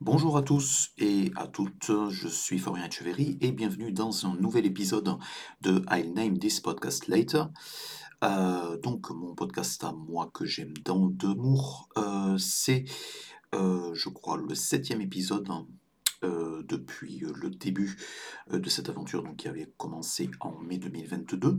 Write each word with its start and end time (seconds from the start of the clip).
Bonjour 0.00 0.36
à 0.36 0.42
tous 0.42 0.90
et 0.98 1.32
à 1.34 1.48
toutes, 1.48 1.90
je 2.10 2.28
suis 2.28 2.60
Florian 2.60 2.84
Echeverry 2.84 3.36
et 3.40 3.50
bienvenue 3.50 3.90
dans 3.90 4.26
un 4.26 4.36
nouvel 4.36 4.64
épisode 4.64 5.18
de 5.60 5.82
I'll 5.90 6.12
Name 6.14 6.38
This 6.38 6.60
Podcast 6.60 7.08
Later. 7.08 7.46
Euh, 8.22 8.76
donc 8.78 9.10
mon 9.10 9.34
podcast 9.34 9.82
à 9.82 9.92
moi 9.92 10.30
que 10.32 10.44
j'aime 10.44 10.72
dans 10.84 11.08
d'amour, 11.08 11.88
euh, 11.98 12.38
c'est 12.38 12.84
euh, 13.56 13.92
je 13.92 14.08
crois 14.08 14.36
le 14.36 14.54
septième 14.54 15.00
épisode 15.00 15.48
euh, 16.22 16.62
depuis 16.62 17.24
le 17.34 17.50
début 17.50 17.96
de 18.52 18.68
cette 18.68 18.88
aventure 18.88 19.24
donc, 19.24 19.38
qui 19.38 19.48
avait 19.48 19.72
commencé 19.78 20.30
en 20.38 20.56
mai 20.60 20.78
2022. 20.78 21.58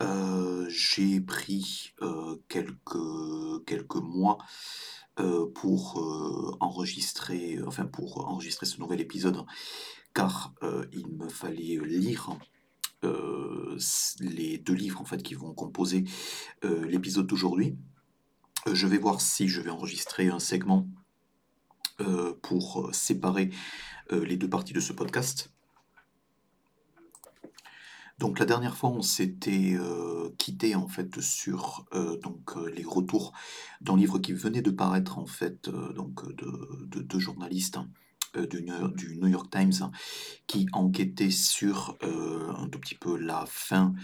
Euh, 0.00 0.66
j'ai 0.70 1.20
pris 1.20 1.92
quelques 2.48 3.96
mois 3.96 4.38
euh, 5.20 5.46
pour 5.54 6.00
euh, 6.00 6.56
enregistrer, 6.60 7.58
enfin 7.66 7.86
pour 7.86 8.28
enregistrer 8.28 8.66
ce 8.66 8.80
nouvel 8.80 9.00
épisode, 9.00 9.44
car 10.14 10.54
euh, 10.62 10.86
il 10.92 11.08
me 11.08 11.28
fallait 11.28 11.78
lire 11.84 12.30
euh, 13.04 13.78
les 14.20 14.58
deux 14.58 14.74
livres 14.74 15.00
en 15.00 15.04
fait 15.04 15.22
qui 15.22 15.34
vont 15.34 15.54
composer 15.54 16.04
euh, 16.64 16.86
l'épisode 16.86 17.26
d'aujourd'hui. 17.26 17.76
Euh, 18.66 18.74
je 18.74 18.86
vais 18.86 18.98
voir 18.98 19.20
si 19.20 19.48
je 19.48 19.60
vais 19.60 19.70
enregistrer 19.70 20.28
un 20.28 20.40
segment 20.40 20.88
euh, 22.00 22.32
pour 22.42 22.86
euh, 22.86 22.92
séparer 22.92 23.50
euh, 24.12 24.24
les 24.24 24.36
deux 24.36 24.48
parties 24.48 24.72
de 24.72 24.80
ce 24.80 24.92
podcast. 24.92 25.52
Donc 28.18 28.40
la 28.40 28.46
dernière 28.46 28.76
fois, 28.76 28.90
on 28.90 29.02
s'était 29.02 29.74
euh, 29.78 30.30
quitté 30.38 30.74
en 30.74 30.88
fait 30.88 31.20
sur 31.20 31.86
euh, 31.94 32.18
donc 32.18 32.56
euh, 32.56 32.68
les 32.68 32.82
retours 32.82 33.32
d'un 33.80 33.96
livre 33.96 34.18
qui 34.18 34.32
venait 34.32 34.62
de 34.62 34.72
paraître 34.72 35.18
en 35.18 35.26
fait 35.26 35.70
donc 35.94 36.26
de, 36.34 36.86
de 36.86 37.00
deux 37.00 37.20
journalistes 37.20 37.76
hein, 37.76 37.88
du, 38.50 39.16
New 39.20 39.28
York, 39.28 39.50
Times 39.50 39.72
hein, 39.82 39.92
qui 40.48 40.66
enquêtaient 40.72 41.30
sur 41.30 41.96
un 42.02 42.68
tout 42.68 42.80
petit 42.80 42.96
peu 42.96 43.16
la 43.16 43.46
fin 43.46 43.94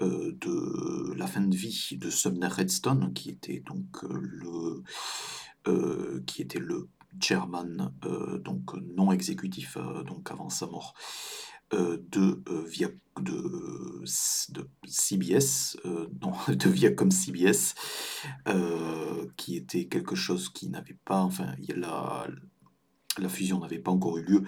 de 0.00 1.14
la 1.14 1.26
fin 1.26 1.42
de 1.42 1.54
vie 1.54 1.96
de 2.00 2.10
Sumner 2.10 2.48
Redstone, 2.48 3.12
qui 3.12 3.30
était 3.30 3.60
donc 3.60 4.02
le 4.02 4.82
qui 6.26 6.42
était 6.42 6.58
le 6.58 6.88
chairman 7.20 7.92
donc 8.42 8.74
non 8.96 9.12
exécutif 9.12 9.76
donc 10.06 10.30
avant 10.30 10.48
sa 10.48 10.66
mort 10.66 10.94
de, 11.72 12.42
euh, 12.48 12.64
via, 12.66 12.88
de, 13.20 14.02
CBS, 14.86 15.76
euh, 15.84 16.06
de 16.48 16.68
Viacom 16.68 17.10
CBS, 17.10 17.74
euh, 18.48 19.26
qui 19.36 19.56
était 19.56 19.86
quelque 19.86 20.14
chose 20.14 20.48
qui 20.48 20.68
n'avait 20.68 20.98
pas, 21.04 21.20
enfin, 21.22 21.54
y 21.60 21.72
a 21.72 21.76
la, 21.76 22.26
la 23.18 23.28
fusion 23.28 23.60
n'avait 23.60 23.78
pas 23.78 23.90
encore 23.90 24.18
eu 24.18 24.22
lieu, 24.22 24.42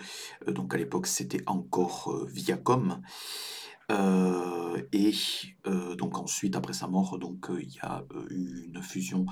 euh, 0.48 0.52
donc 0.52 0.74
à 0.74 0.78
l'époque 0.78 1.06
c'était 1.06 1.42
encore 1.46 2.10
euh, 2.12 2.26
Viacom. 2.30 3.00
Euh, 3.92 4.80
et 4.92 5.12
euh, 5.66 5.94
donc 5.94 6.16
ensuite, 6.16 6.56
après 6.56 6.72
sa 6.72 6.86
mort, 6.86 7.18
donc 7.18 7.50
euh, 7.50 7.60
il 7.60 7.70
y 7.70 7.78
a 7.82 8.02
euh, 8.14 8.26
eu 8.30 8.64
une 8.66 8.82
fusion 8.82 9.26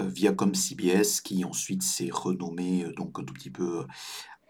euh, 0.00 0.08
Viacom 0.08 0.54
CBS 0.54 1.20
qui 1.20 1.44
ensuite 1.44 1.82
s'est 1.82 2.08
renommée 2.10 2.84
euh, 2.84 2.92
donc 2.94 3.18
un 3.18 3.24
tout 3.24 3.34
petit 3.34 3.50
peu 3.50 3.86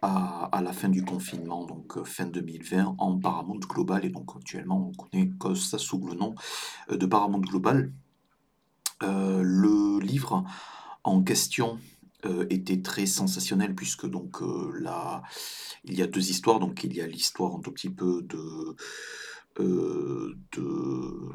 à, 0.05 0.61
la 0.63 0.73
fin 0.73 0.89
du 0.89 1.05
confinement, 1.05 1.65
donc 1.65 1.97
euh, 1.97 2.05
fin 2.05 2.27
2020, 2.27 2.97
en 2.99 3.19
Paramount 3.19 3.59
Global. 3.59 4.05
Et 4.05 4.11
donc 4.11 4.31
actuellement, 4.37 4.89
on 4.89 4.93
connaît 4.93 5.31
que 5.41 5.55
ça 5.55 5.79
sous 5.79 5.99
le 6.07 6.15
nom 6.15 6.35
euh, 6.91 6.97
de 6.97 7.07
Paramount 7.07 7.41
Global. 7.41 7.93
Euh, 9.03 9.43
le 9.43 9.99
livre 10.01 10.45
en 11.03 11.23
question 11.23 11.79
était 12.49 12.81
très 12.81 13.05
sensationnel 13.05 13.75
puisque 13.75 14.09
donc 14.09 14.39
là, 14.81 15.21
il 15.85 15.93
y 15.95 16.01
a 16.01 16.07
deux 16.07 16.31
histoires. 16.31 16.59
Donc 16.59 16.83
il 16.83 16.95
y 16.95 17.03
a 17.03 17.07
l'histoire 17.07 17.55
un 17.55 17.61
tout 17.61 17.71
petit 17.71 17.91
peu 17.91 18.23
de, 18.23 18.75
de 19.59 21.29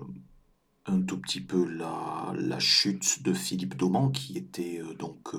un 0.87 1.01
tout 1.03 1.19
petit 1.19 1.41
peu 1.41 1.63
la, 1.63 2.33
la 2.35 2.57
chute 2.57 3.21
de 3.21 3.33
Philippe 3.33 3.77
Dauman 3.77 4.11
qui 4.11 4.35
était 4.35 4.81
donc 4.97 5.35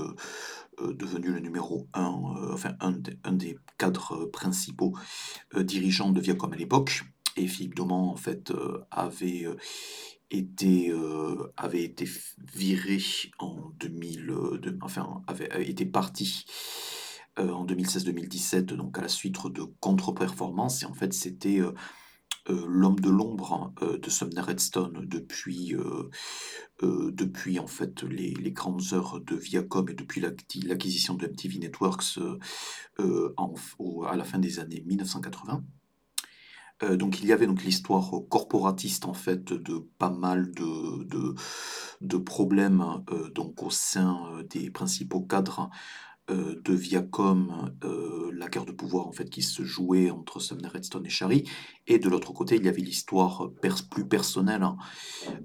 devenu 0.94 1.28
le 1.32 1.40
numéro 1.40 1.88
un, 1.94 2.12
euh, 2.36 2.52
enfin 2.52 2.74
un, 2.80 2.92
des- 3.32 3.58
cadres 3.78 4.26
principaux 4.26 4.94
euh, 5.54 5.62
dirigeants 5.62 6.10
de 6.10 6.20
Viacom 6.20 6.52
à 6.52 6.56
l'époque. 6.56 7.02
Et 7.36 7.46
Philippe 7.46 7.74
Dauman, 7.76 8.08
en 8.10 8.16
fait, 8.16 8.50
euh, 8.50 8.84
avait 8.90 9.44
euh, 9.46 9.56
été, 10.30 10.90
euh, 10.90 11.52
avait 11.56 11.82
été 11.82 12.08
viré 12.52 12.98
en 13.38 13.70
2000, 13.78 14.30
euh, 14.30 14.58
de- 14.58 14.76
enfin, 14.82 15.22
avait, 15.26 15.48
été 15.68 15.86
parti 15.86 16.44
euh, 17.38 17.50
en 17.50 17.64
2016-2017, 17.64 18.74
donc 18.74 18.98
à 18.98 19.02
la 19.02 19.08
suite 19.08 19.36
de 19.46 19.62
contre-performances. 19.80 20.82
Et 20.82 20.86
en 20.86 20.94
fait, 20.94 21.12
c'était 21.12 21.60
euh, 21.60 21.68
euh, 21.68 21.72
l'homme 22.66 22.98
de 23.00 23.10
l'ombre 23.10 23.72
euh, 23.82 23.98
de 23.98 24.10
Sumner 24.10 24.40
Redstone 24.40 25.06
depuis, 25.06 25.74
euh, 25.74 26.10
euh, 26.82 27.10
depuis 27.12 27.58
en 27.58 27.66
fait 27.66 28.02
les, 28.02 28.34
les 28.34 28.52
grandes 28.52 28.92
heures 28.92 29.20
de 29.20 29.36
Viacom 29.36 29.88
et 29.88 29.94
depuis 29.94 30.20
l'acquisition 30.20 31.14
de 31.14 31.26
MTV 31.26 31.58
Networks 31.58 32.18
euh, 32.18 32.38
euh, 33.00 33.34
à 34.06 34.16
la 34.16 34.24
fin 34.24 34.38
des 34.38 34.58
années 34.58 34.82
1980. 34.86 35.62
Euh, 36.82 36.96
donc 36.96 37.20
il 37.20 37.26
y 37.26 37.32
avait 37.32 37.46
donc 37.46 37.62
l'histoire 37.62 38.10
corporatiste 38.28 39.04
en 39.04 39.14
fait 39.14 39.52
de 39.52 39.78
pas 39.98 40.10
mal 40.10 40.50
de, 40.52 41.04
de, 41.04 41.34
de 42.00 42.16
problèmes 42.16 43.02
euh, 43.10 43.30
donc 43.30 43.62
au 43.62 43.70
sein 43.70 44.18
euh, 44.32 44.42
des 44.44 44.70
principaux 44.70 45.20
cadres 45.20 45.70
euh, 46.30 46.60
de 46.64 46.74
Viacom, 46.74 47.72
euh, 47.84 48.30
la 48.32 48.48
guerre 48.48 48.64
de 48.64 48.72
pouvoir 48.72 49.06
en 49.06 49.12
fait 49.12 49.28
qui 49.28 49.42
se 49.42 49.62
jouait 49.64 50.10
entre 50.10 50.38
Sumner 50.38 50.68
Redstone 50.68 51.04
et 51.06 51.10
Shari, 51.10 51.44
et 51.86 51.98
de 51.98 52.08
l'autre 52.08 52.32
côté 52.32 52.56
il 52.56 52.64
y 52.64 52.68
avait 52.68 52.82
l'histoire 52.82 53.50
plus 53.90 54.06
personnelle 54.06 54.62
hein, 54.62 54.76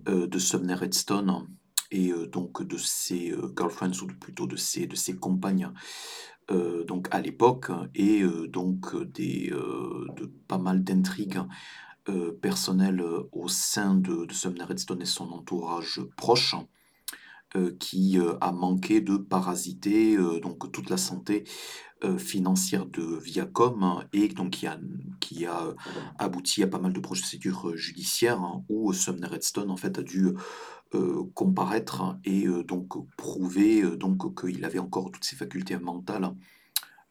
euh, 0.08 0.28
de 0.28 0.40
Sumner 0.40 0.76
Redstone 0.76 1.48
et 1.92 2.12
donc 2.32 2.64
de 2.64 2.78
ses 2.78 3.34
girlfriends 3.56 3.92
ou 4.02 4.08
plutôt 4.08 4.48
de 4.48 4.56
ses, 4.56 4.88
de 4.88 4.96
ses 4.96 5.16
compagnes 5.16 5.70
donc 6.50 7.08
à 7.12 7.22
l'époque. 7.22 7.72
Et 7.94 8.24
donc 8.50 8.96
des, 9.14 9.52
de 9.52 10.26
pas 10.48 10.58
mal 10.58 10.84
d'intrigues 10.84 11.42
personnelles 12.42 13.06
au 13.32 13.48
sein 13.48 13.94
de, 13.94 14.26
de 14.26 14.34
Sumner 14.34 14.64
Redstone 14.64 15.04
et 15.04 15.06
son 15.06 15.30
entourage 15.30 16.02
proche 16.18 16.56
qui 17.80 18.20
euh, 18.20 18.34
a 18.42 18.52
manqué 18.52 19.02
de 19.02 19.18
parasiter 19.18 20.18
euh, 20.18 20.40
donc 20.40 20.72
toute 20.72 20.90
la 20.90 20.98
santé 20.98 21.44
euh, 22.04 22.18
financière 22.18 22.86
de 22.86 23.18
Viacom 23.18 23.82
hein, 23.84 24.04
et 24.14 24.28
donc 24.28 24.52
qui 24.52 24.68
a, 24.68 24.80
qui 25.20 25.46
a 25.46 25.74
abouti 26.20 26.62
à 26.62 26.68
pas 26.68 26.80
mal 26.80 26.94
de 26.94 27.00
procédures 27.00 27.70
euh, 27.70 27.76
judiciaires 27.76 28.42
hein, 28.42 28.64
où 28.70 28.92
Sumner 28.94 29.28
Redstone 29.28 29.72
en 29.72 29.78
fait 29.78 29.98
a 29.98 30.04
dû 30.04 30.34
euh, 30.94 31.24
comparaître 31.34 32.02
hein, 32.02 32.20
et 32.26 32.48
euh, 32.48 32.64
donc 32.64 32.94
prouver 33.16 33.82
euh, 33.82 33.98
donc 33.98 34.40
qu'il 34.40 34.64
avait 34.66 34.80
encore 34.80 35.12
toutes 35.12 35.24
ses 35.24 35.36
facultés 35.36 35.78
mentales 35.78 36.36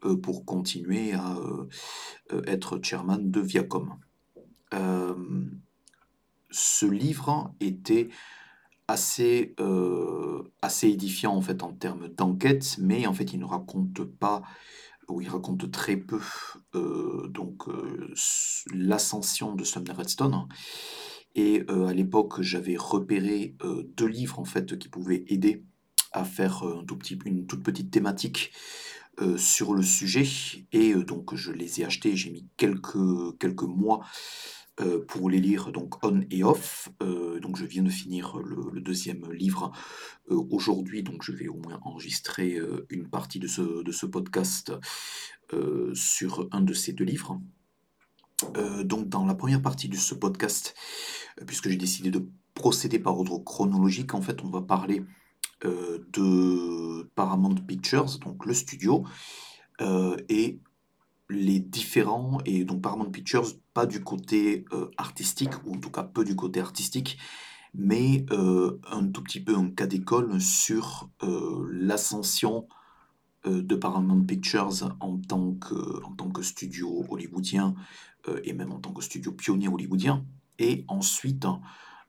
euh, 0.05 0.17
pour 0.17 0.45
continuer 0.45 1.13
à 1.13 1.37
euh, 1.37 1.67
euh, 2.33 2.43
être 2.47 2.79
chairman 2.83 3.31
de 3.31 3.41
Viacom. 3.41 3.97
Euh, 4.75 5.15
ce 6.51 6.87
livre 6.87 7.55
était 7.61 8.09
assez, 8.89 9.55
euh, 9.61 10.43
assez 10.63 10.89
édifiant 10.89 11.35
en 11.35 11.41
fait 11.41 11.63
en 11.63 11.73
termes 11.73 12.09
d'enquête, 12.09 12.77
mais 12.79 13.07
en 13.07 13.15
fait 13.15 13.33
il 13.33 13.41
ne 13.41 13.45
raconte 13.45 14.05
pas, 14.05 14.43
ou 15.09 15.21
il 15.21 15.29
raconte 15.29 15.71
très 15.71 15.97
peu, 15.97 16.21
euh, 16.75 17.29
donc 17.29 17.69
euh, 17.69 18.13
l'ascension 18.73 19.55
de 19.55 19.65
Sumner 19.65 19.93
Redstone. 19.93 20.49
Et 21.37 21.65
à 21.69 21.93
l'époque 21.93 22.43
j'avais 22.43 22.77
repéré 22.77 23.57
deux 23.97 24.07
livres 24.07 24.39
en 24.39 24.45
fait 24.45 24.79
qui 24.79 24.89
pouvaient 24.89 25.25
aider 25.27 25.65
à 26.13 26.23
faire 26.23 26.63
une 27.25 27.45
toute 27.49 27.65
petite 27.65 27.91
thématique 27.91 28.53
sur 29.37 29.75
le 29.75 29.83
sujet 29.83 30.29
et 30.71 30.95
donc 30.95 31.35
je 31.35 31.51
les 31.51 31.81
ai 31.81 31.87
achetés, 31.87 32.15
j'ai 32.15 32.31
mis 32.31 32.47
quelques, 32.57 33.37
quelques 33.41 33.65
mois 33.65 34.07
euh, 34.81 35.05
pour 35.07 35.31
les 35.31 35.39
lire 35.39 35.71
donc 35.71 36.05
on 36.05 36.23
et 36.31 36.43
off. 36.43 36.89
Euh, 37.01 37.39
donc 37.39 37.57
je 37.57 37.65
viens 37.65 37.85
de 37.85 37.91
finir 37.91 38.39
le, 38.39 38.81
deuxième 38.81 39.31
livre 39.33 39.71
euh, 40.33 40.43
aujourd'hui, 40.51 41.05
donc 41.05 41.23
je 41.23 41.31
vais 41.31 41.47
au 41.47 41.57
moins 41.57 41.79
enregistrer 41.83 42.59
une 42.91 43.09
partie 43.09 43.39
de 43.39 43.47
ce, 43.47 43.83
de 43.83 43.93
ce 43.93 44.07
podcast 44.07 44.73
sur 45.95 46.49
un 46.51 46.61
de 46.61 46.73
ces 46.73 46.93
deux 46.93 47.05
livres. 47.05 47.41
Donc 48.85 49.09
dans 49.09 49.25
la 49.25 49.35
première 49.35 49.63
partie 49.63 49.89
de 49.89 49.97
ce 49.97 50.15
podcast, 50.15 50.75
puisque 51.47 51.69
j'ai 51.69 51.77
décidé 51.77 52.11
de 52.11 52.29
procéder 52.55 52.99
par 52.99 53.17
ordre 53.17 53.39
chronologique, 53.39 54.13
en 54.15 54.23
fait 54.23 54.43
on 54.43 54.51
va 54.51 54.61
parler 54.61 55.05
de 55.63 57.09
Paramount 57.15 57.55
Pictures, 57.55 58.19
donc 58.19 58.45
le 58.45 58.55
studio, 58.55 59.07
et 60.29 60.59
les 61.29 61.59
différents, 61.59 62.39
et 62.45 62.65
donc 62.65 62.83
Paramount 62.83 63.11
Pictures, 63.11 63.47
pas 63.73 63.87
du 63.87 64.03
côté 64.03 64.65
euh, 64.73 64.91
artistique, 64.97 65.53
ou 65.65 65.75
en 65.75 65.79
tout 65.79 65.91
cas 65.91 66.03
peu 66.03 66.25
du 66.25 66.37
côté 66.37 66.61
artistique, 66.61 67.19
mais 67.75 68.25
euh, 68.31 68.79
un 68.91 69.07
tout 69.09 69.23
petit 69.23 69.41
peu 69.41 69.57
un 69.57 69.71
cas 69.71 69.87
d'école 69.87 70.41
sur 70.41 71.11
euh, 71.23 71.67
l'ascension 71.73 72.69
de 73.47 73.75
Paramount 73.75 74.25
Pictures 74.25 74.97
en 75.01 75.19
tant 75.19 75.53
que, 75.53 76.03
en 76.05 76.15
tant 76.15 76.31
que 76.31 76.41
studio 76.41 77.05
hollywoodien 77.11 77.75
et 78.43 78.55
même 78.55 78.73
en 78.73 78.81
tant 78.81 78.95
que 78.95 79.03
studio 79.03 79.33
pionnier 79.33 79.69
hollywoodien. 79.69 80.25
Et 80.59 80.87
ensuite, 80.89 81.47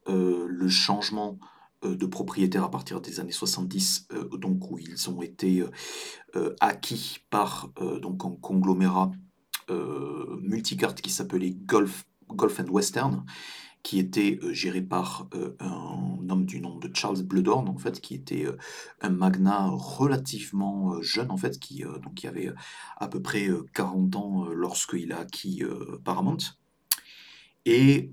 le 0.08 0.68
changement 0.70 1.38
de 1.84 2.06
propriétaire 2.06 2.64
à 2.64 2.72
partir 2.72 3.02
des 3.02 3.20
années 3.20 3.32
70, 3.32 4.08
donc 4.34 4.72
où 4.72 4.80
ils 4.80 5.10
ont 5.10 5.22
été 5.22 5.64
acquis 6.60 7.20
par 7.30 7.72
donc 8.02 8.26
un 8.26 8.36
conglomérat 8.42 9.12
multicarte 10.42 11.02
qui 11.02 11.10
s'appelait 11.10 11.52
Golf, 11.52 12.06
Golf 12.30 12.60
and 12.60 12.70
Western, 12.70 13.26
qui 13.84 14.00
était 14.00 14.40
géré 14.52 14.82
par 14.82 15.30
un 15.60 16.28
homme 16.28 16.46
du 16.48 16.60
nom 16.60 16.80
de 16.80 16.90
Charles 16.92 17.22
Bloodhorn, 17.22 17.70
en 17.70 17.78
fait, 17.78 18.02
qui 18.02 18.16
était 18.16 18.48
un 19.02 19.10
magnat 19.12 19.68
relativement 19.70 21.00
jeune, 21.04 21.30
en 21.30 21.38
fait, 21.38 21.60
qui, 21.60 21.84
donc, 22.02 22.16
qui 22.16 22.26
avait 22.26 22.52
à 22.98 23.08
peu 23.08 23.22
près 23.22 23.48
40 23.74 24.16
ans 24.16 24.46
lorsqu'il 24.46 25.12
a 25.12 25.20
acquis 25.20 25.62
Paramount. 26.04 26.38
Et 27.66 28.12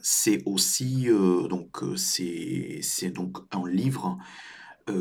c'est 0.00 0.42
aussi 0.46 1.08
donc 1.48 1.82
c'est 1.96 3.10
donc 3.10 3.38
un 3.52 3.68
livre 3.68 4.18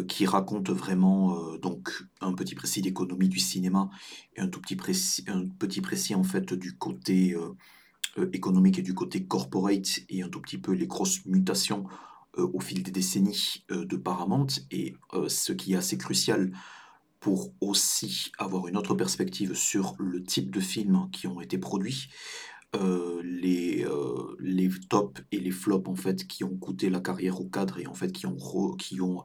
qui 0.08 0.26
raconte 0.26 0.70
vraiment 0.70 1.56
donc 1.58 2.04
un 2.20 2.34
petit 2.34 2.56
précis 2.56 2.82
d'économie 2.82 3.30
du 3.30 3.40
cinéma 3.40 3.90
et 4.36 4.42
un 4.42 4.48
tout 4.48 4.60
petit 4.60 4.76
précis, 4.76 5.24
un 5.28 5.48
petit 5.48 5.82
précis 5.82 6.16
en 6.16 6.24
fait 6.24 6.54
du 6.54 6.78
côté 6.78 7.36
euh, 8.18 8.30
économique 8.34 8.80
et 8.80 8.82
du 8.82 8.94
côté 8.94 9.26
corporate 9.26 10.00
et 10.10 10.24
un 10.24 10.30
tout 10.30 10.42
petit 10.42 10.58
peu 10.58 10.72
les 10.72 10.88
grosses 10.88 11.26
mutations 11.26 11.86
euh, 12.38 12.50
au 12.54 12.60
fil 12.60 12.82
des 12.82 12.92
décennies 12.92 13.64
euh, 13.72 13.86
de 13.86 13.96
Paramount. 13.96 14.48
Et 14.72 14.96
ce 15.28 15.54
qui 15.54 15.74
est 15.74 15.78
assez 15.78 15.98
crucial 15.98 16.52
pour 17.20 17.54
aussi 17.62 18.32
avoir 18.38 18.68
une 18.68 18.78
autre 18.78 18.96
perspective 18.96 19.54
sur 19.56 19.96
le 20.00 20.24
type 20.24 20.52
de 20.52 20.60
films 20.60 21.10
qui 21.12 21.28
ont 21.28 21.42
été 21.42 21.58
produits, 21.58 22.10
les, 23.24 23.86
les 24.40 24.70
tops 24.90 25.22
et 25.32 25.40
les 25.40 25.52
flops 25.52 25.90
en 25.90 25.96
fait 25.96 26.28
qui 26.28 26.44
ont 26.44 26.56
coûté 26.56 26.90
la 26.90 27.00
carrière 27.00 27.40
au 27.42 27.46
cadre 27.46 27.80
et 27.80 27.88
en 27.88 27.94
fait 27.94 28.12
qui 28.12 28.26
ont, 28.26 28.38
qui 28.78 29.02
ont 29.02 29.24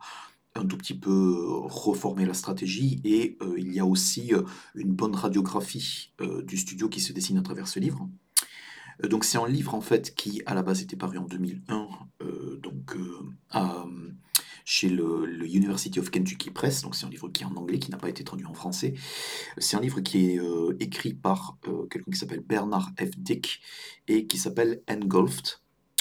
un 0.55 0.67
tout 0.67 0.77
petit 0.77 0.99
peu 0.99 1.37
reformé 1.65 2.25
la 2.27 2.35
stratégie 2.35 3.01
et 3.05 3.39
il 3.57 3.73
y 3.73 3.81
a 3.81 3.87
aussi 3.87 4.33
une 4.75 4.93
bonne 4.93 5.15
radiographie 5.15 6.15
du 6.45 6.57
studio 6.57 6.89
qui 6.89 7.01
se 7.01 7.13
dessine 7.13 7.39
à 7.39 7.43
travers 7.43 7.69
ce 7.69 7.79
livre. 7.79 8.09
Euh, 9.03 9.09
donc 9.09 9.25
c'est 9.25 9.39
un 9.39 9.49
livre 9.49 9.75
en 9.75 9.81
fait 9.81 10.15
qui 10.15 10.43
à 10.47 10.55
la 10.55 10.63
base 10.63 10.83
était 10.83 10.97
paru 10.97 11.19
en 11.19 11.27
2001 11.27 11.89
euh, 12.23 12.59
donc 12.63 12.97
euh, 12.97 13.19
chez 14.65 14.89
le, 14.89 15.47
University 15.47 15.99
of 15.99 16.11
Kentucky 16.11 16.51
Press, 16.51 16.83
donc 16.83 16.95
c'est 16.95 17.07
un 17.07 17.11
livre 17.11 17.29
qui 17.29 17.43
est 17.43 17.47
en 17.47 17.57
anglais, 17.57 17.79
qui 17.79 17.91
n'a 17.91 17.99
pas 17.99 18.09
été 18.09 18.25
traduit 18.25 18.47
en 18.47 18.55
français. 18.55 18.95
C'est 19.59 19.77
un 19.77 19.81
livre 19.81 20.01
qui 20.01 20.31
est 20.31 20.41
écrit 20.81 21.15
par 21.15 21.59
quelqu'un 21.91 22.11
qui 22.11 22.19
s'appelle 22.19 22.41
Bernard 22.41 22.91
F. 22.99 23.11
Dick 23.19 23.61
et 24.09 24.27
qui 24.27 24.39
s'appelle 24.39 24.83
Engulfed. 24.89 25.59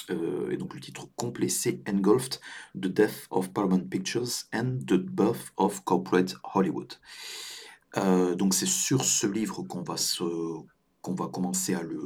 et 0.09 0.57
donc 0.57 0.73
le 0.73 0.79
titre 0.79 1.09
complet 1.15 1.49
c'est 1.49 1.81
Engulfed, 1.89 2.39
The 2.75 2.87
Death 2.87 3.27
of 3.29 3.51
Paramount 3.51 3.87
Pictures 3.89 4.45
and 4.53 4.79
the 4.87 4.93
Birth 4.93 5.51
of 5.57 5.83
Corporate 5.83 6.35
Hollywood. 6.53 6.93
donc 8.37 8.53
c'est 8.53 8.67
sur 8.67 9.03
ce 9.03 9.27
livre 9.27 9.63
qu'on 9.63 9.81
va 9.83 9.97
se 9.97 10.23
qu'on 11.01 11.15
va 11.15 11.27
commencer 11.27 11.73
à 11.73 11.81
le, 11.81 11.99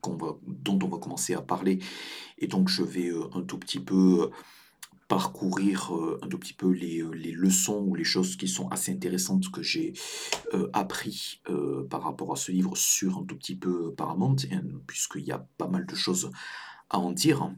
qu'on 0.00 0.16
va, 0.16 0.36
dont 0.46 0.78
on 0.82 0.88
va 0.88 0.98
commencer 0.98 1.34
à 1.34 1.40
parler. 1.40 1.78
Et 2.38 2.46
donc 2.46 2.68
je 2.68 2.82
vais 2.82 3.08
euh, 3.08 3.28
un 3.34 3.42
tout 3.42 3.58
petit 3.58 3.80
peu 3.80 4.22
euh, 4.22 4.30
parcourir 5.08 5.94
euh, 5.94 6.18
un 6.22 6.28
tout 6.28 6.38
petit 6.38 6.54
peu 6.54 6.70
les, 6.70 7.02
les, 7.12 7.32
leçons 7.32 7.84
ou 7.86 7.94
les 7.94 8.04
choses 8.04 8.36
qui 8.36 8.48
sont 8.48 8.68
assez 8.68 8.92
intéressantes 8.92 9.50
que 9.50 9.62
j'ai 9.62 9.92
appris 10.72 11.42
par 11.90 12.02
rapport 12.02 12.32
à 12.32 12.36
ce 12.36 12.52
livre 12.52 12.76
sur 12.76 13.18
un 13.18 13.24
tout 13.24 13.36
petit 13.36 13.56
peu 13.56 13.92
Paramount, 13.94 14.36
puisqu'il 14.86 15.24
y 15.24 15.32
a 15.32 15.46
pas 15.58 15.66
mal 15.66 15.84
de 15.86 15.94
choses 15.94 16.30
à 16.90 16.98
en 16.98 17.12
dire. 17.12 17.52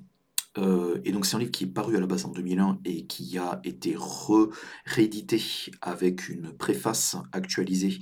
et 0.56 1.12
donc 1.12 1.26
c'est 1.26 1.37
un 1.37 1.38
livre 1.38 1.50
qui 1.50 1.64
est 1.64 1.69
paru 1.69 1.96
à 1.96 2.00
la 2.00 2.06
base 2.06 2.25
en 2.25 2.31
2001 2.31 2.81
et 2.84 3.06
qui 3.06 3.38
a 3.38 3.60
été 3.64 3.96
réédité 4.84 5.43
avec 5.82 6.28
une 6.28 6.52
préface 6.52 7.16
actualisée 7.32 7.98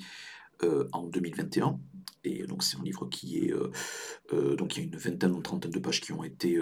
en 0.92 1.04
2021. 1.04 1.78
Et 2.24 2.46
donc 2.46 2.62
c'est 2.62 2.76
un 2.78 2.82
livre 2.82 3.06
qui 3.08 3.38
est... 3.38 3.52
Euh, 3.52 3.70
euh, 4.32 4.56
donc 4.56 4.76
il 4.76 4.80
y 4.80 4.82
a 4.82 4.86
une 4.86 4.96
vingtaine 4.96 5.32
ou 5.32 5.42
trentaine 5.42 5.70
de 5.70 5.78
pages 5.78 6.00
qui 6.00 6.12
ont 6.12 6.24
été 6.24 6.58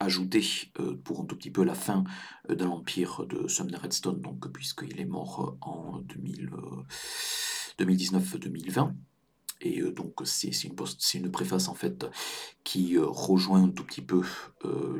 euh, 0.00 0.04
ajoutées 0.04 0.44
pour 1.04 1.20
un 1.20 1.24
tout 1.24 1.36
petit 1.36 1.50
peu 1.50 1.64
la 1.64 1.74
fin 1.74 2.04
de 2.48 2.64
l'empire 2.64 3.26
de 3.26 3.48
Sumner 3.48 3.76
Redstone, 3.76 4.20
donc 4.20 4.50
puisqu'il 4.52 5.00
est 5.00 5.06
mort 5.06 5.56
en 5.60 6.00
2019-2020. 7.78 8.94
Et 9.60 9.82
donc 9.90 10.20
c'est 10.24 10.64
une, 10.64 10.76
une, 11.14 11.30
préface 11.32 11.66
en 11.66 11.74
fait 11.74 12.06
qui 12.62 12.96
rejoint 12.96 13.64
un 13.64 13.70
tout 13.70 13.82
petit 13.82 14.02
peu 14.02 14.22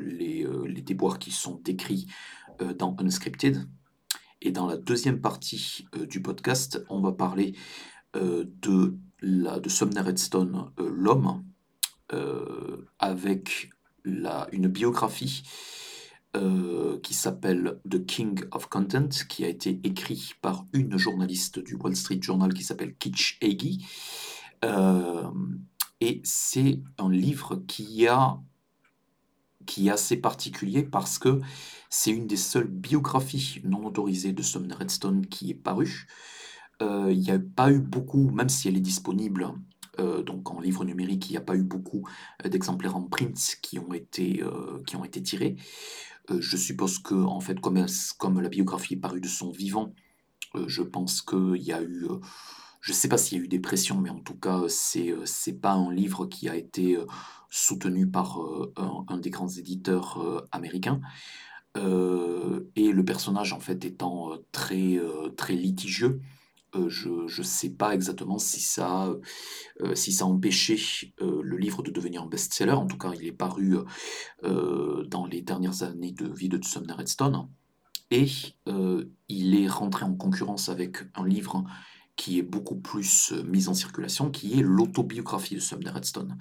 les, 0.01 0.45
les, 0.67 0.83
déboires 0.83 1.21
qui 1.21 1.31
sont 1.31 1.61
décrits 1.63 2.09
dans 2.77 2.97
Unscripted. 2.99 3.69
Et 4.43 4.51
dans 4.51 4.67
la 4.67 4.77
deuxième 4.77 5.21
partie 5.21 5.87
du 6.09 6.21
podcast, 6.21 6.85
on 6.89 7.01
va 7.01 7.13
parler 7.13 7.55
de 8.15 8.99
la, 9.21 9.59
de 9.61 9.69
Sumner 9.69 10.01
Redstone, 10.01 10.71
euh, 10.79 10.91
L'homme, 10.91 11.45
euh, 12.13 12.87
avec 12.99 13.71
la, 14.05 14.49
une 14.53 14.69
biographie 14.69 15.43
euh, 16.37 16.99
qui 17.01 17.15
s'appelle 17.15 17.81
The 17.89 18.05
King 18.05 18.41
of 18.53 18.69
Content, 18.69 19.09
qui 19.29 19.45
a 19.45 19.49
été 19.49 19.81
écrit 19.85 20.33
par 20.43 20.67
une 20.73 20.97
journaliste 20.97 21.59
du 21.59 21.75
Wall 21.75 21.97
Street 21.97 22.21
Journal 22.21 22.53
qui 22.53 22.65
s'appelle 22.65 22.95
Kitch 22.97 23.39
Hagee. 23.43 23.85
et 26.01 26.21
c'est 26.25 26.81
un 26.99 27.11
livre 27.11 27.57
qui, 27.67 28.07
a, 28.07 28.39
qui 29.67 29.89
est 29.89 29.91
assez 29.91 30.17
particulier 30.17 30.83
parce 30.83 31.19
que 31.19 31.41
c'est 31.91 32.11
une 32.11 32.27
des 32.27 32.37
seules 32.37 32.69
biographies 32.69 33.61
non 33.65 33.85
autorisées 33.87 34.33
de 34.33 34.43
Sumner 34.43 34.75
Redstone 34.75 35.27
qui 35.27 35.51
est 35.51 35.55
parue. 35.55 36.07
Euh, 36.83 37.11
il 37.11 37.21
n'y 37.21 37.31
a 37.31 37.39
pas 37.39 37.73
eu 37.73 37.81
beaucoup, 37.81 38.31
même 38.31 38.49
si 38.49 38.69
elle 38.69 38.77
est 38.77 38.81
disponible 38.81 39.53
euh, 39.99 40.23
donc 40.23 40.51
en 40.51 40.61
livre 40.61 40.85
numérique, 40.85 41.29
il 41.29 41.33
n'y 41.33 41.39
a 41.39 41.43
pas 41.43 41.57
eu 41.57 41.63
beaucoup 41.63 42.07
euh, 42.45 42.49
d'exemplaires 42.49 42.97
en 42.97 43.03
print 43.03 43.59
qui 43.63 43.79
ont 43.79 43.93
été, 43.93 44.43
été 45.05 45.23
tirés. 45.23 45.57
je 46.31 46.57
suppose 46.57 46.99
que, 46.99 47.15
en 47.15 47.41
fait, 47.41 47.61
comme, 47.61 47.85
comme 48.19 48.41
la 48.41 48.49
biographie 48.49 48.95
est 48.95 48.99
parue 48.99 49.21
de 49.21 49.29
son 49.29 49.51
vivant, 49.51 49.95
je 50.67 50.83
pense 50.83 51.23
qu'il 51.23 51.63
y 51.63 51.73
a 51.73 51.83
eu. 51.83 52.07
je 52.81 52.93
ne 52.93 52.97
sais 52.97 53.09
pas 53.09 53.19
s'il 53.19 53.39
y 53.39 53.41
a 53.41 53.45
eu 53.45 53.49
des 53.49 53.61
pressions, 53.61 54.01
mais 54.01 54.11
en 54.11 54.21
tout 54.21 54.35
cas, 54.35 54.63
c'est 54.69 55.15
n'est 55.47 55.53
pas 55.55 55.73
un 55.73 55.93
livre 55.93 56.27
qui 56.27 56.49
a 56.49 56.57
été 56.57 56.99
soutenu 57.51 58.07
par 58.11 58.39
un, 58.77 59.19
des 59.19 59.31
grands 59.31 59.49
éditeurs 59.49 60.47
américains. 60.53 61.01
et 61.77 62.93
le 62.93 63.05
personnage, 63.05 63.53
en 63.53 63.61
fait, 63.61 63.85
étant 63.85 64.33
très, 64.53 64.99
très 65.37 65.55
litigieux, 65.55 66.21
euh, 66.75 66.89
je 66.89 67.09
ne 67.09 67.47
sais 67.47 67.71
pas 67.71 67.95
exactement 67.95 68.39
si 68.39 68.61
ça, 68.61 69.09
euh, 69.81 69.95
ça 69.95 70.25
a 70.25 70.29
empêché 70.29 70.79
euh, 71.21 71.41
le 71.43 71.57
livre 71.57 71.83
de 71.83 71.91
devenir 71.91 72.23
un 72.23 72.27
best-seller. 72.27 72.73
En 72.73 72.87
tout 72.87 72.99
cas, 72.99 73.13
il 73.19 73.27
est 73.27 73.33
paru 73.33 73.77
dans 74.43 75.27
les 75.27 75.43
dernières 75.43 75.83
années 75.83 76.13
de 76.13 76.29
vie 76.29 76.49
de 76.49 76.63
Sumner 76.63 76.93
Redstone. 76.93 77.49
Et 78.11 78.27
il 79.29 79.55
est 79.55 79.69
rentré 79.69 80.05
en 80.05 80.15
concurrence 80.15 80.69
avec 80.69 80.99
un 81.15 81.27
livre 81.27 81.65
qui 82.17 82.39
est 82.39 82.43
beaucoup 82.43 82.77
plus 82.77 83.33
mis 83.47 83.69
en 83.69 83.75
circulation, 83.75 84.31
qui 84.31 84.59
est 84.59 84.63
l'autobiographie 84.63 85.55
de 85.55 85.61
Sumner 85.61 85.91
Redstone. 85.91 86.39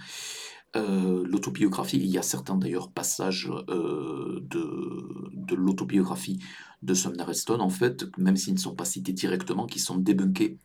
L'autobiographie, 0.77 1.97
il 1.97 2.07
y 2.07 2.17
a 2.17 2.21
certains 2.21 2.55
d'ailleurs 2.55 2.91
passages 2.91 3.49
de, 3.67 4.41
de 5.33 5.55
l'autobiographie 5.55 6.39
de 6.83 6.93
Sumner 6.93 7.23
Redstone, 7.23 7.61
en 7.61 7.69
fait, 7.69 8.05
même 8.17 8.37
s'ils 8.37 8.53
ne 8.53 8.59
sont 8.59 8.75
pas 8.75 8.85
cités 8.85 9.13
directement, 9.13 9.65
qui 9.65 9.79
sont 9.79 9.97
débunkés 9.97 10.59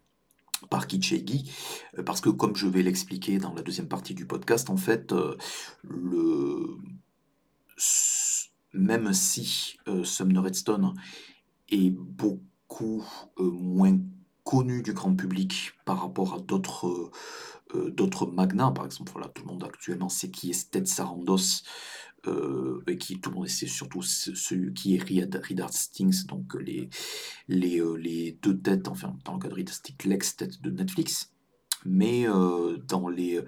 par 0.71 0.87
Kitchegi, 0.87 1.51
euh, 1.99 2.03
parce 2.03 2.21
que 2.21 2.31
comme 2.31 2.57
je 2.57 2.67
vais 2.67 2.83
l'expliquer 2.83 3.39
dans 3.39 3.55
la 3.55 3.63
deuxième 3.63 3.89
partie 3.89 4.15
du 4.15 4.27
podcast, 4.27 4.71
en 4.71 4.77
fait, 4.77 5.13
euh, 5.13 5.37
même 8.73 9.13
si 9.13 9.77
euh, 9.89 10.05
Sumner 10.05 10.41
Redstone 10.41 10.95
est 11.71 11.91
beaucoup 11.91 13.05
moins 13.39 13.99
connu 14.45 14.83
du 14.83 14.93
grand 14.93 15.15
public 15.15 15.73
par 15.85 16.01
rapport 16.01 16.35
à 16.35 16.41
d'autres 16.41 17.11
d'autres 17.75 18.27
magnats, 18.27 18.71
par 18.71 18.85
exemple, 18.85 19.13
voilà, 19.13 19.29
tout 19.29 19.43
le 19.45 19.53
monde 19.53 19.65
actuellement 19.65 20.09
sait 20.09 20.31
qui 20.31 20.51
est 20.51 20.55
Sted 20.55 20.87
Sarandos, 20.87 21.63
euh, 22.29 22.85
et 22.87 22.99
qui 22.99 23.19
tout 23.19 23.31
le 23.31 23.37
monde 23.37 23.49
c'est 23.49 23.67
surtout 23.67 24.03
celui 24.03 24.73
qui 24.75 24.95
est 24.95 25.03
Reed 25.03 25.61
Hastings, 25.61 26.25
donc 26.27 26.55
les, 26.55 26.89
les, 27.49 27.81
euh, 27.81 27.97
les, 27.97 28.39
deux 28.41 28.57
têtes, 28.57 28.87
enfin 28.87 29.17
dans 29.25 29.35
le 29.35 29.39
cas 29.41 29.49
de 29.49 29.55
Reed 29.55 29.69
Hastings, 29.69 29.97
l'ex-tête 30.05 30.63
de 30.63 30.71
Netflix, 30.71 31.33
mais 31.85 32.29
euh, 32.29 32.77
dans, 32.87 33.09
les, 33.09 33.41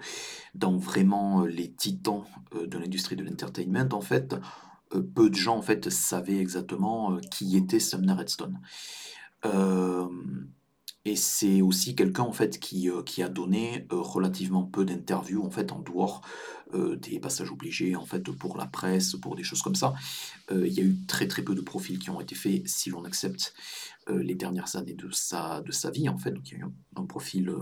dans 0.55 0.75
vraiment 0.75 1.45
les 1.45 1.71
titans 1.71 2.25
de 2.53 2.77
l'industrie 2.77 3.15
de 3.15 3.23
l'entertainment, 3.23 3.93
en 3.93 4.01
fait, 4.01 4.35
peu 4.89 5.29
de 5.29 5.35
gens 5.35 5.55
en 5.55 5.61
fait 5.61 5.89
savaient 5.89 6.39
exactement 6.39 7.17
qui 7.31 7.55
était 7.55 7.79
Sumner 7.79 8.11
Redstone. 8.11 8.59
Et 11.05 11.15
c'est 11.15 11.61
aussi 11.61 11.95
quelqu'un 11.95 12.23
en 12.23 12.31
fait 12.31 12.59
qui, 12.59 12.89
qui 13.05 13.21
a 13.21 13.29
donné 13.29 13.85
relativement 13.91 14.63
peu 14.63 14.83
d'interviews 14.85 15.43
en 15.43 15.51
fait 15.51 15.71
en 15.71 15.79
dehors 15.79 16.21
des 16.73 17.19
passages 17.19 17.51
obligés 17.51 17.95
en 17.95 18.05
fait 18.05 18.23
pour 18.31 18.57
la 18.57 18.65
presse, 18.65 19.15
pour 19.15 19.35
des 19.35 19.43
choses 19.43 19.61
comme 19.61 19.75
ça. 19.75 19.93
il 20.51 20.73
y 20.73 20.79
a 20.79 20.83
eu 20.83 20.97
très 21.07 21.27
très 21.27 21.43
peu 21.43 21.53
de 21.53 21.61
profils 21.61 21.99
qui 21.99 22.09
ont 22.09 22.19
été 22.19 22.33
faits 22.33 22.67
si 22.67 22.89
l'on 22.89 23.05
accepte 23.05 23.53
les 24.09 24.33
dernières 24.33 24.75
années 24.75 24.95
de 24.95 25.09
sa, 25.11 25.61
de 25.61 25.71
sa 25.71 25.91
vie 25.91 26.09
en 26.09 26.17
fait. 26.17 26.31
Donc 26.31 26.49
il 26.49 26.57
y 26.57 26.61
a 26.61 26.65
eu 26.65 26.67
un, 26.95 27.05
profil 27.05 27.53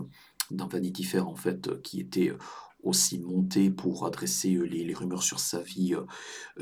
dans 0.50 0.68
Vanity 0.68 1.04
Fair 1.04 1.28
en 1.28 1.36
fait 1.36 1.82
qui 1.82 2.00
était 2.00 2.32
aussi 2.82 3.20
monté 3.20 3.70
pour 3.70 4.06
adresser 4.06 4.58
les, 4.66 4.94
rumeurs 4.94 5.24
sur 5.24 5.40
sa 5.40 5.62
vie, 5.62 5.96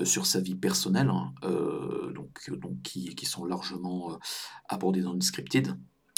sur 0.03 0.25
sa 0.25 0.41
vie 0.41 0.55
personnelle, 0.55 1.09
hein, 1.09 1.33
donc, 2.13 2.51
donc 2.59 2.81
qui, 2.81 3.13
qui, 3.15 3.25
sont 3.25 3.45
largement 3.45 4.17
abordées 4.67 5.01
dans 5.01 5.13
le 5.13 5.21
scripted. 5.21 5.75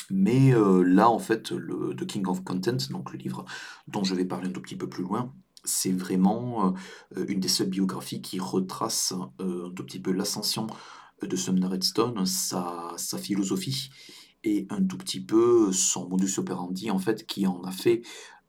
Mais 0.10 0.54
là, 0.86 1.10
en 1.10 1.20
fait, 1.20 1.52
le 1.52 1.96
The 1.96 2.06
King 2.06 2.28
of 2.28 2.44
Content, 2.44 2.78
donc 2.90 3.12
le 3.12 3.18
livre 3.18 3.46
dont 3.88 4.04
je 4.04 4.16
vais 4.16 4.26
parler 4.26 4.50
un 4.50 4.52
tout 4.52 4.62
petit 4.62 4.76
peu 4.76 4.90
plus 4.90 5.04
loin, 5.04 5.34
c'est 5.64 5.92
vraiment 5.92 6.74
une 7.16 7.40
des 7.40 7.48
seules 7.48 7.70
biographies 7.70 8.22
qui 8.22 8.40
retrace 8.40 9.14
un 9.40 9.72
tout 9.76 9.84
petit 9.86 10.00
peu 10.00 10.12
l'ascension 10.12 10.68
de 11.22 11.36
Sumner 11.36 11.68
Redstone, 11.68 12.26
sa, 12.26 12.94
sa 12.98 13.18
philosophie 13.18 13.90
et 14.44 14.68
un 14.70 14.84
tout 14.84 14.98
petit 14.98 15.22
peu 15.22 15.72
son 15.72 16.10
modus 16.10 16.38
operandi 16.38 16.92
en 16.92 17.00
fait 17.00 17.26
qui 17.26 17.48
en 17.48 17.64
a 17.64 17.72
fait 17.72 18.02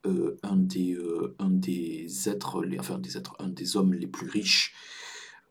un, 0.04 0.56
des, 0.56 0.99
un 1.38 1.50
des 1.50 2.28
êtres, 2.28 2.62
les, 2.64 2.78
enfin 2.78 2.99
des 2.99 3.16
êtres, 3.16 3.37
un 3.38 3.49
des 3.49 3.76
hommes 3.76 3.94
les 3.94 4.06
plus 4.08 4.28
riches 4.28 4.75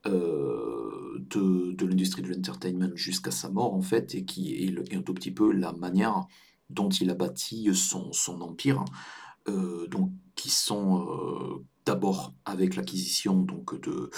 de, 0.06 1.72
de 1.74 1.86
l'industrie 1.86 2.22
de 2.22 2.28
l'entertainment 2.28 2.96
jusqu'à 2.96 3.32
sa 3.32 3.50
mort 3.50 3.74
en 3.74 3.82
fait 3.82 4.16
et 4.16 4.26
qui 4.26 4.54
est, 4.66 4.96
un 4.96 5.02
tout 5.02 5.14
petit 5.14 5.32
peu 5.32 5.52
la 5.52 5.72
manière 5.72 6.26
dont 6.70 6.90
il 6.90 7.10
a 7.10 7.14
bâti 7.14 7.70
son, 7.74 8.12
empire 8.42 8.84
donc 9.48 10.12
qui 10.36 10.50
sont 10.50 11.64
d'abord 11.86 12.34
avec 12.44 12.76
l'acquisition 12.76 13.42
donc 13.42 13.80
de, 13.82 14.10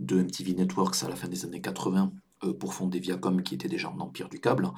MTV 0.00 0.54
Networks 0.54 1.02
à 1.02 1.08
la 1.08 1.14
fin 1.14 1.28
des 1.28 1.44
années 1.44 1.60
80 1.60 2.12
pour 2.58 2.74
fonder 2.74 2.98
Viacom 2.98 3.42
qui 3.42 3.54
était 3.54 3.68
déjà 3.68 3.88
un 3.88 4.00
empire 4.00 4.28
du 4.28 4.40
câble 4.40 4.72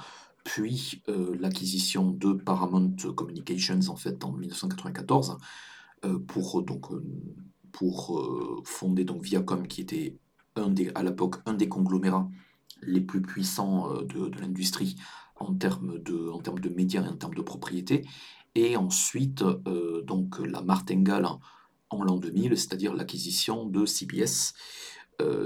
puis 0.45 1.03
euh, 1.09 1.37
l'acquisition 1.39 2.11
de 2.11 2.33
Paramount 2.33 2.97
Communications 3.15 3.81
en 3.89 3.97
fait 3.97 4.25
en 4.25 4.33
1994 4.33 5.39
euh, 6.05 6.19
pour 6.19 6.63
donc 6.63 6.91
euh, 6.93 7.03
pour 7.71 8.63
fonder 8.65 9.05
donc 9.05 9.23
Viacom 9.23 9.67
qui 9.67 9.81
était 9.81 10.19
un 10.57 10.69
des, 10.69 10.91
à 10.95 11.03
l'époque 11.03 11.37
un 11.47 11.55
des 11.55 11.69
conglomérats 11.69 12.29
les 12.83 13.01
plus 13.01 13.23
puissants 13.23 13.93
de, 14.03 14.29
de 14.29 14.41
l'industrie 14.41 14.97
en 15.37 15.55
termes 15.55 15.99
de 15.99 16.29
en 16.31 16.41
termes 16.41 16.59
de 16.59 16.69
médias 16.69 17.03
et 17.05 17.09
en 17.09 17.17
termes 17.17 17.35
de 17.35 17.43
propriété 17.43 18.05
et 18.55 18.77
ensuite 18.77 19.43
donc 20.05 20.39
la 20.39 20.63
martingale 20.63 21.27
en 21.91 22.03
l'an 22.03 22.17
2000 22.17 22.57
c'est-à-dire 22.57 22.95
l'acquisition 22.95 23.67
de 23.67 23.87
CBS 23.87 24.55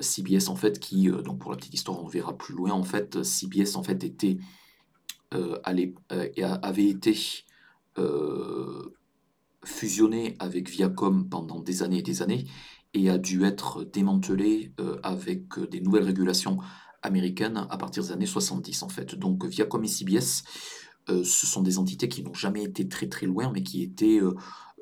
CBS 0.00 0.48
en 0.48 0.56
fait 0.56 0.78
qui 0.80 1.08
donc 1.08 1.38
pour 1.38 1.50
la 1.50 1.56
petite 1.56 1.74
histoire 1.74 2.02
on 2.02 2.08
verra 2.08 2.36
plus 2.36 2.54
loin 2.54 2.72
en 2.72 2.84
fait 2.84 3.22
CBS 3.22 3.76
en 3.76 3.82
fait 3.82 4.02
était 4.02 4.38
euh, 5.34 5.58
euh, 6.12 6.58
avait 6.62 6.86
été 6.86 7.16
euh, 7.98 8.55
fusionné 9.76 10.36
avec 10.38 10.68
Viacom 10.70 11.28
pendant 11.28 11.60
des 11.60 11.82
années 11.82 11.98
et 11.98 12.02
des 12.02 12.22
années 12.22 12.46
et 12.94 13.10
a 13.10 13.18
dû 13.18 13.44
être 13.44 13.84
démantelé 13.84 14.72
avec 15.02 15.58
des 15.70 15.80
nouvelles 15.80 16.04
régulations 16.04 16.58
américaines 17.02 17.66
à 17.68 17.76
partir 17.76 18.02
des 18.02 18.12
années 18.12 18.26
70 18.26 18.82
en 18.82 18.88
fait. 18.88 19.14
Donc 19.14 19.44
Viacom 19.44 19.84
et 19.84 19.88
CBS, 19.88 20.44
ce 21.08 21.46
sont 21.46 21.62
des 21.62 21.78
entités 21.78 22.08
qui 22.08 22.22
n'ont 22.22 22.32
jamais 22.32 22.62
été 22.62 22.88
très 22.88 23.08
très 23.08 23.26
loin 23.26 23.50
mais 23.52 23.62
qui 23.62 23.82
étaient 23.82 24.20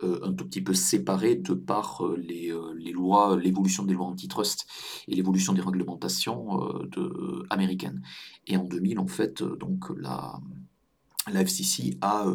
euh, 0.02 0.18
un 0.24 0.32
tout 0.32 0.44
petit 0.44 0.60
peu 0.60 0.74
séparé 0.74 1.36
de 1.36 1.54
par 1.54 2.04
euh, 2.04 2.16
les, 2.16 2.50
euh, 2.50 2.74
lois, 2.92 3.38
l'évolution 3.40 3.84
des 3.84 3.94
lois 3.94 4.06
antitrust 4.06 4.66
et 5.06 5.14
l'évolution 5.14 5.52
des 5.52 5.60
réglementations 5.60 6.60
américaines. 7.50 8.02
Et 8.46 8.56
en 8.56 8.64
2000, 8.64 8.98
en 8.98 9.06
fait, 9.06 9.42
donc 9.42 9.84
la, 9.96 10.40
la 11.32 11.40
FCC 11.40 11.96
a 12.00 12.26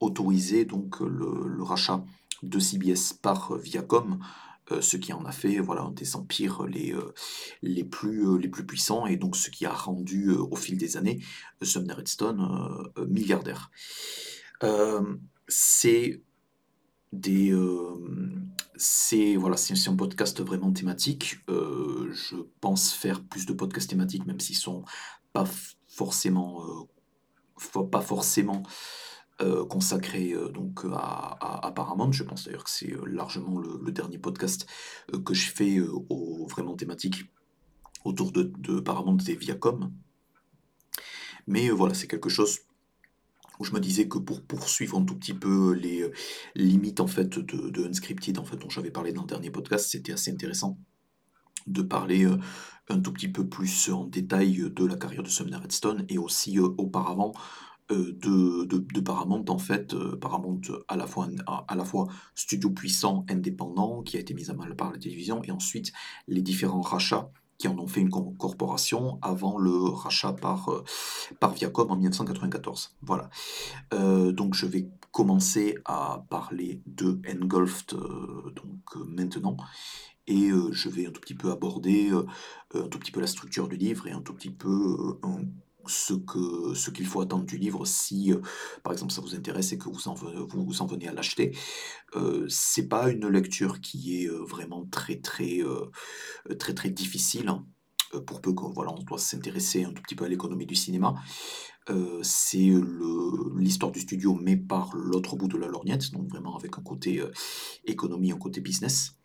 autorisé 0.00 0.64
donc 0.64 1.00
le, 1.00 1.62
rachat 1.62 2.04
de 2.42 2.58
CBS 2.58 3.12
par 3.20 3.56
Viacom, 3.56 4.20
ce 4.80 4.96
qui 4.96 5.12
en 5.12 5.24
a 5.24 5.32
fait 5.32 5.58
voilà, 5.58 5.82
un 5.82 5.90
des 5.90 6.14
empires 6.16 6.66
les, 6.66 7.84
plus, 7.84 8.66
puissants 8.66 9.06
et 9.06 9.16
donc 9.16 9.36
ce 9.36 9.50
qui 9.50 9.66
a 9.66 9.72
rendu 9.72 10.30
au 10.30 10.56
fil 10.56 10.76
des 10.78 10.96
années 10.96 11.20
Sumner 11.62 11.94
Redstone 11.94 12.90
milliardaire. 13.08 13.70
c'est 15.48 16.20
voilà 19.36 19.56
c'est 19.56 19.88
un 19.88 19.96
podcast 19.96 20.40
vraiment 20.40 20.72
thématique 20.72 21.40
je 21.48 22.36
pense 22.60 22.92
faire 22.92 23.24
plus 23.24 23.46
de 23.46 23.52
podcasts 23.52 23.90
thématiques 23.90 24.26
même 24.26 24.40
s'ils 24.40 24.56
sont 24.56 24.84
pas 25.32 25.46
forcément 25.88 26.88
pas 27.90 28.00
forcément 28.00 28.62
consacrés 29.68 30.34
donc 30.52 30.80
à, 30.92 31.66
à, 31.66 31.70
Paramount. 31.70 32.10
Je 32.10 32.24
pense 32.24 32.44
d'ailleurs 32.44 32.64
que 32.64 32.70
c'est 32.70 32.92
largement 33.06 33.58
le, 33.60 33.92
dernier 33.92 34.18
podcast 34.18 34.66
que 35.24 35.32
je 35.32 35.50
fais 35.50 35.78
au, 35.80 36.44
vraiment 36.50 36.74
thématique 36.74 37.30
autour 38.04 38.32
de, 38.32 38.52
de 38.58 38.80
Paramount 38.80 39.18
et 39.28 39.36
Viacom. 39.36 39.92
Mais 41.46 41.70
voilà 41.70 41.94
c'est 41.94 42.08
quelque 42.08 42.28
chose 42.28 42.58
où 43.58 43.64
je 43.64 43.72
me 43.72 43.80
disais 43.80 44.08
que 44.08 44.18
pour 44.18 44.42
poursuivre 44.42 44.98
un 44.98 45.04
tout 45.04 45.16
petit 45.16 45.34
peu 45.34 45.72
les 45.72 46.02
euh, 46.02 46.12
limites 46.54 47.00
en 47.00 47.06
fait 47.06 47.38
de, 47.38 47.70
de 47.70 47.88
Unscripted 47.88 48.38
en 48.38 48.44
fait 48.44 48.56
dont 48.56 48.70
j'avais 48.70 48.90
parlé 48.90 49.12
dans 49.12 49.22
le 49.22 49.28
dernier 49.28 49.50
podcast, 49.50 49.88
c'était 49.90 50.12
assez 50.12 50.30
intéressant 50.30 50.78
de 51.68 51.82
parler 51.82 52.24
euh, 52.24 52.38
un 52.88 53.00
tout 53.00 53.12
petit 53.12 53.28
peu 53.28 53.46
plus 53.46 53.90
en 53.90 54.04
détail 54.04 54.70
de 54.70 54.84
la 54.84 54.96
carrière 54.96 55.22
de 55.22 55.28
Sumner 55.28 55.56
Redstone 55.56 56.04
et 56.08 56.18
aussi 56.18 56.58
euh, 56.58 56.68
auparavant 56.78 57.32
de, 57.90 58.66
de, 58.66 59.00
Paramount 59.00 59.46
en 59.48 59.56
fait, 59.56 59.94
Paramount 60.16 60.60
à 60.88 60.96
la, 60.96 61.06
fois, 61.06 61.26
à, 61.46 61.74
la 61.74 61.86
fois 61.86 62.06
studio 62.34 62.68
puissant 62.68 63.24
indépendant 63.30 64.02
qui 64.02 64.18
a 64.18 64.20
été 64.20 64.34
mis 64.34 64.50
à 64.50 64.52
mal 64.52 64.76
par 64.76 64.92
la 64.92 64.98
télévision 64.98 65.42
et 65.42 65.50
ensuite 65.52 65.94
les 66.26 66.42
différents 66.42 66.82
rachats 66.82 67.30
qui 67.58 67.66
en 67.66 67.76
ont 67.78 67.88
fait 67.88 68.00
une 68.00 68.10
corporation 68.10 69.18
avant 69.20 69.58
le 69.58 69.72
rachat 69.72 70.32
par, 70.32 70.68
euh, 70.70 70.84
par 71.40 71.52
Viacom 71.52 71.90
en 71.90 71.96
1994. 71.96 72.96
Voilà. 73.02 73.28
Euh, 73.92 74.32
donc 74.32 74.54
je 74.54 74.66
vais 74.66 74.88
commencer 75.10 75.76
à 75.84 76.24
parler 76.30 76.80
de 76.86 77.20
Engulfed 77.28 77.94
euh, 77.94 78.52
donc, 78.54 79.06
maintenant. 79.08 79.56
Et 80.28 80.50
je 80.72 80.88
vais 80.90 81.06
un 81.06 81.10
tout 81.10 81.22
petit 81.22 81.34
peu 81.34 81.50
aborder 81.50 82.10
un 82.74 82.88
tout 82.88 82.98
petit 82.98 83.10
peu 83.10 83.20
la 83.20 83.26
structure 83.26 83.66
du 83.66 83.76
livre 83.76 84.06
et 84.06 84.12
un 84.12 84.20
tout 84.20 84.34
petit 84.34 84.50
peu 84.50 85.18
ce 85.86 86.14
que 86.14 86.74
ce 86.74 86.90
qu'il 86.90 87.06
faut 87.06 87.20
attendre 87.20 87.44
du 87.44 87.56
livre 87.56 87.86
si 87.86 88.32
par 88.82 88.92
exemple 88.92 89.12
ça 89.12 89.22
vous 89.22 89.34
intéresse 89.34 89.72
et 89.72 89.78
que 89.78 89.88
vous 89.88 90.08
en, 90.08 90.14
vous, 90.14 90.82
en 90.82 90.86
venez 90.86 91.08
à 91.08 91.12
l'acheter. 91.12 91.56
Euh, 92.16 92.46
c'est 92.48 92.88
pas 92.88 93.10
une 93.10 93.26
lecture 93.28 93.80
qui 93.80 94.22
est 94.22 94.28
vraiment 94.28 94.86
très 94.90 95.16
très 95.16 95.60
très 96.58 96.74
très 96.74 96.90
difficile 96.90 97.48
hein, 97.48 97.66
pour 98.26 98.40
peu 98.40 98.52
qu'on 98.52 98.70
voilà 98.70 98.92
on 98.92 99.02
doit 99.02 99.18
s'intéresser 99.18 99.84
un 99.84 99.92
tout 99.92 100.02
petit 100.02 100.14
peu 100.14 100.24
à 100.24 100.28
l'économie 100.28 100.66
du 100.66 100.76
cinéma. 100.76 101.14
C'est 102.22 102.70
l'histoire 103.56 103.92
du 103.92 104.00
studio 104.00 104.34
mais 104.34 104.58
par 104.58 104.94
l'autre 104.94 105.36
bout 105.36 105.48
de 105.48 105.56
la 105.56 105.68
lorgnette 105.68 106.12
donc 106.12 106.28
vraiment 106.28 106.54
avec 106.54 106.76
un 106.76 106.82
côté 106.82 107.22
économie 107.86 108.30
un 108.30 108.36
côté 108.36 108.60
business 108.60 109.17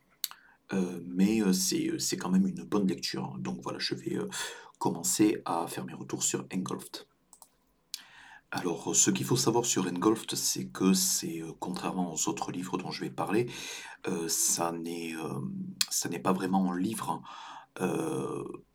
mais 0.71 1.41
c'est 1.53 2.17
quand 2.17 2.29
même 2.31 2.47
une 2.47 2.63
bonne 2.63 2.87
lecture 2.87 3.35
donc 3.37 3.61
voilà 3.61 3.79
je 3.79 3.95
vais 3.95 4.17
commencer 4.83 5.41
à 5.45 5.65
faire 5.67 5.85
mes 5.85 5.93
retours 5.93 6.23
sur 6.23 6.45
Engulfed. 6.53 7.05
Alors, 8.51 8.93
ce 8.93 9.11
qu'il 9.11 9.25
faut 9.25 9.37
savoir 9.37 9.65
sur 9.65 9.87
Engulfed, 9.87 10.35
c'est 10.35 10.65
que 10.65 10.93
c'est, 10.93 11.41
euh, 11.41 11.53
contrairement 11.59 12.13
aux 12.13 12.27
autres 12.27 12.51
livres 12.51 12.77
dont 12.77 12.91
je 12.91 12.99
vais 12.99 13.09
parler, 13.09 13.49
euh, 14.07 14.27
ça 14.27 14.73
n'est 14.73 15.15
euh, 15.15 16.19
pas 16.21 16.33
vraiment 16.33 16.71
un 16.71 16.77
livre 16.77 17.21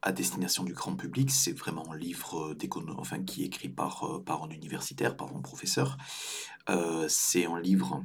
à 0.03 0.11
destination 0.11 0.65
du 0.65 0.73
grand 0.73 0.97
public, 0.97 1.31
c'est 1.31 1.53
vraiment 1.53 1.93
un 1.93 1.97
livre 1.97 2.55
qui 3.27 3.43
est 3.45 3.47
écrit 3.47 3.69
par, 3.69 4.25
par 4.27 4.43
un 4.43 4.51
universitaire, 4.51 5.17
par 5.17 5.37
un 5.37 5.41
professeur. 5.41 5.97
c'est 7.09 7.47
un 7.47 7.61
livre 7.61 8.03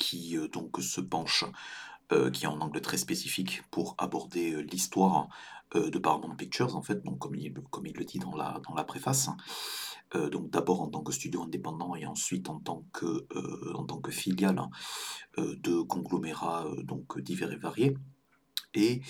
qui 0.00 0.36
donc 0.50 0.80
se 0.80 1.00
penche, 1.00 1.44
qui 2.32 2.44
est 2.44 2.48
en 2.48 2.60
angle 2.60 2.80
très 2.80 2.96
spécifique 2.96 3.62
pour 3.70 3.94
aborder 3.98 4.62
l'histoire 4.64 5.28
euh, 5.74 5.90
de 5.90 5.98
Paramount 5.98 6.34
Pictures, 6.36 6.76
en 6.76 6.82
fait, 6.82 7.02
comme 7.18 7.34
il, 7.36 7.52
le 7.94 8.04
dit 8.04 8.18
dans 8.18 8.34
la, 8.36 8.84
préface. 8.84 9.30
Euh, 10.14 10.28
donc 10.28 10.50
d'abord 10.50 10.82
en 10.82 10.88
tant 10.88 11.02
que 11.02 11.12
studio 11.12 11.42
indépendant 11.42 11.96
et 11.96 12.04
ensuite 12.04 12.50
en 12.50 12.58
tant 12.58 12.84
que, 12.92 13.26
euh, 13.34 14.10
filiale 14.10 14.60
de 15.38 15.80
conglomérats 15.80 16.66
donc 16.82 17.18
divers 17.18 17.50
et 17.52 17.56
variés. 17.56 17.96
Et 18.74 19.00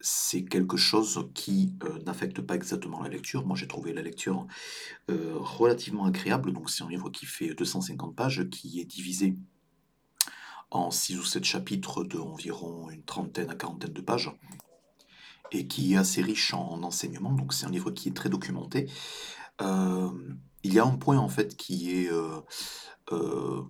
c'est 0.00 0.44
quelque 0.44 0.76
chose 0.76 1.28
qui, 1.34 1.74
n'affecte 2.04 2.40
pas 2.40 2.56
exactement 2.56 3.00
la 3.02 3.08
lecture. 3.08 3.46
Moi, 3.46 3.56
j'ai 3.56 3.68
trouvé 3.68 3.92
la 3.92 4.02
lecture, 4.02 4.46
relativement 5.08 6.06
agréable. 6.06 6.52
Donc 6.52 6.70
c'est 6.70 6.82
un 6.82 6.88
livre 6.88 7.10
qui 7.10 7.26
fait 7.26 7.54
250 7.54 8.16
pages, 8.16 8.48
qui 8.50 8.80
est 8.80 8.84
divisé 8.84 9.36
en 10.70 10.90
6 10.90 11.18
ou 11.18 11.24
7 11.24 11.44
chapitres 11.44 12.04
d'environ 12.04 12.90
une 12.90 13.02
trentaine 13.02 13.50
à 13.50 13.54
quarantaine 13.54 13.92
de 13.92 14.00
pages 14.00 14.30
et 15.50 15.66
qui 15.66 15.94
est 15.94 15.96
assez 15.96 16.20
riche 16.22 16.52
en 16.52 16.82
enseignements. 16.82 17.32
Donc 17.32 17.54
c'est 17.54 17.66
un 17.66 17.70
livre 17.70 17.90
qui 17.90 18.08
est 18.08 18.12
très 18.12 18.28
documenté. 18.28 18.90
Hem, 19.60 20.38
il 20.62 20.74
y 20.74 20.78
a 20.78 20.84
un 20.84 20.96
point 20.96 21.18
en 21.18 21.28
fait 21.28 21.56
qui 21.56 21.92
est, 21.92 22.10
heu 22.10 22.42
heu, 23.12 23.64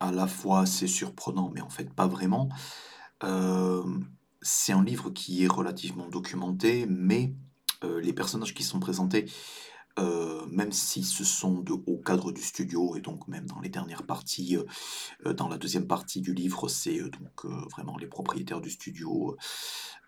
à 0.00 0.10
la 0.10 0.26
fois 0.26 0.60
assez 0.60 0.88
surprenant, 0.88 1.50
mais 1.54 1.60
en 1.60 1.70
fait 1.70 1.92
pas 1.94 2.06
vraiment. 2.08 2.48
C'est 4.44 4.72
un 4.72 4.82
livre 4.82 5.10
qui 5.10 5.44
est 5.44 5.48
relativement 5.48 6.08
documenté, 6.08 6.86
mais 6.88 7.34
les 7.82 8.12
personnages 8.12 8.54
qui 8.54 8.64
sont 8.64 8.80
présentés, 8.80 9.26
heu, 9.98 10.46
même 10.50 10.72
si 10.72 11.02
ce 11.04 11.24
sont 11.24 11.60
de 11.60 11.72
hauts 11.72 12.02
cadres 12.04 12.32
du 12.32 12.42
studio 12.42 12.96
et 12.96 13.00
donc 13.00 13.28
même 13.28 13.46
dans 13.46 13.60
les 13.60 13.68
dernières 13.68 14.04
parties, 14.04 14.56
heu 14.56 14.66
heu, 15.26 15.34
dans 15.34 15.48
la 15.48 15.58
deuxième 15.58 15.86
partie 15.86 16.20
du 16.20 16.34
livre, 16.34 16.68
c'est, 16.68 16.98
donc 17.00 17.44
vraiment 17.72 17.96
les 17.98 18.06
propriétaires 18.06 18.60
du 18.60 18.70
studio, 18.70 19.36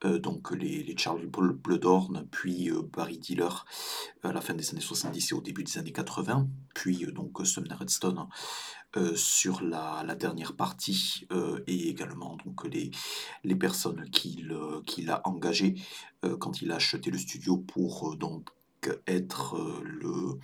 donc 0.05 0.51
les 0.53 0.83
les 0.83 0.97
Charles 0.97 1.27
Bl 1.27 1.53
Bluhdorn, 1.53 2.27
puis, 2.31 2.71
Barry 2.93 3.19
Diller 3.19 3.49
à 4.23 4.33
la 4.33 4.41
fin 4.41 4.55
des 4.55 4.71
années 4.71 4.81
70 4.81 5.33
et 5.33 5.35
au 5.35 5.41
début 5.41 5.65
des 5.65 5.79
années 5.79 5.93
80, 5.93 6.49
puis, 6.75 7.07
donc 7.13 7.47
Sumner 7.47 7.75
Redstone, 7.75 8.27
sur 9.17 9.63
la 9.63 10.15
dernière 10.15 10.55
partie, 10.57 11.27
et 11.67 11.89
également 11.89 12.37
donc 12.45 12.65
les 12.65 12.91
les 13.45 13.57
personnes 13.57 14.09
qu'il, 14.11 14.57
qu'il 14.87 15.11
a 15.11 15.23
engagées, 15.27 15.75
quand 16.41 16.63
il 16.63 16.73
a 16.73 16.77
acheté 16.77 17.11
le 17.11 17.19
studio 17.19 17.57
pour, 17.59 18.17
donc 18.17 18.51
être, 19.07 19.57
heu, 19.57 19.83
le 19.85 20.39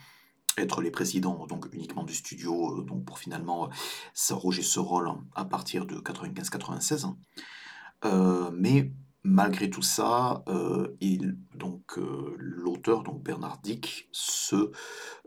être 0.59 0.82
les 0.82 0.90
présidents 0.90 1.47
donc 1.47 1.68
uniquement 1.73 2.04
du 2.04 2.14
studio, 2.14 2.80
heu, 2.80 2.85
donc 2.85 3.04
pour 3.04 3.18
finalement, 3.18 3.66
heu, 3.66 3.70
s'arroger 4.14 4.62
ce 4.62 4.80
rôle 4.80 5.11
à 5.35 5.44
partir 5.44 5.87
de 5.87 6.00
95-96. 6.00 7.06
Heu, 8.04 8.50
mais 8.52 8.92
malgré 9.23 9.68
tout 9.70 9.82
ça, 9.82 10.44
il 11.00 11.37
donc 11.54 11.99
l'auteur, 12.38 13.02
donc 13.02 13.23
Bernard 13.23 13.59
Dick, 13.62 14.09
se, 14.12 14.56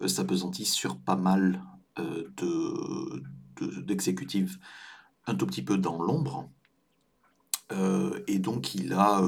heu, 0.02 0.08
s'appesantit 0.08 0.66
sur 0.66 0.98
pas 1.00 1.16
mal, 1.16 1.64
de 1.98 3.24
de 3.58 3.82
d'exécutifs 3.82 4.58
un 5.28 5.36
tout 5.36 5.46
petit 5.46 5.62
peu 5.62 5.78
dans 5.78 6.02
l'ombre. 6.02 6.50
Heu 7.72 8.24
et 8.28 8.40
donc 8.40 8.76
il 8.76 8.94
a, 8.94 9.22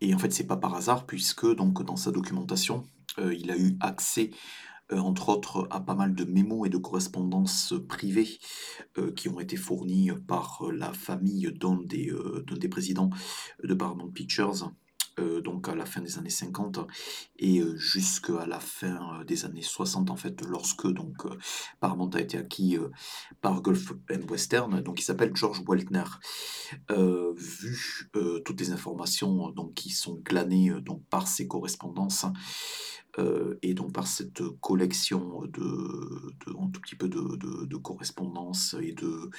et 0.00 0.14
en 0.14 0.18
fait, 0.18 0.32
c'est 0.32 0.46
pas 0.46 0.56
par 0.56 0.74
hasard 0.74 1.06
puisque 1.06 1.46
donc 1.54 1.84
dans 1.84 1.96
sa 1.96 2.10
documentation, 2.10 2.84
heu, 3.18 3.34
il 3.34 3.50
a 3.50 3.56
eu 3.56 3.76
accès, 3.80 4.30
heu, 4.92 4.98
entre 4.98 5.28
autres, 5.30 5.66
à 5.70 5.80
pas 5.80 5.94
mal 5.94 6.14
de 6.14 6.24
mémos 6.24 6.66
et 6.66 6.70
de 6.70 6.78
correspondances, 6.78 7.74
privées, 7.88 8.38
heu, 8.98 9.12
qui 9.12 9.28
ont 9.28 9.40
été 9.40 9.56
fournies, 9.56 10.10
par, 10.26 10.62
la 10.72 10.92
famille 10.92 11.52
d'un 11.52 11.80
des, 11.84 12.12
des 12.50 12.68
présidents 12.68 13.10
de 13.62 13.74
Paramount 13.74 14.10
Pictures, 14.10 14.72
heu, 15.18 15.40
donc 15.42 15.68
à 15.68 15.74
la 15.74 15.86
fin 15.86 16.00
des 16.00 16.18
années 16.18 16.30
50 16.30 16.80
et 17.38 17.60
heu, 17.60 17.76
jusqu'à 17.76 18.46
la 18.46 18.60
fin, 18.60 19.20
heu, 19.20 19.24
des 19.24 19.44
années 19.44 19.62
60 19.62 20.10
en 20.10 20.16
fait, 20.16 20.40
lorsque 20.46 20.86
donc, 20.86 21.22
Paramount 21.80 22.10
a 22.10 22.20
été 22.20 22.38
acquis, 22.38 22.78
par 23.40 23.62
Gulf 23.62 23.92
and 24.10 24.26
Western, 24.30 24.80
donc 24.80 25.00
il 25.00 25.04
s'appelle 25.04 25.34
George 25.34 25.62
Weltner. 25.66 26.04
Vu, 27.36 28.10
toutes 28.44 28.60
les 28.60 28.70
informations, 28.72 29.50
donc 29.50 29.74
qui 29.74 29.90
sont 29.90 30.14
glanées, 30.24 30.72
donc 30.82 31.02
par 31.10 31.28
ces 31.28 31.46
correspondances, 31.48 32.26
et 33.62 33.74
donc 33.74 33.92
par 33.92 34.06
cette 34.06 34.42
collection 34.60 35.42
de 35.46 35.60
un 36.58 36.68
tout 36.70 36.80
petit 36.80 36.96
peu 36.96 37.08
de 37.08 37.66
de 37.66 37.76
correspondances 37.76 38.74
et 38.80 38.92
de 38.92 39.30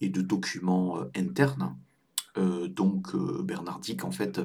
et 0.00 0.08
de 0.08 0.22
documents, 0.22 1.00
internes, 1.16 1.76
heu, 2.38 2.68
donc 2.68 3.14
heu, 3.14 3.42
Bernard 3.42 3.80
Dick 3.80 4.04
en 4.04 4.10
fait, 4.10 4.40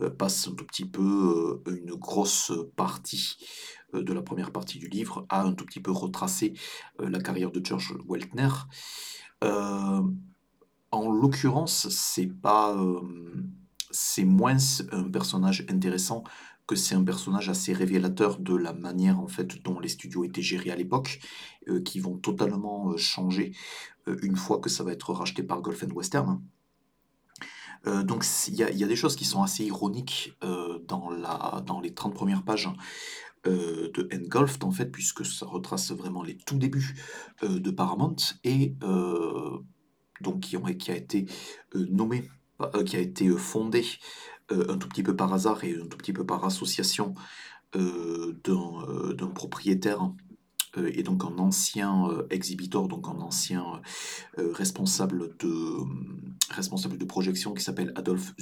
heu, 0.00 0.10
passe 0.10 0.48
un 0.48 0.52
tout 0.52 0.64
petit 0.64 0.84
peu, 0.86 1.62
heu, 1.66 1.72
une 1.82 1.94
grosse 1.94 2.52
partie, 2.76 3.36
de 3.94 4.12
la 4.12 4.22
première 4.22 4.52
partie 4.52 4.78
du 4.78 4.88
livre 4.88 5.26
à 5.30 5.42
un 5.42 5.54
tout 5.54 5.64
petit 5.64 5.80
peu 5.80 5.90
retracer, 5.90 6.52
la 6.98 7.20
carrière 7.20 7.50
de 7.50 7.64
George 7.64 7.94
Weltner. 8.06 8.48
En 10.90 11.10
l'occurrence, 11.10 11.88
c'est 11.88 12.26
pas, 12.26 12.76
moins 14.24 14.56
un 14.92 15.10
personnage 15.10 15.64
intéressant 15.70 16.22
que 16.66 16.76
c'est 16.76 16.94
un 16.94 17.04
personnage 17.04 17.48
assez 17.48 17.72
révélateur 17.72 18.38
de 18.38 18.54
la 18.54 18.74
manière, 18.74 19.18
en 19.20 19.28
fait, 19.28 19.62
dont 19.62 19.80
les 19.80 19.88
studios 19.88 20.24
étaient 20.24 20.42
gérés 20.42 20.70
à 20.70 20.76
l'époque, 20.76 21.20
qui 21.84 21.98
vont 21.98 22.18
totalement, 22.18 22.94
changer, 22.98 23.52
une 24.06 24.36
fois 24.36 24.58
que 24.58 24.68
ça 24.68 24.84
va 24.84 24.92
être 24.92 25.14
racheté 25.14 25.42
par 25.42 25.58
and 25.58 25.94
Western. 25.94 26.42
Heu, 27.86 28.02
donc 28.04 28.24
il 28.48 28.54
y 28.54 28.62
a 28.62 28.86
des 28.86 28.96
choses 28.96 29.16
qui 29.16 29.24
sont 29.24 29.42
assez 29.42 29.64
ironiques, 29.64 30.36
heu, 30.44 30.84
dans 30.86 31.80
les 31.80 31.94
30 31.94 32.14
premières 32.14 32.42
pages, 32.42 32.68
heu, 33.46 33.90
de 33.94 34.08
Engulfed, 34.12 34.64
en 34.64 34.70
fait, 34.70 34.86
puisque 34.86 35.24
ça 35.24 35.46
retrace 35.46 35.92
vraiment 35.92 36.22
les 36.22 36.36
tout 36.36 36.58
débuts, 36.58 36.96
de 37.42 37.70
Paramount 37.70 38.16
et 38.44 38.74
donc 40.20 40.40
qui 40.40 40.56
a 40.90 40.96
été, 40.96 41.26
nommé, 41.74 42.28
qui 42.84 42.96
a 42.96 43.00
été, 43.00 43.28
fondé, 43.30 43.84
un 44.50 44.76
tout 44.78 44.88
petit 44.88 45.02
peu 45.02 45.14
par 45.14 45.32
hasard 45.32 45.62
et 45.64 45.74
un 45.80 45.86
tout 45.86 45.98
petit 45.98 46.12
peu 46.12 46.26
par 46.26 46.44
association, 46.44 47.14
d'un, 47.74 49.28
propriétaire, 49.34 50.10
et 50.76 51.02
donc 51.02 51.24
un 51.24 51.38
ancien, 51.38 52.08
heu, 52.08 52.26
exhibitor, 52.30 52.88
donc 52.88 53.08
un 53.08 53.20
ancien, 53.20 53.80
heu, 54.38 54.52
responsable 54.52 55.36
de, 55.38 55.48
mmh, 55.48 56.34
responsable 56.50 56.98
de 56.98 57.04
projection 57.04 57.54
qui 57.54 57.62
s'appelle 57.64 57.92
Adolphe 57.96 58.34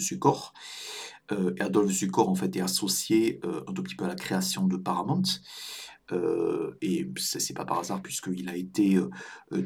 et 1.30 1.60
Adolphe 1.60 1.90
Zukor, 1.90 2.28
en 2.28 2.34
fait, 2.36 2.54
est 2.56 2.60
associé, 2.60 3.40
un 3.68 3.72
tout 3.72 3.82
petit 3.82 3.96
peu 3.96 4.04
à 4.04 4.08
la 4.08 4.14
création 4.14 4.66
de 4.66 4.76
Paramount. 4.76 5.22
Heu 6.12 6.78
et 6.82 7.10
c'est 7.16 7.52
pas 7.54 7.64
par 7.64 7.80
hasard 7.80 8.00
puisqu'il 8.00 8.48
a 8.48 8.56
été, 8.56 8.96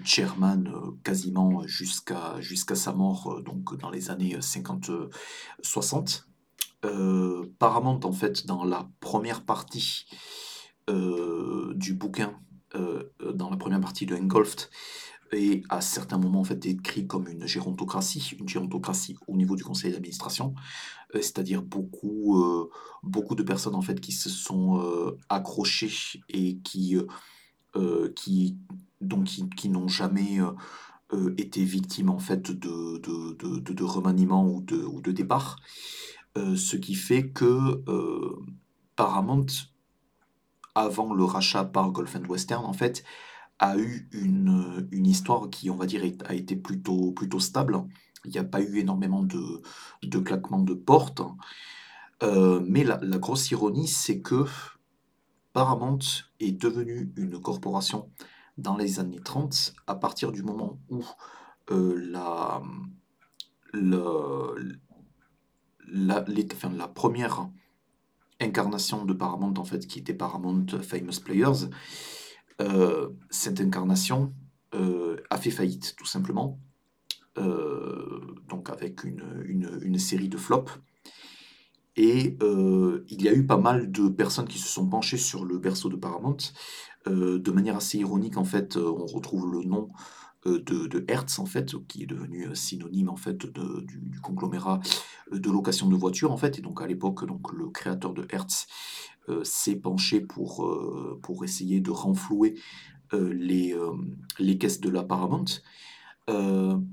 chairman, 0.05 0.65
quasiment 1.05 1.67
jusqu'à 1.67 2.41
jusqu'à 2.41 2.75
sa 2.75 2.95
mort, 2.95 3.43
donc 3.43 3.77
dans 3.79 3.91
les 3.91 4.11
années 4.11 4.39
50, 4.41 4.89
heu, 4.89 5.11
60. 5.63 6.27
Heu, 6.87 7.53
Paramount, 7.59 8.01
en 8.05 8.13
fait, 8.13 8.47
dans 8.47 8.65
la 8.65 8.89
première 9.01 9.45
partie, 9.45 10.07
du 10.89 11.95
bouquin, 11.95 12.41
dans 12.75 13.51
la 13.51 13.57
première 13.57 13.81
partie 13.81 14.07
de 14.07 14.15
Engulfed. 14.17 14.69
Est 15.33 15.63
à 15.69 15.81
certains 15.81 16.19
moments, 16.19 16.41
en 16.41 16.45
fait, 16.45 16.57
décrit 16.57 17.07
comme 17.07 17.29
une 17.29 17.47
gérontocratie, 17.47 18.33
une 18.41 18.49
gérontocratie 18.49 19.17
au 19.29 19.37
niveau 19.37 19.55
du 19.55 19.63
conseil 19.63 19.93
d'administration, 19.93 20.57
heu, 21.15 21.23
c'est-à-dire 21.23 21.63
beaucoup, 21.63 22.43
beaucoup 23.05 23.37
de 23.37 23.45
personnes, 23.45 23.77
en 23.77 23.81
fait, 23.81 24.01
qui 24.01 24.11
se 24.11 24.29
sont, 24.29 24.83
accrochées 25.29 26.21
et 26.31 26.59
qui, 26.65 26.97
qui 28.17 28.59
donc 29.01 29.29
qui 29.57 29.69
n'ont 29.69 29.87
jamais, 29.87 30.39
été 31.39 31.63
victimes, 31.63 32.11
en 32.11 32.19
fait, 32.19 32.51
de 32.51 32.99
de 32.99 33.85
remaniements 33.85 34.49
ou 34.49 34.61
de 34.63 34.83
ou 34.85 35.01
ce 36.57 36.77
qui 36.77 36.97
fait 36.97 37.29
que, 37.31 37.85
Paramount, 38.97 39.47
avant 40.75 41.13
le 41.15 41.25
rachat 41.25 41.65
par 41.65 41.89
and 41.89 42.25
Western, 42.29 42.65
en 42.65 42.73
fait, 42.73 43.05
a 43.59 43.79
eu 43.79 44.09
une, 44.13 44.89
une 44.93 45.07
histoire 45.07 45.51
qui, 45.51 45.71
on 45.71 45.77
va 45.77 45.87
dire, 45.87 46.03
a 46.27 46.35
été 46.35 46.57
plutôt 46.57 47.13
plutôt 47.13 47.41
stable. 47.41 47.83
Il 48.27 48.33
y 48.35 48.39
a 48.39 48.45
pas 48.45 48.61
eu 48.63 48.79
énormément 48.79 49.23
de 49.23 49.63
de 50.03 50.19
claquements 50.19 50.61
de 50.63 50.75
portes, 50.75 51.23
heu, 52.23 52.61
mais 52.67 52.85
la 52.85 52.99
la 53.03 53.19
grosse 53.19 53.51
ironie, 53.51 53.89
c'est 53.89 54.21
que 54.21 54.45
Paramount 55.53 55.99
est 56.41 56.53
devenu 56.53 57.13
une 57.17 57.41
corporation 57.41 58.11
dans 58.59 58.77
les 58.77 59.01
années 59.01 59.21
30 59.21 59.75
à 59.87 59.95
partir 59.95 60.33
du 60.33 60.43
moment 60.43 60.81
où, 60.89 61.05
heu, 61.71 61.95
la, 61.97 62.63
la 65.87 66.25
la 66.77 66.89
première 66.89 67.49
incarnation 68.41 69.05
de 69.05 69.13
Paramount, 69.13 69.55
en 69.57 69.65
fait, 69.65 69.87
qui 69.87 69.99
était 69.99 70.15
Paramount 70.15 70.67
Famous 70.83 71.21
Players, 71.25 71.69
heu, 72.61 73.17
cette 73.31 73.61
incarnation, 73.61 74.33
heu, 74.75 75.23
a 75.31 75.37
fait 75.39 75.51
faillite, 75.51 75.95
tout 75.97 76.07
simplement. 76.07 76.59
Donc 78.49 78.69
avec 78.69 79.05
une, 79.05 79.47
une, 79.47 79.99
série 79.99 80.29
de 80.29 80.37
flops 80.37 80.73
et 81.97 82.37
il 82.43 83.23
y 83.23 83.29
a 83.29 83.33
eu 83.33 83.47
pas 83.47 83.57
mal 83.57 83.91
de 83.91 84.09
personnes 84.09 84.49
qui 84.49 84.59
se 84.59 84.69
sont 84.69 84.87
penchées 84.87 85.17
sur 85.17 85.47
le 85.47 85.57
berceau 85.57 85.89
de 85.89 85.97
Paramount. 85.97 86.37
De 87.07 87.51
manière 87.51 87.77
assez 87.77 87.97
ironique, 87.97 88.37
en 88.37 88.45
fait, 88.45 88.77
on 88.77 89.07
retrouve 89.07 89.51
le 89.51 89.63
nom, 89.63 89.89
de, 90.45 90.59
de, 90.59 91.05
Hertz 91.09 91.39
en 91.39 91.47
fait, 91.47 91.75
qui 91.87 92.03
est 92.03 92.07
devenu 92.07 92.55
synonyme 92.55 93.09
en 93.09 93.17
fait 93.17 93.47
de, 93.47 93.81
du, 93.83 94.21
conglomérat 94.21 94.81
de 95.31 95.51
location 95.51 95.89
de 95.89 95.97
voitures 95.97 96.33
en 96.33 96.37
fait. 96.37 96.59
Et 96.59 96.63
donc 96.63 96.81
à 96.83 96.87
l'époque, 96.87 97.27
donc 97.27 97.53
le 97.53 97.69
créateur 97.69 98.15
de 98.15 98.27
Hertz 98.31 98.67
s'est 99.43 99.77
penché 99.77 100.21
pour, 100.21 100.67
pour 101.23 101.45
essayer 101.45 101.81
de 101.81 101.91
renflouer 101.91 102.55
les, 103.13 103.77
les 104.39 104.59
caisses 104.59 104.81
de 104.81 104.89
la 104.89 105.03
Paramount. 105.03 105.45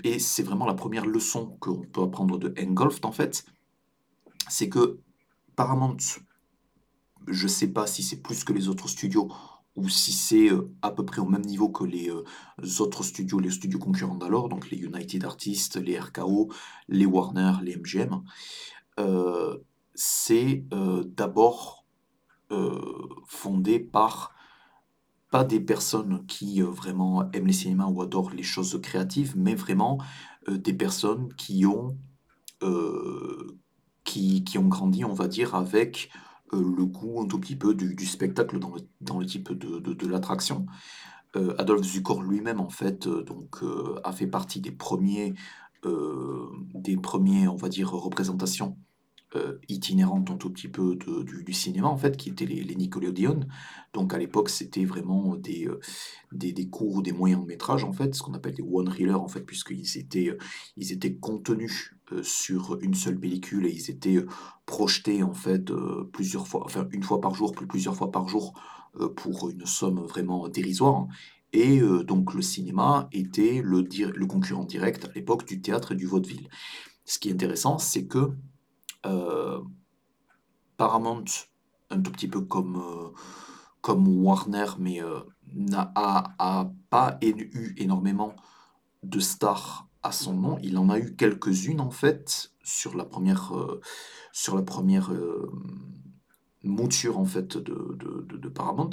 et 0.04 0.18
c'est 0.18 0.42
vraiment 0.42 0.66
la 0.66 0.74
première 0.74 1.06
leçon 1.06 1.56
qu'on 1.58 1.80
peut 1.80 2.02
apprendre 2.02 2.38
de 2.38 2.54
Engolf 2.60 3.00
en 3.02 3.12
fait, 3.12 3.46
c'est 4.48 4.68
que 4.68 5.00
Paramount, 5.56 5.96
je 7.26 7.42
ne 7.44 7.48
sais 7.48 7.68
pas 7.68 7.86
si 7.86 8.02
c'est 8.02 8.22
plus 8.22 8.44
que 8.44 8.52
les 8.52 8.68
autres 8.68 8.88
studios 8.88 9.28
ou 9.78 9.88
si 9.88 10.12
c'est 10.12 10.50
euh, 10.50 10.72
à 10.82 10.90
peu 10.90 11.04
près 11.04 11.20
au 11.20 11.28
même 11.28 11.44
niveau 11.44 11.68
que 11.68 11.84
les 11.84 12.10
euh, 12.10 12.24
autres 12.80 13.04
studios, 13.04 13.38
les 13.38 13.50
studios 13.50 13.78
concurrents 13.78 14.16
d'alors, 14.16 14.48
donc 14.48 14.70
les 14.70 14.78
United 14.78 15.24
Artists, 15.24 15.76
les 15.76 15.98
RKO, 15.98 16.50
les 16.88 17.06
Warner, 17.06 17.52
les 17.62 17.76
MGM, 17.76 18.22
euh, 18.98 19.58
c'est 19.94 20.64
d'abord 21.16 21.84
fondé 23.26 23.80
par 23.80 24.32
pas 25.30 25.44
des 25.44 25.60
personnes 25.60 26.24
qui 26.26 26.60
vraiment 26.60 27.30
aiment 27.32 27.48
les 27.48 27.52
cinémas 27.52 27.86
ou 27.86 28.00
adorent 28.00 28.30
les 28.30 28.44
choses 28.44 28.80
créatives, 28.80 29.34
mais 29.36 29.56
vraiment 29.56 29.98
des 30.48 30.72
personnes 30.72 31.34
qui 31.34 31.66
ont, 31.66 31.98
qui, 34.04 34.44
ont 34.56 34.68
grandi, 34.68 35.04
on 35.04 35.14
va 35.14 35.26
dire, 35.26 35.56
avec 35.56 36.10
le 36.52 36.84
goût 36.84 37.20
un 37.22 37.26
tout 37.26 37.38
petit 37.38 37.56
peu 37.56 37.74
du, 37.74 38.06
spectacle 38.06 38.58
dans 38.58 38.70
le, 38.74 38.80
dans 39.00 39.18
le, 39.18 39.26
type 39.26 39.52
de, 39.52 39.78
de, 39.78 40.06
l'attraction. 40.06 40.66
Euh, 41.36 41.54
Adolphe 41.58 41.84
Zukor 41.84 42.22
lui-même, 42.22 42.60
en 42.60 42.70
fait, 42.70 43.06
euh, 43.06 43.22
donc, 43.22 43.62
a 44.04 44.12
fait 44.12 44.26
partie 44.26 44.60
des 44.60 44.72
premiers, 44.72 45.34
des 45.84 46.96
premiers, 46.96 47.48
on 47.48 47.56
va 47.56 47.68
dire, 47.68 47.90
représentations 47.90 48.76
euh, 49.36 49.58
itinérante 49.68 50.30
un 50.30 50.38
tout 50.38 50.48
petit 50.48 50.68
peu 50.68 50.96
du, 50.96 51.52
cinéma, 51.52 51.86
en 51.88 51.98
fait, 51.98 52.16
qui 52.16 52.30
étaient 52.30 52.46
les, 52.46 52.64
les 52.64 52.74
Nickelodeon. 52.74 53.40
Donc 53.92 54.14
à 54.14 54.18
l'époque, 54.18 54.48
c'était 54.48 54.86
vraiment 54.86 55.36
des, 55.36 55.66
euh, 55.66 55.80
des, 56.32 56.54
des, 56.54 56.70
des 57.02 57.12
moyens 57.12 57.44
métrages, 57.44 57.84
en 57.84 57.92
fait, 57.92 58.14
ce 58.14 58.22
qu'on 58.22 58.32
appelle 58.32 58.54
des 58.54 58.62
one-reelers, 58.62 59.12
en 59.12 59.28
fait, 59.28 59.42
puisqu'ils 59.42 59.98
étaient, 59.98 60.30
euh, 60.30 60.38
ils 60.78 60.92
étaient 60.92 61.14
contenus 61.14 61.94
sur 62.22 62.78
une 62.80 62.94
seule 62.94 63.18
pellicule 63.18 63.66
et 63.66 63.70
ils 63.70 63.90
étaient 63.90 64.24
projetés, 64.66 65.22
en 65.22 65.34
fait, 65.34 65.70
plusieurs 66.12 66.46
fois, 66.46 66.62
enfin, 66.64 66.86
une 66.92 67.02
fois 67.02 67.20
par 67.20 67.34
jour, 67.34 67.52
puis 67.52 67.66
plusieurs 67.66 67.96
fois 67.96 68.10
par 68.10 68.28
jour, 68.28 68.54
pour 69.16 69.50
une 69.50 69.66
somme 69.66 70.00
vraiment 70.00 70.48
dérisoire. 70.48 71.06
Et 71.52 71.80
donc 71.80 72.34
le 72.34 72.42
cinéma 72.42 73.08
était 73.12 73.62
le, 73.64 73.80
le 73.80 74.26
concurrent 74.26 74.64
direct 74.64 75.06
à 75.06 75.12
l'époque 75.14 75.46
du 75.46 75.60
théâtre 75.60 75.92
et 75.92 75.96
du 75.96 76.06
vaudeville. 76.06 76.48
Ce 77.08 77.18
qui 77.18 77.30
est 77.30 77.32
intéressant, 77.32 77.78
c'est 77.78 78.06
que 78.06 78.32
euh, 79.06 79.60
Paramount, 80.76 81.24
un 81.88 82.00
tout 82.00 82.12
petit 82.12 82.28
peu 82.28 82.42
comme, 82.42 82.76
euh, 82.76 83.08
comme 83.80 84.06
Warner, 84.06 84.66
mais 84.78 85.02
euh, 85.02 85.20
n'a 85.54 85.90
pas 86.90 87.18
eu 87.22 87.74
énormément 87.78 88.36
de 89.02 89.20
stars 89.20 89.87
à 90.02 90.12
son 90.12 90.34
nom. 90.34 90.58
Il 90.62 90.78
en 90.78 90.88
a 90.90 90.98
eu 90.98 91.14
quelques-unes 91.14 91.80
en 91.80 91.90
fait 91.90 92.52
sur 92.62 92.96
la 92.96 93.04
première, 93.04 93.52
sur 94.32 94.56
la 94.56 94.62
première 94.62 95.12
mouture 96.62 97.18
en 97.18 97.24
fait 97.24 97.56
de, 97.56 98.48
Paramount. 98.48 98.90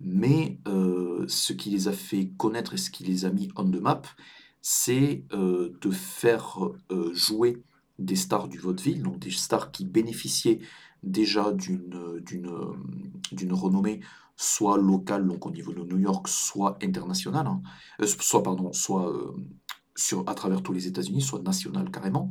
Mais 0.00 0.58
ce 0.66 1.52
qui 1.52 1.70
les 1.70 1.88
a 1.88 1.92
fait 1.92 2.30
connaître 2.36 2.74
et 2.74 2.78
ce 2.78 2.90
qui 2.90 3.04
les 3.04 3.24
a 3.24 3.30
mis 3.30 3.48
on 3.56 3.70
the 3.70 3.80
map, 3.80 4.02
c'est 4.60 5.24
de 5.30 5.90
faire 5.90 6.58
jouer 7.12 7.62
des 7.98 8.16
stars 8.16 8.48
du 8.48 8.58
vaudeville, 8.58 9.02
donc 9.02 9.18
des 9.18 9.30
stars 9.30 9.70
qui 9.70 9.84
bénéficiaient 9.84 10.60
déjà 11.02 11.52
d'une, 11.52 11.94
renommée 13.52 14.00
soit 14.36 14.78
locale, 14.78 15.26
donc 15.26 15.46
au 15.46 15.50
niveau 15.50 15.72
de 15.72 15.82
New 15.84 15.98
York, 15.98 16.26
soit 16.26 16.78
internationale, 16.82 17.46
hein. 17.46 17.62
euh, 18.00 18.06
soit, 18.06 18.42
pardon, 18.42 18.72
soit 18.72 19.08
euh, 19.12 19.32
sur, 19.96 20.28
à 20.28 20.34
travers 20.34 20.62
tous 20.62 20.72
les 20.72 20.86
États-Unis, 20.86 21.22
soit 21.22 21.42
nationale 21.42 21.90
carrément. 21.90 22.28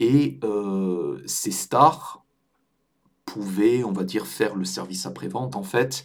Et 0.00 0.40
euh, 0.44 1.22
ces 1.26 1.50
stars 1.50 2.24
pouvaient, 3.24 3.84
on 3.84 3.92
va 3.92 4.04
dire, 4.04 4.26
faire 4.26 4.54
le 4.54 4.64
service 4.64 5.06
après-vente, 5.06 5.56
en 5.56 5.62
fait, 5.62 6.04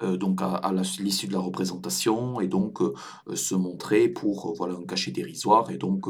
donc 0.00 0.40
à, 0.42 0.72
l'issue 1.00 1.26
de 1.26 1.32
la 1.32 1.40
représentation, 1.40 2.40
et 2.40 2.46
donc 2.46 2.78
se 3.34 3.56
montrer 3.56 4.08
pour 4.08 4.54
voilà, 4.56 4.74
un 4.74 4.84
cachet 4.84 5.10
dérisoire, 5.10 5.72
et 5.72 5.76
donc 5.76 6.06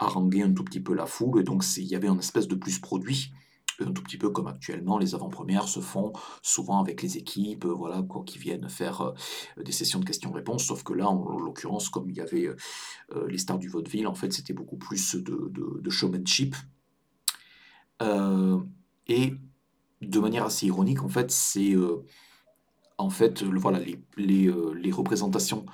haranguer 0.00 0.42
un 0.42 0.52
tout 0.52 0.64
petit 0.64 0.80
peu 0.80 0.94
la 0.94 1.06
foule, 1.06 1.40
et 1.40 1.44
donc 1.44 1.62
il 1.76 1.84
y 1.84 1.94
avait 1.94 2.08
une 2.08 2.18
espèce 2.18 2.48
de 2.48 2.56
plus 2.56 2.80
produit, 2.80 3.30
un 3.86 3.92
tout 3.92 4.02
petit 4.02 4.18
peu 4.18 4.30
comme 4.30 4.46
actuellement 4.46 4.98
les 4.98 5.14
avant-premières 5.14 5.68
se 5.68 5.80
font 5.80 6.12
souvent 6.42 6.80
avec 6.80 7.02
les 7.02 7.16
équipes, 7.16 7.64
euh, 7.64 7.72
voilà, 7.72 8.02
quoi, 8.02 8.22
qui 8.24 8.38
viennent 8.38 8.68
faire 8.68 9.00
euh, 9.00 9.62
des 9.62 9.72
sessions 9.72 10.00
de 10.00 10.04
questions-réponses, 10.04 10.64
sauf 10.64 10.82
que 10.82 10.92
là, 10.92 11.08
en, 11.08 11.38
l'occurrence, 11.38 11.88
comme 11.88 12.08
il 12.10 12.16
y 12.16 12.20
avait 12.20 12.46
euh, 12.46 13.26
les 13.28 13.38
stars 13.38 13.58
du 13.58 13.68
vaudeville, 13.68 14.06
en 14.06 14.14
fait, 14.14 14.32
c'était 14.32 14.52
beaucoup 14.52 14.76
plus 14.76 15.16
de, 15.16 15.90
showmanship. 15.90 16.54
et 19.08 19.34
de 20.02 20.18
manière 20.18 20.44
assez 20.44 20.66
ironique, 20.66 21.02
en 21.02 21.08
fait, 21.08 21.30
c'est 21.30 21.74
en 22.96 23.08
voilà, 23.08 23.80
les 24.16 24.92
représentations 24.92 25.66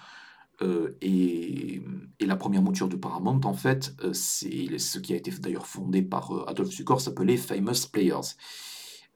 euh, 0.63 0.97
et, 1.01 1.83
la 2.21 2.37
première 2.37 2.63
mouture 2.63 2.89
de 2.89 2.97
Paramount, 2.97 3.41
en 3.45 3.55
fait, 3.55 3.95
euh, 4.03 4.13
c'est 4.13 4.79
ce 4.79 4.99
qui 4.99 5.13
a 5.13 5.17
été 5.17 5.31
d'ailleurs 5.31 5.67
fondé 5.67 6.03
par 6.03 6.33
euh, 6.33 6.45
Adolphe 6.49 6.73
s'appelait 6.99 7.37
Famous 7.37 7.87
Players. 7.93 8.35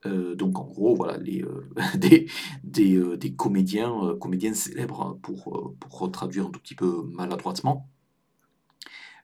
donc 0.05 0.59
en 0.59 0.65
gros, 0.65 0.95
voilà, 0.95 1.19
des, 1.95 2.27
des, 2.63 3.35
comédiens, 3.37 4.17
comédiennes 4.21 4.55
célèbres, 4.55 5.19
pour, 5.23 5.75
pour 5.81 5.99
retraduire 5.99 6.47
un 6.47 6.51
tout 6.51 6.61
petit 6.61 6.75
peu 6.77 7.03
maladroitement. 7.05 7.89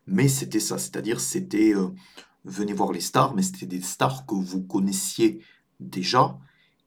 Mais 0.07 0.29
c'était 0.29 0.61
ça, 0.61 0.79
c'est-à-dire 0.79 1.21
c'était 1.21 1.75
venez 2.45 2.73
voir 2.73 2.93
les 2.93 3.01
stars, 3.01 3.35
mais 3.35 3.43
c'était 3.43 3.67
des 3.67 3.83
stars 3.83 4.27
que 4.27 4.35
vous 4.35 4.63
connaissiez 4.63 5.41
déjà, 5.81 6.39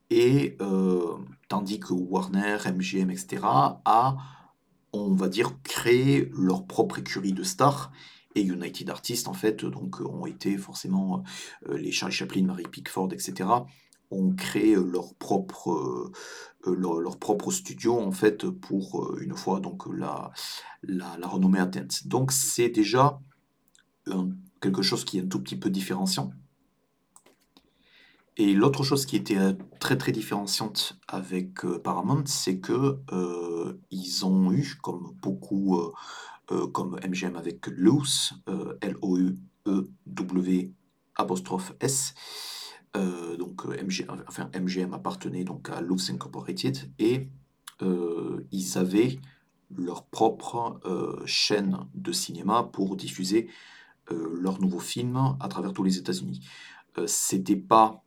et 0.10 0.58
tandis 1.48 1.80
que 1.80 1.94
Warner, 1.94 2.58
MGM, 2.66 3.10
etc., 3.12 3.42
a 3.44 4.18
on 4.94 5.14
va 5.14 5.28
dire, 5.30 5.62
créer 5.64 6.32
leur 6.38 6.66
propre 6.66 7.00
écurie 7.00 7.34
de 7.34 7.44
stars. 7.44 7.92
Et 8.36 8.42
United 8.42 8.90
Artists, 8.90 9.28
en 9.28 9.34
fait, 9.34 9.66
donc, 9.66 10.02
ont 10.02 10.26
été 10.26 10.58
forcément 10.58 11.24
euh, 11.68 11.78
les 11.78 11.92
Charlie 11.92 12.16
Chaplin, 12.16 12.44
Mary 12.44 12.64
Pickford, 12.64 13.10
etc., 13.12 13.50
ont 14.12 14.34
créé 14.34 14.76
leur 14.76 15.14
propre, 15.16 15.72
euh, 15.72 16.12
leur, 16.76 17.18
propre 17.18 17.52
studio, 17.52 18.00
en 18.00 18.12
fait, 18.12 18.48
pour 18.50 19.04
euh, 19.04 19.20
une 19.22 19.36
fois 19.36 19.60
donc 19.60 19.84
la, 19.92 20.32
la, 20.84 21.28
renommée 21.28 21.60
atteinte. 21.60 22.08
Donc, 22.08 22.32
c'est 22.32 22.70
déjà 22.70 23.20
quelque 24.62 24.82
chose 24.82 25.06
qui 25.06 25.20
est 25.20 25.22
un 25.22 25.28
tout 25.28 25.42
petit 25.42 25.58
peu 25.58 25.70
différenciant. 25.70 26.32
Et 28.40 28.54
l'autre 28.54 28.84
chose 28.86 29.06
qui 29.06 29.18
était 29.18 29.38
euh, 29.38 29.52
très 29.82 29.98
très 29.98 30.14
différenciante 30.14 30.98
avec 31.10 31.66
euh, 31.66 31.78
Paramount, 31.78 32.24
c'est 32.26 32.60
que 32.60 33.02
euh, 33.12 33.74
ils 33.92 34.26
ont 34.26 34.54
eu, 34.54 34.78
comme 34.82 35.14
beaucoup, 35.22 35.78
comme 36.74 36.98
MGM 37.06 37.36
avec 37.36 37.68
Loose, 37.68 38.34
L-O-U-E-W 38.82 40.74
S, 41.82 42.14
donc 43.38 43.66
MGM 43.66 44.94
appartenait 44.96 45.44
donc 45.44 45.70
à 45.70 45.82
Loose 45.82 46.10
Incorporated, 46.10 46.92
et 46.98 47.30
ils 47.82 48.78
avaient 48.80 49.20
leur 49.78 50.06
propre 50.06 50.80
chaîne 51.28 51.78
de 51.94 52.12
cinéma 52.12 52.64
pour 52.64 52.96
diffuser 52.96 53.48
leurs 54.10 54.60
nouveaux 54.60 54.80
films 54.80 55.38
à 55.40 55.48
travers 55.50 55.72
tous 55.72 55.84
les 55.84 56.00
États-Unis. 56.00 56.40
C'était 57.06 57.56
pas 57.56 58.04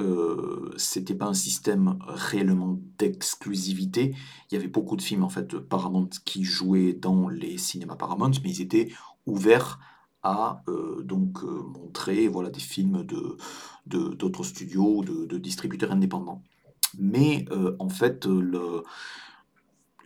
euh, 0.00 0.70
c'était 0.76 1.14
pas 1.14 1.26
un 1.26 1.34
système 1.34 1.98
réellement 2.06 2.78
d'exclusivité. 2.98 4.14
Il 4.50 4.54
y 4.54 4.56
avait 4.56 4.68
beaucoup 4.68 4.96
de 4.96 5.02
films 5.02 5.24
en 5.24 5.28
fait 5.28 5.58
Paramount 5.58 6.10
qui 6.24 6.44
jouaient 6.44 6.92
dans 6.92 7.28
les 7.28 7.58
cinémas 7.58 7.96
Paramount, 7.96 8.30
mais 8.44 8.50
ils 8.50 8.60
étaient 8.60 8.92
ouverts 9.26 9.80
à 10.22 10.62
euh, 10.68 11.02
donc 11.02 11.42
euh, 11.42 11.62
montrer 11.62 12.28
voilà 12.28 12.50
des 12.50 12.60
films 12.60 13.04
de 13.04 13.36
d'autres 13.86 14.44
studios, 14.44 15.02
de, 15.02 15.24
de, 15.24 15.38
distributeurs 15.38 15.92
indépendants. 15.92 16.42
Mais 16.98 17.46
en 17.78 17.88
fait 17.88 18.28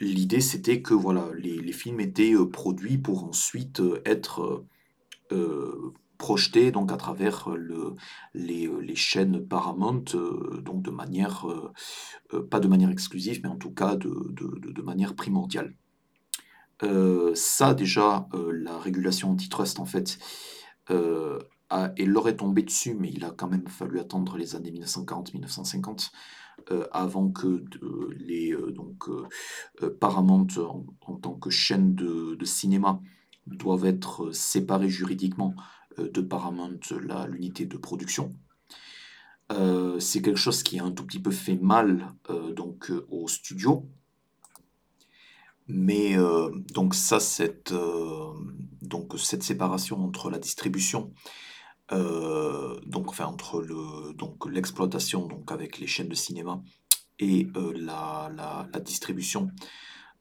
l'idée 0.00 0.40
c'était 0.40 0.82
que 0.82 0.94
voilà 0.94 1.28
les, 1.36 1.58
les, 1.58 1.72
films 1.72 2.00
étaient 2.00 2.34
produits 2.52 2.98
pour 2.98 3.24
ensuite 3.24 3.82
être 4.04 4.64
projeté 6.22 6.70
donc 6.70 6.92
à 6.92 6.96
travers 6.96 7.50
euh, 7.50 7.96
euh, 8.36 8.80
les, 8.80 8.94
chaînes 8.94 9.44
Paramount, 9.44 10.04
euh, 10.14 10.62
donc 10.64 10.80
de 10.80 10.92
manière, 10.92 11.44
pas 12.48 12.60
de 12.60 12.68
manière 12.68 12.90
exclusive, 12.90 13.40
mais 13.42 13.48
en 13.48 13.56
tout 13.56 13.72
cas 13.72 13.96
de, 13.96 14.82
manière 14.82 15.14
primordiale. 15.16 15.74
Ça 17.34 17.74
déjà, 17.74 18.28
la 18.52 18.78
régulation 18.78 19.30
antitrust 19.32 19.80
en 19.80 19.84
fait, 19.84 20.18
elle 20.88 22.10
leur 22.16 22.28
est 22.28 22.36
tombée 22.36 22.62
dessus, 22.62 22.94
mais 22.94 23.10
il 23.12 23.24
a 23.24 23.30
quand 23.30 23.48
même 23.48 23.66
fallu 23.66 23.98
attendre 23.98 24.36
les 24.36 24.54
années 24.54 24.72
1940-1950, 24.72 26.10
heu, 26.70 26.86
avant 26.92 27.30
que 27.30 27.64
les, 28.16 28.54
donc, 28.74 29.08
Paramount 30.00 30.46
en 31.00 31.16
tant 31.16 31.34
que 31.34 31.50
chaîne 31.50 31.94
de 31.96 32.36
de 32.36 32.44
cinéma 32.44 33.00
doivent 33.46 33.86
être, 33.86 34.30
séparés 34.32 34.88
juridiquement, 34.88 35.54
de 35.98 36.20
Paramount, 36.20 36.80
l'unité 37.28 37.66
de 37.66 37.76
production. 37.76 38.32
Heu, 39.50 40.00
c'est 40.00 40.22
quelque 40.22 40.38
chose 40.38 40.62
qui 40.62 40.78
a 40.78 40.84
un 40.84 40.92
tout 40.92 41.04
petit 41.04 41.20
peu 41.20 41.30
fait 41.30 41.56
mal, 41.56 42.14
heu, 42.30 42.52
donc, 42.52 42.90
heu, 42.90 43.06
aux 43.10 43.28
studios. 43.28 43.86
Mais, 45.68 46.16
donc 46.74 46.94
ça, 46.94 47.20
cette, 47.20 47.72
donc 48.82 49.18
cette 49.18 49.42
séparation 49.42 50.04
entre 50.04 50.28
la 50.28 50.38
distribution, 50.38 51.14
donc 51.90 53.08
enfin 53.08 53.26
entre 53.26 53.62
le 53.62 54.12
donc 54.12 54.50
l'exploitation 54.50 55.26
donc 55.26 55.52
avec 55.52 55.78
les 55.78 55.86
chaînes 55.86 56.08
de 56.08 56.14
cinéma 56.14 56.62
et 57.20 57.46
la 57.76 58.66
distribution, 58.84 59.50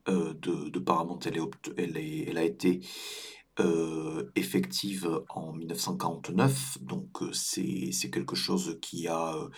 de 0.05 0.79
Paramount, 0.79 1.19
elle 1.25 1.37
est 1.37 1.41
elle 1.77 1.97
est 1.97 2.29
elle 2.29 2.37
a 2.37 2.43
été, 2.43 2.81
heu, 3.59 4.31
effective 4.35 5.23
en 5.29 5.53
1949. 5.53 6.77
Donc, 6.81 7.21
heu, 7.21 7.31
c'est 7.33 8.09
quelque 8.11 8.35
chose 8.35 8.77
qui 8.81 9.07
a, 9.07 9.35
heu 9.35 9.49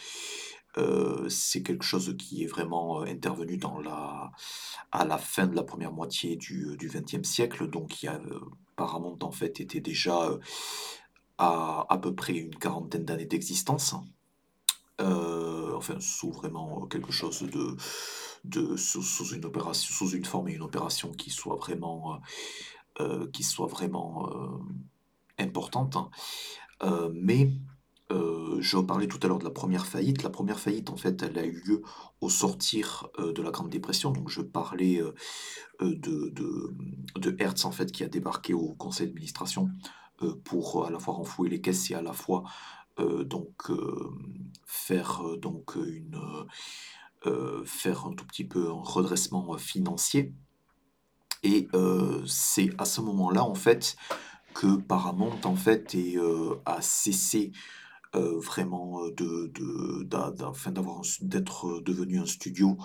heu, 0.77 1.29
c'est 1.29 1.61
quelque 1.63 1.85
chose 1.85 2.15
qui 2.17 2.43
est 2.43 2.47
vraiment, 2.47 3.03
heu, 3.03 3.07
intervenu 3.07 3.57
dans 3.57 3.79
la 3.79 4.31
à 4.91 5.05
la 5.05 5.17
fin 5.17 5.47
de 5.47 5.55
la 5.55 5.63
première 5.63 5.91
moitié 5.93 6.35
du, 6.37 6.77
XXe 6.81 7.23
siècle. 7.27 7.67
Donc 7.69 8.01
il 8.03 8.07
y 8.07 8.09
a, 8.09 8.19
heu, 8.19 8.41
Paramount 8.75 9.17
en 9.21 9.31
fait 9.31 9.59
était 9.59 9.81
déjà, 9.81 10.29
à 11.37 11.85
à 11.89 11.97
peu 11.97 12.13
près 12.15 12.33
une 12.33 12.55
quarantaine 12.55 13.05
d'années 13.05 13.25
d'existence. 13.25 13.95
Heu, 15.01 15.73
enfin 15.75 15.99
sous 15.99 16.31
vraiment, 16.31 16.85
quelque 16.87 17.11
chose 17.11 17.41
de 17.43 17.75
de 18.45 18.75
sous 18.77 19.01
sous 19.03 19.27
une 19.35 19.45
opération 19.45 19.93
sous 19.93 20.11
une 20.15 20.25
forme 20.25 20.49
et 20.49 20.53
une 20.53 20.61
opération 20.63 21.11
qui 21.11 21.29
soit 21.31 21.55
vraiment, 21.57 22.19
heu, 22.99 23.29
qui 23.33 23.43
soit 23.43 23.67
vraiment, 23.67 24.29
hem, 24.31 24.77
importante. 25.39 25.97
Heu, 26.83 27.11
mais, 27.13 27.51
heu, 28.11 28.57
je 28.61 28.77
parlais 28.79 29.07
tout 29.07 29.19
à 29.23 29.27
l'heure 29.27 29.39
de 29.39 29.43
la 29.45 29.51
première 29.51 29.85
faillite. 29.87 30.23
La 30.23 30.29
première 30.29 30.59
faillite 30.59 30.89
en 30.89 30.97
fait, 30.97 31.23
elle 31.23 31.37
a 31.39 31.45
eu 31.45 31.61
lieu 31.65 31.81
au 32.21 32.29
sortir, 32.29 33.09
de 33.19 33.41
la 33.41 33.51
Grande 33.51 33.69
Dépression. 33.69 34.11
Donc 34.11 34.29
je 34.29 34.41
parlais, 34.41 35.01
de 35.81 36.29
de, 36.29 36.73
de 37.17 37.35
Hertz 37.39 37.65
en 37.65 37.71
fait 37.71 37.91
qui 37.91 38.03
a 38.03 38.07
débarqué 38.09 38.53
au 38.53 38.73
conseil 38.75 39.07
d'administration, 39.07 39.69
pour 40.45 40.85
à 40.85 40.91
la 40.91 40.99
fois 40.99 41.15
renflouer 41.15 41.49
les 41.49 41.61
caisses 41.61 41.91
et 41.91 41.95
à 41.95 42.01
la 42.01 42.13
fois, 42.13 42.43
donc, 42.97 43.71
faire, 44.65 45.21
donc, 45.37 45.75
une, 45.75 46.19
faire 47.65 48.05
un 48.05 48.13
tout 48.13 48.25
petit 48.25 48.45
peu 48.45 48.69
un 48.69 48.81
redressement, 48.81 49.57
financier. 49.57 50.33
Et 51.43 51.67
heu, 51.73 52.23
c'est 52.25 52.69
à 52.77 52.85
ce 52.85 53.01
moment-là 53.01 53.43
en 53.43 53.55
fait 53.55 53.95
que 54.53 54.77
Paramount 54.77 55.39
en 55.45 55.55
fait 55.55 55.93
est, 55.95 56.15
heu, 56.17 56.59
a 56.65 56.81
cessé, 56.81 57.51
heu, 58.15 58.37
vraiment, 58.39 59.09
de 59.09 59.51
d'être, 61.21 61.81
devenu 61.81 62.19
un 62.19 62.25
studio, 62.25 62.77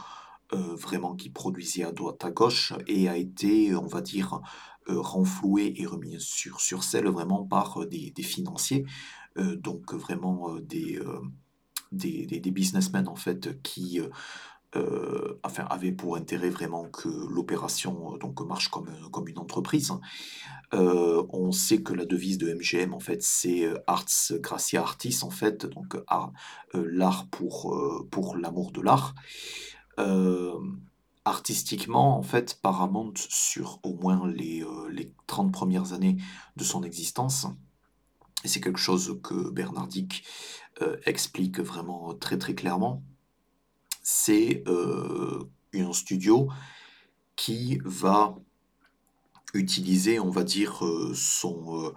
vraiment 0.52 1.14
qui 1.14 1.28
produisait 1.28 1.84
à 1.84 1.92
droite 1.92 2.24
à 2.24 2.30
gauche 2.30 2.72
et 2.86 3.08
a 3.08 3.16
été, 3.18 3.74
on 3.76 3.86
va 3.86 4.00
dire, 4.00 4.40
renfloué 4.86 5.74
et 5.76 5.84
remis 5.86 6.16
sur 6.20 6.60
sur 6.60 6.82
selle 6.84 7.08
vraiment 7.08 7.44
par, 7.44 7.86
des 7.86 8.10
des 8.10 8.22
financiers. 8.22 8.86
Donc 9.36 9.92
vraiment, 9.94 10.56
des 10.60 10.98
des 11.92 12.26
des 12.26 12.50
businessmen 12.50 13.08
en 13.08 13.16
fait 13.16 13.62
qui, 13.62 14.00
heu, 14.76 15.40
enfin 15.42 15.64
avaient 15.70 15.92
pour 15.92 16.16
intérêt 16.16 16.50
vraiment 16.50 16.84
que 16.88 17.08
l'opération, 17.08 18.14
heu, 18.14 18.18
donc 18.18 18.40
marche 18.42 18.68
comme, 18.68 18.88
heu, 18.88 19.08
comme 19.10 19.28
une 19.28 19.38
entreprise. 19.38 19.92
Heu, 20.74 21.22
on 21.30 21.52
sait 21.52 21.82
que 21.82 21.94
la 21.94 22.04
devise 22.04 22.38
de 22.38 22.52
MGM 22.52 22.92
en 22.92 23.00
fait 23.00 23.22
c'est, 23.22 23.68
Arts 23.86 24.32
Gracia 24.32 24.82
Artis 24.82 25.20
en 25.22 25.30
fait, 25.30 25.66
donc 25.66 25.96
l'art 26.74 27.26
pour, 27.30 27.76
pour 28.10 28.36
l'amour 28.36 28.72
de 28.72 28.82
l'art. 28.82 29.14
Artistiquement 31.24 32.16
en 32.18 32.22
fait, 32.22 32.58
Paramount 32.62 33.12
sur 33.16 33.80
au 33.82 33.94
moins 33.94 34.26
les, 34.28 34.64
les 34.90 35.12
30 35.26 35.52
premières 35.52 35.92
années 35.92 36.16
de 36.56 36.64
son 36.64 36.82
existence 36.82 37.46
et 38.44 38.48
c'est 38.48 38.60
quelque 38.60 38.78
chose 38.78 39.18
que 39.22 39.50
Bernard 39.50 39.88
explique 41.06 41.60
vraiment 41.60 42.14
très, 42.14 42.38
très 42.38 42.54
clairement. 42.54 43.02
C'est, 44.10 44.62
heu, 44.66 45.50
un 45.74 45.92
studio 45.92 46.48
qui 47.36 47.78
va 47.84 48.34
utiliser, 49.52 50.18
on 50.18 50.30
va 50.30 50.44
dire, 50.44 50.82
son, 51.14 51.88
heu, 51.88 51.92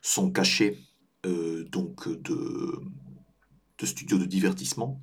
son 0.00 0.30
cachet, 0.30 0.78
donc 1.24 2.08
de 2.22 2.80
studio 3.82 4.16
de 4.16 4.26
divertissement 4.26 5.00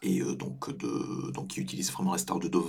et 0.00 0.20
donc 0.20 0.70
de 0.76 1.32
donc 1.32 1.56
il 1.56 1.64
utilise 1.64 1.90
vraiment 1.90 2.12
la 2.12 2.18
star 2.18 2.38
de 2.38 2.46
de 2.46 2.60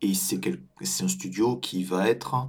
et 0.00 0.14
c'est 0.14 1.04
un 1.04 1.08
studio 1.08 1.58
qui 1.58 1.84
va 1.84 2.08
être, 2.08 2.48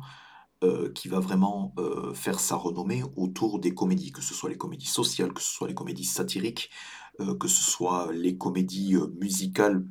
qui 0.95 1.09
va 1.09 1.19
vraiment, 1.19 1.75
faire 2.13 2.39
sa 2.39 2.55
renommée 2.55 3.03
autour 3.17 3.59
des 3.59 3.73
comédies, 3.73 4.13
que 4.13 4.21
ce 4.21 4.33
soit 4.33 4.49
les 4.49 4.57
comédies 4.57 4.85
sociales, 4.85 5.33
que 5.33 5.41
ce 5.41 5.53
soit 5.53 5.67
les 5.67 5.73
comédies 5.75 6.05
satiriques, 6.05 6.69
que 7.39 7.47
ce 7.47 7.63
soit 7.63 8.11
les 8.13 8.37
comédies, 8.37 8.95
heu, 8.95 9.13
musicales, 9.19 9.85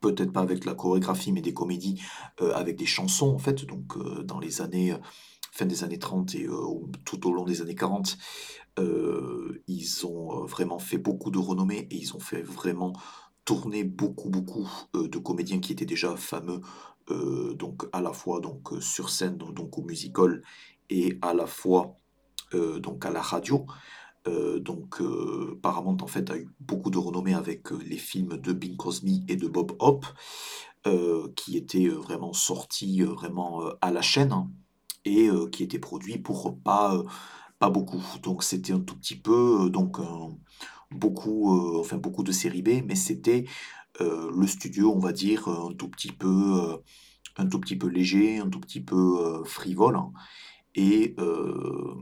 peut-être 0.00 0.32
pas 0.32 0.40
avec 0.40 0.64
la 0.64 0.74
chorégraphie, 0.74 1.32
mais 1.32 1.42
des 1.42 1.52
comédies, 1.54 2.00
heu, 2.40 2.54
avec 2.54 2.76
des 2.76 2.86
chansons 2.86 3.34
en 3.34 3.38
fait. 3.38 3.64
Donc, 3.66 3.98
dans 4.24 4.38
les 4.38 4.60
années, 4.62 4.94
fin 5.52 5.66
des 5.66 5.84
années 5.84 5.98
30 5.98 6.34
et 6.34 6.48
tout 7.04 7.26
au 7.26 7.32
long 7.32 7.44
des 7.44 7.60
années 7.62 7.74
40, 7.74 8.16
heu, 8.78 9.62
ils 9.66 10.06
ont, 10.06 10.44
vraiment 10.46 10.78
fait 10.78 10.98
beaucoup 10.98 11.30
de 11.30 11.38
renommée 11.38 11.86
et 11.90 11.96
ils 11.96 12.14
ont 12.14 12.20
fait 12.20 12.42
vraiment 12.42 12.92
tourner 13.44 13.84
beaucoup, 13.84 14.30
beaucoup, 14.30 14.68
de 14.94 15.18
comédiens 15.18 15.60
qui 15.60 15.72
étaient 15.72 15.84
déjà 15.86 16.16
fameux, 16.16 16.60
donc 17.08 17.86
à 17.92 18.00
la 18.00 18.12
fois 18.12 18.40
donc, 18.40 18.70
sur 18.80 19.10
scène, 19.10 19.36
don 19.36 19.50
donc 19.50 19.76
au 19.76 19.82
Music 19.82 20.18
Hall 20.18 20.42
et 20.88 21.18
à 21.20 21.34
la 21.34 21.46
fois, 21.46 21.94
donc 22.52 23.04
à 23.04 23.10
la 23.10 23.20
radio. 23.20 23.66
Heu, 24.26 24.60
donc, 24.60 25.00
heu, 25.00 25.58
Paramount 25.62 25.96
en 26.02 26.06
fait 26.06 26.30
a 26.30 26.36
eu 26.36 26.48
beaucoup 26.60 26.90
de 26.90 26.98
renommée 26.98 27.34
avec, 27.34 27.72
heu, 27.72 27.78
les 27.86 27.96
films 27.96 28.36
de 28.36 28.52
Bing 28.52 28.76
Crosby 28.76 29.24
et 29.28 29.36
de 29.36 29.48
Bob 29.48 29.72
Hope, 29.78 30.06
heu, 30.86 31.32
qui 31.36 31.56
étaient, 31.56 31.88
vraiment 31.88 32.32
sortis, 32.34 33.02
vraiment, 33.02 33.62
à 33.80 33.90
la 33.92 34.02
chaîne 34.02 34.34
et 35.06 35.28
heu, 35.30 35.48
qui 35.48 35.62
étaient 35.64 35.78
produits 35.78 36.18
pour 36.18 36.58
pas, 36.62 37.02
pas 37.60 37.70
beaucoup. 37.70 38.02
Donc 38.22 38.42
c'était 38.44 38.72
un 38.74 38.80
tout 38.80 38.96
petit 38.96 39.16
peu, 39.16 39.70
donc 39.70 39.98
beaucoup, 40.90 41.78
enfin 41.80 41.96
beaucoup 41.98 42.22
de 42.24 42.32
série 42.32 42.62
B, 42.62 42.82
mais 42.86 42.94
c'était, 42.96 43.46
le 44.00 44.46
studio, 44.46 44.92
on 44.94 44.98
va 45.00 45.12
dire, 45.12 45.48
un 45.48 45.72
tout 45.74 45.88
petit 45.88 46.12
peu, 46.12 46.80
un 47.38 47.46
tout 47.48 47.60
petit 47.60 47.76
peu 47.76 47.88
léger, 47.88 48.38
un 48.40 48.48
tout 48.50 48.60
petit 48.60 48.80
peu, 48.82 49.42
frivole 49.46 49.98
et 50.76 51.14
heu, 51.20 51.94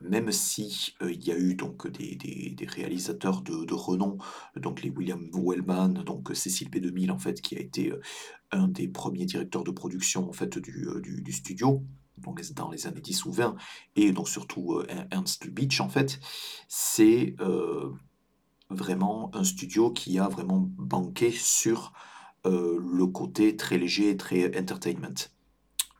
même 0.00 0.32
si, 0.32 0.94
heu, 1.02 1.12
il 1.12 1.24
y 1.24 1.32
a 1.32 1.38
eu 1.38 1.54
donc 1.54 1.86
des 1.88 2.66
réalisateurs 2.66 3.42
de 3.42 3.74
renom, 3.74 4.18
donc 4.56 4.82
les 4.82 4.90
William 4.90 5.30
Wellman, 5.32 6.04
donc 6.04 6.30
Cecil 6.34 6.68
B2000 6.70 7.10
en 7.10 7.18
fait, 7.18 7.40
qui 7.40 7.56
a 7.56 7.60
été, 7.60 7.90
heu, 7.90 8.00
un 8.50 8.68
des 8.68 8.88
premiers 8.88 9.26
directeurs 9.26 9.64
de 9.64 9.70
production 9.70 10.28
en 10.28 10.32
fait 10.32 10.58
du, 10.58 10.86
du 11.02 11.32
studio, 11.32 11.84
donc 12.18 12.42
dans 12.52 12.70
les 12.70 12.86
années 12.86 13.00
10 13.00 13.24
ou 13.24 13.32
20 13.32 13.56
et 13.96 14.12
donc 14.12 14.28
surtout, 14.28 14.82
Er 14.88 15.04
Ernst 15.10 15.44
Lubitsch 15.44 15.80
en 15.80 15.88
fait. 15.88 16.20
C'est, 16.68 17.36
vraiment 18.72 19.34
un 19.34 19.42
studio 19.42 19.90
qui 19.90 20.20
a 20.20 20.28
vraiment 20.28 20.70
banqué 20.78 21.32
sur, 21.32 21.92
le 22.44 23.06
côté 23.06 23.56
très 23.56 23.76
léger 23.76 24.10
et 24.10 24.16
très 24.16 24.58
entertainment. 24.58 25.30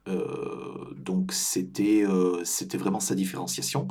Heu, 0.08 0.94
donc 0.96 1.32
c'était, 1.32 2.02
heu, 2.06 2.42
c'était 2.44 2.78
vraiment 2.78 3.00
sa 3.00 3.14
différenciation. 3.14 3.88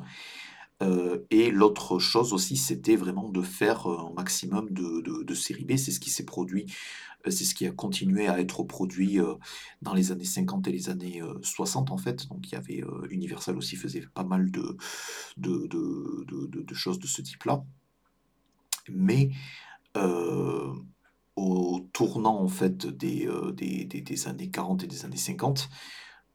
Heu 0.84 1.26
et 1.32 1.52
l'autre 1.52 2.00
chose 2.00 2.34
aussi, 2.34 2.58
c'était 2.58 2.96
vraiment 2.98 3.30
de 3.30 3.42
faire, 3.44 3.88
un 3.88 4.14
maximum 4.16 4.70
de 4.72 5.02
de 5.02 5.24
de 5.24 5.34
séries 5.36 5.66
B. 5.66 5.78
C'est 5.78 5.92
ce 5.92 6.00
qui 6.02 6.10
s'est 6.12 6.26
produit, 6.26 6.66
c'est 7.30 7.46
ce 7.46 7.56
qui 7.56 7.68
a 7.68 7.72
continué 7.72 8.28
à 8.30 8.40
être 8.42 8.64
produit, 8.64 9.20
dans 9.84 9.94
les 9.96 10.12
années 10.14 10.26
50 10.26 10.68
et 10.70 10.74
les 10.74 10.90
années, 10.90 11.22
heu, 11.24 11.40
60 11.44 11.92
en 11.92 11.98
fait. 11.98 12.28
Donc 12.30 12.50
il 12.52 12.54
y 12.54 12.58
avait, 12.58 12.84
Universal 13.12 13.58
aussi 13.58 13.76
faisait 13.78 14.04
pas 14.16 14.24
mal 14.26 14.52
de 14.52 14.78
de 15.38 16.76
choses 16.76 17.00
de 17.00 17.08
ce 17.08 17.22
type-là. 17.24 17.64
Mais, 18.90 19.30
tournant 21.94 22.42
en 22.42 22.48
fait 22.48 22.88
des, 22.88 23.28
des 23.54 24.28
années 24.28 24.50
40 24.50 24.84
et 24.84 24.88
des 24.88 25.06
années 25.06 25.18
50, 25.18 25.70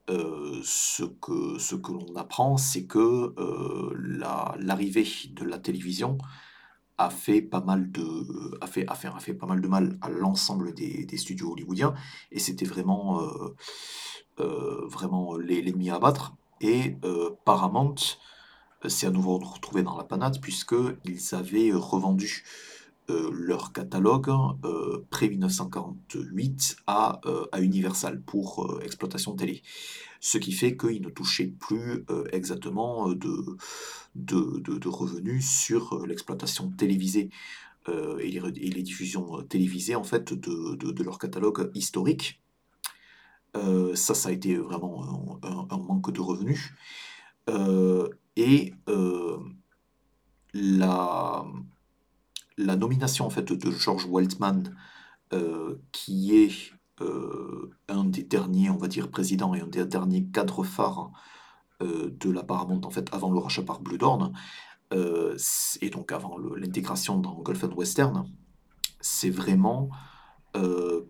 ce 0.07 1.03
que 1.03 1.57
ce 1.57 1.75
que 1.75 1.91
l'on 1.91 2.15
apprend, 2.15 2.57
c'est 2.57 2.85
que, 2.85 3.33
la 3.97 4.55
l'arrivée 4.59 5.07
de 5.31 5.43
la 5.43 5.57
télévision 5.57 6.17
a 6.97 7.09
fait 7.09 7.41
pas 7.41 7.61
mal 7.61 7.91
de 7.91 8.57
a 8.61 8.67
fait 8.67 8.85
a 8.87 8.95
fait 8.95 9.33
pas 9.33 9.47
mal 9.47 9.61
de 9.61 9.67
mal 9.67 9.97
à 10.01 10.09
l'ensemble 10.09 10.73
des 10.73 11.17
studios 11.17 11.51
hollywoodiens. 11.51 11.93
Et 12.31 12.39
c'était 12.39 12.65
vraiment, 12.65 13.21
vraiment 14.37 15.35
l'e 15.37 15.61
l'ennemi 15.61 15.89
à 15.89 15.95
abattre. 15.95 16.35
Et 16.61 16.97
Paramount 17.43 17.95
s'est 18.87 19.07
à 19.07 19.11
nouveau 19.11 19.37
retrouvé 19.37 19.83
dans 19.83 19.97
la 19.97 20.03
panade 20.03 20.39
puisqu'ils 20.41 21.35
avaient 21.35 21.71
revendu, 21.73 22.43
heu, 23.09 23.29
leur 23.31 23.73
catalogue, 23.73 24.29
heu, 24.65 25.05
pré-1948 25.09 26.77
à, 26.87 27.19
heu, 27.25 27.47
à 27.51 27.61
Universal 27.61 28.21
pour, 28.21 28.79
exploitation 28.83 29.35
télé. 29.35 29.61
Ce 30.19 30.37
qui 30.37 30.51
fait 30.51 30.75
qu'ils 30.77 31.01
ne 31.01 31.09
touchaient 31.09 31.47
plus, 31.59 32.05
exactement, 32.31 33.09
de 33.09 33.57
de 34.15 34.59
de 34.59 34.87
revenus 34.89 35.47
sur, 35.47 36.05
l'exploitation 36.07 36.71
télévisée, 36.71 37.29
et 37.87 38.69
les 38.71 38.83
diffusions, 38.83 39.43
télévisées 39.43 39.95
en 39.95 40.03
fait 40.03 40.33
de 40.33 41.03
leur 41.03 41.19
catalogue 41.19 41.71
historique. 41.75 42.41
Ça, 43.93 44.13
ça 44.15 44.29
a 44.29 44.31
été 44.31 44.55
vraiment 44.57 45.39
un 45.43 45.67
un 45.69 45.77
manque 45.77 46.11
de 46.11 46.21
revenus, 46.21 46.73
et 48.35 48.73
la, 50.53 51.45
la 52.57 52.75
nomination 52.75 53.25
en 53.25 53.29
fait 53.29 53.51
de 53.51 53.71
George 53.71 54.07
Weltman, 54.09 54.75
heu, 55.33 55.81
qui 55.91 56.35
est, 56.35 56.71
heu, 57.01 57.71
un 57.89 58.05
des 58.05 58.23
derniers, 58.23 58.69
on 58.69 58.77
va 58.77 58.87
dire, 58.87 59.09
présidents 59.09 59.53
et 59.55 59.61
un 59.61 59.67
des 59.67 59.85
derniers 59.85 60.25
cadres 60.25 60.63
phares, 60.63 61.11
heu, 61.81 62.15
de 62.19 62.31
la 62.31 62.43
Paramount 62.43 62.81
en 62.83 62.89
fait 62.89 63.13
avant 63.13 63.31
le 63.31 63.39
rachat 63.39 63.63
par 63.63 63.79
Blue 63.81 63.97
Dorn, 63.97 64.33
et 64.91 65.89
donc 65.89 66.11
avant 66.13 66.37
l'intégration 66.37 67.19
dans 67.19 67.41
Gulf 67.41 67.65
and 67.65 67.73
Western. 67.75 68.25
C'est 69.01 69.29
vraiment, 69.29 69.89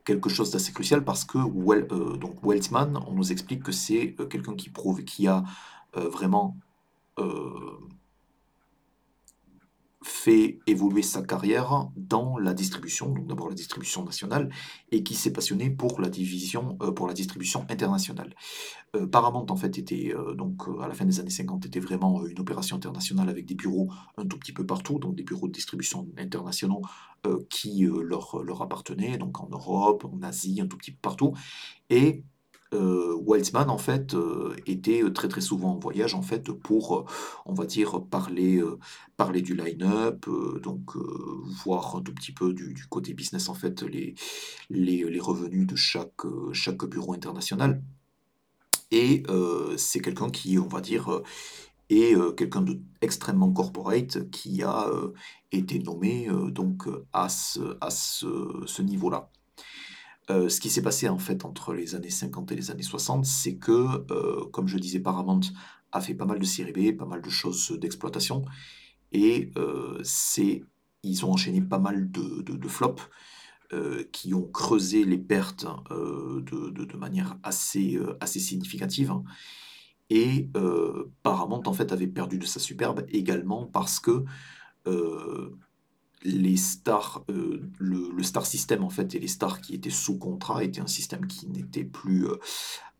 quelque 0.05 0.27
chose 0.27 0.49
d'assez 0.49 0.73
crucial 0.73 1.03
parce 1.03 1.23
que 1.23 1.37
Wel 1.37 1.87
heu, 1.91 2.17
donc 2.17 2.43
Weltman, 2.43 2.97
on 3.05 3.13
nous 3.13 3.31
explique 3.31 3.61
que 3.61 3.71
c'est, 3.71 4.15
quelqu'un 4.29 4.55
qui 4.55 4.69
prouve 4.71 5.03
qui 5.03 5.27
a, 5.27 5.43
vraiment, 5.93 6.57
fait 10.07 10.59
évoluer 10.67 11.01
sa 11.01 11.23
carrière 11.23 11.89
dans 11.95 12.37
la 12.37 12.53
distribution, 12.53 13.09
donc 13.09 13.27
d'abord 13.27 13.49
la 13.49 13.55
distribution 13.55 14.03
nationale 14.03 14.49
et 14.91 15.03
qui 15.03 15.15
s'est 15.15 15.33
passionné 15.33 15.69
pour 15.69 15.99
la 15.99 16.09
division, 16.09 16.77
heu, 16.81 16.93
pour 16.93 17.07
la 17.07 17.13
distribution 17.13 17.65
internationale. 17.69 18.35
Heu, 18.95 19.09
Paramount 19.09 19.47
en 19.49 19.55
fait 19.55 19.77
était, 19.77 20.13
heu, 20.15 20.35
donc 20.35 20.67
heu, 20.67 20.81
à 20.81 20.87
la 20.87 20.93
fin 20.93 21.05
des 21.05 21.19
années 21.19 21.29
50 21.31 21.65
était 21.65 21.79
vraiment, 21.79 22.25
une 22.25 22.39
opération 22.39 22.75
internationale 22.77 23.29
avec 23.29 23.45
des 23.45 23.55
bureaux 23.55 23.89
un 24.17 24.25
tout 24.25 24.37
petit 24.37 24.53
peu 24.53 24.65
partout, 24.65 24.99
donc 24.99 25.15
des 25.15 25.23
bureaux 25.23 25.47
de 25.47 25.53
distribution 25.53 26.07
internationaux, 26.17 26.81
qui, 27.49 27.87
leur 28.03 28.43
leur 28.43 28.61
appartenaient, 28.61 29.17
donc 29.17 29.41
en 29.41 29.49
Europe, 29.49 30.05
en 30.05 30.21
Asie, 30.21 30.61
un 30.61 30.67
tout 30.67 30.77
petit 30.77 30.91
peu 30.91 30.99
partout 31.01 31.33
et 31.89 32.23
Weltman 33.25 33.69
en 33.69 33.77
fait, 33.77 34.13
heu, 34.13 34.55
était, 34.65 35.03
très, 35.13 35.27
très 35.27 35.41
souvent 35.41 35.71
en 35.73 35.79
voyage 35.79 36.13
en 36.15 36.21
fait 36.21 36.51
pour, 36.51 36.97
heu, 36.97 37.05
on 37.45 37.53
va 37.53 37.65
dire 37.65 38.03
parler, 38.05 38.61
parler 39.17 39.41
du 39.41 39.55
line-up, 39.55 40.25
donc 40.61 40.91
voir 41.63 41.95
un 41.95 42.01
tout 42.01 42.13
petit 42.13 42.31
peu 42.31 42.53
du 42.53 42.85
côté 42.89 43.13
business 43.13 43.49
en 43.49 43.53
fait 43.53 43.81
les 43.83 44.15
les, 44.69 45.19
revenus 45.19 45.67
de 45.67 45.75
chaque, 45.75 46.23
chaque 46.53 46.85
bureau 46.85 47.13
international 47.13 47.81
et 48.91 49.23
c'est 49.77 49.99
quelqu'un 49.99 50.29
qui, 50.29 50.57
on 50.59 50.67
va 50.67 50.81
dire, 50.81 51.21
quelqu'un 51.89 52.63
d'extrêmement 53.01 53.51
corporate 53.51 54.29
qui 54.31 54.63
a, 54.63 54.89
été 55.51 55.79
nommé, 55.79 56.27
donc 56.49 56.83
à 57.13 57.29
ce 57.29 57.77
à 57.81 57.89
ce 57.89 58.81
niveau-là. 58.81 59.29
Heu, 60.29 60.49
ce 60.49 60.59
qui 60.59 60.69
s'est 60.69 60.81
passé 60.81 61.07
en 61.09 61.19
fait 61.19 61.45
entre 61.45 61.73
les 61.73 61.93
années 61.95 62.09
50 62.09 62.51
et 62.51 62.55
les 62.55 62.71
années 62.71 62.83
60, 62.83 63.25
c'est 63.25 63.55
que, 63.57 64.05
heu, 64.11 64.45
comme 64.51 64.67
je 64.67 64.77
disais, 64.77 64.99
Paramount 64.99 65.41
a 65.91 66.01
fait 66.01 66.15
pas 66.15 66.25
mal 66.25 66.39
de 66.39 66.45
séries 66.45 66.73
B, 66.73 66.97
pas 66.97 67.05
mal 67.05 67.21
de 67.21 67.29
choses 67.29 67.71
d'exploitation. 67.79 68.43
Et 69.13 69.51
c'est 70.03 70.63
ils 71.03 71.25
ont 71.25 71.31
enchaîné 71.33 71.61
pas 71.61 71.79
mal 71.79 72.11
de 72.11 72.41
de 72.41 72.67
flops, 72.67 73.03
qui 74.11 74.33
ont 74.33 74.47
creusé 74.47 75.05
les 75.05 75.17
pertes, 75.17 75.65
de 75.91 76.97
manière 76.97 77.37
assez, 77.43 77.99
assez 78.19 78.39
significative. 78.39 79.13
Et 80.09 80.49
Paramount 81.23 81.63
en 81.67 81.73
fait 81.73 81.91
avait 81.93 82.07
perdu 82.07 82.37
de 82.39 82.45
sa 82.45 82.59
superbe 82.59 83.05
également 83.09 83.65
parce 83.67 83.99
que, 83.99 84.25
les 86.25 86.57
stars, 86.57 87.23
heu, 87.29 87.69
le 87.79 88.23
star 88.23 88.45
system 88.45 88.83
en 88.83 88.89
fait 88.89 89.13
et 89.15 89.19
les 89.19 89.27
stars 89.27 89.61
qui 89.61 89.75
étaient 89.75 89.89
sous 89.89 90.17
contrat 90.17 90.63
étaient 90.63 90.81
un 90.81 90.87
système 90.87 91.27
qui 91.27 91.47
n'était 91.47 91.83
plus, 91.83 92.25
heu, 92.25 92.39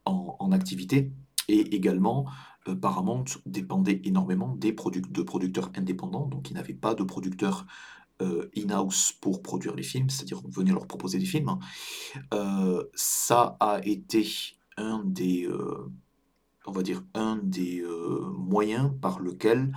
en 0.06 0.52
activité 0.52 1.12
et 1.48 1.76
également, 1.76 2.26
heu, 2.68 2.80
Paramount 2.80 3.26
dépendait 3.46 4.02
énormément 4.04 4.56
des 4.56 4.74
produc 4.74 5.12
de 5.12 5.24
producteurs 5.24 5.72
indépendants, 5.76 6.28
donc 6.28 6.50
ils 6.50 6.54
n'avaient 6.54 6.74
pas 6.74 6.94
de 6.94 7.04
producteurs, 7.04 7.66
heu, 8.22 8.52
in-house 8.56 9.12
pour 9.20 9.42
produire 9.42 9.76
les 9.76 9.84
films, 9.84 10.10
c'est-à-dire 10.10 10.42
on 10.46 10.50
venait 10.50 10.72
leur 10.72 10.88
proposer 10.88 11.18
des 11.18 11.26
films. 11.26 11.58
Ça 12.94 13.58
a 13.60 13.80
été 13.84 14.28
un 14.78 15.04
des, 15.04 15.50
on 16.66 16.72
va 16.72 16.82
dire 16.84 17.04
un 17.14 17.38
des, 17.38 17.84
moyens 18.38 18.92
par 19.02 19.20
lequel, 19.20 19.72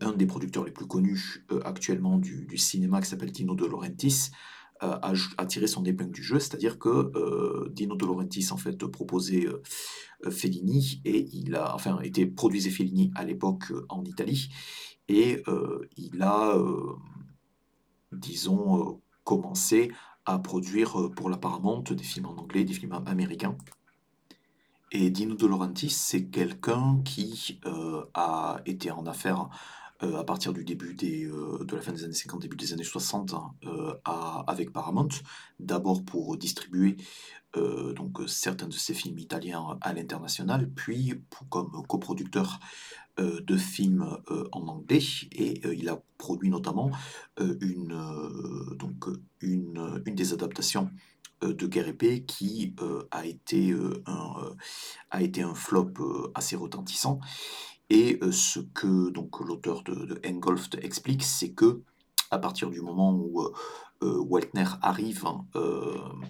un 0.00 0.12
des 0.12 0.26
producteurs 0.26 0.64
les 0.64 0.72
plus 0.72 0.86
connus, 0.86 1.44
heu, 1.52 1.60
actuellement 1.66 2.18
du 2.18 2.56
cinéma 2.58 3.00
qui 3.00 3.08
s'appelle 3.08 3.32
Dino 3.32 3.54
De 3.54 3.66
Laurentiis, 3.66 4.30
heu, 4.82 4.90
a 5.38 5.46
tiré 5.46 5.66
son 5.66 5.84
épingle 5.84 6.12
du 6.12 6.22
jeu. 6.22 6.38
C'est-à-dire 6.38 6.78
que, 6.78 7.68
Dino 7.70 7.96
De 7.96 8.06
Laurentiis 8.06 8.48
en 8.52 8.56
fait 8.56 8.84
proposait, 8.86 9.46
Fellini 10.30 11.02
et 11.04 11.28
il 11.32 11.54
a 11.54 11.74
enfin 11.74 12.00
était 12.00 12.26
produisait 12.26 12.70
Fellini 12.70 13.10
à 13.14 13.24
l'époque, 13.24 13.72
en 13.90 14.02
Italie 14.04 14.48
et 15.08 15.42
il 15.96 16.22
a, 16.22 16.56
disons, 18.12 19.00
commencé 19.24 19.92
à 20.24 20.38
produire, 20.38 21.10
pour 21.14 21.30
la 21.30 21.36
Paramount 21.36 21.82
des 21.82 22.02
films 22.02 22.26
en 22.26 22.36
anglais, 22.36 22.64
des 22.64 22.72
films 22.72 22.92
am 22.92 23.06
américains 23.06 23.56
et 24.96 25.10
Dino 25.10 25.34
De 25.34 25.46
Laurentiis, 25.46 25.90
c'est 25.90 26.24
quelqu'un 26.26 27.02
qui, 27.04 27.60
heu, 27.66 28.06
a 28.14 28.62
été 28.64 28.90
en 28.90 29.04
affaires, 29.06 29.50
heu, 30.02 30.16
à 30.16 30.24
partir 30.24 30.54
du 30.54 30.64
début 30.64 30.94
des, 30.94 31.26
heu, 31.26 31.58
de 31.66 31.76
la 31.76 31.82
fin 31.82 31.92
des 31.92 32.04
années 32.04 32.14
50, 32.14 32.40
début 32.40 32.56
des 32.56 32.72
années 32.72 32.82
60, 32.82 33.34
heu, 33.66 33.94
a 34.04 34.42
avec 34.46 34.72
Paramount. 34.72 35.08
D'abord 35.60 36.02
pour 36.02 36.36
distribuer, 36.38 36.96
donc 37.54 38.18
certains 38.26 38.68
de 38.68 38.74
ses 38.74 38.92
films 38.92 39.18
italiens 39.18 39.78
à 39.80 39.94
l'international, 39.94 40.68
puis 40.68 41.14
pour 41.30 41.48
comme 41.48 41.86
coproducteur, 41.88 42.60
de 43.18 43.56
films, 43.56 44.06
en 44.52 44.68
anglais 44.68 45.00
et 45.32 45.62
il 45.72 45.88
a 45.88 46.02
produit 46.18 46.50
notamment, 46.50 46.90
une, 47.38 47.98
donc 48.76 49.06
une, 49.40 50.02
une 50.04 50.14
des 50.14 50.34
adaptations, 50.34 50.90
de 51.42 51.66
Guerre 51.66 51.96
Paix 51.96 52.24
qui, 52.24 52.74
un, 52.80 52.84
heu, 52.84 53.08
a 55.10 55.22
été 55.22 55.42
un 55.42 55.54
flop, 55.54 55.92
assez 56.34 56.56
retentissant. 56.56 57.20
Et 57.90 58.18
ce 58.32 58.60
que 58.60 59.10
donc 59.10 59.38
l'auteur 59.40 59.82
de 59.84 59.94
de 59.94 60.20
Engulfed 60.26 60.78
explique, 60.82 61.22
c'est 61.22 61.54
qu'à 61.54 62.38
partir 62.38 62.70
du 62.70 62.80
moment 62.80 63.12
où, 63.12 63.48
Weltner 64.02 64.66
arrive, 64.82 65.24
hem, 65.54 66.24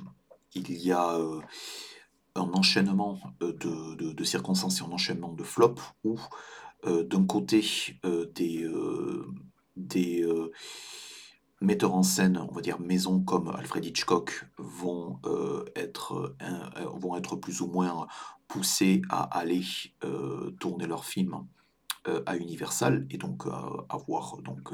il 0.55 0.71
y 0.71 0.93
a, 0.93 1.19
un 2.35 2.53
enchaînement, 2.53 3.19
de 3.41 4.25
circonstances 4.25 4.81
et 4.81 4.85
un 4.85 4.93
enchaînement 4.93 5.33
de 5.33 5.43
flops 5.43 5.83
où, 6.05 6.19
d'un 6.85 7.27
côté, 7.27 7.65
des, 8.35 8.69
metteurs 11.67 11.95
en 11.95 12.03
scène, 12.03 12.39
on 12.39 12.55
va 12.55 12.61
dire 12.63 12.81
maison 12.81 13.21
comme 13.21 13.49
Alfred 13.49 13.85
Hitchcock 13.85 14.47
vont, 14.57 15.19
in 15.25 16.71
heu, 16.81 16.89
vont 16.95 17.17
être 17.17 17.37
plus 17.37 17.61
ou 17.61 17.67
moins 17.67 18.07
poussés 18.49 19.03
à 19.11 19.23
aller, 19.37 19.63
tourner 20.61 20.87
leurs 20.87 21.05
films, 21.05 21.45
heu, 22.09 22.23
à 22.25 22.37
Universal 22.37 23.07
et 23.11 23.19
donc 23.19 23.47
avoir 23.89 24.39
donc 24.43 24.71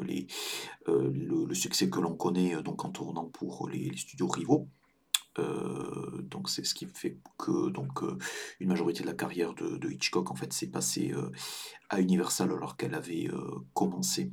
le 0.86 1.55
succès 1.55 1.88
que 1.88 1.99
l'on 1.99 2.14
connaît, 2.14 2.62
donc 2.62 2.84
en 2.84 2.90
tournant 2.90 3.24
pour 3.24 3.68
les 3.68 3.97
studios 3.97 4.28
rivaux. 4.28 4.68
Donc 5.38 6.51
c'est 6.51 6.64
ce 6.64 6.74
qui 6.74 6.86
fait 6.86 7.16
que 7.38 7.70
donc, 7.70 8.03
une 8.61 8.68
majorité 8.68 9.01
de 9.01 9.07
la 9.07 9.14
carrière 9.14 9.55
de 9.55 9.90
Hitchcock 9.90 10.30
en 10.30 10.34
fait 10.34 10.53
s'est 10.53 10.70
passée, 10.70 11.14
à 11.88 12.03
Universal 12.03 12.53
alors 12.53 12.76
qu'elle 12.76 12.95
avait, 12.95 13.30
commencé, 13.72 14.30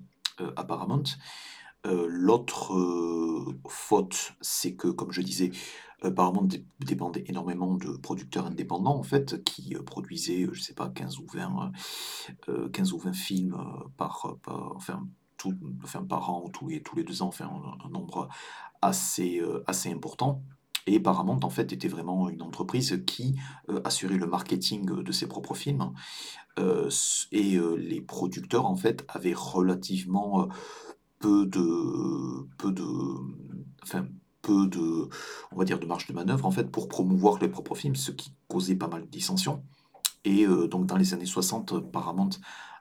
à 0.57 0.63
Paramount. 0.65 1.03
Heu, 1.85 2.07
l'autre, 2.09 2.73
heu, 2.75 3.45
faute, 3.69 4.33
c'est 4.41 4.75
que, 4.75 4.89
comme 4.89 5.11
je 5.13 5.21
disais, 5.21 5.51
Paramount 6.15 6.43
dé 6.45 6.65
dépendait 6.85 7.23
énormément 7.27 7.75
de 7.75 7.91
producteurs 7.97 8.45
indépendants, 8.47 8.97
en 8.97 9.03
fait, 9.03 9.43
qui, 9.45 9.75
heu, 9.75 9.83
produisaient, 9.83 10.47
je 10.51 10.59
sais 10.61 10.73
pas 10.73 10.89
15 10.89 11.19
ou 11.19 11.25
20, 11.33 11.71
heu 12.49 12.53
heu, 12.65 12.69
15 12.69 12.91
ou 12.93 12.99
20 12.99 13.13
films, 13.13 13.57
par, 13.97 14.35
enfin, 14.75 15.07
tout 15.37 15.53
enfin, 15.83 16.03
par 16.03 16.29
an 16.31 16.43
ou 16.45 16.49
tous 16.49 16.67
les 16.67 16.81
tous 16.83 16.95
les 16.97 17.03
2 17.05 17.21
ans, 17.21 17.27
enfin, 17.27 17.49
un 17.85 17.89
nombre 17.89 18.27
assez, 18.81 19.41
assez 19.67 19.91
important. 19.91 20.43
Et 20.87 20.99
Paramount, 20.99 21.39
en 21.43 21.49
fait, 21.49 21.71
était 21.73 21.87
vraiment 21.89 22.29
une 22.29 22.41
entreprise 22.41 23.03
qui, 23.07 23.35
assurait 23.85 24.17
le 24.17 24.27
marketing, 24.27 24.85
de 25.03 25.11
ses 25.11 25.27
propres 25.27 25.55
films, 25.55 25.93
et 27.31 27.59
les 27.77 28.01
producteurs, 28.01 28.65
en 28.67 28.75
fait, 28.75 29.05
avaient 29.09 29.33
relativement, 29.35 30.47
peu 31.19 31.45
de 31.45 32.47
peu 32.57 32.71
de, 32.71 32.83
enfin, 33.83 34.07
peu 34.41 34.67
de 34.67 35.09
on 35.51 35.57
va 35.57 35.65
dire 35.65 35.79
de 35.79 35.85
marge 35.85 36.07
de 36.07 36.13
manœuvre, 36.13 36.45
en 36.45 36.51
fait, 36.51 36.71
pour 36.71 36.87
promouvoir 36.87 37.39
les 37.39 37.49
propres 37.49 37.75
films, 37.75 37.95
ce 37.95 38.11
qui 38.11 38.33
causait 38.47 38.75
pas 38.75 38.87
mal 38.87 39.01
de 39.03 39.07
dissensions. 39.07 39.63
Et 40.25 40.45
heu, 40.45 40.67
donc 40.67 40.85
dans 40.85 40.97
les 40.97 41.13
années 41.13 41.25
60, 41.25 41.91
Paramount 41.91 42.29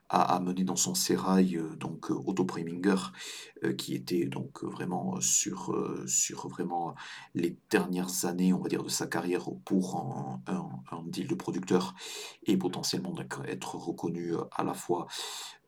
a 0.08 0.40
mené 0.40 0.64
dans 0.64 0.76
son 0.76 0.94
sérail, 0.94 1.56
heu, 1.56 1.76
donc 1.76 2.10
heu, 2.10 2.14
Otto 2.26 2.44
Preminger, 2.44 2.96
heu, 3.64 3.72
qui 3.72 3.94
était 3.94 4.24
donc 4.26 4.64
euh, 4.64 4.68
vraiment 4.68 5.20
sur, 5.20 5.76
sur 6.06 6.48
vraiment 6.48 6.94
les 7.34 7.58
dernières 7.70 8.24
années, 8.24 8.52
on 8.52 8.60
va 8.60 8.68
dire, 8.68 8.82
de 8.82 8.88
sa 8.88 9.06
carrière 9.06 9.48
pour 9.64 9.96
un 10.46 11.02
deal 11.06 11.28
de 11.28 11.34
producteur 11.34 11.94
et 12.44 12.56
potentiellement 12.56 13.14
être 13.46 13.76
reconnu, 13.76 14.34
à 14.52 14.64
la 14.64 14.74
fois, 14.74 15.06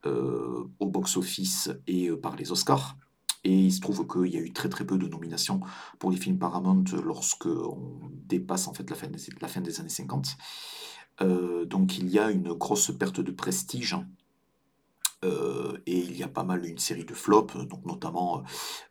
au 0.05 0.87
box-office 0.87 1.71
et 1.87 2.11
par 2.11 2.37
les 2.37 2.53
Oscars 2.53 2.97
et 3.45 3.59
il 3.59 3.73
se 3.73 3.81
trouve 3.81 4.07
qu'il 4.07 4.33
y 4.33 4.37
a 4.37 4.41
eu 4.41 4.53
très, 4.53 4.69
très 4.69 4.85
peu 4.85 4.99
de 4.99 5.09
nominations 5.09 5.61
pour 5.99 6.11
les 6.11 6.17
films 6.17 6.39
Paramount 6.39 6.85
lorsqu'on 7.03 8.01
dépasse 8.27 8.69
en 8.69 8.75
fait 8.75 8.89
la 8.91 8.97
fin 9.49 9.61
des 9.61 9.81
années 9.81 9.89
50. 9.89 10.37
Heu, 11.23 11.67
donc 11.67 11.99
il 11.99 12.09
y 12.09 12.19
a 12.19 12.31
une 12.31 12.53
grosse 12.53 12.91
perte 12.97 13.21
de 13.21 13.31
prestige 13.31 13.97
Heu 15.25 15.83
et 15.87 15.99
il 15.99 16.17
y 16.17 16.23
a 16.23 16.29
pas 16.29 16.45
mal 16.45 16.65
une 16.65 16.79
série 16.79 17.05
de 17.05 17.15
flops, 17.15 17.57
donc 17.69 17.85
notamment, 17.85 18.43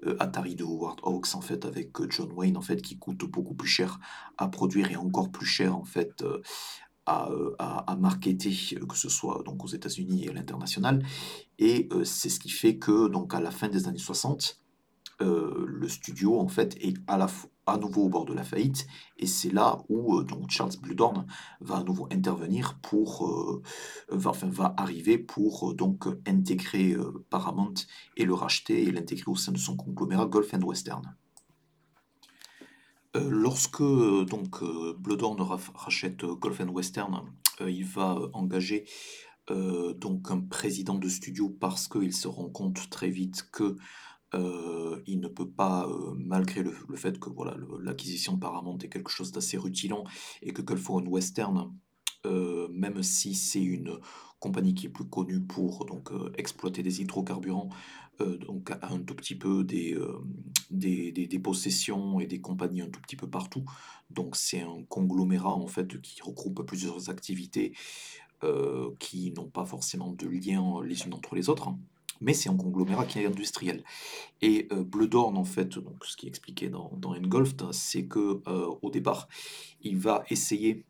heu, 0.05 0.15
Atari 0.21 0.55
de 0.55 0.63
Howard 0.63 0.99
Hawks 1.03 1.33
en 1.35 1.41
fait 1.41 1.65
avec, 1.65 1.89
John 2.09 2.31
Wayne 2.33 2.57
en 2.57 2.61
fait 2.61 2.81
qui 2.81 2.97
coûte 2.97 3.25
beaucoup 3.25 3.55
plus 3.55 3.67
cher 3.67 3.99
à 4.37 4.47
produire 4.47 4.91
et 4.91 4.95
encore 4.95 5.31
plus 5.31 5.45
cher 5.47 5.75
en 5.75 5.85
fait, 5.85 6.23
à, 7.05 7.29
à 7.59 7.91
à 7.91 7.95
marketer, 7.95 8.51
que 8.87 8.95
ce 8.95 9.09
soit 9.09 9.41
donc 9.45 9.63
aux 9.63 9.67
États-Unis 9.67 10.25
et 10.25 10.29
à 10.29 10.33
l'international. 10.33 11.03
Et 11.57 11.89
c'est 12.03 12.29
ce 12.29 12.39
qui 12.39 12.49
fait 12.49 12.77
que 12.77 13.07
donc 13.07 13.33
à 13.33 13.39
la 13.41 13.51
fin 13.51 13.67
des 13.69 13.87
années 13.87 13.97
60 13.97 14.59
Heu, 15.21 15.65
le 15.67 15.89
studio 15.89 16.39
en 16.39 16.47
fait 16.47 16.77
est 16.79 16.95
à 17.07 17.17
la 17.17 17.27
f 17.27 17.47
à 17.71 17.77
nouveau 17.77 18.03
au 18.03 18.09
bord 18.09 18.25
de 18.25 18.33
la 18.33 18.43
faillite 18.43 18.87
et 19.17 19.25
c'est 19.25 19.51
là 19.51 19.79
où, 19.89 20.17
heu, 20.17 20.23
donc 20.23 20.49
Charles 20.49 20.77
Bluhdorn 20.81 21.25
va 21.61 21.77
à 21.77 21.83
nouveau 21.83 22.07
intervenir 22.11 22.79
pour, 22.81 23.27
heu, 23.27 23.61
va 24.09 24.31
enfin 24.31 24.49
va 24.49 24.73
arriver 24.77 25.17
pour, 25.17 25.71
heu, 25.71 25.73
donc, 25.73 26.07
intégrer, 26.27 26.95
Paramount 27.29 27.73
et 28.17 28.25
le 28.25 28.33
racheter 28.33 28.83
et 28.83 28.91
l'intégrer 28.91 29.31
au 29.31 29.35
sein 29.35 29.51
de 29.51 29.57
son 29.57 29.75
conglomérat 29.75 30.27
Gulf 30.27 30.53
and 30.53 30.61
Western. 30.61 31.15
Lorsque, 33.15 33.81
donc, 33.81 34.57
raf 34.61 35.71
rachète, 35.73 36.23
Gulf 36.25 36.61
and 36.61 36.69
Western, 36.69 37.23
il 37.59 37.83
va, 37.83 38.19
engager, 38.33 38.85
donc 39.49 40.29
un 40.29 40.41
président 40.41 40.95
de 40.95 41.09
studio 41.09 41.49
parce 41.49 41.87
qu'il 41.87 42.13
se 42.13 42.27
rend 42.27 42.49
compte 42.49 42.89
très 42.89 43.09
vite 43.09 43.49
que 43.51 43.77
Heu, 44.35 45.03
il 45.07 45.19
ne 45.19 45.27
peut 45.27 45.49
pas, 45.49 45.87
heu, 45.87 46.13
malgré 46.17 46.61
le 46.63 46.95
fait 46.95 47.19
que 47.19 47.29
voilà, 47.29 47.57
l'acquisition 47.81 48.37
Paramount 48.37 48.77
est 48.79 48.89
quelque 48.89 49.09
chose 49.11 49.31
d'assez 49.31 49.57
rutilant 49.57 50.03
et 50.43 50.53
que 50.53 50.61
Gulf 50.61 50.89
Western, 50.89 51.73
heu, 52.25 52.67
même 52.71 53.01
si 53.03 53.33
c'est 53.33 53.61
une 53.63 53.97
compagnie 54.39 54.73
qui 54.75 54.85
est 54.87 54.89
plus 54.89 55.07
connue 55.09 55.41
pour 55.41 55.85
donc, 55.85 56.11
exploiter 56.37 56.83
des 56.83 57.01
hydrocarbures, 57.01 57.67
heu, 58.21 58.37
donc 58.37 58.71
a 58.71 58.79
un 58.93 58.99
tout 58.99 59.15
petit 59.15 59.35
peu 59.35 59.63
des, 59.63 59.97
des 60.69 61.39
possessions 61.39 62.19
et 62.19 62.27
des 62.27 62.41
compagnies 62.41 62.81
un 62.81 62.89
tout 62.89 63.01
petit 63.01 63.15
peu 63.15 63.27
partout. 63.29 63.65
Donc 64.11 64.35
c'est 64.35 64.61
un 64.61 64.83
conglomérat 64.89 65.55
en 65.55 65.67
fait 65.67 65.99
qui 66.01 66.21
regroupe 66.21 66.63
plusieurs 66.65 67.09
activités, 67.09 67.73
qui 68.99 69.31
n'ont 69.31 69.49
pas 69.49 69.65
forcément 69.65 70.11
de 70.13 70.27
lien 70.27 70.81
les 70.83 71.03
unes 71.05 71.13
entre 71.13 71.35
les 71.35 71.49
autres. 71.49 71.69
Mais 72.21 72.33
c'est 72.33 72.49
un 72.49 72.57
conglomérat 72.57 73.05
qui 73.05 73.19
est 73.19 73.25
industriel. 73.25 73.83
Et 74.41 74.67
heu, 74.71 74.83
Bleu 74.83 75.09
en 75.15 75.43
fait, 75.45 75.77
donc 75.79 76.05
ce 76.05 76.17
qui 76.17 76.25
est 76.25 76.29
expliqué 76.29 76.69
dans 76.69 76.91
dans 76.97 77.13
c'est 77.71 78.05
que, 78.05 78.41
heu, 78.47 78.65
au 78.81 78.89
départ, 78.89 79.27
il 79.81 79.97
va 79.97 80.23
essayer, 80.29 80.85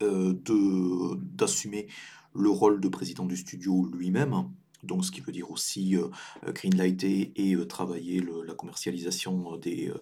de 0.00 1.14
d'assumer 1.16 1.86
le 2.34 2.50
rôle 2.50 2.80
de 2.80 2.88
président 2.88 3.24
du 3.26 3.36
studio 3.36 3.86
lui-même. 3.86 4.50
Donc 4.82 5.04
ce 5.04 5.12
qui 5.12 5.20
veut 5.20 5.32
dire 5.32 5.50
aussi, 5.50 5.94
heu, 5.94 6.10
greenlighter 6.52 7.32
et 7.36 7.54
travailler 7.68 8.20
le 8.20 8.42
la 8.42 8.54
commercialisation, 8.54 9.56
des 9.58 9.92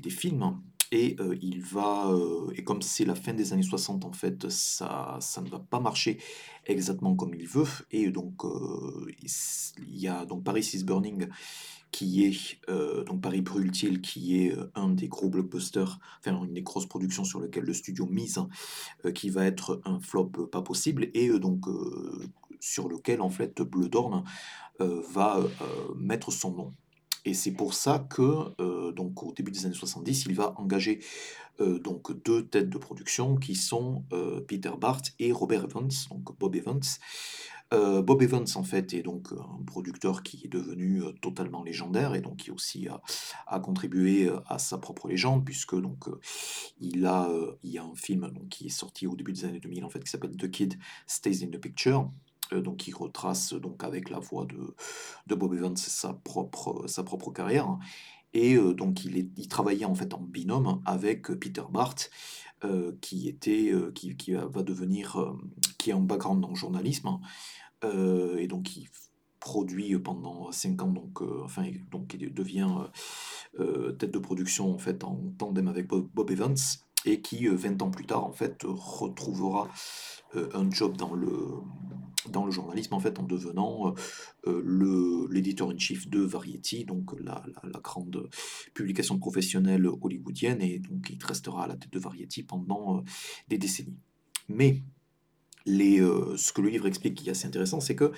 des 0.00 0.10
films 0.10 0.60
et 0.94 1.16
heu, 1.20 1.36
il 1.42 1.60
va, 1.60 2.08
heu 2.10 2.52
et 2.54 2.62
comme 2.64 2.82
c'est 2.82 3.04
la 3.04 3.14
fin 3.14 3.34
des 3.34 3.52
années 3.52 3.62
60 3.62 4.04
en 4.04 4.12
fait, 4.12 4.48
ça 4.48 5.18
ça 5.20 5.42
ne 5.42 5.48
va 5.48 5.58
pas 5.58 5.80
marcher 5.80 6.18
exactement 6.66 7.14
comme 7.16 7.34
il 7.34 7.46
veut 7.46 7.66
et 7.90 8.10
donc 8.10 8.44
heu, 8.44 9.06
il 9.78 9.98
y 9.98 10.08
a 10.08 10.24
donc 10.24 10.44
Paris 10.44 10.70
is 10.72 10.84
Burning 10.84 11.28
qui 11.90 12.24
est, 12.24 12.58
donc 13.06 13.20
Paris 13.20 13.40
brûle-t-il, 13.40 14.00
qui 14.00 14.40
est, 14.40 14.56
un 14.74 14.88
des 14.88 15.06
gros 15.06 15.28
blockbusters, 15.28 16.00
enfin 16.18 16.42
une 16.42 16.52
des 16.52 16.62
grosses 16.62 16.86
productions 16.86 17.22
sur 17.22 17.40
lesquelles 17.40 17.64
le 17.64 17.72
studio 17.72 18.06
mise, 18.06 18.40
heu, 19.04 19.12
qui 19.12 19.30
va 19.30 19.44
être 19.46 19.80
un 19.84 20.00
flop, 20.00 20.48
pas 20.50 20.62
possible 20.62 21.08
et 21.14 21.28
donc 21.38 21.66
sur 22.58 22.88
lequel 22.88 23.20
en 23.20 23.30
fait 23.30 23.62
Bleu 23.62 23.88
d'Orne, 23.88 24.24
va, 24.80 25.40
mettre 25.96 26.32
son 26.32 26.52
nom. 26.52 26.74
Et 27.24 27.34
c'est 27.34 27.52
pour 27.52 27.74
ça 27.74 27.98
que, 28.10 28.52
heu, 28.60 28.92
donc 28.92 29.22
au 29.22 29.32
début 29.32 29.50
des 29.50 29.66
années 29.66 29.74
70, 29.74 30.24
il 30.26 30.34
va 30.34 30.54
engager, 30.58 31.00
heu, 31.60 31.78
donc 31.80 32.12
2 32.24 32.46
têtes 32.46 32.70
de 32.70 32.78
production 32.78 33.36
qui 33.36 33.54
sont, 33.56 34.04
heu, 34.12 34.44
Peter 34.48 34.72
Barth 34.80 35.12
et 35.20 35.32
Robert 35.32 35.64
Evans, 35.64 35.90
donc 36.10 36.38
Bob 36.38 36.56
Evans. 36.56 36.80
Bob 37.72 38.22
Evans, 38.22 38.46
en 38.54 38.62
fait, 38.62 38.94
est 38.94 39.02
donc 39.02 39.28
un 39.32 39.64
producteur 39.64 40.22
qui 40.22 40.42
est 40.44 40.48
devenu, 40.48 41.02
totalement 41.20 41.64
légendaire 41.64 42.14
et 42.14 42.20
donc 42.20 42.36
qui 42.36 42.52
aussi 42.52 42.86
a 42.88 43.02
a 43.48 43.60
contribué, 43.60 44.30
à 44.46 44.58
sa 44.60 44.78
propre 44.78 45.08
légende 45.08 45.44
puisque 45.44 45.74
donc, 45.80 46.04
il 46.80 47.04
a, 47.06 47.28
il 47.64 47.70
y 47.70 47.78
a 47.78 47.84
un 47.84 47.94
film 47.96 48.30
donc 48.32 48.48
qui 48.48 48.66
est 48.66 48.70
sorti 48.70 49.06
au 49.08 49.16
début 49.16 49.32
des 49.32 49.44
années 49.44 49.60
2000 49.60 49.84
en 49.84 49.90
fait 49.90 50.00
qui 50.04 50.10
s'appelle 50.10 50.36
The 50.36 50.50
Kid 50.50 50.78
Stays 51.08 51.44
in 51.44 51.48
the 51.48 51.58
Picture, 51.58 52.10
donc 52.52 52.78
qui 52.78 52.92
retrace 52.92 53.54
donc 53.54 53.82
avec 53.84 54.10
la 54.10 54.18
voix 54.18 54.44
de 54.46 54.74
de 55.26 55.34
Bob 55.34 55.54
Evans 55.54 55.76
sa 55.76 56.12
propre, 56.14 56.86
sa 56.86 57.02
propre 57.02 57.30
carrière. 57.32 57.78
Et 58.32 58.56
donc 58.56 59.04
il 59.04 59.16
est 59.16 59.28
il 59.36 59.48
travaillait 59.48 59.84
en 59.86 59.94
fait 59.94 60.12
en 60.14 60.20
binôme 60.20 60.82
avec, 60.84 61.28
Peter 61.38 61.62
Barth, 61.70 62.10
heu, 62.64 62.98
qui 63.00 63.28
était, 63.28 63.72
qui 63.94 64.16
qui 64.16 64.32
va 64.32 64.62
devenir, 64.62 65.34
qui 65.78 65.92
a 65.92 65.96
un 65.96 66.00
background 66.00 66.40
dans 66.40 66.50
le 66.50 66.54
journalisme. 66.54 67.18
Et 67.82 68.46
donc 68.48 68.76
il 68.76 68.88
produit, 69.40 69.98
pendant 69.98 70.50
5 70.50 70.82
ans 70.82 70.88
donc 70.92 71.20
enfin 71.44 71.64
donc 71.90 72.14
il 72.14 72.32
devient, 72.32 72.68
tête 73.98 74.10
de 74.10 74.18
production 74.18 74.74
en 74.74 74.78
fait 74.78 75.04
en 75.04 75.20
tandem 75.38 75.68
avec 75.68 75.86
Bob 75.86 76.08
Bob 76.14 76.30
Evans 76.30 76.56
et 77.06 77.20
qui, 77.20 77.46
heu, 77.46 77.54
20 77.54 77.82
ans 77.82 77.90
plus 77.90 78.06
tard 78.06 78.24
en 78.24 78.32
fait, 78.32 78.62
retrouvera, 78.64 79.68
un 80.54 80.68
job 80.70 80.96
dans 80.96 81.14
le 81.14 81.30
dans 82.30 82.44
le 82.44 82.50
journalisme 82.52 82.94
en 82.94 83.00
fait 83.00 83.18
en 83.18 83.22
devenant, 83.22 83.88
heu 83.88 83.94
heu, 84.46 84.62
le 84.64 85.26
l'éditeur 85.30 85.70
in 85.70 85.78
chief 85.78 86.08
de 86.08 86.20
Variety 86.20 86.84
donc 86.84 87.12
la 87.20 87.44
la 87.62 87.80
grande 87.80 88.28
publication 88.74 89.18
professionnelle 89.18 89.86
hollywoodienne 89.86 90.60
et 90.62 90.78
donc 90.78 91.10
il 91.10 91.24
restera 91.24 91.64
à 91.64 91.66
la 91.66 91.76
tête 91.76 91.92
de 91.92 91.98
Variety 91.98 92.42
pendant, 92.42 92.98
heu, 92.98 93.02
des 93.48 93.58
décennies. 93.58 93.98
Mais 94.48 94.82
les, 95.66 95.98
ce 96.00 96.52
que 96.52 96.60
le 96.60 96.68
livre 96.68 96.86
explique 96.86 97.14
qui 97.14 97.28
est 97.28 97.30
assez 97.30 97.46
intéressant, 97.46 97.80
c'est 97.80 97.96
que, 97.96 98.12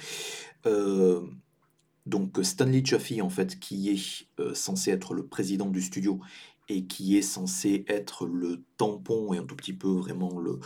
donc 2.06 2.38
Stanley 2.42 2.84
Chaffee 2.84 3.22
en 3.22 3.30
fait 3.30 3.60
qui 3.60 3.90
est, 3.90 4.54
censé 4.54 4.90
être 4.90 5.14
le 5.14 5.26
président 5.26 5.66
du 5.70 5.80
studio 5.80 6.20
et 6.68 6.86
qui 6.86 7.16
est 7.16 7.22
censé 7.22 7.84
être 7.88 8.26
le 8.26 8.64
tampon 8.76 9.32
et 9.32 9.38
un 9.38 9.44
tout 9.44 9.56
petit 9.56 9.72
peu 9.72 9.88
vraiment 9.88 10.38
le, 10.38 10.60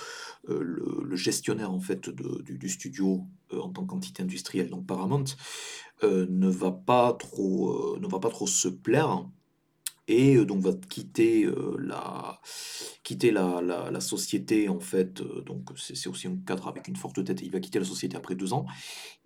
le 0.49 1.17
gestionnaire 1.17 1.73
en 1.73 1.81
fait 1.81 2.09
de 2.11 2.43
du 2.43 2.69
studio, 2.69 3.27
heu, 3.53 3.61
en 3.61 3.71
tant 3.71 3.85
qu'entité 3.87 4.23
industrielle. 4.23 4.71
Donc 4.71 4.87
Paramount, 4.87 5.25
heu, 6.03 6.27
ne 6.31 6.49
va 6.49 6.73
pas 6.73 7.13
trop, 7.15 7.99
ne 7.99 8.07
va 8.09 8.19
pas 8.21 8.31
trop 8.31 8.47
se 8.47 8.69
plaire 8.69 9.29
et 10.11 10.37
heu, 10.37 10.45
donc 10.45 10.63
va 10.63 10.73
quitter, 10.89 11.45
heu, 11.45 11.77
la 11.79 12.41
quitter 13.05 13.31
la, 13.31 14.01
société, 14.01 14.69
en 14.69 14.81
fait, 14.81 15.21
euh, 15.21 15.41
donc 15.43 15.71
c'est 15.77 16.09
aussi 16.09 16.27
un 16.27 16.37
cadre 16.37 16.69
avec 16.69 16.89
une 16.89 16.97
forte 16.97 17.25
tête, 17.25 17.41
il 17.43 17.51
va 17.51 17.61
quitter 17.61 17.79
la 17.79 17.85
société 17.85 18.17
après 18.17 18.35
deux 18.35 18.53
ans, 18.53 18.67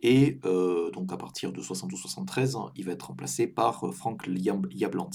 et 0.00 0.38
euh, 0.44 0.90
donc 0.90 1.12
à 1.12 1.16
partir 1.16 1.52
de 1.52 1.62
72-73, 1.62 2.56
hein, 2.56 2.72
il 2.76 2.84
va 2.84 2.92
être 2.92 3.06
remplacé 3.08 3.46
par 3.46 3.84
euh, 3.84 3.92
Frank 3.92 4.26
Yablans. 4.26 5.10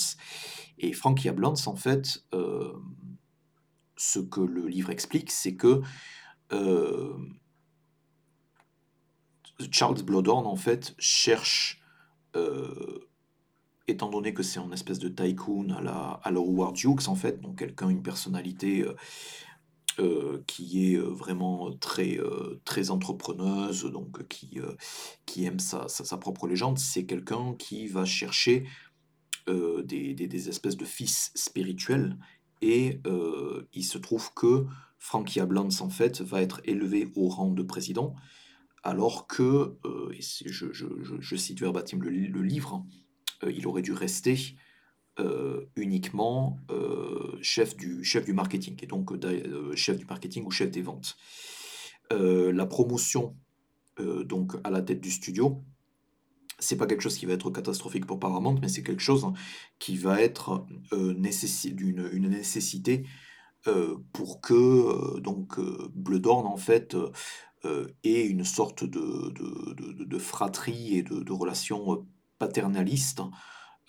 Et 0.80 0.94
Frank 0.94 1.24
Yablans, 1.24 1.68
en 1.68 1.76
fait, 1.76 2.24
euh, 2.34 2.74
ce 3.96 4.20
que 4.20 4.42
le 4.42 4.68
livre 4.68 4.90
explique, 4.90 5.30
c'est 5.32 5.56
que 5.56 5.82
euh, 6.52 7.14
Charles 9.72 10.02
Bloodhorn, 10.04 10.48
en 10.48 10.56
fait, 10.56 10.96
cherche, 10.98 11.82
euh, 12.36 13.09
étant 13.90 14.10
donné 14.10 14.34
que 14.34 14.44
c'est 14.44 14.60
un 14.60 14.72
espèce 14.72 15.00
de 15.00 15.10
tycoon 15.10 15.70
à 15.72 15.82
la, 15.82 16.20
à 16.24 16.32
la 16.32 16.40
Howard 16.40 16.78
Hughes, 16.78 17.08
en 17.08 17.16
fait, 17.16 17.42
donc 17.42 17.60
quelqu'un, 17.60 17.90
une 17.90 18.04
personnalité 18.04 18.82
euh, 18.82 18.96
euh, 20.00 20.44
qui 20.48 20.94
est 20.94 20.98
euh, 20.98 21.10
vraiment 21.10 21.72
très, 21.78 22.18
très 22.66 22.90
entrepreneuse, 22.90 23.86
donc 23.86 24.28
qui, 24.28 24.60
aime 25.46 25.60
sa, 25.60 25.88
sa, 25.88 26.18
propre 26.18 26.48
légende, 26.48 26.78
c'est 26.78 27.06
quelqu'un 27.06 27.56
qui 27.58 27.88
va 27.88 28.06
chercher 28.06 28.66
des, 29.48 30.50
espèces 30.50 30.78
de 30.78 30.86
fils 30.86 31.32
spirituels, 31.34 32.18
et 32.62 33.02
il 33.74 33.84
se 33.84 33.98
trouve 33.98 34.32
que 34.36 34.66
Frankie 35.00 35.40
Ablance, 35.40 35.82
en 35.82 35.90
fait, 35.90 36.22
va 36.22 36.42
être 36.42 36.62
élevé 36.66 37.12
au 37.16 37.30
rang 37.30 37.50
de 37.50 37.64
président, 37.64 38.16
alors 38.84 39.28
que, 39.28 39.78
je, 40.20 40.72
je, 40.72 41.36
cite 41.36 41.60
verbatim 41.60 42.00
le, 42.02 42.10
li- 42.10 42.28
le 42.28 42.42
livre, 42.42 42.86
euh, 42.86 43.09
il 43.48 43.68
aurait 43.68 43.82
dû 43.82 43.94
rester 43.94 44.56
euh, 45.20 45.66
uniquement 45.76 46.58
euh, 46.72 47.38
chef 47.42 47.76
du, 47.76 48.04
marketing, 48.34 48.78
et 48.82 48.88
donc 48.88 49.12
euh, 49.12 49.20
euh, 49.24 49.76
chef 49.76 49.98
du 49.98 50.06
marketing 50.06 50.46
ou 50.46 50.52
chef 50.52 50.72
des 50.72 50.82
ventes. 50.82 51.18
Euh, 52.12 52.52
la 52.52 52.66
promotion 52.66 53.36
euh, 54.00 54.24
donc 54.24 54.54
à 54.64 54.70
la 54.70 54.82
tête 54.82 55.02
du 55.02 55.12
studio, 55.12 55.62
c'est 56.58 56.78
pas 56.78 56.88
quelque 56.88 57.02
chose 57.02 57.18
qui 57.18 57.26
va 57.26 57.34
être 57.34 57.50
catastrophique 57.50 58.06
pour 58.06 58.20
Paramount, 58.20 58.60
mais 58.62 58.70
c'est 58.70 58.84
quelque 58.84 59.02
chose 59.02 59.26
qui 59.78 59.98
va 59.98 60.22
être 60.22 60.66
euh, 60.94 61.14
une 61.14 62.30
nécessité 62.30 63.06
euh, 63.68 63.98
pour 64.14 64.40
que 64.40 64.54
euh, 64.54 65.20
donc 65.20 65.60
euh, 65.60 65.92
en 66.28 66.58
fait 66.58 66.96
euh, 66.96 67.12
euh, 67.66 67.88
ait 68.06 68.26
une 68.26 68.46
sorte 68.46 68.86
de, 68.86 69.34
de, 70.06 70.18
fratrie 70.18 70.98
et 70.98 71.04
de, 71.04 71.32
relation 71.34 71.94
euh, 71.94 71.98
paternaliste 72.40 73.22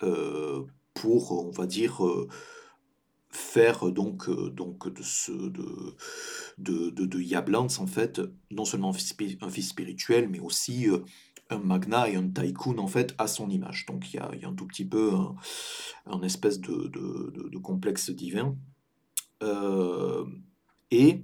euh, 0.03 0.63
pour, 0.93 1.47
on 1.47 1.51
va 1.51 1.65
dire, 1.65 2.05
euh, 2.05 2.27
faire 3.31 3.87
euh, 3.87 3.91
donc, 3.91 4.29
euh, 4.29 4.49
donc 4.49 4.91
de 4.93 5.01
ce 5.01 5.31
de, 5.31 5.95
de, 6.57 6.89
de, 6.89 7.19
Yablans 7.19 7.67
en 7.79 7.87
fait 7.87 8.21
non 8.51 8.65
seulement 8.65 8.89
un 8.89 8.93
fils, 8.93 9.69
spirituel 9.69 10.29
mais 10.29 10.39
aussi 10.39 10.89
euh, 10.89 10.99
un 11.49 11.59
magnat 11.59 12.09
et 12.09 12.15
un 12.15 12.27
tycoon 12.29 12.77
en 12.77 12.87
fait 12.87 13.13
à 13.17 13.27
son 13.27 13.49
image. 13.49 13.85
Donc 13.87 14.13
il 14.13 14.17
y 14.17 14.19
a, 14.19 14.33
y 14.35 14.45
a 14.45 14.49
un 14.49 14.53
tout 14.53 14.67
petit 14.67 14.85
peu 14.85 15.11
un, 16.05 16.21
espèce 16.21 16.59
de, 16.59 16.87
de, 16.87 17.57
complexe 17.57 18.09
divin. 18.09 18.55
Euh, 19.43 20.25
et 20.91 21.23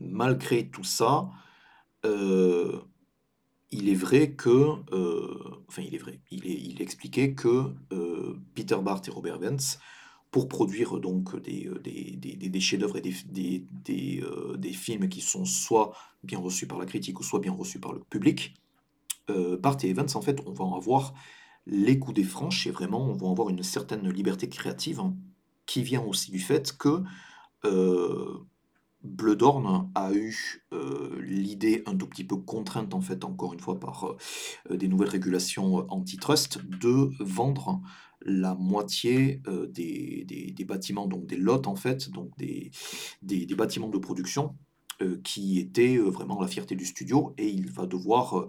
malgré 0.00 0.68
tout 0.68 0.84
ça 0.84 1.28
euh, 2.04 2.80
il 3.70 3.88
est 3.88 3.94
vrai 3.94 4.32
que, 4.32 4.74
euh, 4.92 5.62
enfin 5.68 5.82
il 5.82 5.94
est 5.94 5.98
vrai, 5.98 6.20
il 6.30 6.46
est, 6.46 6.60
il 6.60 6.80
expliqué 6.80 7.34
que 7.34 7.74
euh, 7.92 8.38
Peter 8.54 8.78
Bart 8.82 9.02
et 9.06 9.10
Robert 9.10 9.38
Vance, 9.38 9.78
pour 10.30 10.48
produire 10.48 10.98
donc 11.00 11.40
des, 11.42 11.66
euh, 11.66 11.78
des, 11.78 12.16
des, 12.16 12.60
chefs-d'œuvre 12.60 12.98
et 12.98 13.00
des, 13.00 14.72
films 14.72 15.08
qui 15.08 15.20
sont 15.20 15.44
soit 15.44 15.92
bien 16.22 16.38
reçus 16.38 16.66
par 16.66 16.78
la 16.78 16.86
critique 16.86 17.18
ou 17.20 17.22
soit 17.22 17.40
bien 17.40 17.52
reçus 17.52 17.80
par 17.80 17.92
le 17.92 18.00
public, 18.00 18.54
euh, 19.30 19.56
Bart 19.56 19.78
et 19.82 19.90
Evans, 19.90 20.08
en 20.14 20.20
fait, 20.20 20.40
on 20.46 20.52
va 20.52 20.64
en 20.64 20.76
avoir 20.76 21.14
les 21.66 21.98
coups 21.98 22.14
des 22.14 22.24
franches 22.24 22.66
et 22.66 22.70
vraiment, 22.70 23.06
on 23.06 23.14
va 23.14 23.30
avoir 23.30 23.50
une 23.50 23.62
certaine 23.62 24.08
liberté 24.08 24.48
créative 24.48 25.00
hein, 25.00 25.14
qui 25.66 25.82
vient 25.82 26.02
aussi 26.02 26.30
du 26.30 26.38
fait 26.38 26.76
que 26.76 27.02
Bloodhorn 29.04 29.90
a 29.94 30.12
eu 30.12 30.64
euh, 30.72 31.20
l'idée 31.22 31.82
un 31.86 31.96
tout 31.96 32.06
petit 32.06 32.24
peu 32.24 32.36
contrainte, 32.36 32.94
en 32.94 33.00
fait, 33.00 33.24
encore 33.24 33.54
une 33.54 33.60
fois, 33.60 33.78
par 33.78 34.16
euh, 34.70 34.76
des 34.76 34.88
nouvelles 34.88 35.10
régulations 35.10 35.80
euh, 35.80 35.82
antitrust, 35.88 36.58
de 36.64 37.10
vendre 37.20 37.80
la 38.22 38.56
moitié 38.56 39.40
des, 39.70 40.24
des- 40.26 40.64
bâtiments, 40.64 41.06
donc 41.06 41.26
des 41.26 41.36
lots, 41.36 41.62
en 41.66 41.76
fait, 41.76 42.10
donc 42.10 42.36
des, 42.36 42.72
des, 43.22 43.46
bâtiments 43.54 43.88
de 43.88 43.98
production 43.98 44.56
qui 45.22 45.60
étaient 45.60 45.98
vraiment 45.98 46.40
la 46.40 46.48
fierté 46.48 46.74
du 46.74 46.84
studio, 46.84 47.32
et 47.38 47.46
il 47.48 47.70
va 47.70 47.86
devoir 47.86 48.48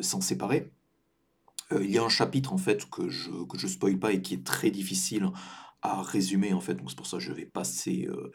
s'en 0.00 0.22
séparer. 0.22 0.72
Il 1.70 1.90
y 1.90 1.98
a 1.98 2.02
un 2.02 2.08
chapitre 2.08 2.54
en 2.54 2.58
fait 2.58 2.88
que 2.88 3.10
je 3.10 3.30
que 3.46 3.58
je 3.58 3.66
spoil 3.66 3.98
pas 3.98 4.12
et 4.12 4.22
qui 4.22 4.32
est 4.32 4.44
très 4.44 4.70
difficile 4.70 5.30
à 5.84 6.00
résumer 6.00 6.54
en 6.54 6.60
fait, 6.60 6.74
donc 6.74 6.90
c'est 6.90 6.96
pour 6.96 7.06
ça 7.06 7.18
que 7.18 7.22
je 7.22 7.32
vais 7.32 7.44
passer 7.44 8.08
euh, 8.08 8.32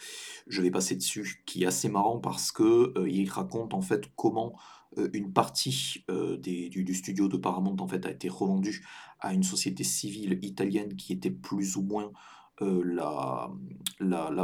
je 0.47 0.61
vais 0.61 0.69
passer 0.69 0.95
dessus, 0.95 1.41
qui 1.47 1.63
est 1.63 1.65
assez 1.65 1.89
marrant 1.89 2.19
parce 2.19 2.51
que 2.51 2.93
euh, 2.95 3.09
il 3.09 3.27
raconte 3.27 3.73
en 3.73 3.81
fait 3.81 4.11
comment 4.15 4.53
euh, 4.99 5.09
une 5.13 5.33
partie 5.33 6.05
des, 6.07 6.69
du, 6.69 6.93
studio 6.93 7.27
de 7.27 7.37
Paramount 7.37 7.77
en 7.79 7.87
fait 7.87 8.05
a 8.05 8.11
été 8.11 8.29
revendue 8.29 8.85
à 9.19 9.33
une 9.33 9.41
société 9.41 9.83
civile 9.83 10.37
italienne 10.43 10.95
qui 10.95 11.11
était 11.11 11.31
plus 11.31 11.75
ou 11.75 11.81
moins 11.81 12.11
la, 12.61 13.49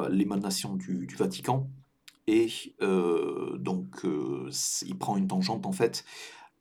l'émanation 0.10 0.76
du, 0.76 1.06
Vatican. 1.18 1.70
Et 2.28 2.48
donc, 2.80 4.06
il 4.86 4.98
prend 4.98 5.18
une 5.18 5.28
tangente 5.28 5.66
en 5.66 5.74
fait 5.74 6.06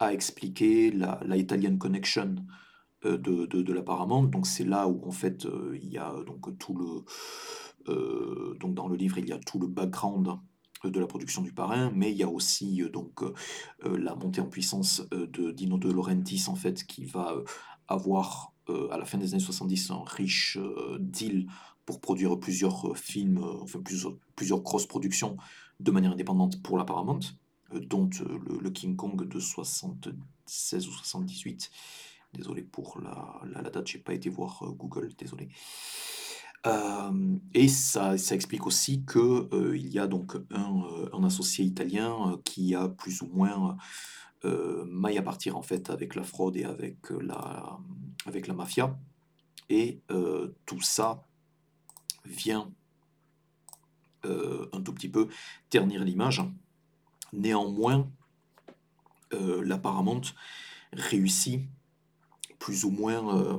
à 0.01 0.13
expliquer 0.13 0.91
la, 0.91 1.21
la 1.25 1.37
Italian 1.37 1.77
Connection 1.77 2.35
de, 3.05 3.47
de, 3.47 3.63
de 3.63 3.73
la. 3.73 3.83
Donc 3.83 4.47
c'est 4.47 4.65
là 4.65 4.89
où 4.89 5.07
en 5.07 5.13
fait 5.13 5.47
euh, 5.47 5.79
il 5.81 5.93
y 5.93 5.99
a 5.99 6.13
donc 6.27 6.57
tout 6.59 6.75
le 6.75 7.93
euh, 7.93 8.57
donc 8.61 8.75
dans 8.75 8.89
le 8.89 8.97
livre 8.97 9.19
il 9.19 9.29
y 9.29 9.33
a 9.33 9.39
tout 9.39 9.59
le 9.59 9.67
background 9.67 10.29
euh, 10.85 10.91
de 10.91 11.01
la 11.01 11.07
production 11.07 11.43
du 11.43 11.53
Parrain, 11.53 11.91
mais 11.95 12.11
il 12.11 12.17
y 12.17 12.23
a 12.23 12.29
aussi 12.29 12.83
euh, 12.83 12.89
donc 12.89 13.23
euh, 13.23 13.33
euh, 13.85 13.97
la 13.99 14.15
montée 14.15 14.41
en 14.41 14.47
puissance 14.47 15.03
euh, 15.13 15.27
de 15.27 15.51
Dino 15.51 15.79
De 15.79 15.91
Laurentiis 15.91 16.45
en 16.49 16.55
fait 16.55 16.87
qui 16.87 17.05
va 17.05 17.33
euh, 17.33 17.45
avoir 17.89 18.53
euh, 18.71 18.89
à 18.91 18.99
la 18.99 19.05
fin 19.05 19.19
des 19.19 19.35
années 19.35 19.43
70 19.43 19.91
un 19.91 20.03
riche 20.07 20.57
euh, 20.59 20.97
deal 20.99 21.47
pour 21.87 22.01
produire 22.01 22.39
plusieurs 22.39 22.91
euh, 22.91 22.95
films, 22.95 23.39
euh, 23.39 23.63
enfin 23.63 23.81
plusieurs, 23.81 24.15
plusieurs 24.37 24.61
grosses 24.61 24.87
productions 24.87 25.37
de 25.81 25.91
manière 25.91 26.13
indépendante 26.13 26.63
pour 26.63 26.79
la 26.79 26.85
Paramount, 26.85 27.21
euh, 27.75 27.81
dont 27.81 28.09
euh, 28.21 28.39
le, 28.47 28.59
le 28.59 28.71
King 28.71 28.97
Kong 28.97 29.29
de 29.29 29.39
76 29.39 30.89
ou 30.89 30.93
78. 30.93 31.71
Désolé 32.35 32.63
pour 32.63 33.01
la, 33.01 33.41
la, 33.47 33.63
la 33.63 33.71
date, 33.71 33.87
j'ai 33.87 34.01
pas 34.01 34.13
été 34.13 34.29
voir 34.29 34.63
euh, 34.65 34.71
Google, 34.73 35.15
désolé. 35.17 35.49
Euh, 36.67 37.37
et 37.53 37.69
ça, 37.69 38.19
ça 38.19 38.35
explique 38.35 38.67
aussi 38.67 39.05
que 39.05 39.49
euh, 39.55 39.77
il 39.77 39.89
y 39.89 40.01
a 40.01 40.09
donc 40.09 40.35
un, 40.51 40.83
un 41.13 41.25
associé 41.25 41.65
italien 41.65 42.41
qui 42.45 42.75
a 42.75 42.89
plus 42.89 43.23
ou 43.23 43.29
moins 43.29 43.77
maille 44.87 45.17
à 45.17 45.23
partir 45.23 45.57
en 45.57 45.63
fait 45.63 45.89
avec 45.89 46.15
la 46.15 46.23
fraude 46.23 46.59
et 46.59 46.65
avec 46.65 47.09
la, 47.09 47.79
avec 48.27 48.47
la 48.47 48.53
mafia. 48.53 48.99
Et 49.71 50.03
tout 50.67 50.83
ça 50.83 51.25
vient 52.27 52.71
un 54.25 54.83
tout 54.83 54.93
petit 54.93 55.09
peu 55.09 55.29
ternir 55.71 56.05
l'image. 56.05 56.43
Néanmoins, 57.33 58.07
la 59.31 59.79
Paramount 59.79 60.21
réussit 60.93 61.67
plus 62.65 62.85
ou 62.87 62.91
moins 62.91 63.37
euh, 63.37 63.59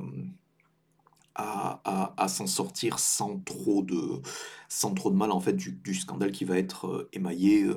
à, 1.36 2.26
s'en 2.26 2.48
sortir 2.48 2.98
sans 2.98 3.38
trop 3.38 3.84
de, 3.84 4.20
sans 4.68 4.94
trop 4.94 5.12
de 5.12 5.16
mal 5.16 5.30
en 5.30 5.38
fait 5.38 5.52
du, 5.52 5.94
scandale 5.94 6.32
qui 6.32 6.44
va 6.44 6.58
être 6.58 6.88
euh, 6.88 7.08
émaillé, 7.12 7.68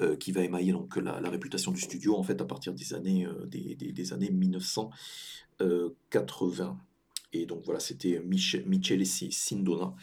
euh, 0.00 0.14
qui 0.14 0.30
va 0.30 0.42
émailler 0.42 0.70
donc 0.70 0.94
la, 0.94 1.28
réputation 1.28 1.72
du 1.72 1.80
studio 1.80 2.16
en 2.16 2.22
fait 2.22 2.40
à 2.40 2.44
partir 2.44 2.72
des 2.72 2.94
années, 2.94 3.26
euh, 3.26 3.46
des, 3.46 3.74
des- 3.74 3.90
des 3.90 4.12
années 4.12 4.30
1980. 4.30 6.78
Et 7.32 7.46
donc 7.46 7.64
voilà, 7.64 7.80
c'était 7.80 8.20
Mich- 8.20 8.64
Michele 8.64 9.04
Si- 9.04 9.32
Sindona 9.32 9.96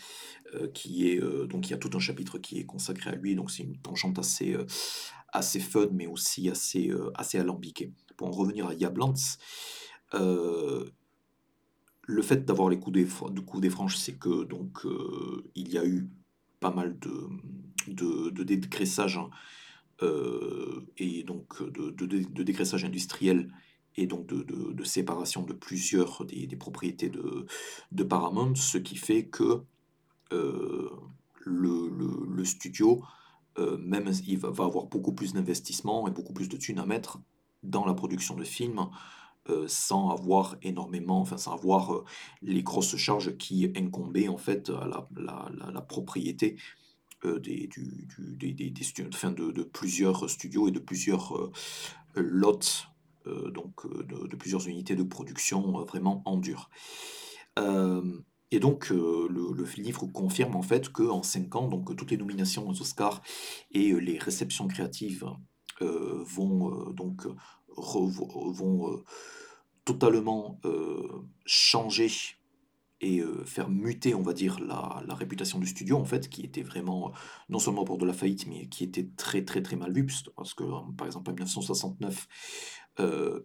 qui 0.74 1.08
est 1.08 1.22
donc 1.47 1.70
il 1.70 1.72
y 1.72 1.74
a 1.74 1.78
tout 1.78 1.91
un 1.93 1.99
chapitre 1.99 2.39
qui 2.39 2.60
est 2.60 2.66
consacré 2.66 3.12
à 3.12 3.16
lui, 3.16 3.36
donc 3.36 3.52
c'est 3.52 3.64
une 3.64 3.78
tangente 3.78 4.20
assez 4.20 4.58
assez 5.32 5.62
fun 5.62 5.88
mais 5.93 6.08
aussi 6.08 6.49
assez 6.49 6.91
assez 7.16 7.38
alambiquée. 7.38 7.93
Pour 8.18 8.28
en 8.28 8.32
revenir 8.32 8.68
à 8.68 8.74
Yablans, 8.74 9.14
euh, 10.14 10.86
le 12.03 12.22
fait 12.22 12.45
d'avoir 12.45 12.70
les 12.70 12.80
coups 12.80 12.93
des, 12.93 13.07
coups 13.45 13.62
des 13.62 13.70
franches, 13.70 13.97
c'est 13.97 14.14
que 14.14 14.43
donc 14.43 14.86
euh, 14.86 15.43
il 15.55 15.72
y 15.72 15.78
a 15.78 15.86
eu 15.86 16.09
pas 16.59 16.72
mal 16.72 16.97
de, 16.99 18.43
dégraissage 18.43 19.18
hein, 19.18 19.30
euh, 20.03 20.86
et 20.97 21.24
donc 21.24 21.64
de, 21.72 22.86
industriel 22.86 23.51
et 23.95 24.07
donc 24.07 24.28
de, 24.28 24.84
séparation 24.84 25.43
de 25.43 25.53
plusieurs 25.53 26.26
des, 26.26 26.47
propriétés 26.57 27.09
de, 27.09 28.03
Paramount, 28.03 28.55
ce 28.55 28.78
qui 28.78 28.97
fait 28.97 29.26
que 29.26 29.62
le, 30.32 30.89
studio, 32.43 33.03
même 33.57 34.09
va, 34.09 34.49
va 34.49 34.66
avoir 34.66 34.88
beaucoup 34.88 35.14
plus 35.14 35.34
d'investissement 35.34 36.07
et 36.07 36.12
beaucoup 36.12 36.34
plus 36.34 36.49
de 36.49 36.57
thunes 36.57 36.80
à 36.80 36.86
mettre 36.86 37.20
dans 37.64 37.86
la 37.86 37.93
production 37.93 38.36
de 38.36 38.43
films 38.43 38.89
sans 39.67 40.09
avoir 40.09 40.55
énormément, 40.61 41.19
enfin 41.19 41.37
sans 41.37 41.53
avoir 41.53 42.03
les 42.41 42.63
grosses 42.63 42.95
charges 42.95 43.37
qui 43.37 43.71
incombaient 43.75 44.27
en 44.27 44.37
fait 44.37 44.69
à 44.69 45.07
la, 45.17 45.81
propriété 45.81 46.57
des, 47.23 47.67
du, 47.67 48.07
des, 48.17 48.53
des, 48.53 48.69
des 48.69 48.83
studios, 48.83 49.09
enfin 49.13 49.31
de, 49.31 49.63
plusieurs 49.63 50.29
studios 50.29 50.67
et 50.67 50.71
de 50.71 50.79
plusieurs 50.79 51.51
lots, 52.15 52.59
donc 53.25 53.87
de, 54.07 54.35
plusieurs 54.35 54.67
unités 54.67 54.95
de 54.95 55.03
production 55.03 55.83
vraiment 55.85 56.21
en 56.25 56.37
dur. 56.37 56.69
et 57.57 58.59
donc 58.59 58.89
le, 58.89 59.65
livre 59.77 60.05
confirme 60.07 60.55
en 60.55 60.61
fait 60.61 60.89
qu'en 60.89 61.23
5 61.23 61.55
ans, 61.55 61.67
donc 61.67 61.95
toutes 61.95 62.11
les 62.11 62.17
nominations 62.17 62.67
aux 62.67 62.81
Oscars 62.81 63.21
et 63.71 63.93
les 63.93 64.17
réceptions 64.17 64.67
créatives 64.67 65.25
vont 65.79 66.91
donc 66.91 67.27
vont 67.78 68.93
euh, 68.93 69.03
totalement 69.86 70.59
euh, 70.65 71.07
changer 71.45 72.11
et 73.03 73.19
euh, 73.19 73.43
faire 73.45 73.69
muter, 73.69 74.13
on 74.13 74.22
va 74.22 74.34
dire, 74.34 74.59
la, 74.59 75.03
réputation 75.15 75.57
du 75.57 75.65
studio, 75.65 75.97
en 75.97 76.05
fait, 76.05 76.30
qui 76.30 76.43
était 76.43 76.61
vraiment, 76.61 77.11
non 77.49 77.57
seulement 77.57 77.84
pour 77.84 77.97
de 77.97 78.05
la 78.05 78.13
faillite, 78.13 78.45
mais 78.47 78.67
qui 78.67 78.84
était 78.84 79.09
très, 79.17 79.43
très, 79.43 79.63
très 79.63 79.76
mal 79.76 79.91
vu, 79.91 80.05
parce 80.36 80.53
que, 80.53 80.63
par 80.95 81.07
exemple, 81.07 81.32
en 81.32 81.34
1969, 81.34 82.28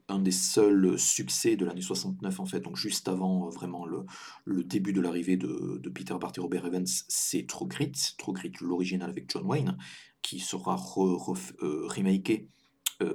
un 0.09 0.19
des 0.19 0.33
seuls 0.33 0.99
succès 0.99 1.57
de 1.57 1.65
l'année 1.65 1.81
69, 1.81 2.41
en 2.41 2.45
fait, 2.45 2.61
donc 2.61 2.77
juste 2.77 3.09
avant 3.09 3.49
vraiment 3.49 3.87
le, 3.87 4.05
le 4.45 4.63
début 4.63 4.93
de 4.93 5.01
l'arrivée 5.01 5.39
de, 5.39 5.81
de, 5.83 5.89
Peter 5.89 6.15
Bart 6.21 6.33
et 6.37 6.41
Robert 6.41 6.67
Evans, 6.67 6.87
c'est 7.09 7.47
True 7.47 7.67
Grit, 7.67 7.93
Grit, 8.19 8.53
l'original 8.61 9.09
avec 9.09 9.31
John 9.31 9.47
Wayne, 9.47 9.79
qui 10.27 10.41
sera 10.41 10.75
remaké 10.77 12.35
euh, 12.43 12.49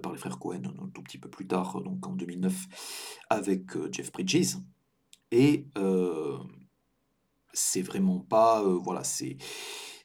par 0.02 0.12
les 0.12 0.18
frères 0.18 0.40
Cohen 0.40 0.62
un 0.82 0.88
tout 0.90 1.02
petit 1.02 1.18
peu 1.18 1.30
plus 1.30 1.48
tard, 1.48 1.82
donc 1.82 2.06
en 2.06 2.14
2009, 2.14 2.68
avec 3.30 3.76
euh, 3.76 3.90
Jeff 3.92 4.12
Bridges. 4.12 4.58
Et 5.32 5.68
euh, 5.78 6.38
c'est 7.54 7.82
vraiment 7.82 8.20
pas, 8.20 8.64
voilà, 8.64 9.04
c'est 9.04 9.38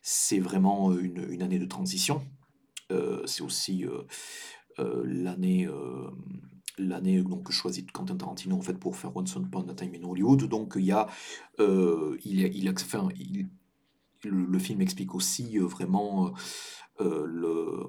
c'est 0.02 0.38
vraiment 0.38 0.96
une, 0.96 1.42
année 1.42 1.58
de 1.58 1.66
transition. 1.66 2.24
c'est 3.24 3.42
aussi 3.42 3.84
l'année 4.78 5.68
l'année 6.78 7.22
donc 7.22 7.50
choisie 7.50 7.82
de 7.82 7.90
Quentin 7.90 8.16
Tarantino 8.16 8.56
en 8.56 8.60
fait 8.60 8.78
pour 8.78 8.96
faire 8.96 9.16
Once 9.16 9.34
Upon 9.34 9.68
a 9.68 9.74
Time 9.74 9.94
in 9.96 10.04
Hollywood. 10.04 10.44
Donc 10.44 10.74
il 10.76 10.84
y 10.84 10.92
a, 10.92 11.08
il, 11.58 12.40
il, 12.40 12.70
enfin, 12.70 13.08
il, 13.16 13.48
le, 14.30 14.58
film 14.58 14.80
explique 14.80 15.14
aussi 15.14 15.58
vraiment 15.58 16.32
le 16.98 17.86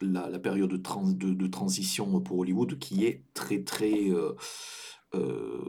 la, 0.00 0.38
période 0.38 0.70
de, 0.70 1.46
transition 1.46 2.20
pour 2.20 2.38
Hollywood 2.38 2.78
qui 2.78 3.04
est 3.04 3.24
très 3.34 3.62
très 3.62 4.10
euh, 4.10 4.34
euh, 5.14 5.64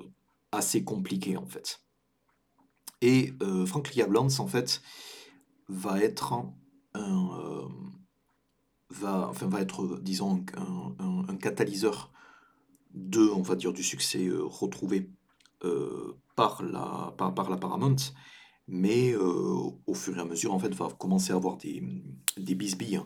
assez 0.51 0.83
compliquée 0.83 1.37
en 1.37 1.45
fait. 1.45 1.81
Et 3.01 3.33
euh, 3.41 3.65
Frank 3.65 3.93
Lance 3.95 4.39
en 4.39 4.47
fait 4.47 4.81
va 5.67 5.99
être 5.99 6.33
un 6.33 6.53
va, 8.89 9.29
enfin, 9.29 9.47
va 9.47 9.61
être 9.61 9.99
disons 10.01 10.43
un, 10.57 11.35
catalyseur 11.37 12.11
de 12.93 13.21
on 13.21 13.41
va 13.41 13.55
dire 13.55 13.71
du 13.71 13.83
succès 13.83 14.29
retrouvé 14.29 15.09
par 16.35 16.61
la 16.61 17.13
par, 17.17 17.33
par 17.33 17.49
la 17.49 17.57
Paramount 17.57 17.95
mais 18.71 19.15
au 19.15 19.93
fur 19.93 20.17
et 20.17 20.21
à 20.21 20.25
mesure 20.25 20.53
en 20.53 20.59
fait 20.59 20.73
va 20.73 20.87
commencer 20.97 21.33
à 21.33 21.35
avoir 21.35 21.57
des, 21.57 21.83
des 22.37 22.55
bisbilles 22.55 23.01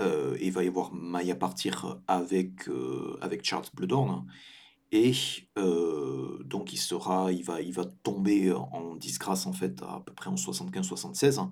euh, 0.00 0.36
il 0.40 0.52
va 0.52 0.64
y 0.64 0.68
avoir 0.68 0.92
Maya 0.92 1.34
partir 1.34 2.00
avec, 2.08 2.68
euh, 2.68 3.18
avec 3.20 3.44
Charles 3.44 3.66
Bloodhorn. 3.74 4.26
Et 4.92 5.12
euh, 5.58 6.42
donc 6.44 6.72
il 6.72 6.78
sera, 6.78 7.30
il 7.32 7.44
va, 7.44 7.60
il 7.60 7.72
va 7.72 7.84
tomber 7.84 8.52
en 8.52 8.96
disgrâce 8.96 9.46
en 9.46 9.52
fait 9.52 9.82
à, 9.82 10.02
peu 10.04 10.12
près 10.12 10.30
en 10.30 10.34
75-76 10.34 11.48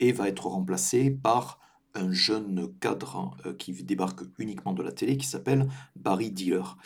et 0.00 0.12
va 0.12 0.28
être 0.28 0.46
remplacé 0.46 1.10
par 1.10 1.60
un 1.94 2.10
jeune 2.12 2.74
cadre 2.80 3.36
qui 3.58 3.72
débarque 3.72 4.22
uniquement 4.38 4.72
de 4.72 4.82
la 4.82 4.92
télé 4.92 5.16
qui 5.16 5.26
s'appelle 5.26 5.68
Barry 5.94 6.30
Dealer. 6.30 6.76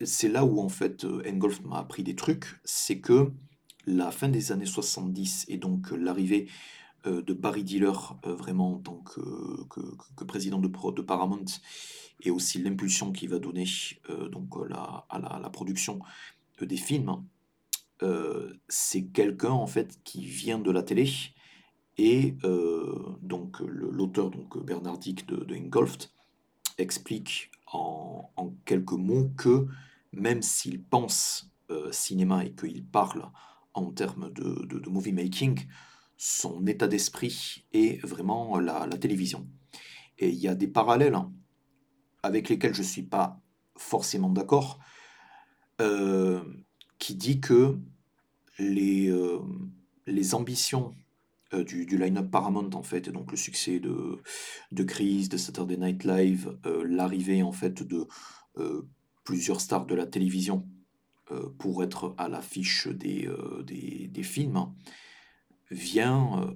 c'est 0.00 0.28
là 0.28 0.44
où 0.44 0.60
en 0.60 0.70
fait 0.70 1.04
Engolf 1.28 1.60
m'a 1.62 1.78
appris 1.78 2.02
des 2.02 2.14
trucs, 2.14 2.46
c'est 2.64 3.00
que 3.00 3.32
la 3.86 4.10
fin 4.10 4.28
des 4.28 4.52
années 4.52 4.66
70 4.66 5.46
et 5.48 5.56
donc 5.56 5.90
l'arrivée 5.90 6.48
euh, 7.06 7.22
de 7.22 7.32
Barry 7.32 7.64
Dealer, 7.64 8.14
euh, 8.26 8.34
vraiment 8.34 8.74
en 8.74 8.78
tant 8.78 8.96
que, 8.96 10.24
président 10.24 10.58
de, 10.58 10.68
Paramount, 11.02 11.46
et 12.22 12.30
aussi 12.30 12.62
l'impulsion 12.62 13.10
qu'il 13.10 13.30
va 13.30 13.38
donner 13.38 13.64
euh, 14.10 14.28
donc, 14.28 14.54
à, 14.70 15.18
la, 15.18 15.50
production 15.50 16.00
des 16.60 16.76
films, 16.76 17.24
c'est 18.68 19.04
quelqu'un 19.06 19.50
en 19.50 19.66
fait 19.66 19.98
qui 20.04 20.24
vient 20.24 20.58
de 20.58 20.70
la 20.70 20.82
télé 20.82 21.10
et 21.98 22.34
donc 23.20 23.60
l'auteur 23.60 24.30
donc 24.30 24.56
Bernard 24.64 24.96
Dick 24.96 25.26
de, 25.26 25.36
de 25.36 25.54
Ingolft 25.54 26.10
explique 26.78 27.50
en, 27.70 28.30
quelques 28.64 28.92
mots 28.92 29.30
que 29.36 29.66
même 30.12 30.40
s'il 30.40 30.82
pense 30.82 31.50
cinéma 31.90 32.46
et 32.46 32.52
qu'il 32.52 32.86
parle 32.86 33.30
en 33.74 33.90
termes 33.92 34.32
de, 34.32 34.88
movie 34.88 35.12
making, 35.12 35.66
son 36.16 36.66
état 36.66 36.88
d'esprit 36.88 37.64
est 37.72 38.04
vraiment 38.04 38.58
la, 38.58 38.86
télévision. 38.98 39.46
Et 40.18 40.28
il 40.28 40.38
y 40.38 40.48
a 40.48 40.54
des 40.54 40.68
parallèles 40.68 41.14
hein, 41.14 41.32
avec 42.22 42.48
lesquels 42.48 42.74
je 42.74 42.82
ne 42.82 42.86
suis 42.86 43.02
pas 43.02 43.40
forcément 43.76 44.28
d'accord, 44.28 44.78
euh, 45.80 46.42
qui 46.98 47.14
dit 47.14 47.40
que 47.40 47.78
les, 48.58 49.08
euh, 49.08 49.38
les 50.06 50.34
ambitions 50.34 50.94
euh, 51.54 51.64
du, 51.64 51.86
du 51.86 51.96
line-up 51.96 52.30
Paramount, 52.30 52.70
en 52.74 52.82
fait, 52.82 53.08
et 53.08 53.12
donc 53.12 53.30
le 53.30 53.38
succès 53.38 53.80
de, 53.80 54.18
de 54.72 54.82
Chris, 54.82 55.28
de 55.28 55.38
Saturday 55.38 55.78
Night 55.78 56.04
Live, 56.04 56.58
l'arrivée 56.84 57.42
en 57.42 57.52
fait 57.52 57.82
de 57.82 58.06
plusieurs 59.24 59.60
stars 59.60 59.86
de 59.86 59.94
la 59.94 60.06
télévision 60.06 60.68
pour 61.58 61.82
être 61.82 62.14
à 62.18 62.28
l'affiche 62.28 62.88
des, 62.88 63.28
des, 63.64 64.08
des, 64.08 64.22
films, 64.22 64.56
hein, 64.56 64.74
vient 65.70 66.40
euh, 66.42 66.54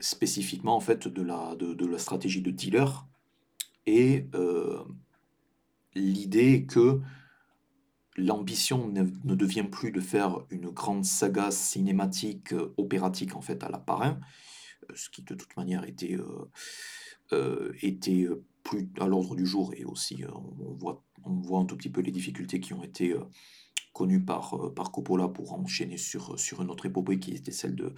spécifiquement 0.00 0.76
en 0.76 0.80
fait 0.80 1.08
de 1.08 1.22
la, 1.22 1.54
de, 1.56 1.86
la 1.86 1.98
stratégie 1.98 2.42
de 2.42 2.50
dealer 2.50 3.06
et 3.86 4.28
euh, 4.34 4.82
l'idée 5.94 6.66
que 6.66 7.00
l'ambition 8.16 8.88
ne, 8.88 9.04
devient 9.34 9.66
plus 9.70 9.92
de 9.92 10.00
faire 10.00 10.40
une 10.50 10.70
grande 10.70 11.04
saga 11.04 11.50
cinématique 11.50 12.52
euh, 12.52 12.74
opératique 12.76 13.36
en 13.36 13.40
fait 13.40 13.62
à 13.62 13.70
la 13.70 13.78
parrain, 13.78 14.20
ce 14.94 15.08
qui 15.08 15.22
de 15.22 15.34
toute 15.34 15.56
manière 15.56 15.84
était, 15.84 16.16
était 17.82 18.28
plus 18.62 18.88
à 19.00 19.06
l'ordre 19.08 19.34
du 19.34 19.44
jour 19.44 19.72
et 19.74 19.84
aussi 19.84 20.22
on, 20.32 20.74
voit, 20.74 21.02
on 21.24 21.32
voit 21.40 21.58
un 21.58 21.64
tout 21.64 21.76
petit 21.76 21.90
peu 21.90 22.02
les 22.02 22.12
difficultés 22.12 22.60
qui 22.60 22.72
ont 22.72 22.84
été 22.84 23.16
connu 23.96 24.20
par, 24.20 24.54
euh, 24.54 24.74
par 24.74 24.92
Coppola 24.92 25.26
pour 25.26 25.54
enchaîner 25.54 25.96
sur, 25.96 26.38
sur 26.38 26.60
une 26.60 26.70
autre 26.70 26.84
épopée 26.84 27.18
qui 27.18 27.32
était 27.32 27.50
celle 27.50 27.74
de 27.74 27.94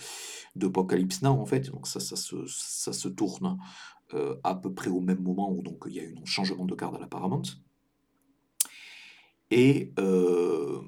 d'Apocalypse 0.54 1.22
Now 1.22 1.30
en 1.30 1.44
fait. 1.44 1.70
Donc 1.70 1.88
ça, 1.88 1.98
se, 1.98 3.08
tourne 3.08 3.58
euh, 4.14 4.36
à 4.44 4.54
peu 4.54 4.72
près 4.72 4.90
au 4.90 5.00
même 5.00 5.20
moment 5.20 5.50
où 5.50 5.60
donc 5.60 5.84
il 5.88 5.94
y 5.94 6.00
a 6.00 6.04
eu 6.04 6.16
un 6.16 6.24
changement 6.24 6.66
de 6.66 6.74
garde 6.76 6.94
à 6.94 7.00
la 7.00 7.08
Paramount. 7.08 7.42
Et 9.50 9.92
euh, 9.98 10.80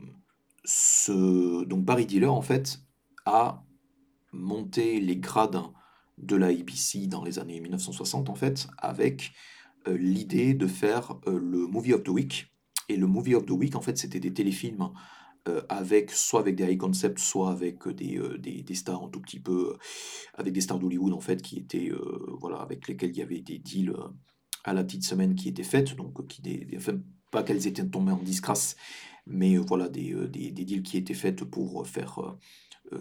donc 1.08 1.84
Barry 1.84 2.06
Diller 2.06 2.26
en 2.26 2.42
fait 2.42 2.78
a 3.26 3.64
monté 4.32 5.00
les 5.00 5.16
grades 5.16 5.60
de 6.18 6.36
la 6.36 6.48
ABC 6.48 7.08
dans 7.08 7.24
les 7.24 7.40
années 7.40 7.58
1960 7.60 8.28
en 8.28 8.34
fait 8.36 8.68
avec 8.78 9.32
l'idée 9.86 10.54
de 10.54 10.66
faire 10.66 11.16
le 11.26 11.66
Movie 11.66 11.94
of 11.94 12.04
the 12.04 12.10
Week 12.10 12.50
et 12.90 12.96
le 12.96 13.06
Movie 13.06 13.36
of 13.36 13.46
the 13.46 13.50
Week, 13.50 13.76
en 13.76 13.80
fait, 13.80 13.96
c'était 13.96 14.18
des 14.18 14.32
téléfilms 14.32 14.90
euh, 15.48 15.62
avec 15.68 16.10
soit 16.10 16.40
avec 16.40 16.56
des 16.56 16.64
high 16.64 16.76
concepts, 16.76 17.20
soit 17.20 17.52
avec 17.52 17.86
euh, 17.86 17.94
des, 17.94 18.18
euh, 18.18 18.36
des, 18.36 18.62
des, 18.62 18.74
stars 18.74 19.04
un 19.04 19.08
tout 19.08 19.20
petit 19.20 19.38
peu, 19.38 19.76
avec 20.34 20.52
des 20.52 20.60
stars 20.60 20.80
d'Hollywood, 20.80 21.12
en 21.12 21.20
fait, 21.20 21.40
qui 21.40 21.58
étaient, 21.58 21.92
voilà, 22.40 22.56
avec 22.58 22.88
lesquels 22.88 23.10
il 23.10 23.16
y 23.16 23.22
avait 23.22 23.40
des 23.40 23.58
deals 23.58 23.94
à 24.64 24.74
la 24.74 24.82
petite 24.82 25.04
semaine 25.04 25.36
qui 25.36 25.48
étaient 25.48 25.62
faites, 25.62 25.94
donc 25.94 26.26
qui 26.26 26.42
pas 27.30 27.44
qu'elles 27.44 27.68
étaient 27.68 27.86
tombées 27.86 28.10
en 28.10 28.22
disgrâce, 28.22 28.74
mais 29.24 29.56
voilà, 29.56 29.88
des, 29.88 30.12
deals 30.50 30.82
qui 30.82 30.96
étaient 30.96 31.14
faites 31.14 31.44
pour 31.44 31.86
faire 31.86 32.36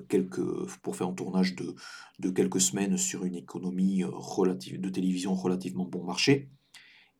quelques, 0.08 0.68
pour 0.84 0.96
faire 0.96 1.08
un 1.08 1.14
tournage 1.14 1.56
de, 1.56 1.74
de 2.20 2.30
quelques 2.30 2.62
semaines 2.62 2.96
sur 2.98 3.26
une 3.26 3.36
économie 3.36 4.04
relative, 4.04 4.80
de 4.80 4.90
télévision 4.90 5.34
relativement 5.34 5.86
bon 5.86 6.04
marché 6.04 6.48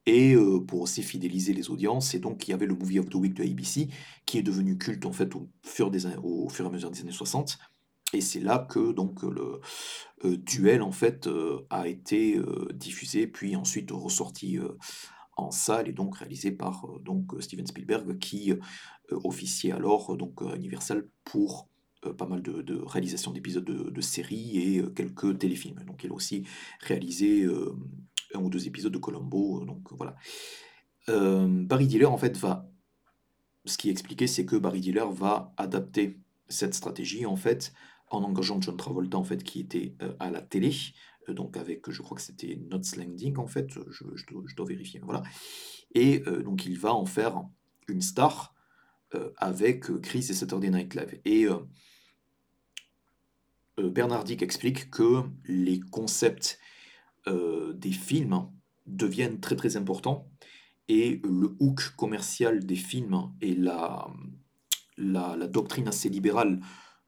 et 0.06 0.34
euh, 0.34 0.60
pour 0.60 0.82
aussi 0.82 1.04
fidéliser 1.04 1.54
les 1.54 1.70
audiences. 1.70 2.14
Et 2.14 2.20
donc, 2.20 2.48
il 2.48 2.52
y 2.52 2.54
avait 2.54 2.66
le 2.66 2.76
Movie 2.76 3.00
of 3.00 3.10
the 3.10 3.16
Week 3.16 3.34
de 3.34 3.44
ABC, 3.44 3.90
qui 4.26 4.38
est 4.38 4.44
devenu 4.44 4.78
culte 4.78 5.06
en 5.06 5.12
fait 5.12 5.36
au 5.36 5.50
fur, 5.64 5.92
des, 5.92 6.06
au 6.24 6.50
fur 6.50 6.66
et 6.66 6.68
à 6.68 6.72
mesure 6.72 6.92
des 6.92 7.02
années 7.02 7.12
60. 7.12 7.58
Et 8.14 8.22
c'est 8.22 8.40
là 8.40 8.66
que 8.70 8.92
donc 8.92 9.22
le, 9.22 9.60
Duel 10.38 10.82
en 10.82 10.92
fait 10.92 11.30
a 11.70 11.88
été 11.88 12.42
diffusé 12.74 13.28
puis 13.28 13.56
ensuite 13.56 13.92
ressorti 13.92 14.58
en 15.38 15.52
salle 15.52 15.88
et 15.88 15.94
donc 15.94 16.18
réalisé 16.18 16.52
par 16.52 16.88
donc 17.02 17.32
Steven 17.40 17.68
Spielberg 17.68 18.18
qui 18.18 18.52
officiait 19.12 19.74
alors 19.74 20.18
donc 20.18 20.42
Universal 20.42 21.08
pour 21.24 21.70
pas 22.18 22.26
mal 22.26 22.42
de, 22.42 22.82
réalisations 22.84 23.32
d'épisodes 23.32 23.64
de, 23.64 24.02
séries 24.02 24.58
et 24.58 24.84
quelques 24.96 25.38
téléfilms. 25.38 25.84
Donc 25.86 26.04
il 26.04 26.10
a 26.10 26.14
aussi 26.16 26.48
réalisé 26.82 27.46
un 28.34 28.40
ou 28.40 28.50
deux 28.50 28.68
épisodes 28.68 28.94
de 28.94 28.98
Colombo. 28.98 29.66
Donc 29.66 29.92
voilà. 29.94 30.16
Barry 31.08 31.88
Diller 31.88 32.06
en 32.06 32.18
fait 32.18 32.38
va 32.38 32.70
ce 33.66 33.78
qui 33.78 33.90
est 33.90 33.92
expliqué, 33.92 34.28
c'est 34.28 34.46
que 34.46 34.56
Barry 34.56 34.82
Diller 34.82 35.06
va 35.12 35.54
adapter 35.58 36.20
cette 36.48 36.74
stratégie 36.74 37.26
en 37.26 37.36
fait 37.36 37.74
en 38.10 38.24
engageant 38.24 38.60
John 38.60 38.76
Travolta 38.76 39.18
en 39.18 39.24
fait 39.24 39.44
qui 39.44 39.60
était 39.60 39.96
euh, 40.02 40.14
à 40.20 40.32
la 40.32 40.42
télé, 40.42 40.74
euh, 41.28 41.34
donc 41.34 41.58
avec 41.58 41.90
je 41.90 42.02
crois 42.02 42.18
que 42.18 42.24
c'était 42.24 42.60
Notes 42.70 42.96
Landing 42.96 43.38
en 43.38 43.48
fait, 43.48 43.70
je, 43.70 44.56
dois, 44.56 44.66
vérifier, 44.66 45.00
voilà. 45.04 45.24
Et 45.94 46.24
euh, 46.28 46.42
donc 46.42 46.66
il 46.66 46.78
va 46.78 46.94
en 46.94 47.06
faire 47.06 47.44
une 47.88 48.02
star 48.02 48.56
avec 49.38 49.86
Chris 50.04 50.28
et 50.30 50.34
Saturday 50.34 50.70
Night 50.70 50.94
Live. 50.94 51.20
Et 51.26 51.48
Bernard 53.76 54.24
Dick 54.24 54.44
explique 54.44 54.92
que 54.92 55.24
les 55.46 55.80
concepts 55.80 56.60
des 57.76 57.92
films 57.92 58.50
deviennent 58.86 59.40
très 59.40 59.56
très 59.56 59.78
importants. 59.78 60.30
Et 60.88 61.22
le 61.24 61.56
hook 61.60 61.94
commercial 61.96 62.66
des 62.66 62.76
films 62.76 63.32
et 63.42 63.54
la, 63.54 64.08
la, 64.98 65.48
doctrine 65.48 65.88
assez 65.88 66.10
libérale 66.10 66.62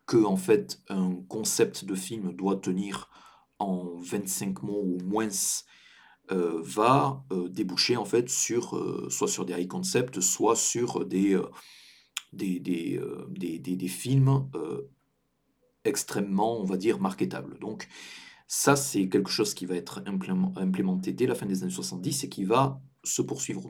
que 0.05 0.24
en 0.24 0.38
fait 0.38 0.80
un 0.89 1.15
concept 1.28 1.86
de 1.86 1.95
film 1.95 2.34
doit 2.34 2.57
tenir 2.57 3.09
en 3.59 3.95
25 3.97 4.63
mots 4.63 4.84
ou 4.84 4.97
moins 5.03 5.30
euh, 6.32 6.61
va 6.63 7.24
euh, 7.32 7.49
déboucher 7.49 7.97
en 7.97 8.05
fait 8.05 8.30
sur 8.30 8.78
euh, 8.78 9.09
soit 9.09 9.28
sur 9.28 9.45
des 9.45 9.53
high 9.53 9.67
concepts 9.67 10.22
soit 10.22 10.55
sur 10.55 11.05
des 11.05 11.39
des, 12.34 12.59
des, 12.59 12.99
des, 13.30 13.59
des, 13.59 13.88
films 13.89 14.49
extrêmement 15.84 16.61
on 16.61 16.63
va 16.63 16.78
dire 16.78 16.99
marketables. 16.99 17.59
Donc 17.59 17.88
ça 18.54 18.76
c'est 18.76 19.08
quelque 19.08 19.30
chose 19.30 19.54
qui 19.54 19.66
va 19.66 19.76
être 19.76 20.04
implémenté 20.06 21.14
dès 21.14 21.26
la 21.26 21.36
fin 21.36 21.45
des 21.45 21.64
années 21.64 21.72
70 21.72 22.26
et 22.26 22.30
qui 22.30 22.43
va 22.43 22.82
se 23.02 23.22
poursuivre 23.22 23.66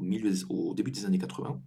au, 0.50 0.74
début 0.74 0.90
des 0.90 1.06
années 1.06 1.20
80, 1.20 1.62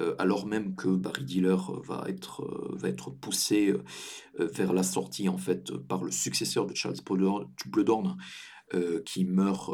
euh, 0.00 0.14
alors 0.18 0.44
même 0.44 0.76
que 0.76 0.88
Barry 0.88 1.24
Dealer 1.24 1.80
va 1.80 2.04
être, 2.06 2.42
euh, 2.44 3.10
poussé 3.18 3.70
euh, 3.70 4.46
vers 4.46 4.74
la 4.74 4.82
sortie 4.82 5.30
en 5.30 5.38
fait 5.38 5.74
par 5.78 6.04
le 6.04 6.10
successeur 6.10 6.66
de 6.66 6.74
Charles 6.74 6.98
Bloodhorn, 7.66 8.18
qui 9.06 9.24
meurt 9.24 9.70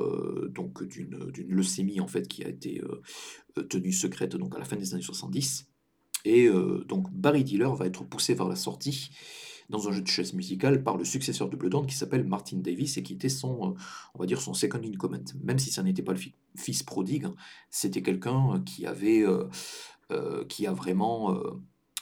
donc 0.52 0.84
d'une 0.84 1.32
leucémie 1.48 1.98
en 1.98 2.06
fait 2.06 2.28
qui 2.28 2.44
a 2.44 2.48
été 2.48 2.80
tenue 3.68 3.90
secrète 3.90 4.36
donc 4.36 4.54
à 4.54 4.60
la 4.60 4.64
fin 4.64 4.76
des 4.76 4.94
années 4.94 5.02
70. 5.02 5.66
Et 6.24 6.48
donc 6.86 7.10
Barry 7.12 7.42
Dealer 7.42 7.74
va 7.74 7.86
être 7.86 8.04
poussé 8.04 8.34
vers 8.34 8.46
la 8.46 8.54
sortie 8.54 9.10
dans 9.70 9.88
un 9.88 9.92
jeu 9.92 10.02
de 10.02 10.08
chaise 10.08 10.32
musical 10.32 10.82
par 10.82 10.96
le 10.96 11.04
successeur 11.04 11.48
de 11.48 11.56
Bloodhorn 11.56 11.86
qui 11.86 11.94
s'appelle 11.94 12.24
Martin 12.24 12.58
Davis 12.58 12.96
et 12.96 13.02
qui 13.02 13.14
était 13.14 13.28
son, 13.28 13.70
euh, 13.70 13.74
on 14.14 14.18
va 14.18 14.26
dire, 14.26 14.40
son 14.40 14.54
second 14.54 14.80
in 14.84 14.92
command. 14.96 15.32
Même 15.42 15.58
si 15.58 15.70
ça 15.70 15.82
n'était 15.82 16.02
pas 16.02 16.12
le 16.12 16.20
fils 16.56 16.82
prodigue, 16.82 17.26
c'était 17.70 18.02
quelqu'un 18.02 18.54
euh, 18.54 18.58
qui 18.60 18.86
avait, 18.86 19.24
euh, 19.24 20.44
qui 20.48 20.66
a 20.66 20.72
vraiment 20.72 21.36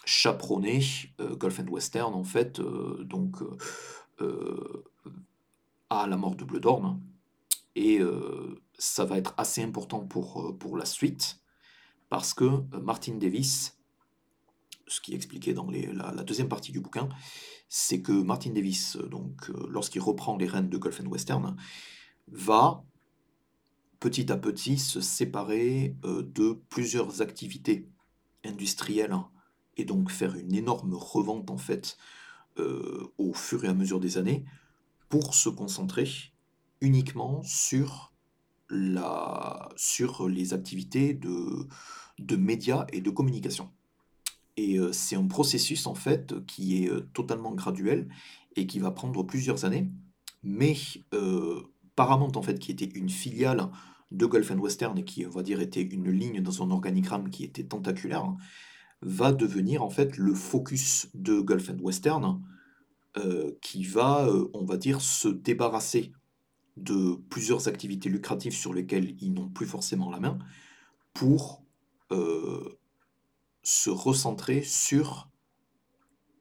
chaperonné 0.04 0.80
Golf 1.38 1.60
and 1.60 1.68
Western 1.68 2.14
en 2.14 2.24
fait, 2.24 2.60
donc 2.60 3.36
à 5.88 6.06
la 6.06 6.16
mort 6.16 6.34
de 6.34 6.44
Bloodhorn. 6.44 7.00
Et 7.76 8.00
ça 8.76 9.04
va 9.04 9.16
être 9.16 9.32
assez 9.38 9.62
important 9.62 10.00
pour, 10.00 10.58
pour 10.58 10.76
la 10.76 10.84
suite 10.84 11.40
parce 12.10 12.34
que 12.34 12.44
Martin 12.82 13.14
Davis 13.14 13.78
ce 14.86 15.00
qui 15.00 15.12
est 15.12 15.16
expliqué 15.16 15.54
dans 15.54 15.68
la, 15.70 16.22
deuxième 16.24 16.48
partie 16.48 16.72
du 16.72 16.80
bouquin, 16.80 17.08
c'est 17.68 18.02
que 18.02 18.12
Martin 18.12 18.50
Davis, 18.50 18.96
euh, 18.96 19.08
donc, 19.08 19.50
euh, 19.50 19.66
lorsqu'il 19.70 20.02
reprend 20.02 20.36
les 20.36 20.46
rênes 20.46 20.68
de 20.68 20.76
Golf 20.76 21.00
and 21.00 21.06
Western, 21.06 21.56
va 22.28 22.84
petit 24.00 24.30
à 24.32 24.36
petit 24.36 24.78
se 24.78 25.00
séparer 25.00 25.96
euh, 26.04 26.22
de 26.22 26.60
plusieurs 26.68 27.22
activités 27.22 27.88
industrielles 28.44 29.16
et 29.76 29.84
donc 29.84 30.10
faire 30.10 30.34
une 30.34 30.54
énorme 30.54 30.94
revente 30.94 31.50
en 31.50 31.58
fait 31.58 31.96
au 33.16 33.32
fur 33.32 33.64
et 33.64 33.68
à 33.68 33.72
mesure 33.72 33.98
des 33.98 34.18
années 34.18 34.44
pour 35.08 35.34
se 35.34 35.48
concentrer 35.48 36.06
uniquement 36.82 37.42
sur, 37.44 38.12
les 38.68 40.52
activités 40.52 41.14
de 41.14 42.36
médias 42.36 42.84
et 42.92 43.00
de 43.00 43.08
communication. 43.08 43.72
Et 44.56 44.78
c'est 44.92 45.16
un 45.16 45.26
processus 45.26 45.86
en 45.86 45.94
fait 45.94 46.34
qui 46.46 46.84
est 46.84 46.90
totalement 47.12 47.54
graduel 47.54 48.08
et 48.56 48.66
qui 48.66 48.78
va 48.78 48.90
prendre 48.90 49.22
plusieurs 49.22 49.64
années. 49.64 49.90
Mais 50.42 50.76
Paramount 51.96 52.32
en 52.36 52.42
fait, 52.42 52.58
qui 52.58 52.72
était 52.72 52.84
une 52.84 53.08
filiale 53.08 53.68
de 54.10 54.26
Gulf 54.26 54.50
and 54.50 54.58
Western 54.58 54.98
et 54.98 55.04
qui, 55.04 55.24
on 55.24 55.30
va 55.30 55.42
dire, 55.42 55.60
était 55.60 55.82
une 55.82 56.10
ligne 56.10 56.42
dans 56.42 56.52
son 56.52 56.70
organigramme 56.70 57.30
qui 57.30 57.44
était 57.44 57.64
tentaculaire, 57.64 58.34
va 59.00 59.32
devenir 59.32 59.82
en 59.82 59.90
fait 59.90 60.16
le 60.18 60.34
focus 60.34 61.08
de 61.14 61.40
Gulf 61.40 61.70
and 61.70 61.78
Western, 61.80 62.42
qui 63.60 63.84
va, 63.84 64.28
on 64.52 64.64
va 64.64 64.76
dire, 64.76 65.00
se 65.00 65.28
débarrasser 65.28 66.12
de 66.76 67.16
plusieurs 67.28 67.68
activités 67.68 68.08
lucratives 68.08 68.54
sur 68.54 68.72
lesquelles 68.72 69.16
ils 69.20 69.32
n'ont 69.32 69.48
plus 69.48 69.66
forcément 69.66 70.10
la 70.10 70.20
main, 70.20 70.38
pour 71.14 71.62
se 73.62 73.90
recentrer 73.90 74.62
sur 74.62 75.30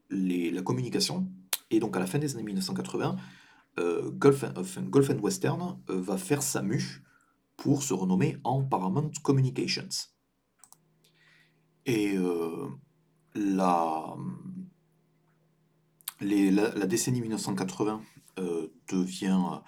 les, 0.10 0.52
la 0.52 0.62
communication. 0.62 1.28
Et 1.70 1.80
donc 1.80 1.96
à 1.96 2.00
la 2.00 2.08
fin 2.08 2.20
des 2.20 2.34
années 2.34 2.44
1980, 2.44 3.18
euh, 3.80 4.12
Golf, 4.12 4.44
and 4.44 5.20
Western 5.20 5.80
euh, 5.90 6.02
va 6.02 6.18
faire 6.18 6.44
sa 6.44 6.62
mue 6.62 7.04
pour 7.56 7.84
se 7.84 7.94
renommer 7.94 8.38
en 8.44 8.64
Paramount 8.64 9.12
Communications. 9.24 10.10
Et 11.86 12.16
euh, 12.18 12.68
la, 13.34 14.16
la, 16.20 16.86
décennie 16.86 17.22
1980 17.22 18.02
devient 18.90 19.62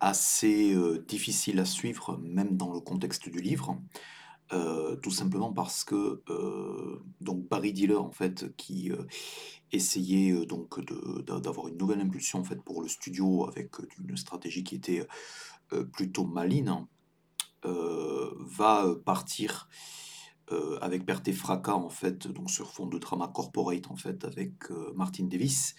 assez 0.00 0.76
difficile 1.06 1.60
à 1.60 1.64
suivre, 1.64 2.18
même 2.22 2.56
dans 2.56 2.72
le 2.72 2.80
contexte 2.80 3.28
du 3.28 3.40
livre. 3.40 3.80
Euh, 4.52 4.96
tout 4.96 5.12
simplement 5.12 5.52
parce 5.52 5.84
que 5.84 6.22
euh, 6.28 7.00
donc 7.20 7.48
Barry 7.48 7.72
Dealer 7.72 8.02
en 8.02 8.10
fait 8.10 8.56
qui 8.56 8.90
euh, 8.90 9.04
essayait 9.70 10.44
donc 10.44 10.80
d'avoir 11.24 11.68
une 11.68 11.76
nouvelle 11.76 12.00
impulsion 12.00 12.40
en 12.40 12.44
fait 12.44 12.60
pour 12.60 12.82
le 12.82 12.88
studio 12.88 13.46
avec 13.46 13.76
une 14.00 14.16
stratégie 14.16 14.64
qui 14.64 14.74
était 14.74 15.06
plutôt 15.92 16.24
maligne 16.24 16.84
va 17.62 18.86
partir 19.04 19.68
avec 20.80 21.06
perte 21.06 21.28
et 21.28 21.32
fracas 21.32 21.76
en 21.76 21.90
fait 21.90 22.26
donc 22.26 22.50
sur 22.50 22.72
fond 22.72 22.86
de 22.86 22.98
drama 22.98 23.28
corporate 23.28 23.88
en 23.88 23.94
fait 23.94 24.24
avec 24.24 24.68
Martin 24.96 25.26
Davis 25.26 25.76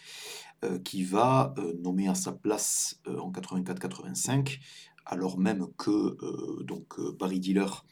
qui 0.86 1.04
va 1.04 1.54
nommer 1.84 2.08
à 2.08 2.16
sa 2.16 2.32
place 2.32 3.02
en 3.06 3.34
84-85 3.34 4.60
alors 5.06 5.38
même 5.38 5.68
que 5.78 6.64
donc 6.64 6.98
Barry 7.20 7.42
Dealer 7.42 7.84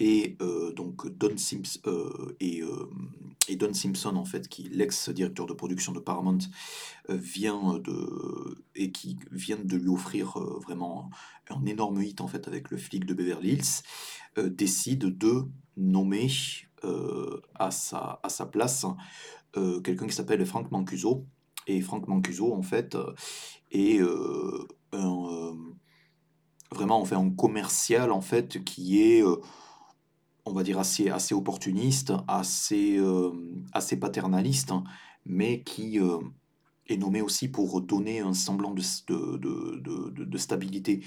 et 0.00 0.36
euh, 0.40 0.72
donc 0.72 1.08
Don 1.08 1.36
Simpson 1.36 1.80
euh, 1.86 2.36
euh, 2.40 2.90
et, 3.48 3.56
Don 3.56 3.74
Simpson 3.74 4.14
en 4.16 4.24
fait 4.24 4.48
qui 4.48 4.68
l'ex-directeur 4.68 5.46
de 5.46 5.54
production 5.54 5.92
de 5.92 5.98
Paramount 5.98 6.38
vient 7.08 7.78
de 7.78 8.62
et 8.74 8.92
qui 8.92 9.18
vient 9.32 9.58
de 9.58 9.76
lui 9.76 9.88
offrir 9.88 10.38
vraiment 10.64 11.10
un 11.50 11.64
énorme 11.66 12.02
hit 12.02 12.20
en 12.20 12.28
fait 12.28 12.46
avec 12.46 12.70
le 12.70 12.76
flic 12.76 13.06
de 13.06 13.14
Beverly 13.14 13.54
Hills 13.54 14.50
décide 14.50 15.18
de 15.18 15.44
nommer 15.76 16.28
à 17.54 17.70
sa 17.70 18.20
à 18.22 18.28
sa 18.28 18.46
place 18.46 18.86
quelqu'un 19.52 20.06
qui 20.06 20.14
s'appelle 20.14 20.44
Frank 20.46 20.70
Mancuso. 20.70 21.26
Et 21.66 21.80
Frank 21.80 22.06
Mancuso 22.06 22.54
en 22.54 22.62
fait 22.62 22.96
est 23.70 24.00
un 24.92 25.56
vraiment 26.70 27.00
en 27.00 27.04
fait 27.04 27.14
un 27.14 27.30
commercial 27.30 28.12
en 28.12 28.20
fait 28.20 28.62
qui 28.64 29.00
est 29.00 29.22
on 30.48 30.54
va 30.54 30.62
dire, 30.62 30.78
assez, 30.78 31.34
opportuniste, 31.34 32.12
assez, 32.26 32.96
euh, 32.98 33.30
paternaliste, 34.00 34.72
mais 35.26 35.62
qui 35.62 36.00
euh, 36.00 36.18
est 36.88 36.96
nommé 36.96 37.20
aussi 37.20 37.48
pour 37.48 37.80
donner 37.82 38.20
un 38.20 38.32
semblant 38.32 38.72
de, 38.72 38.82
de, 39.36 40.24
de, 40.24 40.38
stabilité 40.38 41.04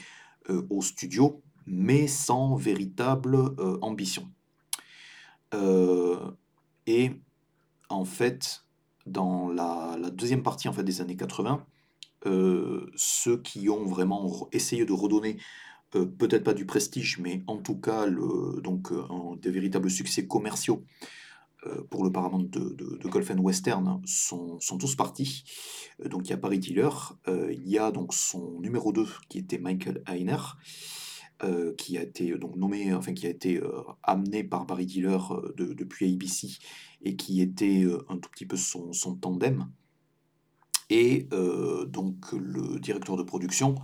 euh, 0.50 0.66
au 0.70 0.82
studio, 0.82 1.42
mais 1.66 2.08
sans 2.08 2.56
véritable 2.56 3.38
ambition. 3.82 4.28
et 6.88 7.12
en 7.90 8.06
fait, 8.06 8.64
dans 9.06 9.50
la, 9.50 9.98
deuxième 10.12 10.44
partie 10.44 10.68
en 10.70 10.74
fait, 10.74 10.84
des 10.84 11.02
années 11.02 11.18
80, 11.18 11.66
ceux 12.96 13.38
qui 13.42 13.70
ont 13.70 13.86
vraiment 13.86 14.48
essayé 14.52 14.86
de 14.86 14.94
redonner 14.94 15.38
peut-être 15.92 16.44
pas 16.44 16.54
du 16.54 16.66
prestige, 16.66 17.20
mais 17.20 17.44
en 17.48 17.58
tout 17.58 17.76
cas 17.76 18.06
le, 18.06 18.62
donc, 18.62 18.92
des 19.42 19.52
véritables 19.52 19.90
succès 19.90 20.26
commerciaux 20.26 20.84
pour 21.90 22.04
le 22.04 22.12
Paramount 22.12 22.44
de, 22.44 22.74
de, 22.74 23.08
Golf 23.08 23.30
and 23.30 23.38
Western 23.38 24.02
sont, 24.06 24.60
sont 24.60 24.78
tous 24.78 24.96
partis. 24.96 25.44
donc 26.04 26.26
il 26.26 26.32
y 26.32 26.34
a 26.34 26.38
Barry 26.38 26.58
Diller, 26.60 26.90
il 27.28 27.68
y 27.68 27.78
a 27.78 27.92
donc 27.92 28.14
son 28.14 28.60
numéro 28.62 28.92
2 28.92 29.06
qui 29.30 29.38
était 29.38 29.60
Michael 29.60 30.02
Heiner, 30.08 30.38
qui 31.78 31.98
a 31.98 32.04
été 32.04 32.36
donc 32.38 32.56
nommé, 32.56 32.94
enfin 32.94 33.14
qui 33.14 33.28
a 33.28 33.30
été 33.30 33.62
amené 34.02 34.44
par 34.44 34.66
Barry 34.66 34.88
Diller 34.88 35.20
depuis 35.56 36.12
ABC 36.12 36.58
et 37.04 37.16
qui 37.16 37.42
était 37.42 37.86
un 38.10 38.18
tout 38.18 38.30
petit 38.32 38.48
peu 38.48 38.58
son, 38.58 38.92
son 38.94 39.16
tandem. 39.16 39.68
Et 40.90 41.28
donc 41.88 42.32
le 42.32 42.80
directeur 42.80 43.18
de 43.18 43.24
production 43.24 43.76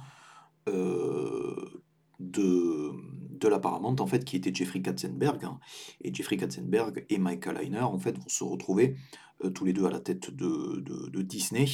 de, 2.20 2.91
de 3.38 3.47
la 3.47 3.59
Paramount, 3.59 3.95
en 3.99 4.07
fait, 4.07 4.26
qui 4.26 4.36
était 4.36 4.53
Jeffrey 4.53 4.82
Katzenberg. 4.82 5.43
Hein. 5.45 5.59
Et 6.01 6.13
Jeffrey 6.13 6.38
Katzenberg 6.38 7.05
et 7.09 7.18
Michael 7.18 7.57
Heiner, 7.57 7.82
en 7.82 7.99
fait, 7.99 8.18
vont 8.18 8.28
se 8.28 8.43
retrouver 8.43 8.95
euh, 9.43 9.49
tous 9.49 9.65
les 9.65 9.74
deux 9.74 9.86
à 9.86 9.91
la 9.91 9.99
tête 9.99 10.32
de, 10.32 10.84
de, 11.09 11.22
Disney. 11.22 11.65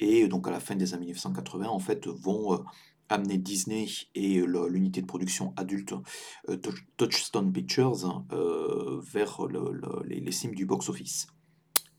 Et 0.00 0.28
donc, 0.28 0.46
à 0.48 0.50
la 0.50 0.60
fin 0.60 0.76
des 0.76 0.94
années 0.94 1.06
1980, 1.06 1.68
en 1.68 1.78
fait, 1.78 2.06
vont 2.06 2.54
euh, 2.54 2.58
amener 3.08 3.38
Disney 3.38 3.86
et 4.14 4.40
l'unité 4.40 5.00
de 5.00 5.06
production 5.06 5.52
adulte 5.56 5.94
euh, 6.48 6.58
Touchstone 6.96 7.52
Pictures 7.52 8.06
hein, 8.06 8.26
vers 9.02 9.46
les, 10.04 10.20
les 10.20 10.32
cimes 10.32 10.54
du 10.54 10.66
box-office. 10.66 11.26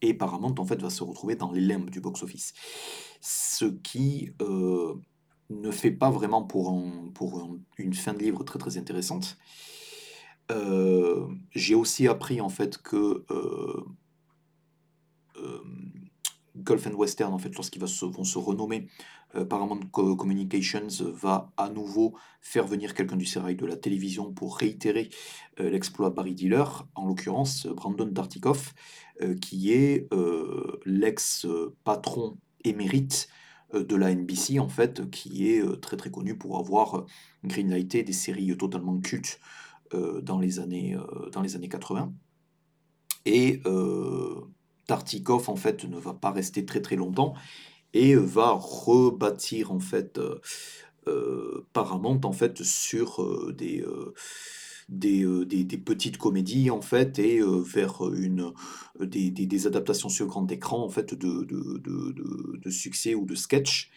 Et 0.01 0.13
Paramount, 0.13 0.55
en 0.57 0.65
fait, 0.65 0.81
va 0.81 0.89
se 0.89 1.03
retrouver 1.03 1.35
dans 1.35 1.51
les 1.51 1.61
limbes 1.61 1.89
du 1.89 2.01
box-office. 2.01 2.53
Ce 3.21 3.65
qui 3.65 4.31
ne 5.61 5.71
fait 5.71 5.91
pas 5.91 6.09
vraiment 6.09 6.43
pour, 6.43 6.71
une 7.77 7.93
fin 7.93 8.13
de 8.13 8.19
livre 8.19 8.43
très 8.43 8.59
très 8.59 8.77
intéressante. 8.77 9.37
Euh, 10.51 11.27
j'ai 11.51 11.75
aussi 11.75 12.07
appris 12.07 12.41
en 12.41 12.49
fait 12.49 12.77
que 12.77 13.23
euh, 13.31 13.83
euh, 15.37 15.63
Gulf 16.57 16.85
and 16.87 16.95
Western, 16.95 17.33
en 17.33 17.39
fait, 17.39 17.55
lorsqu'ils 17.55 17.81
vont 17.81 18.23
se 18.23 18.37
renommer 18.37 18.87
Paramount 19.49 19.79
Communications, 19.91 20.87
va 21.01 21.51
à 21.57 21.69
nouveau 21.69 22.15
faire 22.41 22.67
venir 22.67 22.93
quelqu'un 22.93 23.15
du 23.15 23.25
sérail 23.25 23.55
de 23.55 23.65
la 23.65 23.75
télévision 23.75 24.31
pour 24.31 24.57
réitérer 24.57 25.09
l'exploit 25.57 26.11
Barry 26.11 26.35
Dealer, 26.35 26.87
en 26.93 27.07
l'occurrence 27.07 27.65
Brandon 27.65 28.05
Dartikoff, 28.05 28.75
qui 29.41 29.73
est 29.73 30.07
l'ex-patron 30.85 32.37
émérite 32.63 33.27
de 33.79 33.95
la 33.95 34.13
NBC, 34.13 34.59
en 34.59 34.69
fait, 34.69 35.09
qui 35.09 35.49
est 35.49 35.61
euh, 35.61 35.75
très 35.75 35.97
très 35.97 36.11
connu 36.11 36.37
pour 36.37 36.57
avoir 36.59 36.95
euh, 36.95 37.05
greenlighté 37.43 38.03
des 38.03 38.13
séries 38.13 38.55
totalement 38.57 38.99
cultes 38.99 39.39
dans, 40.23 40.39
les 40.39 40.59
années, 40.59 40.97
dans 41.33 41.43
les 41.43 41.55
années 41.55 41.69
80. 41.69 42.11
Et 43.27 43.61
Tartikoff, 44.87 45.49
en 45.49 45.55
fait, 45.55 45.83
ne 45.83 45.99
va 45.99 46.15
pas 46.15 46.31
rester 46.31 46.65
très 46.65 46.81
très 46.81 46.95
longtemps 46.95 47.35
et 47.93 48.15
va 48.15 48.53
rebâtir, 48.53 49.71
en 49.71 49.79
fait, 49.79 50.19
Paramount, 51.73 52.21
en 52.23 52.31
fait, 52.31 52.63
sur 52.63 53.53
des 53.53 53.85
euh, 54.91 55.45
des, 55.45 55.63
des, 55.63 55.77
petites 55.77 56.17
comédies 56.17 56.69
en 56.69 56.81
fait 56.81 57.19
et 57.19 57.39
euh, 57.39 57.61
vers 57.61 58.03
une, 58.13 58.51
euh, 58.99 59.05
des, 59.05 59.31
des, 59.31 59.67
adaptations 59.67 60.09
sur 60.09 60.27
grand 60.27 60.49
écran 60.51 60.83
en 60.83 60.89
fait 60.89 61.13
de, 61.13 61.43
de, 61.43 61.77
de, 61.77 62.57
de 62.57 62.69
succès 62.69 63.15
ou 63.15 63.25
de 63.25 63.35
sketch 63.35 63.91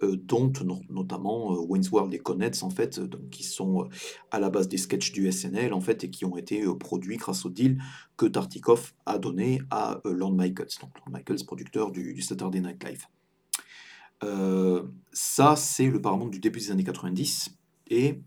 dont 0.00 0.52
notamment 0.90 1.54
Wayne's 1.54 1.90
World 1.90 2.14
et 2.14 2.20
Connets 2.20 2.62
en 2.62 2.70
fait 2.70 3.00
qui 3.32 3.42
sont 3.42 3.88
à 4.30 4.38
la 4.38 4.48
base 4.48 4.68
des 4.68 4.78
sketchs 4.78 5.10
du 5.10 5.30
SNL 5.32 5.72
en 5.72 5.80
fait 5.80 6.04
et 6.04 6.10
qui 6.10 6.24
ont 6.24 6.36
été 6.36 6.62
produits 6.78 7.16
grâce 7.16 7.44
au 7.44 7.50
deal 7.50 7.82
que 8.16 8.26
Tartikoff 8.26 8.94
a 9.06 9.18
donné 9.18 9.60
à 9.72 10.00
Lorne 10.04 10.36
Michaels 10.36 10.68
donc 10.80 10.92
Michaels 11.10 11.44
producteur 11.44 11.90
du, 11.90 12.14
du 12.14 12.22
Saturday 12.22 12.60
Night 12.60 12.84
Live. 12.84 13.06
Ça 15.12 15.56
c'est 15.56 15.90
le 15.90 16.00
Paramount 16.00 16.28
du 16.28 16.38
début 16.38 16.60
des 16.60 16.70
années 16.70 16.84
90 16.84 17.58
et 17.90 18.20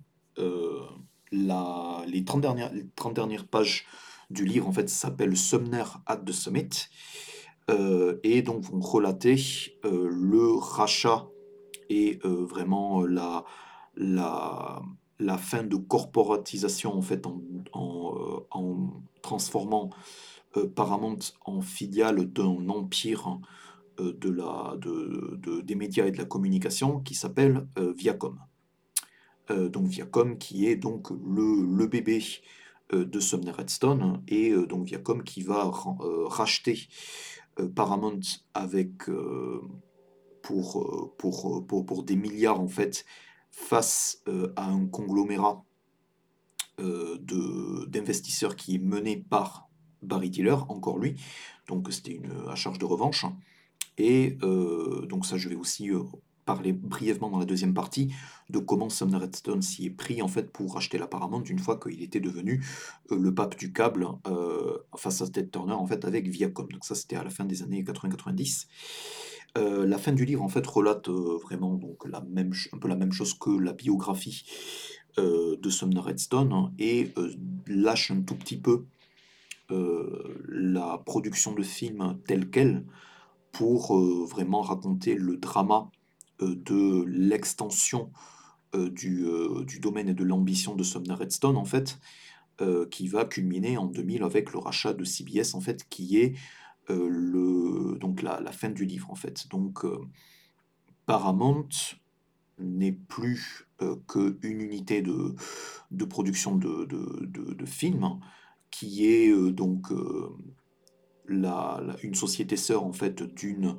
les, 1.32 2.24
30 2.26 2.42
dernières, 2.42 2.74
les 2.74 2.86
30 2.96 3.14
dernières 3.14 3.48
pages 3.48 3.86
du 4.30 4.46
livre 4.46 4.68
en 4.68 4.72
fait 4.72 4.90
s'appellent 4.90 5.38
Sumner 5.38 5.84
at 6.06 6.18
the 6.18 6.32
Summit 6.32 6.70
euh, 7.70 8.20
et 8.24 8.42
donc 8.42 8.64
vont 8.64 8.80
relater 8.80 9.36
euh, 9.86 10.10
le 10.10 10.54
rachat 10.54 11.28
et 11.90 12.20
euh, 12.26 12.46
vraiment 12.46 13.04
la, 13.06 13.46
fin 15.38 15.64
de 15.64 15.76
corporatisation 15.76 16.94
en 16.94 17.02
fait 17.02 17.26
en, 17.74 18.94
transformant 19.22 19.92
Paramount 20.76 21.20
en 21.46 21.62
filiale 21.62 22.26
d'un 22.26 22.68
empire 22.70 23.40
des 24.00 25.76
médias 25.76 26.08
et 26.08 26.12
de 26.12 26.18
la 26.18 26.26
communication 26.26 27.00
qui 27.00 27.14
s'appelle 27.14 27.68
Viacom. 27.78 28.40
Euh, 29.50 29.70
donc 29.70 29.88
Viacom 29.88 30.38
qui 30.38 30.68
est 30.68 30.76
donc 30.76 31.10
le, 31.10 31.88
bébé 31.88 32.24
euh, 32.94 33.06
de 33.06 33.20
Sumner 33.20 33.52
Redstone 33.52 34.22
et 34.28 34.52
euh, 34.52 34.68
donc 34.68 34.86
Viacom 34.86 35.24
qui 35.24 35.42
va 35.42 35.72
racheter 36.28 36.88
Paramount 37.76 38.22
avec 38.54 39.10
pour, 40.42 42.04
des 42.06 42.16
milliards 42.16 42.62
en 42.62 42.68
fait 42.68 43.06
face 43.52 44.24
à 44.56 44.70
un 44.70 44.88
conglomérat 44.88 45.64
d'investisseurs 46.80 48.56
qui 48.56 48.76
est 48.76 48.80
mené 48.80 49.18
par 49.18 49.70
Barry 50.02 50.30
Diller, 50.30 50.56
encore 50.70 50.98
lui, 50.98 51.16
donc 51.68 51.92
c'était 51.92 52.14
une 52.14 52.32
à 52.48 52.56
charge 52.56 52.80
de 52.80 52.86
revanche. 52.86 53.26
Et 53.98 54.38
donc 55.10 55.26
ça 55.26 55.38
je 55.38 55.50
vais 55.50 55.56
aussi 55.56 55.92
parler 56.46 56.74
brièvement 56.74 57.30
dans 57.30 57.40
la 57.40 57.46
deuxième 57.46 57.74
partie 57.74 58.14
de 58.50 58.60
comment 58.60 58.90
Sumner 58.90 59.18
Redstone 59.18 59.62
s'y 59.62 59.86
est 59.86 59.90
pris 59.92 60.22
en 60.22 60.28
fait 60.28 60.52
pour 60.52 60.78
acheter 60.78 60.98
la 60.98 61.08
Paramount 61.08 61.44
une 61.44 61.60
fois 61.60 61.80
qu'il 61.80 62.02
était 62.02 62.20
devenu 62.20 62.64
euh, 63.12 63.18
le 63.18 63.34
pape 63.34 63.58
du 63.58 63.72
câble 63.72 64.08
euh, 64.28 64.78
face 64.96 65.22
à 65.22 65.28
Ted 65.28 65.50
Turner 65.50 65.74
en 65.74 65.86
fait 65.86 66.06
avec 66.06 66.28
Viacom. 66.28 66.68
Donc 66.68 66.86
ça 66.86 66.96
c'était 66.96 67.16
à 67.16 67.24
la 67.24 67.30
fin 67.30 67.46
des 67.46 67.64
années 67.64 67.84
80-90. 67.84 68.68
Euh, 69.58 69.86
la 69.86 69.98
fin 69.98 70.14
du 70.14 70.26
livre 70.26 70.44
en 70.44 70.50
fait 70.50 70.66
relate 70.66 71.10
vraiment 71.10 71.76
donc 71.76 72.08
la 72.08 72.22
même 72.22 72.54
un 72.74 72.78
peu 72.78 72.88
la 72.88 72.96
même 72.96 73.12
chose 73.12 73.34
que 73.34 73.50
la 73.50 73.74
biographie 73.74 74.46
de 75.18 75.70
Sumner 75.70 76.00
Redstone 76.00 76.54
hein, 76.54 76.72
et 76.80 77.14
lâche 77.68 78.12
un 78.12 78.22
tout 78.22 78.36
petit 78.36 78.58
peu 78.58 78.86
la 79.68 81.02
production 81.06 81.54
de 81.54 81.64
films 81.64 82.18
telle 82.26 82.50
quelle 82.50 82.86
pour 83.52 83.98
vraiment 84.26 84.62
raconter 84.62 85.16
le 85.16 85.36
drama 85.36 85.92
de 86.42 87.04
l'extension 87.06 88.12
euh, 88.74 88.90
euh, 89.04 89.66
du, 89.66 89.80
domaine 89.80 90.10
et 90.10 90.14
de 90.14 90.24
l'ambition 90.24 90.76
de 90.76 90.84
Sumner 90.84 91.14
Redstone, 91.14 91.58
en 91.58 91.66
fait, 91.66 92.00
qui 92.92 93.08
va 93.08 93.26
culminer 93.26 93.76
en 93.78 93.88
2000 93.88 94.22
avec 94.22 94.54
le 94.54 94.60
rachat 94.60 94.94
de 94.94 95.04
CBS, 95.04 95.56
en 95.56 95.62
fait, 95.62 95.90
qui 95.90 96.18
est 96.20 96.36
le, 96.90 97.98
donc 98.00 98.22
la, 98.22 98.40
fin 98.52 98.70
du 98.70 98.86
livre, 98.86 99.10
en 99.10 99.16
fait. 99.16 99.48
Donc, 99.50 99.84
Paramount 101.08 101.70
n'est 102.60 102.92
plus 102.92 103.68
qu'une 104.08 104.62
unité 104.62 105.02
de, 105.02 105.34
de 105.90 106.06
production 106.06 106.56
de, 106.56 106.86
de, 106.86 107.66
films, 107.66 108.20
qui 108.70 109.08
est 109.08 109.34
donc 109.52 109.88
la, 111.28 111.84
une 112.04 112.14
société 112.14 112.58
sœur 112.58 112.84
en 112.84 112.94
fait 112.94 113.24
d'une 113.24 113.76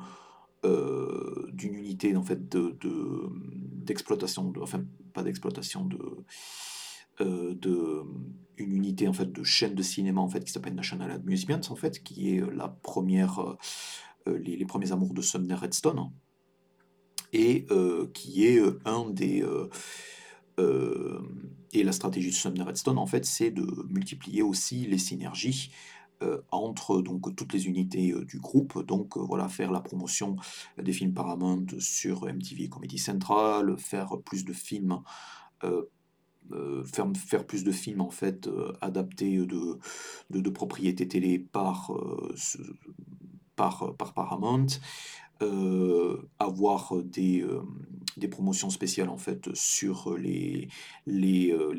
euh, 0.64 1.48
d'une 1.52 1.74
unité 1.74 2.16
en 2.16 2.22
fait 2.22 2.48
de, 2.48 2.76
d'exploitation, 3.84 4.52
enfin 4.60 4.84
pas 5.12 5.22
d'exploitation, 5.22 5.84
de, 5.84 5.98
euh, 7.20 7.54
de 7.54 8.02
une 8.56 8.72
unité 8.72 9.08
en 9.08 9.12
fait 9.12 9.32
de 9.32 9.42
chaîne 9.42 9.74
de 9.74 9.82
cinéma 9.82 10.20
en 10.20 10.28
fait 10.28 10.44
qui 10.44 10.52
s'appelle 10.52 10.74
National 10.74 11.10
Amusements 11.10 11.60
en 11.68 11.76
fait, 11.76 12.02
qui 12.02 12.36
est 12.36 12.40
la 12.54 12.68
première, 12.68 13.40
euh, 14.28 14.38
les, 14.38 14.56
les, 14.56 14.66
premiers 14.66 14.92
amours 14.92 15.14
de 15.14 15.22
Sumner 15.22 15.54
Redstone 15.54 16.10
et 17.32 17.66
qui 18.12 18.44
est 18.44 18.60
un 18.84 19.08
des 19.08 19.42
et 20.58 21.82
la 21.82 21.92
stratégie 21.92 22.28
de 22.28 22.34
Sumner 22.34 22.62
Redstone 22.62 22.98
en 22.98 23.06
fait 23.06 23.24
c'est 23.24 23.50
de 23.50 23.66
multiplier 23.88 24.42
aussi 24.42 24.86
les 24.86 24.98
synergies 24.98 25.70
euh, 25.70 26.01
entre 26.50 27.02
donc 27.02 27.34
toutes 27.36 27.52
les 27.52 27.66
unités 27.66 28.12
euh, 28.12 28.24
du 28.24 28.38
groupe. 28.38 28.84
Donc 28.86 29.16
euh, 29.16 29.20
voilà, 29.20 29.48
faire 29.48 29.70
la 29.70 29.80
promotion 29.80 30.36
des 30.80 30.92
films 30.92 31.14
Paramount 31.14 31.66
sur 31.78 32.26
MTV 32.26 32.68
Comedy 32.68 32.98
Central, 32.98 33.76
faire 33.78 34.18
plus 34.24 34.44
de 34.44 34.52
films. 34.52 35.00
faire, 36.84 37.46
plus 37.46 37.64
de 37.64 37.72
films 37.72 38.00
en 38.00 38.10
fait 38.10 38.48
adaptés 38.80 39.38
de, 39.38 39.78
de, 40.30 40.50
propriétés 40.50 41.06
télé 41.08 41.38
par, 41.38 41.92
par, 43.56 43.94
par 43.96 44.12
Paramount, 44.12 44.66
avoir 46.38 46.94
des, 47.04 47.46
promotions 48.30 48.70
spéciales 48.70 49.08
en 49.08 49.18
fait 49.18 49.54
sur 49.54 50.16
les 50.16 50.68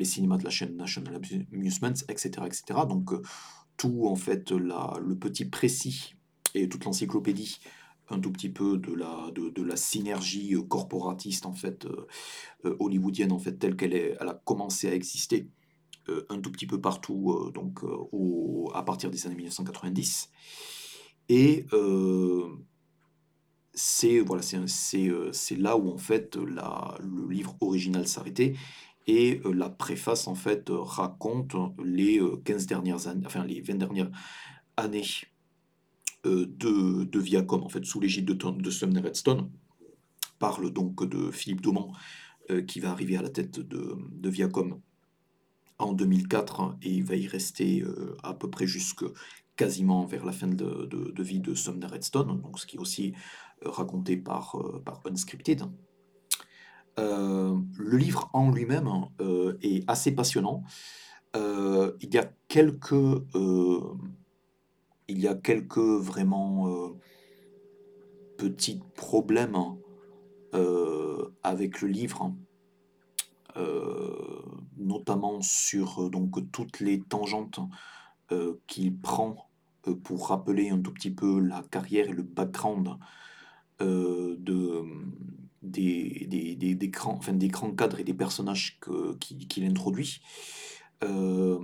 cinémas 0.02 0.38
de 0.38 0.44
la 0.44 0.50
chaîne 0.50 0.76
National 0.76 1.20
Amusements, 1.52 2.00
etc. 2.08 2.30
etc. 2.46 2.80
Donc 2.88 3.12
tout 3.76 4.06
en 4.06 4.16
fait 4.16 4.50
le 4.50 5.14
petit 5.14 5.44
précis 5.44 6.14
et 6.54 6.68
toute 6.68 6.84
l'encyclopédie 6.84 7.60
un 8.10 8.20
tout 8.20 8.30
petit 8.30 8.50
peu 8.50 8.76
de 8.76 8.92
la, 8.92 9.30
de, 9.34 9.62
la 9.62 9.76
synergie 9.76 10.54
corporatiste 10.68 11.46
en 11.46 11.54
fait 11.54 11.86
hollywoodienne 12.62 13.32
en 13.32 13.38
fait 13.38 13.58
telle 13.58 13.76
qu'elle 13.76 13.94
elle 13.94 14.16
a 14.20 14.40
commencé 14.44 14.88
à 14.88 14.94
exister 14.94 15.48
un 16.28 16.38
tout 16.40 16.52
petit 16.52 16.66
peu 16.66 16.80
partout 16.80 17.50
donc 17.54 17.80
à 18.74 18.82
partir 18.82 19.10
des 19.10 19.26
années 19.26 19.36
1990 19.36 20.30
et 21.30 21.66
c'est 23.74 24.20
voilà, 24.20 24.42
c'est 24.42 25.56
là 25.56 25.76
où 25.76 25.90
en 25.90 25.98
fait 25.98 26.36
le 26.36 27.28
livre 27.28 27.56
original 27.60 28.06
s'arrêtait 28.06 28.54
et 29.06 29.40
la 29.44 29.68
préface 29.68 30.26
en 30.28 30.34
fait 30.34 30.70
raconte 30.70 31.54
les 31.82 32.20
15 32.44 32.66
dernières 32.66 33.06
années, 33.06 33.26
enfin 33.26 33.44
les 33.44 33.60
20 33.60 33.74
dernières 33.74 34.10
années 34.76 35.04
de, 36.24 37.04
de 37.04 37.20
Viacom 37.20 37.62
en 37.62 37.68
fait 37.68 37.84
sous 37.84 38.00
l'égide 38.00 38.24
de, 38.24 38.50
de 38.50 38.70
Sumner 38.70 39.00
Redstone 39.00 39.50
parle 40.38 40.70
donc 40.72 41.04
de 41.04 41.30
Philippe 41.30 41.60
Dauman 41.60 41.92
qui 42.66 42.80
va 42.80 42.90
arriver 42.90 43.16
à 43.16 43.22
la 43.22 43.28
tête 43.28 43.60
de, 43.60 43.96
de 44.10 44.28
Viacom 44.30 44.80
en 45.78 45.92
2004 45.92 46.76
et 46.82 46.90
il 46.90 47.04
va 47.04 47.16
y 47.16 47.26
rester 47.26 47.84
à 48.22 48.32
peu 48.32 48.48
près 48.48 48.66
jusque 48.66 49.04
quasiment 49.56 50.06
vers 50.06 50.24
la 50.24 50.32
fin 50.32 50.48
de, 50.48 50.86
de 50.86 51.22
vie 51.22 51.40
de 51.40 51.54
Sumner 51.54 51.86
Redstone, 51.86 52.40
donc 52.40 52.58
ce 52.58 52.66
qui 52.66 52.76
est 52.76 52.80
aussi 52.80 53.14
raconté 53.64 54.16
par, 54.16 54.56
euh, 54.56 54.82
par 54.84 55.02
Unscripted. 55.06 55.62
Euh, 56.98 57.56
le 57.76 57.96
livre 57.96 58.30
en 58.32 58.50
lui-même 58.50 58.88
euh, 59.20 59.58
est 59.62 59.88
assez 59.88 60.12
passionnant. 60.12 60.62
il 61.34 62.14
y 62.14 62.18
a 62.18 62.30
quelques, 62.48 62.92
il 65.08 65.18
y 65.20 65.26
a 65.26 65.34
quelques 65.34 65.78
vraiment 65.78 66.92
petits 68.38 68.80
problèmes 68.94 69.56
avec 71.42 71.80
le 71.80 71.88
livre, 71.88 72.32
notamment 74.76 75.40
sur 75.40 76.08
donc 76.10 76.50
toutes 76.52 76.78
les 76.78 77.00
tangentes 77.00 77.58
qu'il 78.68 78.96
prend 78.96 79.48
pour 80.04 80.28
rappeler 80.28 80.70
un 80.70 80.80
tout 80.80 80.92
petit 80.92 81.10
peu 81.10 81.40
la 81.40 81.62
carrière 81.62 82.08
et 82.08 82.12
le 82.12 82.22
background 82.22 82.96
euh, 83.80 84.36
de, 84.38 84.84
des, 85.64 86.26
des, 86.28 86.54
des, 86.54 86.74
des, 86.74 86.88
grands, 86.88 87.14
enfin, 87.14 87.32
des 87.32 87.48
grands 87.48 87.72
cadres 87.72 88.00
et 88.00 88.04
des 88.04 88.14
personnages 88.14 88.78
qu'il 89.20 89.48
qui 89.48 89.64
introduit. 89.64 90.20
Euh, 91.02 91.58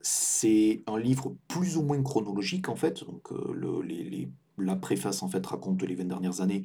c'est 0.00 0.82
un 0.86 0.98
livre 0.98 1.34
plus 1.48 1.76
ou 1.76 1.82
moins 1.82 2.02
chronologique 2.02 2.68
en 2.68 2.76
fait. 2.76 3.04
Donc, 3.04 3.32
euh, 3.32 3.52
le, 3.52 3.82
les, 3.82 4.28
la 4.58 4.76
préface 4.76 5.22
en 5.22 5.28
fait 5.28 5.44
raconte 5.46 5.82
les 5.82 5.94
20 5.94 6.04
dernières 6.04 6.40
années 6.40 6.64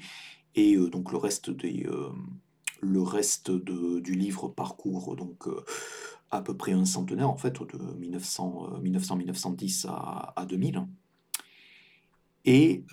et 0.55 0.78
donc 0.78 1.11
le 1.11 1.17
reste, 1.17 1.49
des, 1.49 1.86
le 2.82 3.01
reste 3.01 3.51
de, 3.51 3.99
du 3.99 4.15
livre 4.15 4.47
parcourt 4.47 5.15
donc 5.17 5.47
à 6.32 6.41
peu 6.41 6.55
près 6.55 6.71
un 6.71 6.86
centenaire 6.86 7.30
en 7.30 7.38
fait 7.38 7.61
de 7.61 7.78
1900, 7.99 8.80
1910 8.82 9.88
à, 9.89 10.34
à 10.36 10.45
2000. 10.45 10.86
Et 12.45 12.84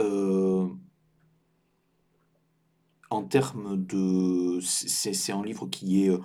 en 3.12 3.24
termes 3.24 3.76
de... 3.84 4.58
C'est 4.60 5.32
un 5.32 5.44
livre 5.44 5.66
qui 5.66 6.04
est 6.04 6.10
euh, 6.10 6.20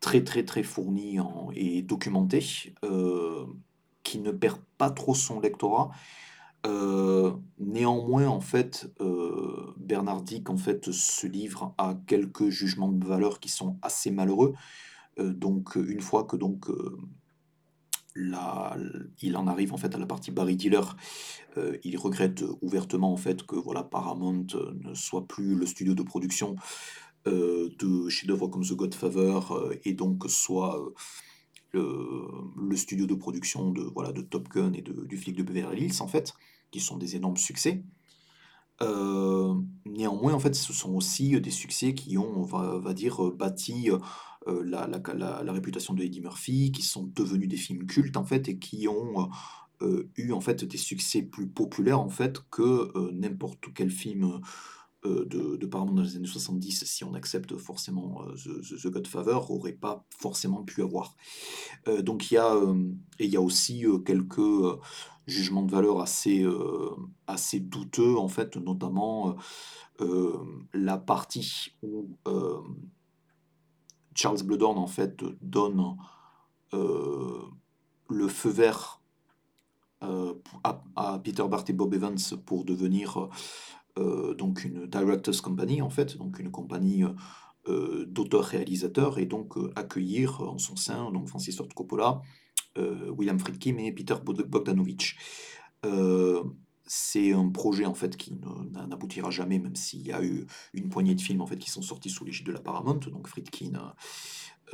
très 0.00 0.24
très 0.24 0.44
très 0.44 0.62
fourni 0.62 1.18
et 1.54 1.82
documenté, 1.82 2.74
euh, 2.84 3.46
qui 4.02 4.18
ne 4.18 4.32
perd 4.32 4.60
pas 4.78 4.90
trop 4.90 5.14
son 5.14 5.40
lectorat. 5.40 5.90
Euh, 6.66 7.32
néanmoins, 7.58 8.26
en 8.26 8.40
fait, 8.40 8.92
Bernard 9.76 10.22
Dick, 10.22 10.50
en 10.50 10.56
fait, 10.56 10.90
ce 10.92 11.26
livre 11.26 11.74
a 11.78 11.94
quelques 12.06 12.48
jugements 12.50 12.92
de 12.92 13.04
valeur 13.04 13.40
qui 13.40 13.48
sont 13.48 13.78
assez 13.82 14.10
malheureux. 14.10 14.54
donc, 15.18 15.76
une 15.76 16.00
fois 16.00 16.24
que 16.24 16.36
donc 16.36 16.68
il 18.16 19.36
en 19.36 19.46
arrive 19.46 19.72
en 19.72 19.76
fait 19.76 19.94
à 19.94 19.98
la 19.98 20.06
partie 20.06 20.30
Barry 20.30 20.56
Dealer. 20.56 20.96
Euh, 21.56 21.76
il 21.84 21.96
regrette 21.98 22.44
ouvertement 22.60 23.12
en 23.12 23.16
fait 23.16 23.44
que 23.44 23.56
voilà 23.56 23.82
Paramount 23.82 24.46
euh, 24.54 24.72
ne 24.80 24.94
soit 24.94 25.26
plus 25.26 25.54
le 25.54 25.66
studio 25.66 25.94
de 25.94 26.02
production 26.02 26.56
euh, 27.26 27.70
de 27.78 28.08
chefs-d'œuvre 28.08 28.48
comme 28.48 28.64
The 28.64 28.74
Godfather 28.74 29.40
et 29.84 29.92
donc 29.92 30.24
soit 30.28 30.80
le, 31.72 32.76
studio 32.76 33.06
de 33.06 33.14
production 33.14 33.70
de 33.70 33.82
voilà 33.82 34.12
de 34.12 34.22
Top 34.22 34.48
Gun 34.48 34.72
et 34.72 34.82
de, 34.82 35.04
du 35.04 35.16
flic 35.16 35.36
de 35.36 35.42
Beverly 35.42 35.86
Hills 35.86 36.02
en 36.02 36.08
fait, 36.08 36.34
qui 36.70 36.80
sont 36.80 36.96
des 36.96 37.16
énormes 37.16 37.36
succès. 37.36 37.82
néanmoins, 39.86 40.34
en 40.34 40.40
fait, 40.40 40.54
ce 40.54 40.72
sont 40.72 40.94
aussi 40.94 41.40
des 41.40 41.50
succès 41.50 41.94
qui 41.94 42.18
ont, 42.18 42.42
on 42.42 42.78
va 42.80 42.94
dire, 42.94 43.30
bâti 43.30 43.88
euh, 44.48 44.62
la, 44.64 44.88
la, 44.88 45.52
réputation 45.52 45.94
de 45.94 46.02
Eddie 46.02 46.20
Murphy, 46.20 46.72
qui 46.72 46.82
sont 46.82 47.04
devenus 47.14 47.48
des 47.48 47.56
films 47.56 47.86
cultes 47.86 48.16
en 48.16 48.24
fait 48.24 48.48
et 48.48 48.58
qui 48.58 48.88
ont 48.88 49.30
euh, 49.82 50.08
eu 50.16 50.32
en 50.32 50.40
fait 50.40 50.64
des 50.64 50.76
succès 50.78 51.22
plus 51.22 51.46
populaires 51.46 52.00
en 52.00 52.08
fait 52.08 52.40
que 52.50 52.90
euh, 52.96 53.10
n'importe 53.12 53.72
quel 53.74 53.90
film 53.90 54.40
de, 55.04 55.56
de 55.56 55.66
Paramount 55.66 55.94
dans 55.94 56.02
les 56.02 56.14
années 56.14 56.28
70, 56.28 56.84
si 56.84 57.02
on 57.02 57.14
accepte 57.14 57.56
forcément 57.56 58.24
The, 58.36 58.86
Godfather, 58.86 59.50
aurait 59.50 59.72
pas 59.72 60.06
forcément 60.16 60.62
pu 60.62 60.80
avoir. 60.80 61.16
donc 62.02 62.30
il 62.30 62.34
y 62.34 62.36
a, 62.36 62.56
et 63.18 63.24
il 63.24 63.30
y 63.32 63.36
a 63.36 63.40
aussi 63.40 63.84
quelques 64.06 64.78
jugements 65.26 65.64
de 65.64 65.72
valeur 65.72 66.00
assez, 66.00 66.46
assez 67.26 67.58
douteux, 67.58 68.16
en 68.16 68.28
fait, 68.28 68.56
notamment 68.56 69.34
la 70.72 70.98
partie 70.98 71.74
où 71.82 72.16
Charles 74.14 74.42
Bloodhorn 74.42 74.78
en 74.78 74.86
fait 74.86 75.24
donne 75.40 75.96
euh, 76.74 77.42
le 78.08 78.28
feu 78.28 78.50
vert 78.50 79.00
euh, 80.02 80.34
à, 80.64 81.18
Peter 81.22 81.44
Bart 81.48 81.64
et 81.68 81.72
Bob 81.72 81.94
Evans 81.94 82.18
pour 82.44 82.64
devenir 82.64 83.28
euh, 83.98 84.34
donc 84.34 84.64
une 84.64 84.86
directors 84.86 85.40
company 85.42 85.82
en 85.82 85.90
fait, 85.90 86.16
donc 86.16 86.38
une 86.38 86.50
compagnie 86.50 87.04
d'auteurs-réalisateurs 87.64 89.20
et 89.20 89.26
donc 89.26 89.54
accueillir 89.76 90.40
en 90.40 90.58
son 90.58 90.74
sein 90.74 91.12
donc 91.12 91.28
Francis 91.28 91.56
Ford 91.56 91.68
Coppola, 91.72 92.20
William 92.76 93.38
Friedkin 93.38 93.76
et 93.78 93.92
Peter 93.92 94.16
Bogdanovich 94.24 95.16
c'est 96.86 97.32
un 97.32 97.48
projet 97.48 97.86
en 97.86 97.94
fait 97.94 98.16
qui 98.16 98.38
n'aboutira 98.88 99.30
jamais, 99.30 99.58
même 99.58 99.76
s'il 99.76 100.06
y 100.06 100.12
a 100.12 100.22
eu 100.22 100.46
une 100.74 100.88
poignée 100.88 101.14
de 101.14 101.20
films 101.20 101.40
en 101.40 101.46
fait 101.46 101.58
qui 101.58 101.70
sont 101.70 101.82
sortis 101.82 102.10
sous 102.10 102.24
l'égide 102.24 102.46
de 102.46 102.52
la 102.52 102.60
Paramount. 102.60 103.00
Donc 103.10 103.28
Friedkin 103.28 103.94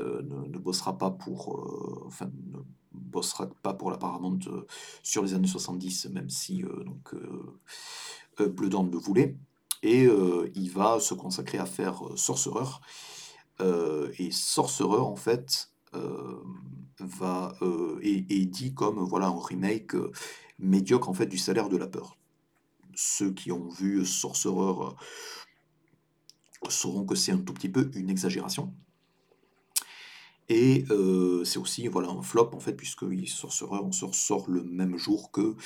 euh, 0.00 0.22
ne, 0.22 0.58
bossera 0.58 0.96
pas 0.96 1.10
pour, 1.10 1.56
euh, 1.56 2.04
enfin, 2.06 2.30
ne 2.52 2.58
bossera 2.92 3.48
pas 3.62 3.74
pour 3.74 3.90
la 3.90 3.98
Paramount 3.98 4.38
euh, 4.46 4.66
sur 5.02 5.22
les 5.22 5.34
années 5.34 5.48
70, 5.48 6.06
même 6.10 6.30
si 6.30 6.62
donc 6.62 7.14
Bleu 8.38 8.68
le 8.68 8.98
voulait. 8.98 9.36
Et 9.82 10.08
il 10.54 10.70
va 10.70 10.98
se 10.98 11.14
consacrer 11.14 11.58
à 11.58 11.66
faire 11.66 12.02
Sorcerer. 12.16 12.80
et 13.60 14.30
Sorcerer 14.30 15.00
en 15.00 15.16
fait 15.16 15.70
va 16.98 17.54
est, 18.02 18.46
dit 18.46 18.74
comme 18.74 18.98
voilà 18.98 19.28
un 19.28 19.40
remake 19.40 19.94
médiocre 20.58 21.08
en 21.08 21.14
fait 21.14 21.26
du 21.26 21.38
salaire 21.38 21.68
de 21.68 21.76
la 21.76 21.86
peur. 21.86 22.16
Ceux 22.94 23.32
qui 23.32 23.52
ont 23.52 23.68
vu 23.68 24.04
Sorcerer 24.04 24.86
euh, 24.86 24.90
sauront 26.68 27.04
que 27.04 27.14
c'est 27.14 27.32
un 27.32 27.38
tout 27.38 27.54
petit 27.54 27.68
peu 27.68 27.90
une 27.94 28.10
exagération. 28.10 28.74
Et 30.48 30.84
euh, 30.90 31.44
c'est 31.44 31.58
aussi 31.58 31.86
voilà, 31.88 32.08
un 32.08 32.22
flop 32.22 32.50
en 32.54 32.60
fait, 32.60 32.72
puisque 32.72 33.04
Sorcerer 33.26 33.80
on 33.82 33.90
ressort 33.90 34.48
le 34.48 34.62
même 34.64 34.96
jour 34.96 35.30
que 35.30 35.56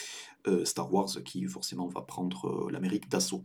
euh, 0.48 0.64
Star 0.64 0.92
Wars, 0.92 1.10
qui 1.24 1.44
forcément 1.44 1.86
va 1.86 2.02
prendre 2.02 2.68
l'Amérique 2.70 3.08
d'assaut. 3.08 3.44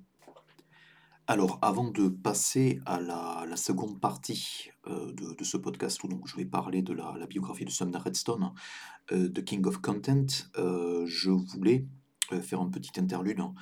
Alors, 1.30 1.60
avant 1.62 1.90
de 1.90 2.08
passer 2.08 2.80
à 2.86 3.02
la, 3.02 3.58
seconde 3.58 4.00
partie 4.00 4.70
de, 4.88 5.44
ce 5.44 5.58
podcast, 5.58 6.02
où 6.06 6.26
je 6.26 6.38
vais 6.38 6.46
parler 6.46 6.82
de 6.82 6.94
la, 6.94 7.28
biographie 7.28 7.66
de 7.66 7.70
Sumner 7.70 7.98
Redstone, 7.98 8.54
euh, 9.12 9.28
The 9.28 9.44
King 9.44 9.66
of 9.66 9.80
Content, 9.80 10.26
euh, 10.58 11.06
je 11.06 11.30
voulais 11.30 11.86
euh, 12.32 12.42
faire 12.42 12.62
un 12.62 12.70
petit 12.70 12.98
interlude 12.98 13.42
hein, 13.42 13.54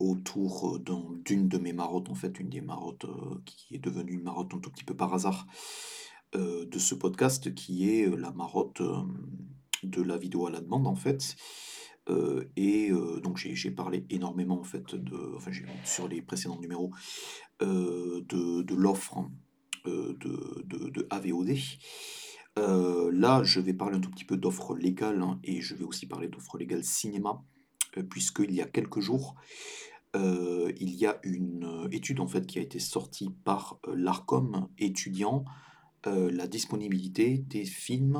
autour 0.00 0.80
d'une 1.24 1.46
de 1.46 1.58
mes 1.58 1.72
marottes, 1.72 2.10
en 2.10 2.16
fait, 2.16 2.40
une 2.40 2.48
des 2.48 2.60
marottes 2.60 3.06
qui 3.44 3.76
est 3.76 3.78
devenue 3.78 4.14
une 4.14 4.24
marotte 4.24 4.52
un 4.52 4.58
tout 4.58 4.70
petit 4.70 4.84
peu 4.84 4.96
par 4.96 5.14
hasard 5.14 5.46
de 6.34 6.78
ce 6.78 6.96
podcast, 6.96 7.54
qui 7.54 7.88
est 7.88 8.08
la 8.16 8.32
marotte 8.32 8.82
de 9.84 10.02
la 10.02 10.18
vidéo 10.18 10.48
à 10.48 10.50
la 10.50 10.60
demande, 10.60 10.88
en 10.88 10.96
fait. 10.96 11.36
Et 12.56 12.90
donc 13.22 13.36
j'ai 13.36 13.70
parlé 13.70 14.06
énormément 14.10 14.60
en 14.60 14.64
fait 14.64 14.94
de, 14.94 15.34
enfin 15.36 15.50
sur 15.84 16.08
les 16.08 16.22
précédents 16.22 16.58
numéros 16.58 16.92
de, 17.60 18.74
l'offre 18.74 19.28
de, 19.84 20.16
de, 20.64 21.06
AVOD. 21.10 21.56
là, 22.56 23.42
je 23.42 23.60
vais 23.60 23.74
parler 23.74 23.96
un 23.96 24.00
tout 24.00 24.10
petit 24.10 24.24
peu 24.24 24.36
d'offres 24.36 24.76
légales 24.76 25.22
hein, 25.22 25.40
et 25.44 25.60
je 25.60 25.74
vais 25.74 25.84
aussi 25.84 26.06
parler 26.06 26.28
d'offres 26.28 26.58
légales 26.58 26.84
cinéma, 26.84 27.42
puisqu'il 28.10 28.52
y 28.52 28.62
a 28.62 28.66
quelques 28.66 29.00
jours, 29.00 29.34
il 30.14 30.94
y 30.94 31.06
a 31.06 31.18
une 31.24 31.88
étude 31.90 32.20
en 32.20 32.28
fait 32.28 32.46
qui 32.46 32.58
a 32.58 32.62
été 32.62 32.78
sortie 32.78 33.30
par 33.44 33.80
l'ARCOM 33.92 34.68
étudiant 34.78 35.44
la 36.04 36.46
disponibilité 36.46 37.38
des 37.38 37.64
films 37.64 38.16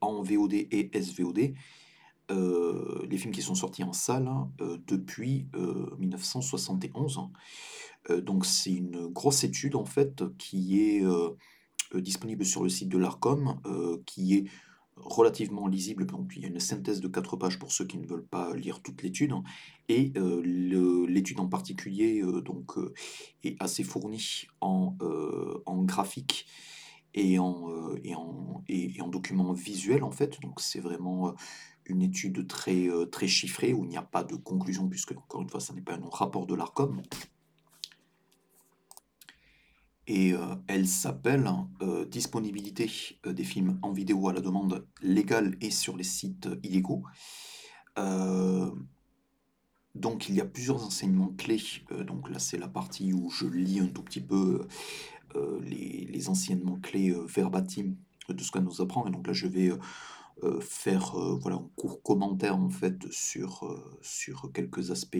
en 0.00 0.22
VOD 0.22 0.54
et 0.54 0.90
SVOD, 0.94 1.54
les 2.30 3.18
films 3.18 3.32
qui 3.32 3.42
sont 3.42 3.54
sortis 3.54 3.84
en 3.84 3.92
salle 3.92 4.28
hein, 4.28 4.50
depuis 4.86 5.46
1971. 5.98 7.20
donc 8.22 8.46
c'est 8.46 8.72
une 8.72 9.06
grosse 9.08 9.44
étude 9.44 9.76
en 9.76 9.84
fait 9.84 10.24
qui 10.38 10.80
est 10.80 11.02
disponible 11.94 12.44
sur 12.44 12.62
le 12.62 12.68
site 12.68 12.88
de 12.88 12.98
l'ARCOM, 12.98 13.60
qui 14.06 14.34
est 14.34 14.44
relativement 14.96 15.66
lisible. 15.66 16.06
Donc, 16.06 16.32
il 16.36 16.42
y 16.42 16.44
a 16.44 16.48
une 16.48 16.60
synthèse 16.60 17.00
de 17.00 17.08
quatre 17.08 17.36
pages 17.36 17.58
pour 17.58 17.72
ceux 17.72 17.84
qui 17.84 17.98
ne 17.98 18.06
veulent 18.06 18.26
pas 18.26 18.54
lire 18.54 18.80
toute 18.80 19.02
l'étude. 19.02 19.32
Et 19.88 20.12
euh, 20.16 21.06
l'étude 21.06 21.40
en 21.40 21.48
particulier 21.48 22.22
euh, 22.22 22.40
donc, 22.40 22.78
euh, 22.78 22.92
est 23.42 23.56
assez 23.60 23.82
fournie 23.82 24.46
en, 24.60 24.96
en 25.66 25.82
graphique 25.82 26.46
et 27.14 27.38
en, 27.38 27.94
et, 28.02 28.14
en, 28.14 28.62
et, 28.68 29.00
en 29.00 29.08
documents 29.08 29.52
visuels 29.52 30.04
en 30.04 30.10
fait. 30.10 30.40
Donc 30.40 30.60
c'est 30.60 30.80
vraiment 30.80 31.34
une 31.86 32.02
étude 32.02 32.46
très, 32.46 32.88
très 33.10 33.28
chiffrée 33.28 33.72
où 33.72 33.84
il 33.84 33.90
n'y 33.90 33.96
a 33.96 34.02
pas 34.02 34.24
de 34.24 34.36
conclusion 34.36 34.88
puisque 34.88 35.12
encore 35.12 35.42
une 35.42 35.48
fois 35.48 35.60
ça 35.60 35.72
n'est 35.74 35.82
pas 35.82 35.94
un 35.94 36.08
rapport 36.10 36.46
de 36.46 36.54
l'ARCOM 36.54 37.02
et 40.06 40.32
euh, 40.32 40.38
elle 40.66 40.86
s'appelle 40.86 41.48
euh, 41.82 42.04
Disponibilité 42.04 42.90
euh, 43.26 43.32
des 43.32 43.44
films 43.44 43.78
en 43.82 43.92
vidéo 43.92 44.28
à 44.28 44.32
la 44.32 44.40
demande 44.40 44.86
légale 45.02 45.56
et 45.60 45.70
sur 45.70 45.96
les 45.96 46.04
sites 46.04 46.48
illégaux. 46.62 47.04
donc 49.94 50.28
il 50.28 50.34
y 50.34 50.40
a 50.40 50.44
plusieurs 50.44 50.84
enseignements 50.84 51.32
clés. 51.38 51.62
donc 52.04 52.28
là 52.28 52.38
c'est 52.38 52.58
la 52.58 52.68
partie 52.68 53.12
où 53.12 53.30
je 53.30 53.46
lis 53.46 53.78
un 53.78 53.86
tout 53.86 54.02
petit 54.02 54.20
peu 54.20 54.66
les, 55.62 56.28
enseignements 56.28 56.78
clés 56.80 57.14
verbatim 57.26 57.96
de 58.28 58.42
ce 58.42 58.50
qu'elle 58.50 58.64
nous 58.64 58.80
apprend. 58.80 59.06
Et 59.06 59.10
donc 59.10 59.26
là 59.26 59.32
je 59.32 59.46
vais 59.46 59.70
faire 60.60 61.16
voilà, 61.40 61.56
un 61.56 61.68
court 61.76 62.02
commentaire 62.02 62.56
en 62.56 62.70
fait 62.70 63.10
sur, 63.10 63.78
sur 64.00 64.50
quelques 64.52 64.90
aspects 64.90 65.18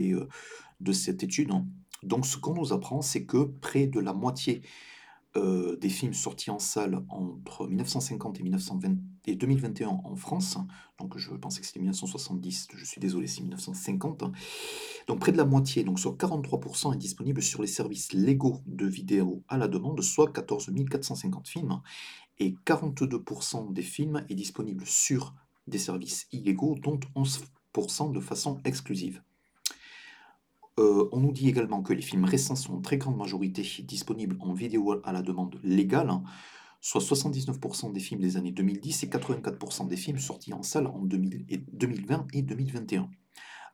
de 0.81 0.93
cette 0.93 1.23
étude. 1.23 1.51
Donc 2.03 2.27
ce 2.27 2.37
qu'on 2.37 2.55
nous 2.55 2.73
apprend, 2.73 3.03
c'est 3.03 3.25
que 3.25 3.45
près 3.45 3.87
de 3.87 4.01
la 4.01 4.13
moitié 4.13 4.63
euh, 5.37 5.77
des 5.77 5.89
films 5.89 6.15
sortis 6.15 6.51
en 6.51 6.61
salle 6.61 7.05
entre 7.09 7.67
1950 7.67 8.39
et, 8.39 8.43
1920 8.45 8.97
et 9.27 9.35
2021 9.35 9.89
en 9.89 10.15
France, 10.15 10.59
donc 10.99 11.19
je 11.19 11.33
pensais 11.35 11.61
que 11.61 11.67
c'était 11.67 11.81
1970, 11.81 12.69
je 12.73 12.85
suis 12.85 13.01
désolé, 13.01 13.27
c'est 13.27 13.41
1950, 13.41 14.25
donc 15.09 15.19
près 15.19 15.33
de 15.33 15.37
la 15.37 15.45
moitié, 15.45 15.83
donc 15.83 15.99
sur 15.99 16.17
43% 16.17 16.95
est 16.95 16.99
disponible 16.99 17.43
sur 17.43 17.63
les 17.63 17.69
services 17.69 18.13
légaux 18.13 18.61
de 18.67 18.87
vidéo 18.87 19.43
à 19.49 19.59
la 19.59 19.67
demande, 19.67 20.01
soit 20.03 20.33
14 20.33 20.71
450 20.89 21.49
films, 21.49 21.81
et 22.39 22.55
42% 22.65 23.73
des 23.73 23.83
films 23.83 24.25
est 24.29 24.35
disponible 24.35 24.87
sur 24.87 25.35
des 25.67 25.79
services 25.79 26.29
illégaux, 26.33 26.77
dont 26.81 27.01
11% 27.17 28.13
de 28.13 28.21
façon 28.21 28.61
exclusive. 28.65 29.23
Euh, 30.81 31.09
on 31.13 31.21
nous 31.21 31.33
dit 31.33 31.49
également 31.49 31.83
que 31.83 31.93
les 31.93 32.03
films 32.03 32.25
récents 32.25 32.57
sont 32.57 32.75
en 32.75 32.81
très 32.81 32.99
grande 32.99 33.17
majorité 33.17 33.63
disponibles 33.85 34.37
en 34.41 34.53
vidéo 34.55 35.01
à 35.05 35.13
la 35.13 35.23
demande 35.23 35.61
légale, 35.63 36.11
soit 36.81 37.01
79% 37.01 37.93
des 37.93 38.01
films 38.01 38.21
des 38.21 38.37
années 38.37 38.51
2010 38.51 39.05
et 39.05 39.07
84% 39.07 39.87
des 39.87 39.97
films 39.97 40.19
sortis 40.19 40.53
en 40.53 40.63
salle 40.63 40.89
en 40.89 41.03
2020 41.03 42.27
et 42.33 42.43
2021. 42.43 43.09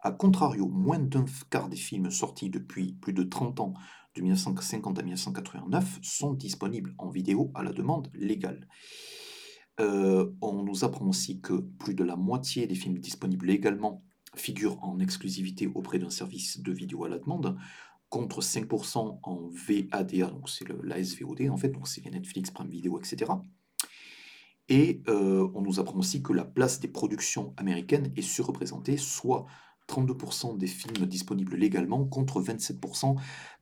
A 0.03 0.13
contrario, 0.13 0.69
moins 0.69 0.99
d'un 0.99 1.25
quart 1.51 1.69
des 1.69 1.77
films 1.77 2.11
sortis 2.11 2.51
depuis 2.51 2.95
plus 2.95 3.13
de 3.13 3.23
30 3.23 3.61
ans, 3.61 3.75
de 4.15 4.23
1950 4.23 4.99
à 4.99 5.03
1989, 5.03 6.01
sont 6.03 6.35
disponibles 6.35 6.95
en 6.99 7.11
vidéo 7.11 7.51
à 7.55 7.63
la 7.63 7.73
demande 7.73 8.11
légale. 8.15 8.67
Euh, 9.81 10.31
on 10.43 10.63
nous 10.63 10.85
apprend 10.85 11.07
aussi 11.07 11.41
que 11.41 11.55
plus 11.55 11.95
de 11.95 12.05
la 12.05 12.17
moitié 12.17 12.67
des 12.67 12.75
films 12.75 12.99
disponibles 12.99 13.47
légalement 13.47 14.05
figure 14.37 14.83
en 14.83 14.99
exclusivité 15.01 15.67
auprès 15.67 15.99
d'un 15.99 16.11
service 16.11 16.61
de 16.61 16.73
vidéo 16.73 17.05
à 17.05 17.09
la 17.09 17.19
demande, 17.19 17.57
contre 18.09 18.43
5% 18.43 19.21
en 19.23 19.51
VADA, 19.51 20.27
donc 20.31 20.49
c'est 20.49 20.67
la 20.83 21.03
SVOD 21.03 21.49
en 21.49 21.57
fait, 21.57 21.69
donc 21.69 21.87
c'est 21.87 22.05
les 22.05 22.11
Netflix, 22.11 22.51
Prime 22.51 22.69
Video, 22.69 22.99
etc. 22.99 23.33
Et 24.69 25.03
euh, 25.09 25.49
on 25.55 25.63
nous 25.63 25.81
apprend 25.81 25.99
aussi 25.99 26.23
que 26.23 26.33
la 26.33 26.45
place 26.45 26.81
des 26.81 26.89
productions 26.89 27.55
américaines 27.57 28.13
est 28.17 28.23
surreprésentée, 28.23 28.97
soit 28.97 29.47
32% 29.89 30.59
des 30.59 30.67
films 30.67 31.07
disponibles 31.07 31.57
légalement 31.57 32.05
contre 32.05 32.41
27% 32.41 33.17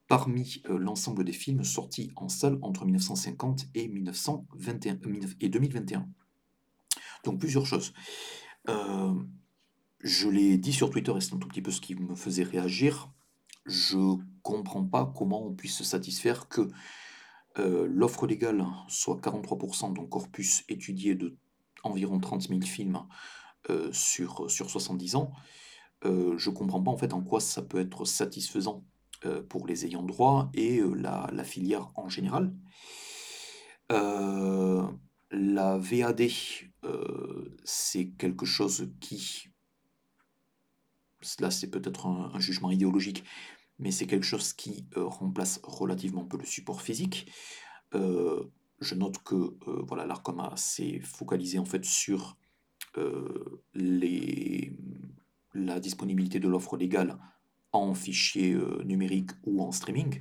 parmi 0.06 0.62
euh, 0.68 0.78
l'ensemble 0.78 1.24
des 1.24 1.32
films 1.32 1.64
sortis 1.64 2.10
en 2.16 2.28
salle 2.28 2.58
entre 2.62 2.84
1950 2.84 3.66
et, 3.74 3.88
1921, 3.88 4.98
et 5.40 5.48
2021. 5.48 6.08
Donc 7.24 7.38
plusieurs 7.38 7.66
choses. 7.66 7.92
Euh, 8.68 9.14
je 10.00 10.28
l'ai 10.28 10.58
dit 10.58 10.72
sur 10.72 10.90
Twitter 10.90 11.12
et 11.16 11.20
c'est 11.20 11.34
un 11.34 11.38
tout 11.38 11.48
petit 11.48 11.62
peu 11.62 11.70
ce 11.70 11.80
qui 11.80 11.94
me 11.94 12.14
faisait 12.14 12.44
réagir. 12.44 13.10
Je 13.66 14.16
comprends 14.42 14.84
pas 14.84 15.12
comment 15.16 15.44
on 15.44 15.52
puisse 15.52 15.76
se 15.76 15.84
satisfaire 15.84 16.48
que 16.48 16.70
euh, 17.58 17.86
l'offre 17.90 18.26
légale 18.26 18.64
soit 18.88 19.16
43% 19.16 19.94
d'un 19.94 20.06
corpus 20.06 20.64
étudié 20.68 21.14
de 21.14 21.36
environ 21.82 22.18
30 22.20 22.48
000 22.48 22.60
films 22.62 23.02
euh, 23.70 23.92
sur, 23.92 24.50
sur 24.50 24.70
70 24.70 25.16
ans. 25.16 25.32
Euh, 26.04 26.38
je 26.38 26.50
comprends 26.50 26.82
pas 26.82 26.92
en 26.92 26.96
fait 26.96 27.12
en 27.12 27.22
quoi 27.22 27.40
ça 27.40 27.62
peut 27.62 27.80
être 27.80 28.04
satisfaisant 28.04 28.84
pour 29.48 29.66
les 29.66 29.84
ayants 29.84 30.04
droit 30.04 30.48
et 30.54 30.80
la, 30.94 31.42
filière 31.42 31.90
en 31.96 32.08
général. 32.08 32.54
la 33.90 35.76
VAD, 35.76 36.28
c'est 37.64 38.10
quelque 38.10 38.46
chose 38.46 38.92
qui 39.00 39.48
là 41.40 41.50
c'est 41.50 41.70
peut-être 41.70 42.06
un, 42.06 42.38
jugement 42.38 42.70
idéologique, 42.70 43.24
mais 43.78 43.90
c'est 43.90 44.06
quelque 44.06 44.26
chose 44.26 44.52
qui 44.52 44.86
euh, 44.96 45.04
remplace 45.04 45.60
relativement 45.62 46.24
peu 46.24 46.38
le 46.38 46.44
support 46.44 46.82
physique. 46.82 47.30
Euh, 47.94 48.44
je 48.80 48.94
note 48.94 49.22
que 49.24 49.34
euh, 49.34 49.82
voilà, 49.86 50.06
l'ARCOM 50.06 50.42
s'est 50.56 51.00
focalisé 51.00 51.58
en 51.58 51.64
fait 51.64 51.84
sur 51.84 52.36
la 53.74 54.70
disponibilité 55.78 56.40
de 56.40 56.48
l'offre 56.48 56.76
légale 56.76 57.16
en 57.70 57.94
fichier 57.94 58.58
numérique 58.84 59.30
ou 59.44 59.62
en 59.62 59.70
streaming. 59.70 60.20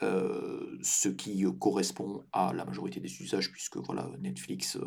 ce 0.00 1.08
qui 1.08 1.44
correspond 1.58 2.24
à 2.32 2.52
la 2.52 2.64
majorité 2.64 3.00
des 3.00 3.20
usages, 3.20 3.50
puisque 3.50 3.78
voilà, 3.78 4.08
Netflix 4.20 4.78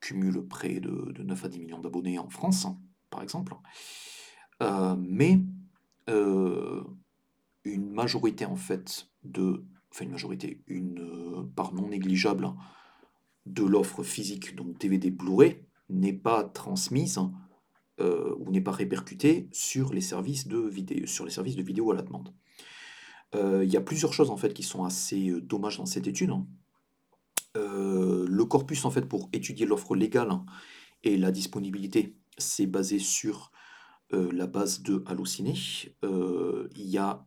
cumule 0.00 0.46
près 0.46 0.78
de 0.78 1.22
9 1.24 1.44
à 1.44 1.48
10 1.48 1.58
millions 1.58 1.80
d'abonnés 1.80 2.20
en 2.20 2.28
France, 2.28 2.68
par 3.10 3.22
exemple. 3.22 3.56
Euh, 4.62 4.96
mais 4.98 5.40
euh, 6.08 6.82
une 7.64 7.90
majorité 7.90 8.44
en 8.44 8.56
fait 8.56 9.08
de, 9.24 9.64
enfin 9.90 10.04
une 10.04 10.12
majorité, 10.12 10.62
une 10.66 11.00
euh, 11.00 11.42
part 11.56 11.74
non 11.74 11.88
négligeable 11.88 12.52
de 13.46 13.64
l'offre 13.64 14.02
physique, 14.02 14.54
donc 14.54 14.78
DVD 14.78 15.10
Blu-ray, 15.10 15.64
n'est 15.88 16.14
pas 16.14 16.44
transmise 16.44 17.18
ou 17.98 18.50
n'est 18.50 18.60
pas 18.60 18.72
répercutée 18.72 19.48
sur 19.52 19.92
les 19.92 20.00
services 20.00 20.48
de 20.48 20.58
vidéo, 20.58 21.06
sur 21.06 21.24
les 21.24 21.30
services 21.30 21.54
de 21.54 21.62
vidéo 21.62 21.92
à 21.92 21.94
la 21.94 22.02
demande. 22.02 22.34
Il 23.34 23.70
y 23.70 23.76
a 23.76 23.80
plusieurs 23.80 24.12
choses 24.12 24.30
en 24.30 24.36
fait 24.36 24.52
qui 24.54 24.62
sont 24.62 24.84
assez 24.84 25.30
dommages 25.42 25.76
dans 25.76 25.86
cette 25.86 26.06
étude. 26.06 26.32
le 27.54 28.44
corpus 28.44 28.84
en 28.84 28.90
fait 28.90 29.02
pour 29.02 29.28
étudier 29.32 29.66
l'offre 29.66 29.94
légale 29.94 30.30
et 31.04 31.16
la 31.16 31.30
disponibilité, 31.30 32.16
c'est 32.38 32.66
basé 32.66 32.98
sur 32.98 33.52
la 34.10 34.46
base 34.46 34.82
de 34.82 35.02
Halluciné. 35.06 35.54
Euh, 36.04 36.68
il 36.76 36.86
y 36.86 36.98
a 36.98 37.26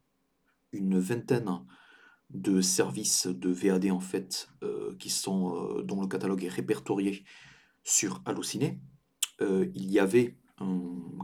une 0.71 0.99
vingtaine 0.99 1.65
de 2.29 2.61
services 2.61 3.27
de 3.27 3.49
VAD 3.49 3.89
en 3.89 3.99
fait 3.99 4.49
euh, 4.63 4.95
qui 4.97 5.09
sont 5.09 5.81
dont 5.83 6.01
le 6.01 6.07
catalogue 6.07 6.43
est 6.43 6.49
répertorié 6.49 7.23
sur 7.83 8.21
Halluciné. 8.25 8.79
il 9.39 9.91
y 9.91 9.99
avait 9.99 10.37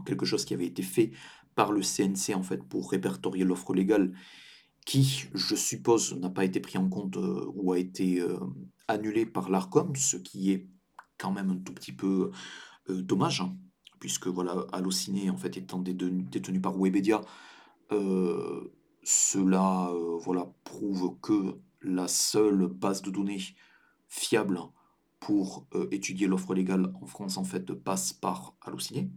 quelque 0.06 0.24
chose 0.24 0.44
qui 0.44 0.54
avait 0.54 0.66
été 0.66 0.82
fait 0.82 1.10
par 1.54 1.72
le 1.72 1.82
CNC 1.82 2.34
en 2.34 2.42
fait 2.42 2.62
pour 2.64 2.90
répertorier 2.90 3.44
l'offre 3.44 3.74
légale 3.74 4.14
qui, 4.86 5.26
je 5.34 5.54
suppose, 5.54 6.14
n'a 6.14 6.30
pas 6.30 6.44
été 6.44 6.60
pris 6.60 6.78
en 6.78 6.88
compte 6.88 7.16
ou 7.18 7.72
a 7.72 7.78
été 7.78 8.22
annulé 8.88 9.26
par 9.26 9.50
l'ARCOM, 9.50 9.94
ce 9.96 10.16
qui 10.16 10.52
est 10.52 10.68
quand 11.18 11.32
même 11.32 11.50
un 11.50 11.56
tout 11.56 11.72
petit 11.72 11.92
peu 11.92 12.30
dommage, 12.88 13.42
puisque 14.04 14.26
voilà, 14.26 14.66
Allociné 14.72 15.30
en 15.30 15.38
fait 15.38 15.56
étant 15.56 15.78
détenu, 15.78 16.60
par 16.60 16.78
Webedia, 16.78 17.22
euh, 17.90 18.70
cela 19.02 19.88
euh, 19.94 20.18
voilà, 20.18 20.52
prouve 20.64 21.16
que 21.22 21.56
la 21.80 22.06
seule 22.06 22.66
base 22.66 23.00
de 23.00 23.10
données 23.10 23.40
fiable 24.06 24.60
pour 25.20 25.66
euh, 25.74 25.88
étudier 25.90 26.26
l'offre 26.26 26.52
légale 26.52 26.92
en 27.00 27.06
France 27.06 27.38
en 27.38 27.44
fait 27.44 27.72
passe 27.72 28.12
par 28.12 28.54
Allociné. 28.60 29.10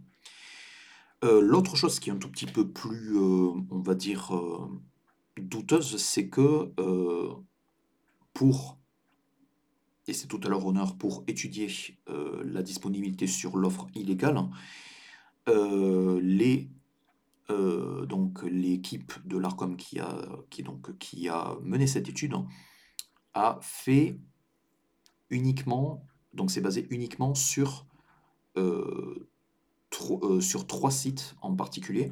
L'autre 1.21 1.75
chose 1.75 1.99
qui 1.99 2.09
est 2.09 2.13
un 2.13 2.17
tout 2.17 2.31
petit 2.31 2.45
peu 2.45 2.71
plus, 2.71 3.17
on 3.17 3.81
va 3.81 3.93
dire, 3.93 4.31
douteuse, 5.35 5.97
c'est 5.97 6.29
que 6.29 6.71
pour 8.33 8.77
et 10.07 10.13
c'est 10.13 10.27
tout 10.27 10.39
à 10.43 10.49
leur 10.49 10.65
honneur 10.65 10.97
pour 10.97 11.23
étudier 11.27 11.67
euh, 12.09 12.41
la 12.45 12.63
disponibilité 12.63 13.27
sur 13.27 13.57
l'offre 13.57 13.87
illégale. 13.93 14.39
Euh, 15.49 16.19
les, 16.21 16.69
euh, 17.49 18.05
donc 18.05 18.41
l'équipe 18.43 19.13
de 19.25 19.37
l'ARCOM 19.37 19.75
qui 19.75 19.99
a, 19.99 20.25
qui, 20.49 20.63
donc, 20.63 20.97
qui 20.97 21.27
a 21.27 21.57
mené 21.61 21.87
cette 21.87 22.09
étude 22.09 22.33
a 23.33 23.59
fait 23.61 24.17
uniquement, 25.29 26.05
donc 26.33 26.51
c'est 26.51 26.61
basé 26.61 26.87
uniquement 26.89 27.35
sur, 27.35 27.85
sur 30.39 30.67
trois 30.67 30.91
sites 30.91 31.35
en 31.41 31.55
particulier. 31.55 32.11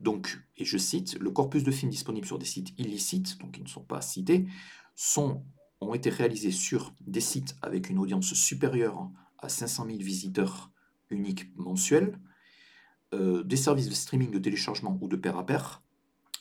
Donc, 0.00 0.38
et 0.56 0.64
je 0.64 0.76
cite, 0.76 1.18
le 1.18 1.30
corpus 1.30 1.64
de 1.64 1.70
films 1.70 1.90
disponibles 1.90 2.26
sur 2.26 2.38
des 2.38 2.44
sites 2.44 2.78
illicites, 2.78 3.38
donc 3.38 3.52
qui 3.52 3.62
ne 3.62 3.68
sont 3.68 3.82
pas 3.82 4.02
cités, 4.02 4.46
sont 4.94 5.42
ont 5.88 5.94
été 5.94 6.10
réalisés 6.10 6.50
sur 6.50 6.94
des 7.00 7.20
sites 7.20 7.56
avec 7.62 7.90
une 7.90 7.98
audience 7.98 8.34
supérieure 8.34 9.10
à 9.38 9.48
500 9.48 9.86
000 9.86 9.98
visiteurs 9.98 10.70
uniques 11.10 11.54
mensuels, 11.56 12.18
euh, 13.12 13.42
des 13.44 13.56
services 13.56 13.88
de 13.88 13.94
streaming 13.94 14.30
de 14.30 14.38
téléchargement 14.38 14.98
ou 15.00 15.08
de 15.08 15.16
pair 15.16 15.36
à 15.36 15.46
pair, 15.46 15.82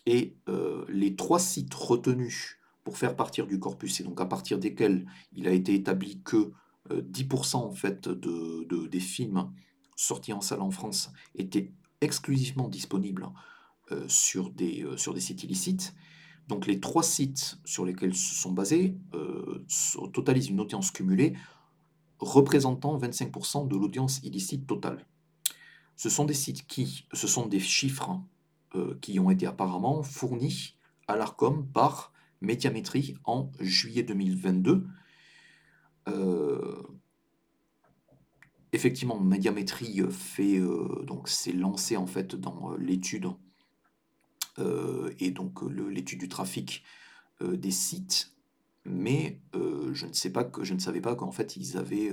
et 0.06 0.36
euh, 0.50 0.86
les 0.90 1.16
trois 1.16 1.40
sites 1.40 1.74
retenus 1.74 2.58
pour 2.84 2.98
faire 2.98 3.16
partir 3.16 3.48
du 3.48 3.60
corpus, 3.60 4.00
et 4.00 4.04
donc 4.04 4.20
à 4.20 4.26
partir 4.26 4.60
desquels 4.60 5.06
il 5.34 5.48
a 5.48 5.52
été 5.52 5.74
établi 5.74 6.22
que 6.24 6.52
10% 6.90 7.56
euh, 7.56 7.60
en 7.60 7.72
fait 7.72 8.10
de, 8.10 8.88
des 8.88 9.00
films 9.00 9.52
sortis 9.96 10.34
en 10.34 10.42
salle 10.42 10.62
en 10.62 10.72
France 10.72 11.12
étaient 11.36 11.72
exclusivement 12.02 12.68
disponibles 12.68 13.30
sur 14.08 14.50
des 14.50 14.86
sites 15.20 15.44
illicites, 15.44 15.94
donc 16.48 16.68
les 16.68 16.80
trois 16.80 17.04
sites 17.04 17.58
sur 17.64 17.86
lesquels 17.86 18.16
se 18.16 18.36
sont 18.36 18.52
basés 18.52 18.98
euh, 19.14 19.66
totalisent 20.14 20.50
une 20.50 20.60
audience 20.60 20.92
cumulée 20.92 21.34
représentant 22.20 22.98
25% 22.98 23.68
de 23.68 23.76
l'audience 23.76 24.20
illicite 24.24 24.68
totale. 24.68 25.06
Ce 25.96 26.10
sont 26.10 26.26
des 26.26 26.34
sites 26.34 26.66
qui, 26.68 27.06
ce 27.14 27.28
sont 27.28 27.48
des 27.48 27.60
chiffres 27.60 28.10
hein, 28.10 28.26
euh, 28.76 28.98
qui 29.02 29.20
ont 29.20 29.30
été 29.30 29.46
apparemment 29.46 30.04
fournis 30.04 30.76
à 31.08 31.16
l'ARCOM 31.16 31.68
par 31.68 32.12
Médiamétrie 32.42 33.16
en 33.24 33.52
juillet 33.60 34.04
2022. 34.04 34.86
Euh, 36.10 36.84
effectivement, 38.74 39.20
Médiamétrie 39.20 40.02
fait 40.10 40.62
s'est 41.26 41.54
lancé 41.54 41.96
en 41.96 42.08
fait 42.08 42.36
dans 42.36 42.76
l'étude 42.76 43.28
et 44.58 45.32
donc 45.32 45.62
l'étude 45.64 46.20
du 46.20 46.30
trafic 46.30 46.84
euh, 47.42 47.58
des 47.58 47.72
sites, 47.72 48.34
mais 48.86 49.42
euh, 49.56 49.94
je 49.94 50.06
ne 50.06 50.14
sais 50.14 50.32
pas 50.32 50.44
que 50.44 50.64
je 50.64 50.74
ne 50.74 50.80
savais 50.80 51.02
pas 51.02 51.16
qu'en 51.16 51.32
fait 51.32 51.58
ils 51.58 51.78
avaient 51.78 52.12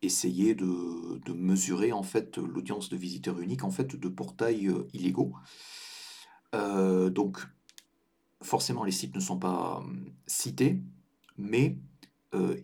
essayé 0.00 0.54
de, 0.54 1.32
mesurer 1.32 1.92
en 1.92 2.02
fait 2.02 2.38
l'audience 2.38 2.88
de 2.88 2.96
visiteurs 2.96 3.40
uniques 3.40 3.64
en 3.64 3.70
fait 3.70 3.96
de 3.96 4.08
portails 4.08 4.72
illégaux. 4.92 5.34
donc 6.52 7.38
forcément 8.40 8.84
les 8.84 8.92
sites 8.92 9.14
ne 9.14 9.20
sont 9.20 9.38
pas 9.38 9.82
cités, 10.26 10.80
mais 11.36 11.78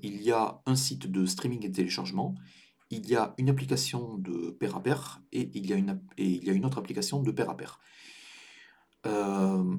il 0.03 0.23
y 0.23 0.33
a 0.33 0.63
un 0.67 0.77
site 0.77 1.07
de 1.11 1.27
streaming 1.27 1.65
et 1.65 1.69
de 1.69 1.75
téléchargement, 1.75 2.35
il 2.91 3.09
y 3.09 3.17
a 3.17 3.35
une 3.39 3.51
application 3.51 4.17
de 4.17 4.51
pair 4.51 4.77
à 4.77 4.83
pair 4.83 5.21
et 5.33 5.51
il 5.55 5.67
y 5.67 5.73
a 5.73 5.77
une, 5.77 6.01
et 6.17 6.27
il 6.27 6.45
y 6.45 6.51
a 6.51 6.53
une 6.53 6.65
autre 6.65 6.79
application 6.79 7.23
de 7.23 7.31
pair 7.31 7.51
à 7.51 7.57
pair. 7.57 7.81
Euh, 9.09 9.77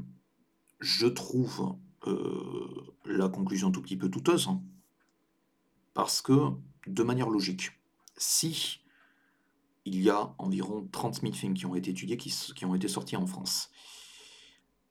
je 0.80 1.07
trouve 1.07 1.76
euh, 2.07 2.95
la 3.06 3.30
conclusion 3.30 3.72
tout 3.72 3.81
petit 3.81 3.97
peu 3.97 4.10
douteuse, 4.10 4.47
hein, 4.47 4.61
parce 5.93 6.22
que, 6.22 6.51
de 6.88 7.03
manière 7.03 7.30
logique, 7.30 7.72
si 8.18 8.81
il 9.85 10.01
y 10.01 10.10
a 10.10 10.34
environ 10.38 10.88
30 10.91 11.22
000 11.22 11.34
films 11.34 11.53
qui 11.53 11.65
ont 11.65 11.76
été 11.76 11.91
étudiés, 11.91 12.18
qui, 12.18 12.65
ont 12.65 12.76
été 12.76 12.88
sortis 12.88 13.15
en 13.15 13.27
France, 13.27 13.69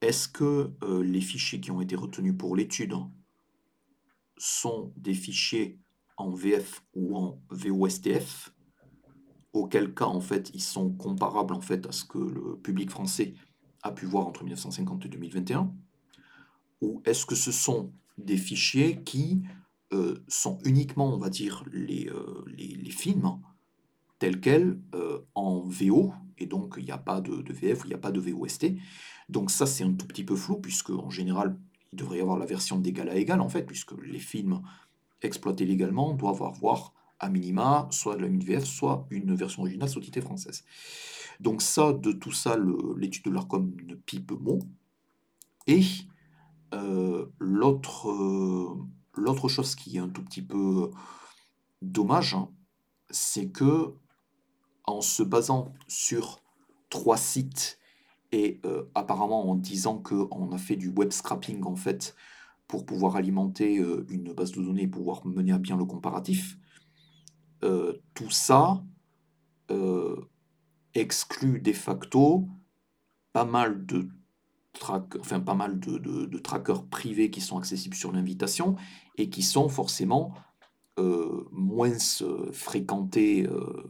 est-ce 0.00 0.28
que 0.28 0.72
euh, 0.82 1.02
les 1.02 1.20
fichiers 1.20 1.60
qui 1.60 1.70
ont 1.70 1.80
été 1.80 1.96
retenus 1.96 2.34
pour 2.36 2.54
l'étude 2.54 2.94
sont 4.36 4.92
des 4.96 5.14
fichiers 5.14 5.80
en 6.16 6.30
VF 6.30 6.84
ou 6.94 7.16
en 7.16 7.40
VOSTF 7.50 8.52
auquel 9.52 9.94
cas 9.94 10.06
en 10.06 10.20
fait 10.20 10.50
ils 10.54 10.62
sont 10.62 10.90
comparables 10.90 11.54
en 11.54 11.60
fait 11.60 11.86
à 11.86 11.92
ce 11.92 12.04
que 12.04 12.18
le 12.18 12.58
public 12.58 12.90
français 12.90 13.34
a 13.88 13.92
pu 13.92 14.06
voir 14.06 14.26
entre 14.26 14.44
1950 14.44 15.06
et 15.06 15.08
2021 15.08 15.72
Ou 16.82 17.02
est-ce 17.04 17.26
que 17.26 17.34
ce 17.34 17.52
sont 17.52 17.92
des 18.16 18.36
fichiers 18.36 19.02
qui 19.02 19.42
euh, 19.92 20.22
sont 20.28 20.58
uniquement, 20.64 21.14
on 21.14 21.18
va 21.18 21.30
dire, 21.30 21.64
les, 21.72 22.08
euh, 22.08 22.44
les, 22.46 22.90
films 22.90 23.38
tels 24.18 24.40
quels 24.40 24.78
euh, 24.94 25.20
en 25.34 25.60
VO, 25.60 26.12
et 26.36 26.46
donc 26.46 26.74
il 26.76 26.84
n'y 26.84 26.90
a 26.90 26.98
pas 26.98 27.20
de, 27.20 27.42
VF, 27.52 27.82
il 27.84 27.88
n'y 27.88 27.94
a 27.94 27.98
pas 27.98 28.10
de 28.10 28.20
VOST. 28.20 28.74
Donc 29.28 29.50
ça, 29.50 29.64
c'est 29.64 29.84
un 29.84 29.92
tout 29.92 30.06
petit 30.06 30.24
peu 30.24 30.36
flou, 30.36 30.56
puisque 30.56 30.90
en 30.90 31.08
général, 31.08 31.58
il 31.92 31.98
devrait 31.98 32.18
y 32.18 32.20
avoir 32.20 32.38
la 32.38 32.44
version 32.44 32.78
d'égal 32.78 33.08
à 33.08 33.14
égal, 33.14 33.40
en 33.40 33.48
fait, 33.48 33.62
puisque 33.62 33.92
les 34.02 34.18
films 34.18 34.60
exploités 35.22 35.64
légalement 35.64 36.12
doivent 36.12 36.42
avoir 36.42 36.92
à 37.18 37.30
minima 37.30 37.88
soit 37.90 38.16
de 38.16 38.22
la 38.22 38.28
VF, 38.28 38.64
soit 38.64 39.06
une 39.10 39.34
version 39.34 39.62
originale 39.62 39.88
sous-titrée 39.88 40.20
française. 40.20 40.64
Donc 41.40 41.62
ça, 41.62 41.92
de 41.92 42.12
tout 42.12 42.32
ça, 42.32 42.56
l'étude 42.96 43.24
de 43.24 43.30
l'ARCOM 43.30 43.74
ne 43.86 43.94
pipe 43.94 44.32
mot. 44.32 44.58
Et 45.66 45.82
euh, 46.74 47.26
euh, 47.40 48.74
l'autre 49.14 49.48
chose 49.48 49.74
qui 49.74 49.96
est 49.96 50.00
un 50.00 50.08
tout 50.08 50.24
petit 50.24 50.42
peu 50.42 50.90
dommage, 51.82 52.34
hein, 52.34 52.50
c'est 53.10 53.48
que 53.48 53.94
en 54.86 55.00
se 55.00 55.22
basant 55.22 55.72
sur 55.86 56.40
trois 56.88 57.18
sites 57.18 57.78
et 58.32 58.60
euh, 58.64 58.84
apparemment 58.94 59.48
en 59.50 59.54
disant 59.54 59.98
qu'on 59.98 60.52
a 60.52 60.58
fait 60.58 60.76
du 60.76 60.88
web 60.88 61.12
scrapping 61.12 61.62
en 61.64 61.76
fait 61.76 62.16
pour 62.66 62.84
pouvoir 62.84 63.16
alimenter 63.16 63.76
une 64.08 64.32
base 64.34 64.52
de 64.52 64.62
données 64.62 64.82
et 64.82 64.88
pouvoir 64.88 65.26
mener 65.26 65.52
à 65.52 65.58
bien 65.58 65.76
le 65.78 65.86
comparatif, 65.86 66.58
tout 67.60 68.30
ça 68.30 68.82
exclut 70.94 71.60
de 71.60 71.72
facto 71.72 72.48
pas 73.32 73.44
mal 73.44 73.86
de 73.86 74.08
enfin 74.84 75.40
pas 75.40 75.54
mal 75.54 75.80
de, 75.80 76.38
trackers 76.38 76.84
privés 76.84 77.30
qui 77.30 77.40
sont 77.40 77.58
accessibles 77.58 77.96
sur 77.96 78.12
l'invitation 78.12 78.76
et 79.16 79.28
qui 79.28 79.42
sont 79.42 79.68
forcément 79.68 80.34
euh, 80.98 81.44
moins 81.50 81.96
euh, 82.22 82.52
fréquentés 82.52 83.46
euh, 83.46 83.82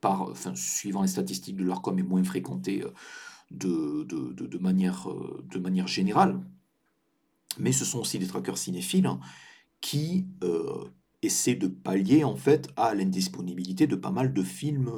par, 0.00 0.22
enfin, 0.22 0.54
suivant 0.54 1.02
les 1.02 1.08
statistiques 1.08 1.56
de 1.56 1.64
l'ARCOM, 1.64 1.98
et 1.98 2.02
moins 2.02 2.24
fréquentés 2.24 2.84
de, 3.50 4.04
de, 4.04 4.32
de 4.32 5.58
manière 5.58 5.86
générale. 5.86 6.40
Mais 7.58 7.72
ce 7.72 7.84
sont 7.84 8.00
aussi 8.00 8.18
des 8.18 8.26
trackers 8.26 8.58
cinéphiles 8.58 9.08
qui 9.80 10.26
essaient 11.24 11.54
de 11.54 11.68
pallier 11.68 12.24
en 12.24 12.36
fait 12.36 12.68
à 12.76 12.94
l'indisponibilité 12.94 13.86
de 13.86 13.96
pas 13.96 14.10
mal 14.10 14.32
de 14.32 14.42
films 14.42 14.90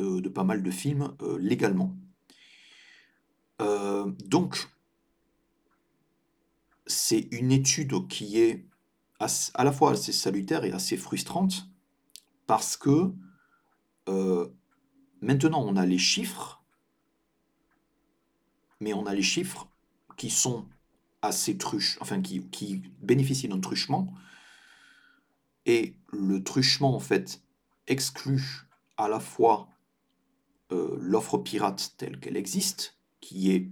euh, 0.00 0.20
de 0.20 0.28
pas 0.28 0.44
mal 0.44 0.62
de 0.62 0.70
films 0.70 1.14
euh, 1.22 1.38
légalement. 1.38 1.94
Euh, 3.60 4.10
donc, 4.24 4.68
c'est 6.86 7.28
une 7.32 7.52
étude 7.52 8.08
qui 8.08 8.38
est 8.38 8.66
à 9.18 9.64
la 9.64 9.72
fois 9.72 9.92
assez 9.92 10.12
salutaire 10.12 10.64
et 10.64 10.72
assez 10.72 10.96
frustrante 10.96 11.68
parce 12.46 12.76
que 12.78 13.12
maintenant 15.20 15.62
on 15.62 15.76
a 15.76 15.84
les 15.84 15.98
chiffres, 15.98 16.64
mais 18.80 18.94
on 18.94 19.04
a 19.04 19.14
les 19.14 19.22
chiffres 19.22 19.68
qui 20.16 20.30
sont 20.30 20.66
assez 21.20 21.58
truches, 21.58 21.98
enfin 22.00 22.22
qui 22.22 22.82
bénéficient 23.02 23.48
d'un 23.48 23.60
truchement, 23.60 24.12
et 25.66 25.96
le 26.12 26.42
truchement 26.42 26.94
en 26.94 27.00
fait 27.00 27.42
exclut 27.86 28.66
à 28.96 29.08
la 29.08 29.20
fois 29.20 29.68
euh, 30.72 30.96
l'offre 31.00 31.38
pirate 31.38 31.94
telle 31.96 32.20
qu'elle 32.20 32.36
existe, 32.36 32.96
qui 33.20 33.50
est 33.50 33.68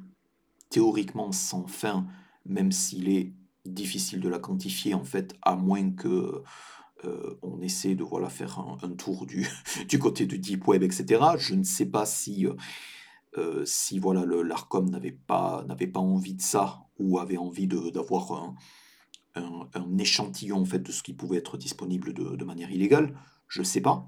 théoriquement 0.69 1.33
sans 1.33 1.67
fin, 1.67 2.07
même 2.45 2.73
s'il 2.73 3.09
est 3.09 3.33
difficile 3.65 4.21
de 4.21 4.29
la 4.29 4.39
quantifier 4.39 4.95
en 4.95 5.05
fait, 5.05 5.37
à 5.43 5.55
moins 5.55 5.91
que 5.91 6.43
euh, 7.05 7.39
on 7.43 7.61
essaie 7.61 7.95
de 7.95 8.03
voilà, 8.03 8.29
faire 8.29 8.59
un, 8.59 8.91
tour 8.91 9.27
du, 9.27 9.47
du, 9.89 9.99
côté 9.99 10.27
du 10.27 10.39
deep 10.39 10.67
web, 10.67 10.83
etc. 10.83 11.23
Je 11.39 11.55
ne 11.55 11.63
sais 11.63 11.87
pas 11.87 12.05
si, 12.05 12.47
euh, 13.37 13.65
si 13.65 14.01
voilà, 14.01 14.25
l'ARCOM 14.27 14.91
n'avait 14.91 15.13
pas, 15.13 15.65
pas 15.93 16.01
envie 16.01 16.35
de 16.35 16.43
ça 16.43 16.87
ou 16.99 17.21
avait 17.21 17.37
envie 17.37 17.69
d'avoir 17.69 18.33
un, 18.33 18.57
un, 19.39 19.99
échantillon 19.99 20.61
en 20.61 20.65
fait, 20.65 20.81
de 20.81 20.93
ce 20.93 21.03
qui 21.03 21.15
pouvait 21.15 21.39
être 21.39 21.57
disponible 21.57 22.13
de, 22.13 22.45
manière 22.45 22.71
illégale. 22.71 23.15
Je 23.49 23.61
ne 23.61 23.65
sais 23.65 23.81
pas. 23.81 24.07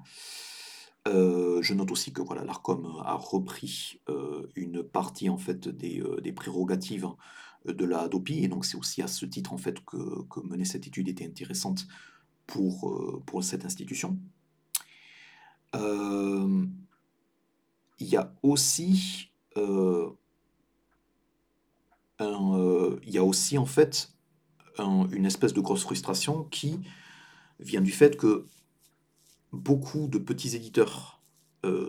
je 1.07 1.75
note 1.75 1.91
aussi 1.91 2.13
que 2.13 2.23
voilà, 2.23 2.45
l'ARCOM 2.45 3.01
a 3.05 3.15
repris 3.15 4.01
une 4.57 4.83
partie 4.83 5.29
en 5.29 5.39
fait, 5.39 5.69
des, 5.69 6.03
des 6.23 6.33
prérogatives 6.33 7.09
de 7.67 7.85
la 7.85 8.09
DOPI, 8.09 8.45
et 8.45 8.49
donc 8.49 8.65
c'est 8.65 8.77
aussi 8.77 9.03
à 9.03 9.07
ce 9.07 9.27
titre 9.27 9.53
en 9.53 9.59
fait 9.59 9.85
que, 9.85 9.97
mener 10.43 10.65
cette 10.65 10.87
étude 10.87 11.09
était 11.09 11.27
intéressante 11.27 11.87
pour, 12.47 12.89
euh, 12.91 13.43
cette 13.43 13.65
institution. 13.65 14.19
Euh, 15.75 16.67
il 17.99 18.07
y 18.07 18.17
a 18.17 18.35
aussi 18.43 19.31
euh, 19.57 20.11
il 22.19 23.11
y 23.11 23.19
a 23.19 23.25
aussi 23.25 23.57
en 23.57 23.65
fait 23.65 24.13
une 24.79 25.27
espèce 25.27 25.53
de 25.53 25.61
grosse 25.61 25.83
frustration 25.83 26.45
qui 26.45 26.81
vient 27.59 27.81
du 27.81 27.93
fait 27.93 28.17
que 28.17 28.47
beaucoup 29.53 30.09
de 30.09 30.19
petits 30.19 30.57
éditeurs 30.57 31.21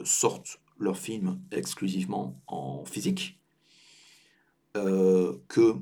sortent 0.03 0.59
leurs 0.79 0.97
films 0.97 1.39
exclusivement 1.51 2.41
en 2.47 2.83
physique, 2.85 3.39
que 4.73 5.77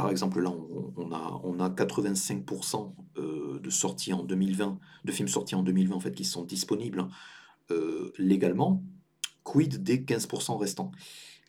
par 0.00 0.08
exemple, 0.08 0.40
là, 0.40 0.50
on, 0.96 1.12
a, 1.12 1.40
on 1.44 1.60
a 1.60 1.68
85% 1.68 2.94
euh, 3.18 3.60
de 3.60 3.68
sorties 3.68 4.14
en 4.14 4.22
2020, 4.22 4.78
de 5.04 5.12
films 5.12 5.28
sortis 5.28 5.54
en 5.54 5.62
2020 5.62 5.94
en 5.94 6.00
fait, 6.00 6.12
qui 6.12 6.24
sont 6.24 6.42
disponibles 6.42 7.06
euh, 7.70 8.10
légalement. 8.16 8.82
Quid 9.44 9.82
des 9.82 9.98
15% 9.98 10.56
restants? 10.56 10.90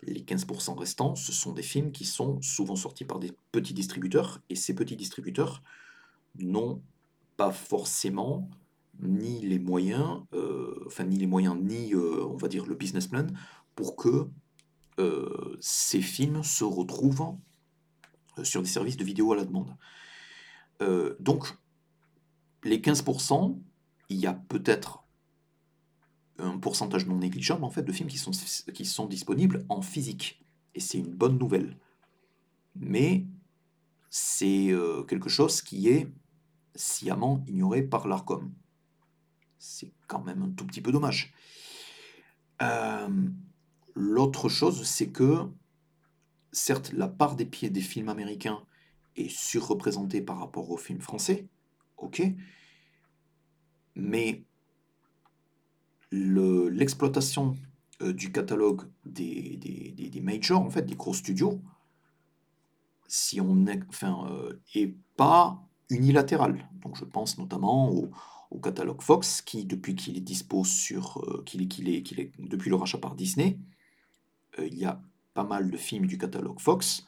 Les 0.04 0.22
15% 0.22 0.78
restants, 0.78 1.16
ce 1.16 1.32
sont 1.32 1.54
des 1.54 1.62
films 1.64 1.92
qui 1.92 2.06
sont 2.06 2.42
souvent 2.42 2.76
sortis 2.76 3.06
par 3.06 3.20
des 3.20 3.32
petits 3.52 3.74
distributeurs, 3.74 4.42
et 4.50 4.56
ces 4.56 4.74
petits 4.74 4.96
distributeurs 4.96 5.62
n'ont 6.40 6.82
pas 7.38 7.52
forcément 7.52 8.50
ni 9.00 9.42
les 9.42 9.60
moyens, 9.60 10.22
euh, 10.34 10.84
enfin 10.88 11.04
ni 11.04 11.18
les 11.18 11.28
moyens, 11.28 11.56
ni 11.60 11.96
on 11.96 12.36
va 12.36 12.48
dire 12.48 12.66
le 12.66 12.76
business 12.76 13.08
plan 13.08 13.28
pour 13.76 13.96
que 13.96 14.28
ces 15.60 16.02
films 16.02 16.44
se 16.44 16.64
retrouvent 16.64 17.36
euh, 18.38 18.44
sur 18.44 18.62
des 18.62 18.68
services 18.68 18.98
de 18.98 19.04
vidéo 19.04 19.34
à 19.34 19.36
la 19.36 19.46
demande. 19.46 19.76
Euh, 20.82 21.16
donc, 21.20 21.58
les 22.64 22.80
15%, 22.80 23.60
il 24.10 24.18
y 24.18 24.28
a 24.28 24.34
peut-être 24.34 25.01
un 26.38 26.58
pourcentage 26.58 27.06
non 27.06 27.18
négligeable 27.18 27.64
en 27.64 27.70
fait 27.70 27.84
de 27.84 27.92
films 27.92 28.10
qui 28.10 28.86
sont, 28.86 29.06
disponibles 29.08 29.66
en 29.70 29.82
physique. 29.82 30.44
Et 30.76 30.80
c'est 30.80 30.98
une 30.98 31.14
bonne 31.14 31.38
nouvelle. 31.38 31.78
Mais 32.76 33.26
c'est 34.10 34.72
euh, 34.72 35.04
quelque 35.04 35.30
chose 35.30 35.62
qui 35.62 35.90
est 35.90 36.12
sciemment 36.76 37.44
ignoré 37.48 37.84
par 37.84 38.08
l'ARCOM. 38.08 38.54
C'est 39.58 39.92
quand 40.08 40.24
même 40.24 40.42
un 40.42 40.50
tout 40.50 40.66
petit 40.66 40.82
peu 40.82 40.92
dommage. 40.92 41.34
L'autre 43.96 44.50
chose, 44.50 44.84
c'est 44.84 45.10
que 45.10 45.50
certes, 46.52 46.92
la 46.94 47.08
part 47.08 47.36
des 47.36 47.46
pieds 47.46 47.70
des 47.70 47.82
films 47.82 48.10
américains 48.10 48.64
est 49.16 49.30
surreprésentée 49.30 50.22
par 50.22 50.40
rapport 50.40 50.70
aux 50.70 50.78
films 50.78 51.02
français, 51.02 51.48
ok, 51.98 52.24
mais 53.96 54.46
l'exploitation 56.12 57.56
euh, 58.02 58.14
du 58.14 58.32
catalogue 58.32 58.84
des, 59.06 59.58
des, 59.58 60.22
majors, 60.22 60.62
en 60.62 60.70
fait, 60.70 60.84
des 60.84 60.96
gros 60.96 61.14
studios, 61.14 61.62
si 63.08 63.42
on 63.42 63.66
est, 63.68 63.82
euh, 64.04 64.60
est 64.76 64.96
pas 65.18 65.62
unilatéral. 65.90 66.70
Donc 66.82 66.98
je 66.98 67.06
pense 67.06 67.38
notamment 67.38 67.92
au, 67.92 68.60
catalogue 68.60 69.02
Fox, 69.02 69.42
qui 69.42 69.66
depuis 69.66 69.96
qu'il 69.96 70.18
est 70.18 70.66
sur, 70.66 71.18
euh, 71.24 71.44
qu'il 71.46 71.68
qu'il 71.70 71.90
est, 71.90 72.04
qu'il 72.04 72.20
est, 72.20 72.32
depuis 72.40 72.70
le 72.70 72.76
rachat 72.76 72.98
par 72.98 73.16
Disney, 73.16 73.58
il 74.58 74.78
y 74.78 74.84
a 74.84 75.02
pas 75.34 75.46
mal 75.46 75.72
de 75.72 75.78
films 75.78 76.06
du 76.06 76.18
catalogue 76.18 76.60
Fox 76.60 77.06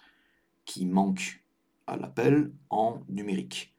qui 0.63 0.85
manquent 0.85 1.43
à 1.87 1.97
l'appel 1.97 2.53
en 2.69 3.01
numérique 3.09 3.75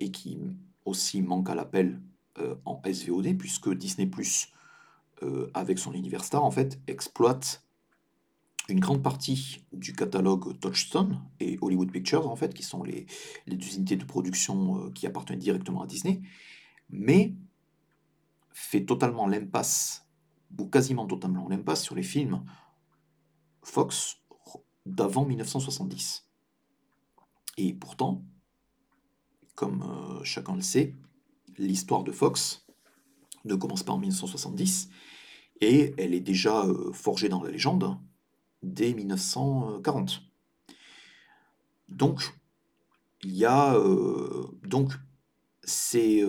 et 0.00 0.10
qui 0.10 0.38
aussi 0.86 1.20
manquent 1.20 1.50
à 1.50 1.54
l'appel 1.54 2.00
euh, 2.40 2.54
en 2.64 2.80
SVOD 2.84 3.36
puisque 3.36 3.72
Disney 3.74 4.06
Plus 4.06 4.52
euh, 5.22 5.50
avec 5.54 5.78
son 5.78 5.92
univers 5.92 6.24
star 6.24 6.44
en 6.44 6.50
fait 6.50 6.80
exploite 6.86 7.64
une 8.68 8.80
grande 8.80 9.02
partie 9.02 9.64
du 9.72 9.92
catalogue 9.92 10.58
Touchstone 10.60 11.20
et 11.40 11.58
Hollywood 11.60 11.90
Pictures 11.90 12.28
en 12.28 12.36
fait 12.36 12.54
qui 12.54 12.62
sont 12.62 12.82
les, 12.82 13.06
unités 13.46 13.96
de 13.96 14.04
production 14.04 14.90
qui 14.90 15.06
appartiennent 15.06 15.40
directement 15.40 15.82
à 15.82 15.86
Disney 15.86 16.22
mais 16.88 17.34
fait 18.52 18.84
totalement 18.84 19.26
l'impasse 19.26 20.06
ou 20.58 20.66
quasiment 20.66 21.06
totalement 21.06 21.48
l'impasse 21.48 21.82
sur 21.82 21.94
les 21.94 22.02
films 22.02 22.44
Fox 23.62 24.20
d'avant 24.86 25.24
1970. 25.24 26.26
Et 27.56 27.74
pourtant, 27.74 28.24
comme 29.54 29.82
euh, 29.82 30.24
chacun 30.24 30.54
le 30.54 30.62
sait, 30.62 30.94
l'histoire 31.60 32.02
de 32.02 32.12
Fox 32.12 32.66
ne 33.44 33.54
commence 33.54 33.82
pas 33.82 33.92
en 33.92 33.98
1970 33.98 34.90
et 35.60 35.94
elle 35.98 36.14
est 36.14 36.20
déjà 36.20 36.64
euh, 36.64 36.92
forgée 36.92 37.28
dans 37.28 37.42
la 37.42 37.50
légende 37.50 37.96
dès 38.62 38.92
1940. 38.92 40.22
Donc, 41.88 42.34
il 43.22 43.36
y 43.36 43.44
a 43.44 43.74
euh, 43.74 44.46
donc 44.62 44.92
ces, 45.62 46.24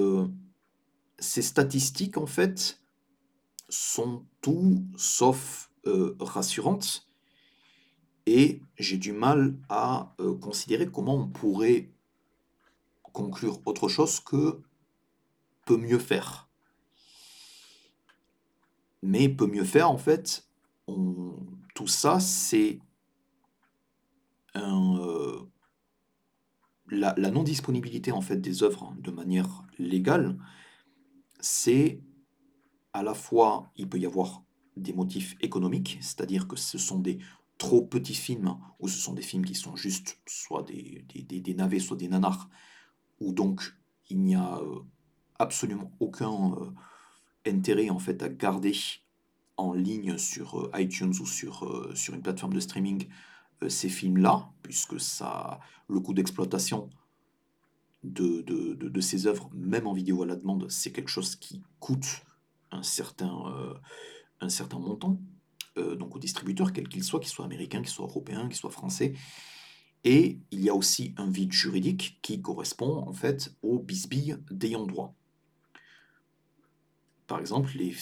ces 1.19 1.41
statistiques 1.41 2.17
en 2.17 2.25
fait 2.25 2.81
sont 3.69 4.25
tout 4.41 4.85
sauf 4.97 5.71
rassurantes 6.19 7.11
et 8.25 8.61
j'ai 8.77 8.97
du 8.97 9.13
mal 9.13 9.57
à 9.69 10.13
euh, 10.19 10.35
considérer 10.35 10.87
comment 10.87 11.15
on 11.15 11.27
pourrait 11.27 11.91
conclure 13.13 13.61
autre 13.65 13.87
chose 13.87 14.19
que 14.19 14.61
peut 15.65 15.77
mieux 15.77 15.99
faire. 15.99 16.49
Mais 19.03 19.29
peut 19.29 19.47
mieux 19.47 19.63
faire, 19.63 19.89
en 19.89 19.97
fait, 19.97 20.47
tout 21.73 21.87
ça, 21.87 22.19
c'est 22.19 22.79
euh, 24.55 25.41
la, 26.89 27.13
non-disponibilité 27.31 28.11
en 28.11 28.21
fait 28.21 28.37
des 28.37 28.63
œuvres 28.63 28.93
de 28.99 29.11
manière 29.11 29.63
légale, 29.77 30.37
c'est 31.39 32.01
à 32.93 33.03
la 33.03 33.13
fois, 33.13 33.71
il 33.77 33.87
peut 33.87 33.97
y 33.97 34.05
avoir 34.05 34.43
des 34.75 34.93
motifs 34.93 35.35
économiques, 35.41 35.97
c'est-à-dire 36.01 36.47
que 36.47 36.55
ce 36.55 36.77
sont 36.77 36.99
des 36.99 37.19
trop 37.57 37.81
petits 37.81 38.15
films, 38.15 38.57
ou 38.79 38.87
ce 38.87 38.97
sont 38.97 39.13
des 39.13 39.21
films 39.21 39.45
qui 39.45 39.55
sont 39.55 39.75
juste 39.75 40.19
soit 40.25 40.63
des, 40.63 41.05
des, 41.07 41.53
navets, 41.53 41.79
soit 41.79 41.97
des 41.97 42.07
nanars, 42.09 42.49
où 43.19 43.31
donc 43.33 43.75
il 44.09 44.19
n'y 44.19 44.35
a 44.35 44.57
euh, 44.57 44.79
absolument 45.41 45.91
aucun 45.99 46.51
euh, 46.53 46.71
intérêt 47.45 47.89
en 47.89 47.99
fait 47.99 48.21
à 48.23 48.29
garder 48.29 48.75
en 49.57 49.73
ligne 49.73 50.17
sur 50.17 50.59
euh, 50.59 50.71
iTunes 50.75 51.13
ou 51.19 51.25
sur, 51.25 51.91
sur 51.95 52.13
une 52.13 52.21
plateforme 52.21 52.53
de 52.53 52.59
streaming 52.59 53.07
ces 53.67 53.89
films-là, 53.89 54.49
puisque 54.63 54.99
ça, 54.99 55.59
le 55.87 55.99
coût 55.99 56.15
d'exploitation 56.15 56.89
de, 58.03 58.41
de, 58.41 58.73
de, 58.73 59.01
ces 59.01 59.27
œuvres, 59.27 59.51
même 59.53 59.85
en 59.85 59.93
vidéo 59.93 60.23
à 60.23 60.25
la 60.25 60.35
demande, 60.35 60.65
c'est 60.71 60.91
quelque 60.91 61.11
chose 61.11 61.35
qui 61.35 61.61
coûte 61.79 62.23
un 62.71 62.81
certain, 62.81 63.77
un 64.39 64.49
certain 64.49 64.79
montant. 64.79 65.19
Euh, 65.77 65.95
donc 65.95 66.15
aux 66.15 66.19
distributeurs, 66.19 66.73
quels 66.73 66.89
qu'ils 66.89 67.03
soient, 67.03 67.19
qu'ils 67.19 67.29
soient 67.29 67.45
américains, 67.45 67.81
qu'ils 67.81 67.91
soient 67.91 68.05
européens, 68.05 68.47
qu'ils 68.47 68.57
soient 68.57 68.71
français. 68.71 69.13
Et 70.03 70.39
il 70.51 70.61
y 70.61 70.69
a 70.69 70.75
aussi 70.75 71.13
un 71.17 71.29
vide 71.29 71.53
juridique 71.53 72.19
qui 72.21 72.41
correspond 72.41 72.97
en 73.07 73.13
fait 73.13 73.55
aux 73.61 73.79
bisbilles 73.79 74.37
d'ayant 74.49 74.85
droit. 74.85 75.15
Par 77.31 77.39
exemple, 77.39 77.71
les, 77.77 77.95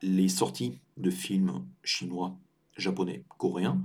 les 0.00 0.28
sorties 0.30 0.80
de 0.96 1.10
films 1.10 1.66
chinois, 1.84 2.34
japonais, 2.78 3.26
coréens 3.36 3.82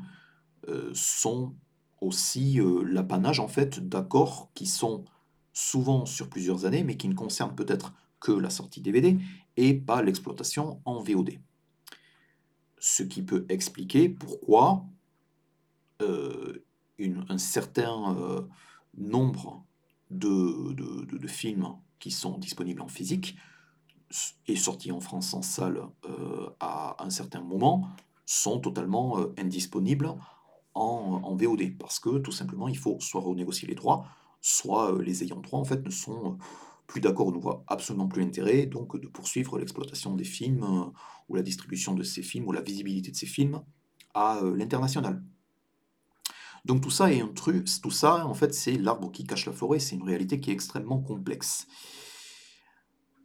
euh, 0.70 0.90
sont 0.94 1.54
aussi 2.00 2.62
euh, 2.62 2.84
l'apanage 2.86 3.42
en 3.42 3.50
fait 3.50 3.86
d'accords 3.86 4.50
qui 4.54 4.68
sont 4.68 5.04
souvent 5.52 6.06
sur 6.06 6.30
plusieurs 6.30 6.64
années, 6.64 6.86
mais 6.86 6.96
qui 6.96 7.10
ne 7.10 7.14
concernent 7.14 7.56
peut-être 7.56 7.94
que 8.22 8.32
la 8.32 8.50
sortie 8.50 8.80
DVD 8.80 9.18
et 9.58 9.74
pas 9.74 10.02
l'exploitation 10.02 10.80
en 10.86 11.04
VOD 11.04 11.32
ce 12.80 13.04
qui 13.04 13.22
peut 13.22 13.46
expliquer 13.50 14.08
pourquoi 14.08 14.86
euh, 16.02 16.64
un 17.28 17.38
certain 17.38 18.48
nombre 18.98 19.66
de, 20.10 20.72
de, 20.72 21.28
films 21.28 21.68
qui 22.00 22.12
sont 22.12 22.38
disponibles 22.38 22.82
en 22.82 22.88
physique 22.88 23.36
et 24.48 24.56
sortis 24.56 24.92
en 24.92 25.00
France 25.00 25.34
en 25.34 25.42
salle 25.42 25.82
euh, 26.06 26.50
à 26.60 27.04
un 27.04 27.10
certain 27.10 27.42
moment 27.42 27.88
sont 28.26 28.60
totalement 28.60 29.20
euh, 29.20 29.34
indisponibles 29.38 30.16
en, 30.76 31.36
VOD 31.36 31.78
parce 31.78 32.00
que 32.00 32.18
tout 32.20 32.32
simplement 32.32 32.68
il 32.68 32.78
faut 32.78 32.98
soit 33.00 33.22
renégocier 33.22 33.68
les 33.68 33.76
droits, 33.76 34.06
soit 34.42 34.96
les 35.02 35.24
ayants 35.24 35.40
droit 35.40 35.60
en 35.60 35.66
fait 35.66 35.84
ne 35.84 35.90
sont 35.90 36.38
plus 36.88 37.02
d'accord, 37.02 37.32
ne 37.32 37.38
voient 37.38 37.64
absolument 37.68 38.08
plus 38.08 38.24
intérêt 38.24 38.66
donc 38.66 39.00
de 39.00 39.08
poursuivre 39.08 39.58
l'exploitation 39.58 40.16
des 40.16 40.24
films 40.24 40.92
ou 41.30 41.36
la 41.36 41.42
distribution 41.42 41.94
de 41.94 42.04
ces 42.04 42.22
films 42.22 42.48
ou 42.48 42.52
la 42.52 42.62
visibilité 42.62 43.12
de 43.12 43.16
ces 43.16 43.26
films 43.26 43.62
à 44.14 44.40
l'international. 44.56 45.24
Donc 46.66 46.82
tout 46.82 46.92
ça 46.92 47.12
est 47.12 47.22
un 47.22 47.28
truc, 47.28 47.68
tout 47.82 47.92
ça 47.92 48.26
en 48.26 48.34
fait 48.34 48.54
c'est 48.54 48.78
l'arbre 48.78 49.12
qui 49.12 49.26
cache 49.26 49.46
la 49.46 49.54
forêt, 49.54 49.80
c'est 49.80 49.96
une 49.96 50.04
réalité 50.04 50.40
qui 50.40 50.50
est 50.50 50.54
extrêmement 50.54 51.00
complexe. 51.00 51.68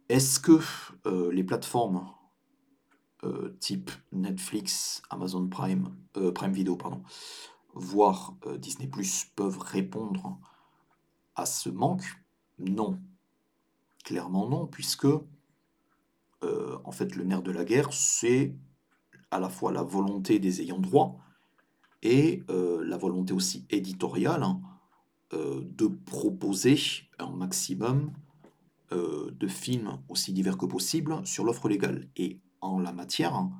Est-ce 0.09 0.39
que 0.39 0.59
euh, 1.05 1.31
les 1.31 1.43
plateformes 1.43 2.11
euh, 3.23 3.55
type 3.59 3.91
Netflix, 4.11 5.03
Amazon 5.11 5.47
Prime, 5.47 5.95
euh, 6.17 6.31
Prime 6.31 6.51
Video, 6.51 6.75
pardon, 6.75 7.03
voire 7.75 8.35
Disney 8.57 8.89
peuvent 9.35 9.59
répondre 9.59 10.39
à 11.35 11.45
ce 11.45 11.69
manque? 11.69 12.03
Non. 12.57 12.99
Clairement 14.03 14.49
non, 14.49 14.65
puisque 14.65 15.07
en 16.41 16.91
fait 16.91 17.15
le 17.15 17.25
nerf 17.25 17.43
de 17.43 17.51
la 17.51 17.63
guerre, 17.63 17.93
c'est 17.93 18.55
à 19.29 19.39
la 19.39 19.49
fois 19.49 19.71
la 19.71 19.83
volonté 19.83 20.39
des 20.39 20.61
ayants 20.61 20.79
droit, 20.79 21.19
et 22.01 22.43
la 22.47 22.97
volonté 22.97 23.33
aussi 23.33 23.67
éditoriale 23.69 24.41
hein, 24.41 24.61
de 25.31 25.87
proposer 25.87 26.79
un 27.19 27.29
maximum 27.29 28.11
euh, 28.91 29.31
de 29.31 29.47
films 29.47 29.99
aussi 30.09 30.33
divers 30.33 30.57
que 30.57 30.65
possible 30.65 31.25
sur 31.25 31.43
l'offre 31.43 31.69
légale. 31.69 32.07
Et 32.15 32.39
en 32.61 32.79
la 32.79 32.91
matière, 32.91 33.35
hein, 33.35 33.51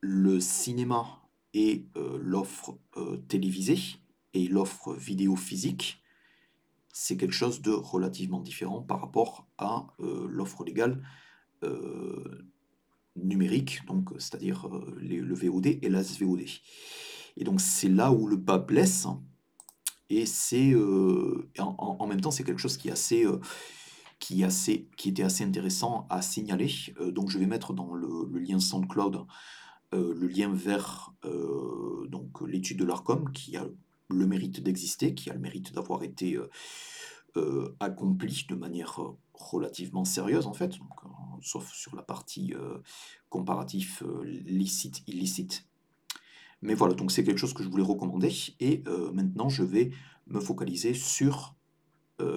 le 0.00 0.40
cinéma 0.40 1.22
et 1.52 1.84
l'offre 1.94 2.78
télévisée 3.28 3.78
et 4.34 4.48
l'offre 4.48 4.94
vidéo 4.94 5.36
physique, 5.36 6.02
c'est 6.92 7.16
quelque 7.16 7.34
chose 7.34 7.60
de 7.60 7.70
relativement 7.70 8.40
différent 8.40 8.82
par 8.82 9.00
rapport 9.00 9.46
à 9.58 9.88
l'offre 9.98 10.64
légale 10.64 11.02
numérique, 13.16 13.84
donc 13.86 14.10
c'est-à-dire 14.18 14.68
euh, 14.68 14.96
le 15.00 15.34
VOD 15.34 15.66
et 15.82 15.88
l'ASVOD. 15.88 16.42
Et 17.36 17.44
donc 17.44 17.60
c'est 17.60 17.88
là 17.88 18.12
où 18.12 18.26
le 18.26 18.36
bas 18.36 18.58
blesse, 18.58 19.06
et 20.10 20.26
c'est 20.26 20.72
euh, 20.72 21.48
en, 21.58 22.06
même 22.06 22.20
temps 22.20 22.30
c'est 22.30 22.44
quelque 22.44 22.60
chose 22.60 22.76
qui 22.76 22.88
est 22.88 22.92
assez 22.92 23.24
euh, 23.24 23.40
qui, 24.18 24.44
assez, 24.44 24.86
qui 24.98 25.08
était 25.08 25.22
assez 25.22 25.44
intéressant 25.44 26.06
à 26.10 26.20
signaler. 26.20 26.70
donc 27.12 27.30
je 27.30 27.38
vais 27.38 27.46
mettre 27.46 27.72
dans 27.72 27.94
le, 27.94 28.28
lien 28.38 28.58
SoundCloud 28.58 29.24
le 29.92 30.26
lien 30.26 30.52
vers 30.52 31.14
l'étude 32.46 32.78
de 32.78 32.84
l'ARCOM 32.84 33.32
qui 33.32 33.56
a 33.56 33.66
le 34.10 34.26
mérite 34.26 34.62
d'exister, 34.62 35.14
qui 35.14 35.30
a 35.30 35.32
le 35.32 35.40
mérite 35.40 35.72
d'avoir 35.72 36.02
été 36.02 36.38
accompli 37.80 38.44
de 38.46 38.54
manière 38.54 39.00
relativement 39.40 40.04
sérieuse 40.04 40.46
en 40.46 40.52
fait, 40.52 40.74
sauf 41.42 41.72
sur 41.72 41.96
la 41.96 42.02
partie 42.02 42.54
euh, 42.54 42.78
comparatif 43.28 44.02
euh, 44.02 44.22
licite, 44.24 45.02
illicite. 45.06 45.66
Mais 46.62 46.74
voilà, 46.74 46.94
donc 46.94 47.10
c'est 47.10 47.24
quelque 47.24 47.38
chose 47.38 47.54
que 47.54 47.62
je 47.62 47.68
voulais 47.68 47.82
recommander. 47.82 48.32
Et 48.60 48.82
euh, 48.86 49.12
maintenant, 49.12 49.48
je 49.48 49.62
vais 49.62 49.90
me 50.26 50.40
focaliser 50.40 50.94
sur 50.94 51.56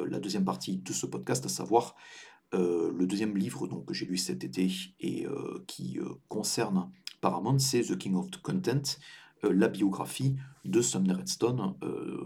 la 0.08 0.22
deuxième 0.22 0.46
partie 0.46 0.78
de 0.78 0.94
ce 0.94 1.06
podcast, 1.06 1.46
à 1.46 1.50
savoir 1.50 1.96
le 2.54 3.06
deuxième 3.06 3.36
livre 3.36 3.68
donc, 3.68 3.86
que 3.86 3.94
j'ai 3.94 4.06
lu 4.06 4.16
cet 4.16 4.46
été 4.46 4.72
et 5.02 5.28
qui 5.68 6.00
concerne 6.30 6.90
Paramount, 7.20 7.60
c'est 7.60 7.82
The 7.82 7.98
King 7.98 8.16
of 8.16 8.30
Content, 8.42 8.82
la 9.44 9.68
biographie 9.68 10.38
de 10.64 10.82
Sumner 10.82 11.16
Redstone. 11.16 11.76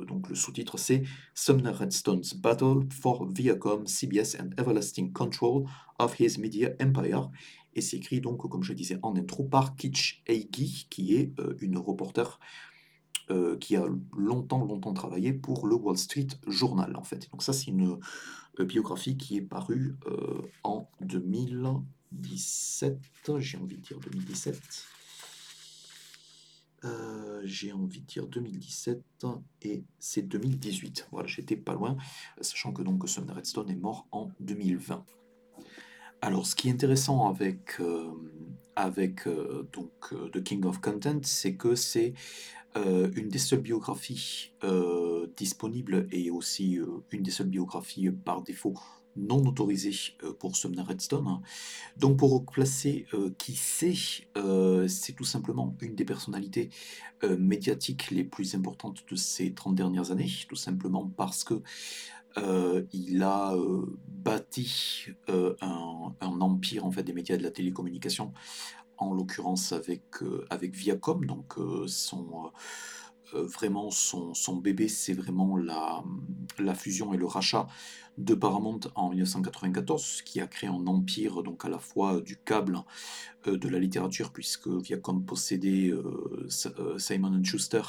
donc 0.08 0.30
le 0.30 0.36
sous-titre 0.36 0.78
c'est 0.78 1.02
Sumner 1.34 1.72
Redstone's 1.72 2.36
Battle 2.36 2.88
for 2.92 3.28
Viacom, 3.28 3.88
CBS 3.88 4.38
and 4.40 4.50
Everlasting 4.60 5.12
Control 5.12 5.66
of 5.98 6.20
His 6.20 6.38
Media 6.38 6.70
Empire. 6.80 7.32
Et 7.78 7.82
c'est 7.82 7.98
écrit 7.98 8.20
donc, 8.22 8.50
comme 8.50 8.64
je 8.64 8.74
disais 8.74 8.98
en 9.04 9.16
intro, 9.16 9.44
par 9.44 9.76
Kitch 9.76 10.24
Eigi, 10.26 10.88
qui 10.90 11.14
est 11.14 11.40
euh, 11.40 11.56
une 11.62 11.78
reporter 11.78 12.40
euh, 13.30 13.56
qui 13.58 13.76
a 13.76 13.86
longtemps, 14.18 14.66
longtemps 14.66 14.94
travaillé 14.94 15.32
pour 15.32 15.68
le 15.68 15.76
Wall 15.76 15.96
Street 15.96 16.26
Journal, 16.48 16.96
en 16.96 17.04
fait. 17.04 17.30
Donc 17.30 17.44
ça, 17.44 17.54
c'est 17.54 17.68
une 17.68 18.00
euh, 18.60 18.66
biographie 18.66 19.16
qui 19.16 19.38
est 19.38 19.44
parue 19.44 19.96
en 20.64 20.90
2017, 21.02 23.00
j'ai 23.38 23.58
envie 23.60 23.78
de 23.78 23.82
dire 23.82 24.00
2017. 24.00 24.60
j'ai 27.44 27.74
envie 27.74 28.02
de 28.02 28.06
dire 28.08 28.26
2017 28.26 29.04
et 29.62 29.84
c'est 30.00 30.24
2018. 30.24 31.10
Voilà, 31.12 31.28
j'étais 31.28 31.58
pas 31.58 31.76
loin, 31.76 31.96
sachant 32.42 32.74
que 32.74 32.82
donc 32.82 33.08
Sumner 33.08 33.34
Redstone 33.34 33.70
est 33.70 33.76
mort 33.76 34.08
en 34.12 34.32
2020. 34.40 35.06
Alors, 36.22 36.48
ce 36.48 36.56
qui 36.56 36.70
est 36.70 36.72
intéressant 36.72 37.30
avec, 37.30 37.80
euh, 37.80 38.12
euh, 38.78 39.64
euh, 40.12 40.30
The 40.32 40.44
King 40.44 40.66
of 40.66 40.82
Content, 40.82 41.20
c'est 41.24 41.56
que 41.56 41.76
c'est 41.76 42.14
une 42.76 43.28
des 43.30 43.40
seules 43.40 43.62
biographies 43.62 44.54
disponibles 45.36 46.08
et 46.12 46.30
aussi 46.30 46.80
une 47.12 47.24
des 47.24 47.32
seules 47.32 47.48
biographies 47.48 48.12
par 48.12 48.44
défaut 48.44 48.76
non 49.18 49.46
autorisées 49.46 49.96
pour 50.40 50.56
Sumner 50.56 50.82
Redstone. 50.82 51.42
Donc, 51.98 52.18
pour 52.18 52.32
replacer 52.32 53.06
qui 53.38 53.56
c'est, 53.56 53.96
c'est 54.88 55.14
tout 55.14 55.24
simplement 55.24 55.76
une 55.82 55.96
des 55.96 56.06
personnalités 56.06 56.70
médiatiques 57.38 58.12
les 58.12 58.24
plus 58.24 58.56
importantes 58.56 59.04
de 59.10 59.16
ces 59.16 59.54
30 59.54 59.76
dernières 59.76 60.12
années, 60.12 60.32
tout 60.48 60.56
simplement 60.56 61.12
parce 61.18 61.44
que 61.44 61.62
euh, 62.38 62.84
il 62.94 63.24
a 63.24 63.54
euh, 63.54 63.86
bâti 64.08 65.08
euh, 65.30 65.56
un, 65.62 66.14
empire 66.22 66.86
en 66.86 66.92
fait 66.92 67.04
des 67.04 67.14
médias 67.14 67.38
de 67.38 67.44
la 67.44 67.52
télécommunication, 67.52 68.32
en 68.98 69.14
l'occurrence 69.14 69.74
avec 69.74 70.76
Viacom, 70.76 71.26
donc 71.26 71.56
son 71.88 72.52
vraiment 73.34 73.92
son, 73.92 74.34
son 74.34 74.56
bébé, 74.56 74.88
c'est 74.88 75.14
vraiment 75.14 75.58
la, 75.58 76.04
la, 76.60 76.74
fusion 76.74 77.14
et 77.14 77.18
le 77.18 77.26
rachat 77.26 77.68
de 78.18 78.34
Paramount 78.34 78.80
en 78.96 79.10
1994, 79.10 80.22
qui 80.24 80.42
a 80.42 80.48
créé 80.48 80.70
un 80.70 80.88
empire 80.88 81.44
donc 81.44 81.66
à 81.66 81.70
la 81.70 81.80
fois 81.80 82.22
du 82.22 82.38
câble, 82.38 82.80
de 83.46 83.70
la 83.70 83.80
littérature, 83.80 84.32
puisque 84.32 84.68
Viacom 84.68 85.24
possédait 85.26 85.92
Simon 86.98 87.44
Schuster 87.44 87.82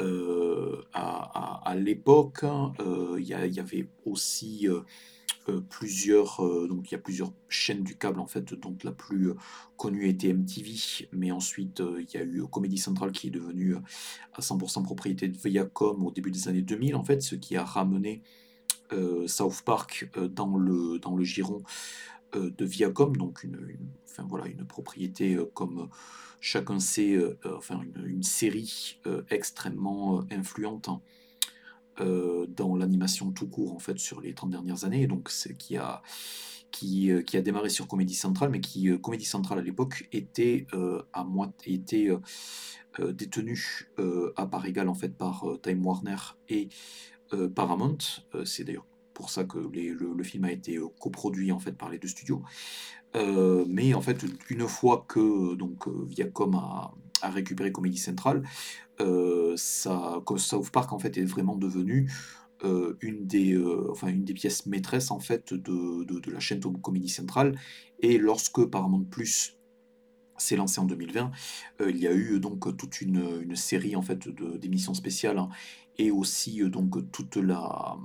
euh, 0.00 0.82
à, 0.92 1.74
l'époque, 1.76 2.44
euh, 2.44 3.16
il 3.18 3.26
y, 3.26 3.34
avait 3.34 3.88
aussi 4.04 4.68
euh, 4.68 4.80
plusieurs, 5.68 6.40
donc 6.68 6.90
il 6.90 6.92
y 6.92 6.94
a 6.94 7.00
plusieurs 7.00 7.32
chaînes 7.48 7.82
du 7.82 7.96
câble 7.96 8.20
en 8.20 8.26
fait, 8.26 8.54
dont 8.54 8.76
la 8.82 8.92
plus 8.92 9.32
connue 9.76 10.08
était 10.08 10.32
MTV, 10.32 11.08
mais 11.12 11.30
ensuite 11.30 11.82
il 11.98 12.12
y 12.12 12.16
a 12.16 12.24
eu 12.24 12.42
Comedy 12.50 12.78
Central 12.78 13.12
qui 13.12 13.28
est 13.28 13.30
devenu 13.30 13.76
à 14.34 14.40
100% 14.40 14.82
propriété 14.82 15.28
de 15.28 15.36
Viacom 15.36 16.04
au 16.04 16.10
début 16.10 16.30
des 16.30 16.48
années 16.48 16.62
2000 16.62 16.96
en 16.96 17.04
fait, 17.04 17.22
ce 17.22 17.34
qui 17.34 17.56
a 17.56 17.64
ramené 17.64 18.22
South 19.26 19.62
Park 19.64 20.10
dans 20.30 20.56
le, 20.56 20.98
dans 20.98 21.16
le 21.16 21.24
giron 21.24 21.62
de 22.34 22.64
Viacom, 22.64 23.16
donc 23.16 23.44
une, 23.44 23.58
enfin, 24.04 24.26
voilà, 24.28 24.46
une 24.46 24.64
propriété 24.66 25.38
comme 25.54 25.88
chacun 26.40 26.78
sait, 26.78 27.14
euh, 27.14 27.38
euh, 27.44 27.56
enfin 27.56 27.80
une, 28.04 28.22
série 28.22 29.00
euh, 29.06 29.22
extrêmement 29.30 30.22
influente 30.30 30.88
hein, 31.98 32.44
dans 32.48 32.76
l'animation 32.76 33.30
tout 33.32 33.48
court 33.48 33.74
en 33.74 33.78
fait 33.78 33.98
sur 33.98 34.20
les 34.20 34.34
30 34.34 34.50
dernières 34.50 34.84
années, 34.84 35.06
donc 35.06 35.30
qui 35.58 35.76
a 35.76 36.02
qui, 36.72 37.10
qui, 37.24 37.36
a 37.38 37.42
démarré 37.42 37.70
sur 37.70 37.88
Comédie 37.88 38.14
Centrale, 38.14 38.50
mais 38.50 38.60
qui, 38.60 38.90
Comédie 39.00 39.24
Centrale 39.24 39.60
à 39.60 39.62
l'époque, 39.62 40.08
était, 40.12 40.66
à 41.14 41.24
moitié, 41.24 41.74
était 41.74 42.10
détenu 43.12 43.88
à 44.36 44.46
part 44.46 44.66
égale 44.66 44.88
en 44.88 44.94
fait 44.94 45.16
par 45.16 45.46
Time 45.62 45.86
Warner 45.86 46.16
et 46.50 46.68
Paramount. 47.54 47.96
C'est 48.44 48.64
d'ailleurs 48.64 48.84
pour 49.14 49.30
ça 49.30 49.44
que 49.44 49.58
le, 49.58 50.22
film 50.22 50.44
a 50.44 50.52
été 50.52 50.78
coproduit 51.00 51.50
en 51.50 51.58
fait 51.58 51.72
par 51.72 51.88
les 51.88 51.98
deux 51.98 52.08
studios. 52.08 52.42
Euh, 53.16 53.64
mais 53.66 53.94
en 53.94 54.02
fait, 54.02 54.24
une 54.50 54.68
fois 54.68 55.06
que 55.08 55.54
donc, 55.54 55.88
euh, 55.88 56.04
Viacom 56.06 56.54
a, 56.54 56.92
a 57.22 57.30
récupéré 57.30 57.72
Comedy 57.72 57.98
Central, 57.98 58.42
euh, 59.00 59.54
ça, 59.56 60.22
South 60.36 60.70
Park 60.70 60.92
en 60.92 60.98
fait 60.98 61.16
est 61.18 61.24
vraiment 61.24 61.56
devenu 61.56 62.10
une, 63.00 63.26
des, 63.26 63.56
enfin, 63.90 64.08
une 64.08 64.24
des 64.24 64.34
pièces 64.34 64.66
maîtresses 64.66 65.12
en 65.12 65.20
fait 65.20 65.54
de, 65.54 66.04
de, 66.04 66.30
la 66.32 66.40
chaîne 66.40 66.60
Comedy 66.60 67.08
Central. 67.08 67.56
Et 68.00 68.18
lorsque 68.18 68.64
Paramount 68.64 69.04
Plus 69.04 69.56
s'est 70.36 70.56
lancé 70.56 70.80
en 70.80 70.84
2020. 70.84 71.30
il 71.88 71.96
y 71.96 72.08
a 72.08 72.12
eu 72.12 72.40
donc 72.40 72.76
toute 72.76 73.00
une, 73.00 73.54
série 73.54 73.94
en 73.94 74.02
fait 74.02 74.28
d'émissions 74.58 74.94
spéciales 74.94 75.38
hein, 75.38 75.48
et 75.98 76.10
aussi 76.10 76.62
donc 76.68 77.10
toute 77.12 77.36
la, 77.36 77.96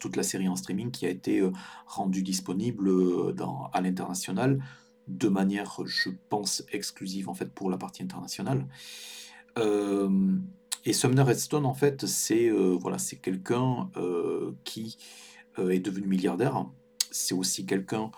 toute 0.00 0.16
la 0.16 0.22
série 0.22 0.48
en 0.48 0.56
streaming 0.56 0.90
qui 0.90 1.04
a 1.04 1.10
été 1.10 1.42
rendue 1.86 2.22
disponible 2.22 3.34
dans, 3.34 3.70
à 3.72 3.80
l'international 3.80 4.60
de 5.08 5.28
manière, 5.28 5.78
je 5.84 6.10
pense, 6.28 6.64
exclusive 6.72 7.28
en 7.28 7.34
fait 7.34 7.52
pour 7.52 7.70
la 7.70 7.78
partie 7.78 8.02
internationale. 8.02 8.66
et 9.56 10.92
Sumner 10.92 11.22
Redstone, 11.22 11.66
en 11.66 11.74
fait, 11.74 12.06
c'est 12.06 12.50
voilà, 12.50 12.98
c'est 12.98 13.16
quelqu'un 13.16 13.90
qui 14.64 14.98
est 15.58 15.80
devenu 15.80 16.06
milliardaire. 16.06 16.66
C'est 17.10 17.34
aussi 17.34 17.66
quelqu'un 17.66 18.10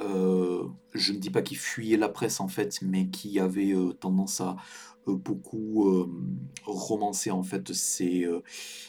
euh, 0.00 0.68
je 0.94 1.12
ne 1.12 1.18
dis 1.18 1.30
pas 1.30 1.42
qu'il 1.42 1.58
fuyait 1.58 1.96
la 1.96 2.08
presse 2.08 2.40
en 2.40 2.48
fait, 2.48 2.80
mais 2.82 3.08
qui 3.08 3.38
avait 3.38 3.72
euh, 3.72 3.92
tendance 3.92 4.40
à 4.40 4.56
euh, 5.08 5.14
beaucoup 5.14 6.08
romancer 6.64 7.30
en 7.30 7.42
fait 7.42 7.72
ses, 7.72 8.26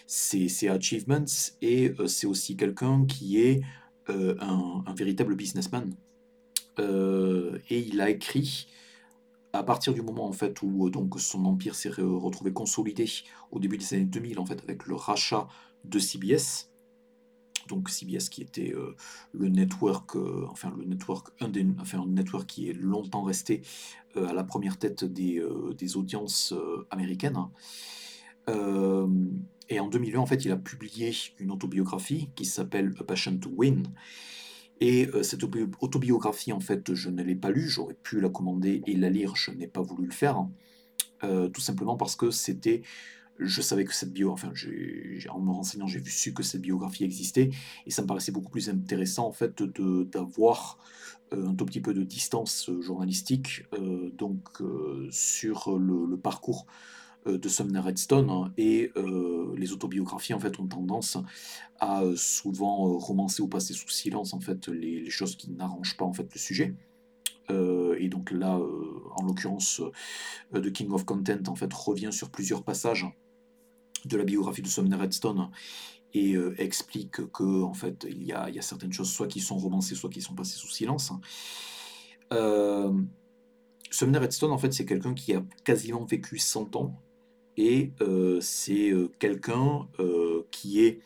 ses, 0.07 0.67
achievements 0.69 1.25
et 1.61 1.91
c'est 2.07 2.27
aussi 2.27 2.55
quelqu'un 2.55 3.05
qui 3.05 3.41
est 3.41 3.61
un, 4.07 4.83
véritable 4.95 5.35
businessman. 5.35 5.93
Et 6.79 7.79
il 7.79 8.01
a 8.01 8.09
écrit 8.09 8.67
à 9.53 9.63
partir 9.63 9.93
du 9.93 10.01
moment 10.01 10.27
en 10.27 10.31
fait 10.31 10.61
où 10.61 10.89
donc 10.89 11.19
son 11.19 11.45
empire 11.45 11.75
s'est 11.75 11.89
retrouvé 11.89 12.51
consolidé 12.51 13.05
au 13.51 13.59
début 13.59 13.77
des 13.77 13.93
années 13.93 14.05
2000 14.05 14.39
en 14.39 14.45
fait 14.45 14.61
avec 14.63 14.87
le 14.87 14.95
rachat 14.95 15.47
de 15.85 15.99
CBS 15.99 16.69
donc 17.67 17.89
CBS 17.89 18.29
qui 18.29 18.41
était 18.41 18.73
euh, 18.73 18.95
le 19.33 19.49
network, 19.49 20.15
euh, 20.15 20.45
enfin 20.49 20.73
le 20.77 20.85
network, 20.85 21.29
un 21.39 21.49
des, 21.49 21.65
enfin 21.79 22.03
network 22.07 22.45
qui 22.45 22.69
est 22.69 22.73
longtemps 22.73 23.23
resté 23.23 23.61
euh, 24.17 24.27
à 24.27 24.33
la 24.33 24.43
première 24.43 24.77
tête 24.77 25.03
des, 25.03 25.43
des 25.77 25.97
audiences 25.97 26.53
américaines. 26.89 27.37
et 28.47 29.79
en 29.79 29.87
2020, 29.87 30.19
en 30.19 30.25
fait, 30.25 30.45
il 30.45 30.51
a 30.51 30.57
publié 30.57 31.13
une 31.39 31.51
autobiographie 31.51 32.29
qui 32.35 32.45
s'appelle 32.45 32.93
A 32.99 33.03
Passion 33.03 33.37
to 33.37 33.49
Win. 33.55 33.87
Et 34.81 35.07
cette 35.21 35.43
autobiographie, 35.43 36.51
en 36.51 36.59
fait, 36.59 36.93
je 36.93 37.09
ne 37.09 37.23
l'ai 37.23 37.35
pas 37.35 37.51
lue, 37.51 37.69
j'aurais 37.69 37.93
pu 37.93 38.19
la 38.19 38.27
commander 38.27 38.81
et 38.85 38.95
la 38.95 39.09
lire, 39.09 39.35
je 39.35 39.51
n'ai 39.51 39.67
pas 39.67 39.81
voulu 39.81 40.07
le 40.07 40.11
faire, 40.11 40.45
tout 41.21 41.61
simplement 41.61 41.95
parce 41.95 42.17
que 42.17 42.31
c'était 42.31 42.81
je 43.39 43.61
savais 43.61 43.85
que 43.85 43.93
cette 43.93 44.13
bio, 44.13 44.31
enfin, 44.31 44.51
en 45.29 45.39
me 45.39 45.51
renseignant, 45.51 45.87
j'ai 45.87 46.03
su 46.05 46.33
que 46.33 46.43
cette 46.43 46.61
biographie 46.61 47.03
existait, 47.03 47.49
et 47.85 47.91
ça 47.91 48.01
me 48.01 48.07
paraissait 48.07 48.31
beaucoup 48.31 48.51
plus 48.51 48.69
intéressant 48.69 49.27
en 49.27 49.31
fait 49.31 49.61
d'avoir 49.63 50.77
euh, 51.33 51.47
un 51.47 51.55
tout 51.55 51.65
petit 51.65 51.81
peu 51.81 51.93
de 51.93 52.03
distance 52.03 52.69
euh, 52.69 52.81
journalistique 52.81 53.65
euh, 53.73 54.11
donc 54.11 54.61
sur 55.09 55.77
le, 55.77 56.17
parcours 56.17 56.65
de 57.25 57.49
Sumner 57.49 57.79
Redstone 57.79 58.29
hein, 58.29 58.53
et 58.57 58.91
les 59.55 59.71
autobiographies 59.71 60.33
en 60.33 60.39
fait 60.39 60.59
ont 60.59 60.67
tendance 60.67 61.17
à 61.79 62.03
souvent 62.15 62.97
romancer 62.97 63.41
ou 63.41 63.47
passer 63.47 63.73
sous 63.73 63.89
silence 63.89 64.33
en 64.33 64.39
fait 64.39 64.67
les, 64.67 65.09
choses 65.09 65.35
qui 65.35 65.51
n'arrangent 65.51 65.97
pas 65.97 66.05
en 66.05 66.13
fait 66.13 66.27
le 66.33 66.39
sujet. 66.39 66.75
et 67.49 68.09
donc 68.09 68.31
là, 68.31 68.59
en 69.15 69.23
l'occurrence, 69.25 69.81
The 70.53 70.71
King 70.71 70.91
of 70.91 71.05
Content 71.05 71.43
en 71.47 71.55
fait 71.55 71.73
revient 71.73 72.11
sur 72.11 72.29
plusieurs 72.29 72.63
passages 72.63 73.07
de 74.05 74.17
la 74.17 74.23
biographie 74.23 74.61
de 74.61 74.67
Sumner 74.67 74.95
Redstone 74.95 75.49
et 76.13 76.35
euh, 76.35 76.55
explique 76.57 77.31
que 77.31 77.63
en 77.63 77.73
fait 77.73 78.05
il 78.09 78.23
y, 78.23 78.33
a, 78.33 78.49
il 78.49 78.55
y, 78.55 78.59
a, 78.59 78.61
certaines 78.61 78.93
choses 78.93 79.11
soit 79.11 79.27
qui 79.27 79.39
sont 79.39 79.57
romancées, 79.57 79.95
soit 79.95 80.09
qui 80.09 80.21
sont 80.21 80.35
passées 80.35 80.57
sous 80.57 80.69
silence. 80.69 81.11
Euh, 82.31 82.93
Sumner 83.89 84.19
Redstone 84.19 84.51
en 84.51 84.57
fait 84.57 84.73
c'est 84.73 84.85
quelqu'un 84.85 85.13
qui 85.13 85.33
a 85.33 85.43
quasiment 85.63 86.05
vécu 86.05 86.37
100 86.37 86.75
ans 86.75 86.99
et 87.57 87.91
euh, 88.01 88.39
c'est 88.41 88.93
quelqu'un 89.19 89.87
qui 90.51 90.85
est 90.85 90.99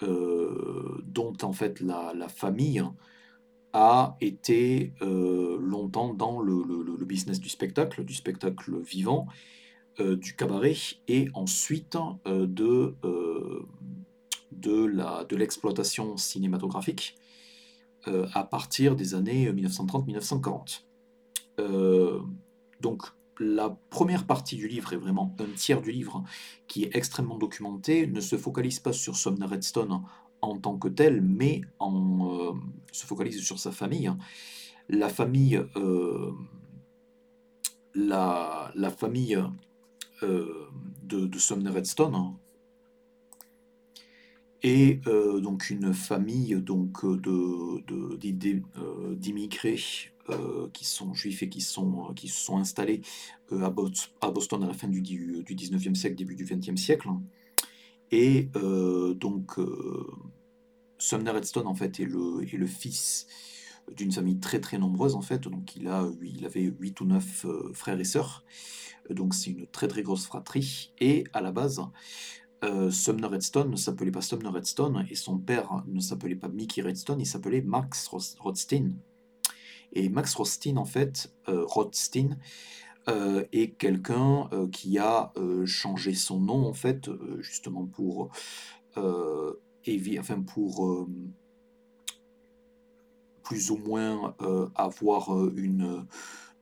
dont 0.00 1.36
en 1.42 1.52
fait 1.52 1.80
la, 1.80 2.28
famille 2.28 2.82
a 3.72 4.16
été 4.20 4.92
longtemps 5.00 6.14
dans 6.14 6.40
le, 6.40 7.04
business 7.04 7.40
du 7.40 7.48
spectacle, 7.48 8.04
du 8.04 8.14
spectacle 8.14 8.78
vivant, 8.80 9.26
euh, 10.00 10.14
du 10.14 10.36
cabaret 10.36 10.76
et 11.08 11.28
ensuite 11.34 11.96
euh, 12.26 12.46
de, 12.46 12.94
euh, 13.04 13.66
de, 14.52 14.84
la, 14.84 15.24
de 15.24 15.34
l'exploitation 15.34 16.16
cinématographique 16.16 17.16
à 18.32 18.44
partir 18.44 18.96
des 18.96 19.14
années 19.14 19.52
1930-1940. 19.52 20.84
donc 22.80 23.02
la 23.40 23.70
première 23.90 24.26
partie 24.26 24.56
du 24.56 24.68
livre 24.68 24.92
est 24.92 24.96
vraiment 24.96 25.34
un 25.38 25.52
tiers 25.54 25.80
du 25.80 25.92
livre 25.92 26.24
qui 26.66 26.84
est 26.84 26.96
extrêmement 26.96 27.38
documenté, 27.38 28.06
ne 28.06 28.20
se 28.20 28.36
focalise 28.36 28.80
pas 28.80 28.92
sur 28.92 29.16
Sumner 29.16 29.46
Redstone 29.46 30.02
en 30.40 30.58
tant 30.58 30.78
que 30.78 30.88
tel, 30.88 31.20
mais 31.20 31.62
en, 31.78 32.54
se 32.92 33.06
focalise 33.06 33.40
sur 33.42 33.58
sa 33.58 33.72
famille. 33.72 34.12
La 34.88 35.08
famille, 35.08 35.60
la, 37.94 38.90
famille 38.96 39.38
euh, 40.22 40.68
de, 41.02 41.38
Sumner 41.38 41.70
Redstone. 41.70 42.14
Hein. 42.14 42.36
Et 44.62 45.00
euh, 45.06 45.40
donc 45.40 45.70
une 45.70 45.94
famille 45.94 46.60
de, 46.60 46.88
d'immigrés 49.14 49.80
euh, 50.30 50.68
qui 50.72 50.84
sont 50.84 51.14
juifs 51.14 51.42
et 51.42 51.48
qui, 51.48 51.60
sont, 51.60 52.12
qui 52.14 52.28
se 52.28 52.40
sont 52.44 52.58
installés 52.58 53.02
à, 53.50 53.70
Boston 53.70 54.62
à 54.62 54.66
la 54.66 54.74
fin 54.74 54.88
du, 54.88 55.00
du 55.00 55.42
19e 55.44 55.94
siècle, 55.94 56.16
début 56.16 56.36
du 56.36 56.44
20e 56.44 56.76
siècle. 56.76 57.08
Et 58.10 58.48
donc 58.54 59.58
Sumner 60.98 61.30
Redstone 61.30 61.66
en 61.66 61.74
fait 61.74 62.00
est 62.00 62.06
le, 62.06 62.42
est 62.42 62.56
le 62.56 62.66
fils 62.66 63.26
d'une 63.94 64.12
famille 64.12 64.38
très 64.38 64.60
très 64.60 64.78
nombreuse 64.78 65.14
en 65.14 65.22
fait, 65.22 65.48
donc 65.48 65.76
il, 65.76 65.88
a, 65.88 66.08
il 66.22 66.44
avait 66.44 66.62
8 66.62 67.00
ou 67.00 67.04
9 67.06 67.46
frères 67.74 68.00
et 68.00 68.04
sœurs, 68.04 68.44
donc 69.10 69.34
c'est 69.34 69.50
une 69.50 69.66
très 69.66 69.88
très 69.88 70.02
grosse 70.02 70.26
fratrie. 70.26 70.92
Et 71.00 71.24
à 71.32 71.40
la 71.40 71.52
base, 71.52 71.80
euh, 72.64 72.90
Sumner 72.90 73.28
Redstone 73.28 73.70
ne 73.70 73.76
s'appelait 73.76 74.10
pas 74.10 74.20
Sumner 74.20 74.48
Redstone 74.48 75.06
et 75.10 75.14
son 75.14 75.38
père 75.38 75.84
ne 75.86 76.00
s'appelait 76.00 76.36
pas 76.36 76.48
Mickey 76.48 76.82
Redstone, 76.82 77.20
il 77.20 77.26
s'appelait 77.26 77.62
Max 77.62 78.08
Rothstein. 78.08 78.94
Et 79.92 80.08
Max 80.08 80.34
Rothstein, 80.34 80.76
en 80.76 80.84
fait, 80.84 81.32
euh, 81.48 81.64
Rothstein, 81.64 82.38
euh, 83.08 83.44
est 83.52 83.70
quelqu'un 83.70 84.50
qui 84.70 84.98
a 84.98 85.32
changé 85.64 86.14
son 86.14 86.40
nom, 86.40 86.66
en 86.66 86.74
fait, 86.74 87.10
justement 87.40 87.86
pour, 87.86 88.30
enfin 88.96 90.42
pour 90.42 91.08
plus 93.42 93.70
ou 93.70 93.78
moins 93.78 94.34
avoir 94.74 95.48
une 95.56 96.06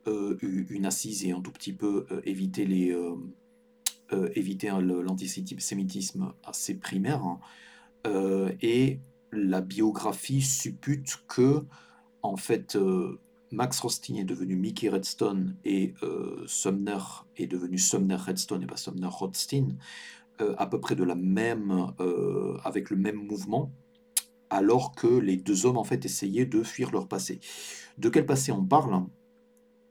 euh, 0.08 0.36
une 0.40 0.86
assise 0.86 1.24
et 1.24 1.32
un 1.32 1.40
tout 1.40 1.50
petit 1.50 1.72
peu 1.72 2.06
euh, 2.12 2.20
éviter 2.24 2.64
les 2.64 2.92
euh, 2.92 4.30
éviter 4.36 4.68
l'antisémitisme 4.68 6.32
assez 6.44 6.74
primaire. 6.74 7.24
Hein. 7.24 7.40
et 8.62 9.00
la 9.32 9.60
biographie 9.60 10.42
suppute 10.42 11.24
que 11.26 11.64
en 12.26 12.36
fait 12.36 12.78
Max 13.50 13.80
Rostin 13.80 14.16
est 14.16 14.24
devenu 14.24 14.56
Mickey 14.56 14.88
Redstone 14.88 15.56
et 15.64 15.94
Sumner 16.46 16.98
est 17.36 17.46
devenu 17.46 17.78
Sumner 17.78 18.16
Redstone 18.16 18.62
et 18.62 18.66
pas 18.66 18.76
Sumner 18.76 19.08
Rothstein, 19.08 19.76
à 20.38 20.66
peu 20.66 20.80
près 20.80 20.94
de 20.94 21.04
la 21.04 21.14
même, 21.14 21.92
avec 22.64 22.90
le 22.90 22.96
même 22.96 23.16
mouvement, 23.16 23.70
alors 24.50 24.92
que 24.92 25.06
les 25.06 25.36
deux 25.36 25.66
hommes 25.66 25.78
en 25.78 25.84
fait 25.84 26.04
essayaient 26.04 26.46
de 26.46 26.62
fuir 26.62 26.90
leur 26.90 27.08
passé. 27.08 27.40
De 27.98 28.08
quel 28.08 28.26
passé 28.26 28.52
on 28.52 28.64
parle? 28.64 29.04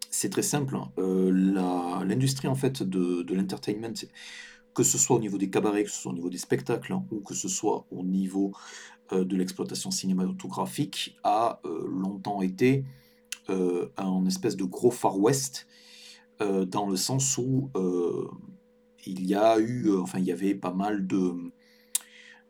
C'est 0.10 0.30
très 0.30 0.42
simple. 0.42 0.78
Euh, 0.98 1.32
l'industrie 2.06 2.48
en 2.48 2.56
fait 2.56 2.84
de, 2.84 3.34
l'entertainment, 3.34 3.94
que 4.74 4.84
ce 4.84 4.98
soit 4.98 5.18
au 5.18 5.20
niveau 5.20 5.38
des 5.38 5.50
cabarets, 5.50 5.84
que 5.84 5.90
ce 5.90 6.02
soit 6.02 6.12
au 6.12 6.16
niveau 6.16 6.30
des 6.30 6.38
spectacles, 6.38 6.94
hein, 6.94 7.06
ou 7.12 7.20
que 7.20 7.34
ce 7.34 7.50
soit 7.50 7.86
au 7.92 8.04
niveau 8.04 8.54
euh, 8.54 8.95
de 9.12 9.36
l'exploitation 9.36 9.92
cinématographique, 9.92 11.18
a 11.24 11.60
euh, 11.66 11.88
longtemps 11.88 12.42
été 12.42 12.86
un 13.48 14.26
espèce 14.26 14.56
de 14.56 14.64
gros 14.64 14.90
Far 14.90 15.20
West, 15.20 15.68
dans 16.40 16.90
le 16.90 16.96
sens 16.96 17.38
où 17.38 17.70
il 19.06 19.24
y 19.24 19.36
a 19.36 19.60
eu, 19.60 19.96
enfin 19.98 20.18
il 20.18 20.26
y 20.26 20.32
avait 20.32 20.56
pas 20.56 20.74
mal 20.74 21.06
de 21.06 21.52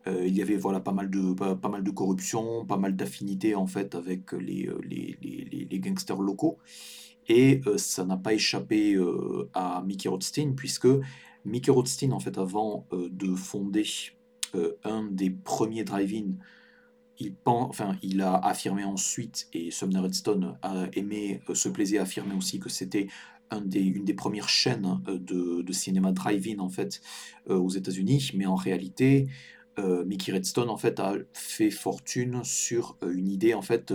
il 0.06 0.34
y 0.34 0.40
avait 0.40 0.56
voilà 0.56 0.80
pas 0.80 0.92
mal 0.92 1.10
de 1.10 1.34
pas, 1.34 1.68
mal 1.68 1.84
de 1.84 1.90
corruption, 1.90 2.64
pas 2.64 2.78
mal 2.78 2.96
d'affinités 2.96 3.54
en 3.54 3.66
fait 3.66 3.94
avec 3.94 4.32
les, 4.32 4.70
les, 4.84 5.18
les, 5.68 5.78
gangsters 5.80 6.22
locaux. 6.22 6.56
Et 7.28 7.60
euh, 7.66 7.78
ça 7.78 8.04
n'a 8.04 8.16
pas 8.16 8.34
échappé 8.34 8.94
euh, 8.94 9.50
à 9.54 9.82
Mickey 9.84 10.08
Rothstein, 10.08 10.54
puisque 10.54 10.88
Mickey 11.44 11.70
Rothstein, 11.70 12.12
en 12.12 12.20
fait, 12.20 12.38
avant 12.38 12.86
euh, 12.92 13.08
de 13.10 13.34
fonder 13.34 13.84
un 14.84 15.04
des 15.04 15.30
premiers 15.30 15.84
drive-in. 15.84 16.34
Il, 17.18 17.34
enfin, 17.46 17.96
il 18.02 18.20
a 18.20 18.34
affirmé 18.34 18.84
ensuite, 18.84 19.48
et 19.54 19.70
Sumner 19.70 20.00
Redstone 20.00 20.58
a 20.62 20.86
aimé, 20.92 21.40
se 21.54 21.68
plaisait 21.68 21.98
à 21.98 22.02
affirmer 22.02 22.34
aussi 22.34 22.58
que 22.58 22.68
c'était 22.68 23.08
une 23.52 24.04
des 24.04 24.14
premières 24.14 24.48
chaînes 24.48 25.00
de, 25.06 25.62
de 25.62 25.72
cinéma 25.72 26.12
drive-in 26.12 26.58
en 26.58 26.68
fait 26.68 27.00
aux 27.48 27.70
États-Unis, 27.70 28.32
mais 28.34 28.44
en 28.44 28.56
réalité, 28.56 29.28
Mickey 29.78 30.32
Redstone 30.32 30.68
en 30.68 30.76
fait 30.76 31.00
a 31.00 31.14
fait 31.32 31.70
fortune 31.70 32.42
sur 32.44 32.98
une 33.08 33.28
idée 33.28 33.54
en 33.54 33.62
fait 33.62 33.94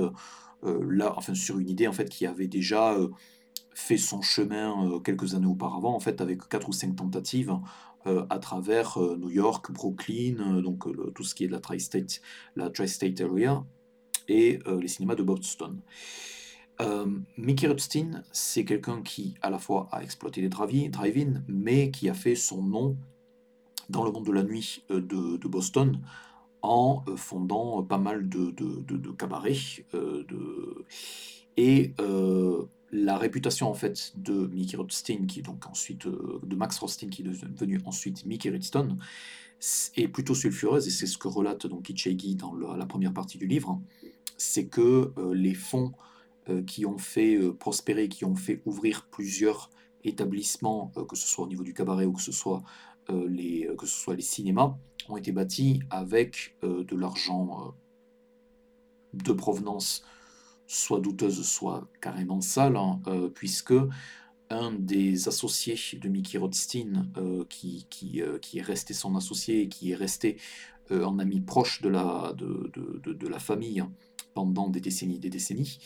là, 0.63 1.13
enfin 1.15 1.35
sur 1.35 1.59
une 1.59 1.69
idée 1.69 1.87
en 1.87 1.93
fait 1.93 2.09
qui 2.09 2.25
avait 2.25 2.47
déjà 2.47 2.95
fait 3.73 3.97
son 3.97 4.21
chemin 4.21 4.99
quelques 5.03 5.35
années 5.35 5.47
auparavant 5.47 5.95
en 5.95 5.99
fait 5.99 6.21
avec 6.21 6.47
quatre 6.47 6.69
ou 6.69 6.73
cinq 6.73 6.95
tentatives 6.95 7.53
à 8.05 8.39
travers 8.39 8.97
New 8.99 9.29
York, 9.29 9.71
Brooklyn, 9.71 10.61
donc 10.61 10.85
tout 11.13 11.23
ce 11.23 11.35
qui 11.35 11.43
est 11.43 11.47
de 11.47 11.51
la 11.51 11.59
tri-state, 11.59 12.21
la 12.55 12.69
tri-state 12.69 13.21
area 13.21 13.63
et 14.27 14.59
les 14.79 14.87
cinémas 14.87 15.15
de 15.15 15.23
Boston. 15.23 15.79
Mickey 17.37 17.69
Epstein, 17.69 18.23
c'est 18.31 18.65
quelqu'un 18.65 19.01
qui 19.03 19.35
à 19.41 19.49
la 19.49 19.59
fois 19.59 19.87
a 19.91 20.01
exploité 20.01 20.41
les 20.41 20.49
drive-in, 20.49 21.43
mais 21.47 21.91
qui 21.91 22.09
a 22.09 22.13
fait 22.13 22.35
son 22.35 22.63
nom 22.63 22.97
dans 23.89 24.03
le 24.03 24.11
monde 24.11 24.25
de 24.25 24.31
la 24.31 24.43
nuit 24.43 24.83
de, 24.89 25.47
Boston 25.47 25.99
en 26.63 27.03
fondant 27.17 27.83
pas 27.83 27.97
mal 27.97 28.29
de, 28.29 28.51
de, 28.51 28.81
de 28.81 29.11
cabarets. 29.11 29.85
et 31.57 31.93
la 32.91 33.17
réputation 33.17 33.69
en 33.69 33.73
fait 33.73 34.13
de 34.15 34.47
Mickey 34.47 34.77
Rothstein, 34.77 35.25
qui 35.25 35.41
donc 35.41 35.65
ensuite 35.67 36.07
de 36.07 36.55
Max 36.55 36.77
Rothstein, 36.77 37.09
qui 37.09 37.21
est 37.21 37.25
devenu 37.25 37.79
ensuite 37.85 38.25
Mickey 38.25 38.49
Redstone, 38.49 38.97
est 39.95 40.07
plutôt 40.07 40.35
sulfureuse, 40.35 40.87
et 40.87 40.91
c'est 40.91 41.05
ce 41.05 41.17
que 41.17 41.27
relate 41.27 41.67
donc 41.67 41.89
dans 42.37 42.75
la 42.75 42.85
première 42.85 43.13
partie 43.13 43.37
du 43.37 43.47
livre, 43.47 43.79
c'est 44.37 44.65
que 44.67 45.13
les 45.33 45.53
fonds 45.53 45.93
qui 46.65 46.85
ont 46.85 46.97
fait 46.97 47.39
prospérer, 47.59 48.09
qui 48.09 48.25
ont 48.25 48.35
fait 48.35 48.61
ouvrir 48.65 49.07
plusieurs 49.11 49.69
établissements, 50.03 50.91
que 51.07 51.15
ce 51.15 51.27
soit 51.27 51.45
au 51.45 51.47
niveau 51.47 51.63
du 51.63 51.73
cabaret 51.73 52.05
ou 52.05 52.13
que 52.13 52.21
ce 52.21 52.31
soit 52.31 52.63
les 53.07 54.21
cinémas, 54.21 54.75
ont 55.07 55.17
été 55.17 55.31
bâtis 55.31 55.81
avec 55.91 56.55
de 56.63 56.95
l'argent 56.95 57.73
de 59.13 59.31
provenance 59.33 60.03
soit 60.71 61.01
douteuse, 61.01 61.45
soit 61.45 61.85
carrément 61.99 62.39
sale, 62.39 62.77
hein, 62.77 63.01
euh, 63.07 63.27
puisque 63.27 63.73
un 64.49 64.71
des 64.71 65.27
associés 65.27 65.77
de 65.99 66.07
Mickey 66.07 66.37
Rothstein, 66.37 67.09
euh, 67.17 67.43
euh, 67.43 67.43
qui, 67.89 68.19
est 68.19 68.61
resté 68.61 68.93
son 68.93 69.15
associé 69.17 69.61
et 69.61 69.67
qui 69.67 69.91
est 69.91 69.95
resté 69.95 70.37
un 70.89 71.19
ami 71.19 71.39
proche 71.39 71.81
de 71.81 71.89
la, 71.89 73.39
famille 73.39 73.79
hein, 73.79 73.91
pendant 74.33 74.69
des 74.69 74.81
décennies 74.81 75.19
des 75.19 75.29
décennies, 75.29 75.79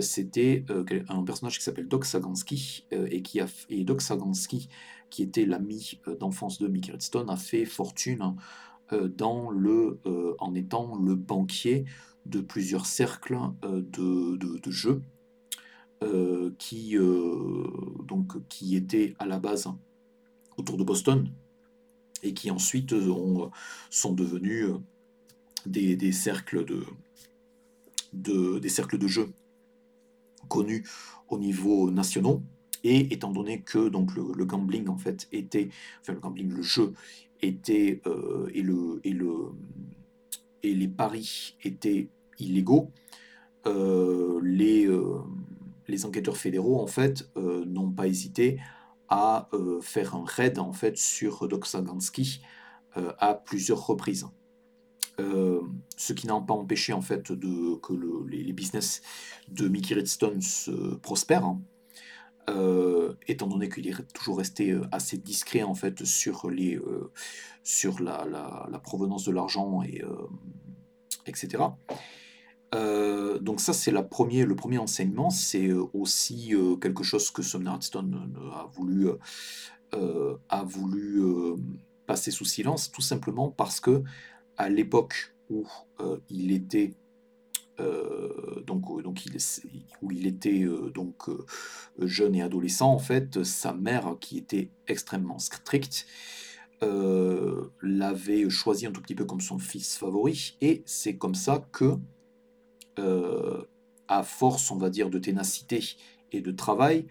c'était 0.00 0.64
un 1.08 1.22
personnage 1.22 1.56
qui 1.56 1.64
s'appelle 1.64 1.88
Doc 1.88 2.04
Sagansky, 2.04 2.84
et, 2.90 3.22
qui 3.22 3.40
Doc 3.84 4.02
Sagansky, 4.02 4.68
qui 5.08 5.22
était 5.22 5.46
l'ami 5.46 6.00
d'enfance 6.20 6.58
de 6.58 6.68
Mickey 6.68 6.92
Rothstein, 6.92 7.30
a 7.30 7.36
fait 7.36 7.64
fortune 7.64 8.36
le, 8.90 10.00
en 10.38 10.54
étant 10.54 10.96
le 10.96 11.14
banquier 11.14 11.86
de 12.26 12.40
plusieurs 12.40 12.86
cercles 12.86 13.38
euh, 13.64 13.82
de, 13.82 14.36
de, 14.36 14.70
jeux 14.70 15.02
euh, 16.02 16.50
qui, 16.58 16.96
euh, 16.96 17.66
qui 18.48 18.76
étaient 18.76 19.14
à 19.18 19.26
la 19.26 19.38
base 19.38 19.68
autour 20.56 20.76
de 20.76 20.84
Boston 20.84 21.28
et 22.22 22.34
qui 22.34 22.50
ensuite 22.50 22.92
ont, 22.92 23.50
sont 23.90 24.12
devenus 24.12 24.68
des, 25.66 25.96
des, 25.96 26.12
cercles 26.12 26.64
de, 26.64 26.84
de, 28.12 28.58
des 28.58 28.68
cercles 28.68 28.98
de 28.98 29.08
jeux 29.08 29.32
connus 30.48 30.84
au 31.28 31.38
niveau 31.38 31.90
national. 31.90 32.40
Et 32.84 33.12
étant 33.12 33.30
donné 33.30 33.60
que 33.60 33.88
donc 33.88 34.14
le, 34.16 34.44
gambling 34.44 34.88
en 34.88 34.98
fait 34.98 35.28
était, 35.30 35.68
enfin 36.00 36.14
le 36.14 36.20
gambling, 36.20 36.52
le 36.52 36.62
jeu 36.62 36.94
était 37.40 38.02
et 38.54 38.62
le 38.62 39.00
et 39.04 39.12
le 39.12 39.52
et 40.62 40.74
les 40.74 40.88
paris 40.88 41.56
étaient 41.62 42.08
illégaux, 42.38 42.90
euh, 43.66 44.40
les, 44.42 44.86
euh, 44.86 45.20
les 45.88 46.04
enquêteurs 46.04 46.36
fédéraux 46.36 46.80
en 46.80 46.86
fait 46.86 47.30
euh, 47.36 47.64
n'ont 47.64 47.90
pas 47.90 48.06
hésité 48.06 48.60
à 49.08 49.50
faire 49.82 50.14
un 50.14 50.24
raid 50.24 50.58
en 50.58 50.72
fait 50.72 50.96
sur 50.96 51.46
Doksagansky 51.46 52.40
à 52.94 53.34
plusieurs 53.34 53.86
reprises. 53.86 54.26
ce 55.18 56.12
qui 56.14 56.26
n'a 56.26 56.40
pas 56.40 56.54
empêché 56.54 56.94
en 56.94 57.02
fait 57.02 57.30
de, 57.30 57.76
que 57.76 57.92
le, 57.92 58.26
les, 58.26 58.54
business 58.54 59.02
de 59.48 59.68
Mickey 59.68 59.94
Redstone 59.94 60.40
se 60.40 60.94
prospèrent, 60.94 61.44
hein. 61.44 61.60
Étant 63.28 63.46
donné 63.46 63.68
qu'il 63.68 63.86
est 63.88 64.12
toujours 64.12 64.38
resté 64.38 64.76
assez 64.90 65.16
discret 65.16 65.62
en 65.62 65.74
fait 65.74 66.04
sur, 66.04 66.50
les, 66.50 66.78
sur 67.62 68.00
la, 68.00 68.26
la, 68.70 68.78
provenance 68.78 69.24
de 69.24 69.32
l'argent 69.32 69.82
et 69.82 70.02
etc. 71.26 71.64
Euh, 72.74 73.38
donc 73.38 73.60
ça, 73.60 73.72
c'est 73.72 73.90
le 73.90 74.06
premier 74.06 74.78
enseignement. 74.78 75.30
C'est 75.30 75.68
euh, 75.68 75.84
aussi 75.92 76.54
euh, 76.54 76.76
quelque 76.76 77.02
chose 77.02 77.30
que 77.30 77.42
Sumner 77.42 77.70
a 77.70 78.66
voulu, 78.72 79.08
a 80.48 80.62
voulu 80.64 81.22
passer 82.06 82.30
sous 82.30 82.44
silence, 82.44 82.90
tout 82.90 83.02
simplement 83.02 83.50
parce 83.50 83.80
que 83.80 84.02
à 84.56 84.68
l'époque 84.68 85.34
où 85.50 85.66
il 86.30 86.52
était 86.52 86.94
donc, 88.66 89.02
donc 89.02 89.26
il, 89.26 89.36
où 90.02 90.12
il 90.12 90.26
était 90.26 90.64
donc 90.94 91.28
jeune 91.98 92.34
et 92.34 92.42
adolescent, 92.42 92.92
en 92.92 92.98
fait, 92.98 93.42
sa 93.42 93.72
mère, 93.72 94.16
qui 94.20 94.38
était 94.38 94.70
extrêmement 94.86 95.38
stricte, 95.38 96.06
l'avait 96.80 98.48
choisi 98.50 98.86
un 98.86 98.92
tout 98.92 99.02
petit 99.02 99.14
peu 99.14 99.24
comme 99.24 99.40
son 99.40 99.58
fils 99.58 99.96
favori, 99.96 100.56
et 100.60 100.82
c'est 100.86 101.16
comme 101.16 101.34
ça 101.34 101.66
que 101.72 101.96
euh, 102.98 103.62
à 104.08 104.22
force, 104.22 104.70
on 104.70 104.76
va 104.76 104.90
dire, 104.90 105.08
de 105.08 105.18
ténacité 105.18 105.80
et 106.32 106.42
de 106.42 106.50
travail, 106.50 107.06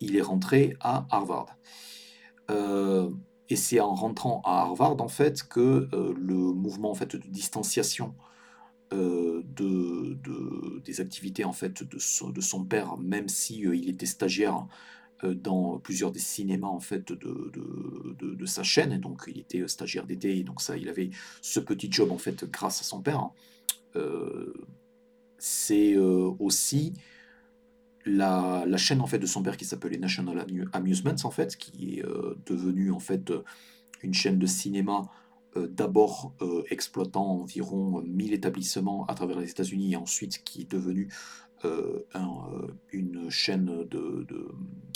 il 0.00 0.16
est 0.16 0.22
rentré 0.22 0.76
à 0.80 1.06
Harvard. 1.10 1.56
Euh, 2.50 3.10
et 3.50 3.56
c'est 3.56 3.80
en 3.80 3.94
rentrant 3.94 4.40
à 4.44 4.62
Harvard, 4.62 4.96
en 5.00 5.08
fait, 5.08 5.42
que 5.42 5.88
euh, 5.92 6.14
le 6.16 6.34
mouvement 6.34 6.90
en 6.90 6.94
fait, 6.94 7.16
de 7.16 7.28
distanciation 7.28 8.14
de, 8.92 10.16
des 10.84 11.00
activités 11.00 11.44
en 11.44 11.52
fait, 11.52 11.82
de, 11.82 11.98
son, 11.98 12.30
de 12.30 12.40
son 12.40 12.64
père, 12.64 12.96
même 12.98 13.28
si 13.28 13.60
il 13.60 13.88
était 13.88 14.06
stagiaire 14.06 14.66
dans 15.22 15.78
plusieurs 15.78 16.12
des 16.12 16.20
cinémas 16.20 16.68
en 16.68 16.80
fait 16.80 17.12
de, 17.12 17.52
de, 18.20 18.46
sa 18.46 18.62
chaîne, 18.62 18.98
donc 19.00 19.24
il 19.26 19.38
était 19.38 19.66
stagiaire 19.66 20.06
d'été, 20.06 20.42
donc 20.44 20.60
ça, 20.60 20.76
il 20.76 20.88
avait 20.88 21.10
ce 21.42 21.58
petit 21.58 21.90
job 21.90 22.12
en 22.12 22.18
fait 22.18 22.44
grâce 22.50 22.80
à 22.80 22.84
son 22.84 23.00
père. 23.02 23.30
C'est 25.38 25.94
euh, 25.94 26.32
aussi 26.38 26.94
la, 28.04 28.64
chaîne 28.76 29.00
en 29.00 29.06
fait 29.06 29.18
de 29.18 29.26
son 29.26 29.42
père 29.42 29.56
qui 29.56 29.64
s'appelait 29.64 29.98
National 29.98 30.46
Amusements 30.72 31.14
en 31.24 31.30
fait, 31.30 31.56
qui 31.56 31.98
est 31.98 32.04
euh, 32.04 32.36
devenue 32.46 32.90
en 32.90 33.00
fait 33.00 33.32
une 34.02 34.14
chaîne 34.14 34.38
de 34.38 34.46
cinéma 34.46 35.02
euh, 35.02 35.06
d'abord 35.70 36.34
exploitant 36.70 37.40
environ 37.40 38.02
1000 38.02 38.32
établissements 38.34 39.06
à 39.06 39.14
travers 39.14 39.38
les 39.38 39.50
États-Unis 39.50 39.92
et 39.92 39.96
ensuite 39.96 40.44
qui 40.44 40.62
est 40.62 40.70
devenue 40.70 41.08
une 42.92 43.28
chaîne 43.30 43.88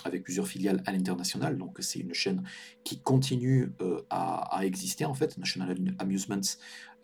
avec 0.05 0.23
plusieurs 0.23 0.47
filiales 0.47 0.83
à 0.87 0.93
l'international. 0.93 1.59
Donc 1.59 1.79
c'est 1.81 1.99
une 1.99 2.15
chaîne 2.15 2.45
qui 2.85 3.01
continue 3.01 3.73
à, 4.11 4.61
exister 4.63 5.05
en 5.05 5.15
fait. 5.15 5.39
National 5.39 5.77
Amusements 5.99 6.41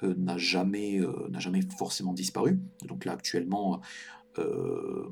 euh, 0.03 0.15
n'a 0.17 0.37
jamais, 0.37 1.01
euh, 1.01 1.61
forcément 1.79 2.13
disparu. 2.13 2.59
Donc 2.85 3.05
là, 3.05 3.13
actuellement, 3.13 3.81
euh, 4.39 5.09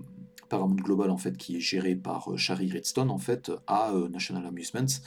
Paramount 0.49 0.77
Global, 0.77 1.11
en 1.11 1.16
fait, 1.16 1.37
qui 1.37 1.57
est 1.57 1.61
géré 1.61 1.95
par 1.95 2.37
Shari 2.37 2.71
Redstone, 2.71 3.11
en 3.11 3.19
fait, 3.19 3.51
a 3.66 3.93
National 4.11 4.47
Amusements 4.47 5.01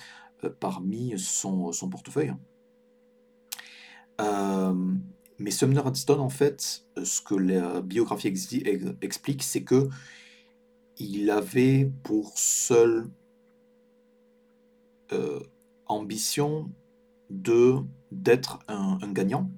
parmi 0.59 1.13
son 1.17 1.71
portefeuille. 1.89 2.33
Mais 4.19 5.51
Sumner 5.51 5.79
Redstone, 5.79 6.19
en 6.19 6.29
fait, 6.29 6.83
ce 7.01 7.21
que 7.21 7.35
la 7.35 7.81
biographie 7.81 8.27
explique, 8.27 9.43
c'est 9.43 9.63
que 9.63 9.89
il 10.97 11.29
avait 11.29 11.91
pour 12.03 12.37
seule 12.37 13.07
ambition 15.87 16.71
de 17.29 17.75
d'être 18.11 18.59
un, 18.69 18.99
gagnant, 19.11 19.51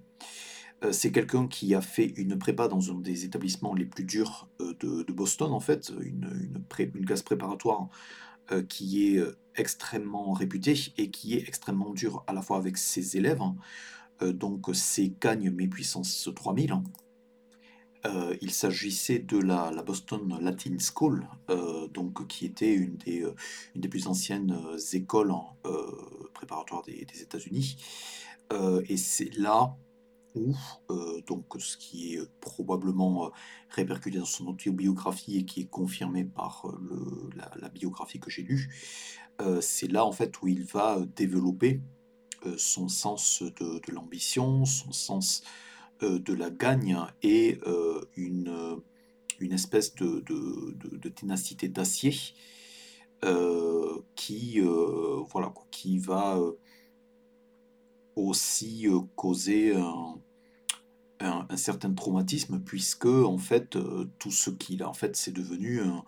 euh, 0.84 0.92
c'est 0.92 1.12
quelqu'un 1.12 1.48
qui 1.48 1.76
a 1.76 1.82
fait 1.82 2.06
une 2.06 2.38
prépa 2.38 2.68
dans 2.68 2.92
un 2.92 2.96
des 2.96 3.26
établissements 3.26 3.76
les 3.76 3.86
plus 3.86 4.04
durs 4.04 4.50
euh, 4.62 4.74
de, 4.80 5.14
Boston, 5.14 5.52
en 5.52 5.60
fait, 5.60 5.92
une, 6.02 6.50
une, 6.80 7.06
classe 7.06 7.22
préparatoire 7.22 7.90
euh, 8.52 8.64
qui 8.64 9.16
est 9.16 9.24
extrêmement 9.56 10.34
réputée 10.34 10.76
et 10.98 11.12
qui 11.12 11.36
est 11.36 11.48
extrêmement 11.48 11.92
dure 11.92 12.24
à 12.26 12.34
la 12.34 12.42
fois 12.42 12.58
avec 12.58 12.78
ses 12.78 13.18
élèves, 13.18 13.42
hein, 13.42 13.56
donc 14.22 14.70
c'est 14.74 15.10
Cagne 15.10 15.52
mais 15.52 15.68
puissance 15.68 16.30
3000. 16.36 16.74
Euh, 18.06 18.38
il 18.42 18.52
s'agissait 18.52 19.20
de 19.20 19.38
la, 19.38 19.72
Boston 19.84 20.38
Latin 20.42 20.78
School, 20.80 21.28
euh, 21.50 21.88
donc, 21.90 22.28
qui 22.28 22.46
était 22.46 22.74
une 22.74 22.96
des, 22.96 23.24
euh, 23.24 23.90
plus 23.90 24.08
anciennes 24.08 24.58
écoles 24.94 25.34
préparatoires 26.34 26.84
des, 26.84 27.06
États-Unis. 27.22 27.78
et 28.88 28.98
c'est 28.98 29.36
là 29.38 29.76
où, 30.36 30.56
donc, 31.28 31.46
ce 31.60 31.76
qui 31.76 32.14
est 32.14 32.30
probablement 32.40 33.32
répercuté 33.70 34.20
dans 34.20 34.26
son 34.26 34.48
autobiographie 34.48 35.38
et 35.38 35.46
qui 35.46 35.62
est 35.62 35.70
confirmé 35.70 36.24
par 36.24 36.66
la, 37.36 37.70
biographie 37.70 38.20
que 38.20 38.30
j'ai 38.30 38.44
lue, 38.44 38.74
c'est 39.62 39.92
là 39.92 40.06
en 40.06 40.12
fait 40.12 40.42
où 40.42 40.48
il 40.48 40.64
va 40.64 41.00
développer 41.16 41.82
son 42.58 42.88
sens 42.88 43.42
de, 43.42 43.80
de 43.80 43.92
l'ambition, 43.92 44.66
son 44.66 44.92
sens 44.92 45.44
euh, 46.02 46.18
de 46.18 46.34
la 46.34 46.50
gagne 46.50 46.98
et 47.24 47.60
euh, 47.68 48.00
une, 48.16 48.80
une 49.40 49.52
espèce 49.52 49.94
de, 49.96 50.22
de, 50.22 51.10
ténacité 51.10 51.68
d'acier 51.68 52.16
euh, 53.26 54.00
qui, 54.16 54.62
voilà, 55.30 55.54
qui 55.72 55.98
va 56.00 56.40
aussi 58.16 58.88
causer 59.18 59.76
un, 59.76 61.58
certain 61.58 61.94
traumatisme 61.94 62.62
puisque 62.62 63.06
en 63.06 63.38
fait 63.38 63.78
tout 64.20 64.32
ce 64.32 64.52
qu'il 64.52 64.84
a 64.84 64.90
en 64.90 64.94
fait 64.94 65.18
c'est 65.18 65.34
devenu 65.34 65.82
un, 65.82 66.06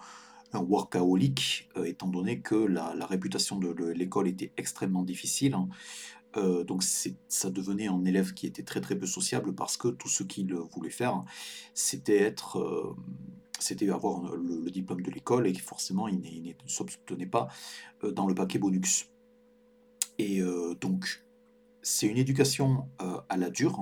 un 0.54 0.60
workaholic 0.60 1.70
étant 1.84 2.08
donné 2.08 2.40
que 2.40 2.56
la, 2.56 2.96
la 2.96 3.06
réputation 3.06 3.58
de 3.58 3.88
l'école 3.92 4.30
était 4.30 4.54
extrêmement 4.56 5.04
difficile 5.04 5.54
hein. 5.54 5.68
Euh, 6.38 6.64
donc 6.64 6.84
ça 6.84 7.50
devenait 7.50 7.88
un 7.88 8.06
élève 8.06 8.34
qui 8.34 8.48
était 8.48 8.64
très 8.64 8.80
très 8.80 8.98
peu 8.98 9.06
sociable 9.06 9.54
parce 9.54 9.76
que 9.76 9.90
tout 9.90 10.08
ce 10.08 10.24
qu'il 10.24 10.54
voulait 10.54 10.90
faire, 10.90 11.24
c'était 11.74 12.34
euh, 12.56 13.94
avoir 13.94 14.36
le, 14.36 14.70
diplôme 14.72 15.02
de 15.02 15.12
l'école 15.12 15.48
et 15.48 15.54
forcément 15.54 16.08
il, 16.08 16.22
ne 16.22 16.70
s'obtenait 16.70 17.26
pas 17.26 17.50
euh, 18.04 18.12
dans 18.12 18.28
le 18.28 18.36
paquet 18.36 18.60
bonus. 18.60 19.08
Et 20.18 20.42
donc 20.82 21.24
c'est 21.82 22.06
une 22.06 22.18
éducation 22.18 22.88
à 23.28 23.38
la 23.38 23.50
dure 23.50 23.80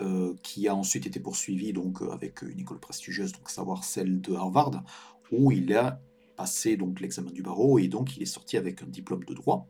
hein, 0.00 0.34
qui 0.42 0.66
a 0.66 0.74
ensuite 0.74 1.04
été 1.04 1.20
poursuivie 1.20 1.74
donc 1.74 2.00
avec 2.10 2.40
une 2.40 2.58
école 2.60 2.80
prestigieuse, 2.80 3.32
donc 3.32 3.50
savoir 3.50 3.84
celle 3.84 4.22
de 4.22 4.32
Harvard, 4.32 4.82
où 5.30 5.52
il 5.52 5.74
a 5.74 6.00
passé 6.36 6.78
donc 6.78 7.00
l'examen 7.00 7.30
du 7.32 7.42
barreau 7.42 7.78
et 7.78 7.88
donc 7.88 8.16
il 8.16 8.22
est 8.22 8.26
sorti 8.26 8.56
avec 8.56 8.82
un 8.82 8.86
diplôme 8.86 9.24
de 9.24 9.34
droit. 9.34 9.68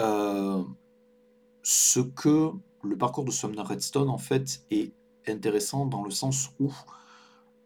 Euh, 0.00 0.62
ce 1.62 2.00
que 2.00 2.50
le 2.82 2.96
parcours 2.96 3.24
de 3.24 3.30
Sumner 3.30 3.62
Redstone, 3.62 4.08
en 4.08 4.18
fait, 4.18 4.62
est 4.70 4.92
intéressant 5.26 5.86
dans 5.86 6.04
le 6.04 6.10
sens 6.10 6.50
où 6.60 6.72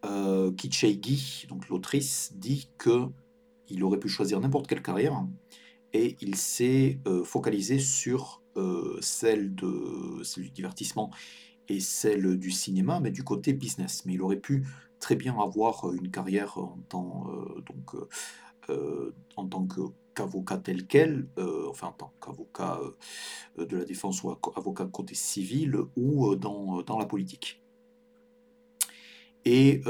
euh, 0.05 0.51
donc 1.47 1.69
l'autrice, 1.69 2.33
dit 2.35 2.69
que 2.77 3.07
il 3.67 3.83
aurait 3.83 3.99
pu 3.99 4.09
choisir 4.09 4.39
n'importe 4.41 4.67
quelle 4.67 4.81
carrière 4.81 5.23
et 5.93 6.17
il 6.21 6.35
s'est 6.35 6.99
euh, 7.07 7.23
focalisé 7.23 7.79
sur 7.79 8.41
euh, 8.57 8.97
celle, 9.01 9.53
de, 9.55 10.21
celle 10.23 10.45
du 10.45 10.49
divertissement 10.49 11.11
et 11.69 11.79
celle 11.79 12.37
du 12.37 12.51
cinéma, 12.51 12.99
mais 12.99 13.11
du 13.11 13.23
côté 13.23 13.53
business. 13.53 14.03
Mais 14.05 14.13
il 14.13 14.21
aurait 14.21 14.39
pu 14.39 14.65
très 14.99 15.15
bien 15.15 15.39
avoir 15.39 15.93
une 15.93 16.09
carrière 16.09 16.57
en 16.57 16.79
tant, 16.89 17.27
en 19.35 19.47
tant 19.47 19.67
que 19.67 19.81
qu'avocat 20.13 20.57
tel 20.57 20.87
quel, 20.87 21.27
euh, 21.37 21.67
enfin 21.69 21.87
en 21.87 21.93
tant 21.93 22.13
qu'avocat 22.21 22.79
euh, 23.57 23.65
de 23.65 23.77
la 23.77 23.85
défense 23.85 24.23
ou 24.23 24.31
avocat 24.55 24.85
côté 24.85 25.15
civil 25.15 25.77
ou 25.95 26.27
euh, 26.27 26.35
dans, 26.35 26.81
dans 26.81 26.97
la 26.97 27.05
politique. 27.05 27.61
Et 29.43 29.81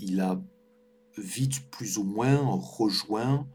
il 0.00 0.20
a 0.20 0.42
vite 1.16 1.70
plus 1.70 1.98
ou 1.98 2.02
moins 2.02 2.38
rejoint 2.38 3.46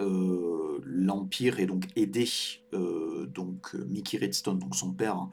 l'Empire 0.00 1.60
et 1.60 1.66
donc 1.66 1.86
aidé 1.94 2.28
donc 2.72 3.74
Mickey 3.74 4.18
Redstone, 4.18 4.58
donc 4.58 4.74
son 4.74 4.92
père, 4.92 5.28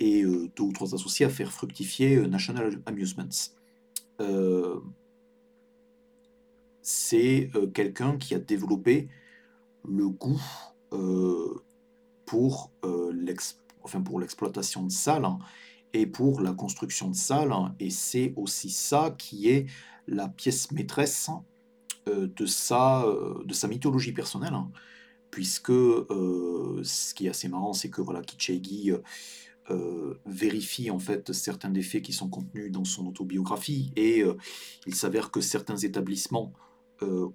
et 0.00 0.24
deux 0.24 0.64
ou 0.64 0.72
trois 0.72 0.96
associés 0.96 1.24
à 1.24 1.28
faire 1.28 1.52
fructifier 1.52 2.26
National 2.26 2.82
Amusements 2.86 3.54
c'est 6.80 7.50
quelqu'un 7.72 8.18
qui 8.18 8.34
a 8.34 8.40
développé 8.40 9.08
le 9.84 10.08
goût 10.08 10.42
euh, 10.92 11.62
pour 12.26 12.70
euh, 12.84 13.12
l'exploitation 13.12 14.84
de 14.84 14.92
salles 14.92 15.24
hein, 15.24 15.38
et 15.92 16.06
pour 16.06 16.40
la 16.40 16.52
construction 16.52 17.08
de 17.08 17.14
salles. 17.14 17.52
Hein. 17.52 17.74
et 17.78 17.90
c'est 17.90 18.32
aussi 18.36 18.70
ça 18.70 19.14
qui 19.18 19.48
est 19.48 19.66
la 20.06 20.28
pièce 20.28 20.70
maîtresse 20.70 21.30
euh, 22.08 22.28
de, 22.34 22.46
sa, 22.46 23.04
de 23.44 23.52
sa 23.52 23.68
mythologie 23.68 24.12
personnelle. 24.12 24.54
Hein. 24.54 24.70
puisque 25.30 25.72
ce 25.72 27.14
qui 27.14 27.26
est 27.26 27.30
assez 27.30 27.48
marrant, 27.48 27.72
c'est 27.72 27.90
que 27.90 28.00
voilà, 28.00 28.22
vérifie 30.26 30.90
en 30.90 30.98
fait 30.98 31.32
certains 31.32 31.70
des 31.70 31.82
faits 31.82 32.02
qui 32.02 32.12
sont 32.12 32.28
contenus 32.28 32.70
dans 32.70 32.84
son 32.84 33.06
autobiographie 33.06 33.90
et 33.96 34.22
il 34.86 34.94
s'avère 34.94 35.30
que 35.30 35.40
certains 35.40 35.78
établissements 35.78 36.52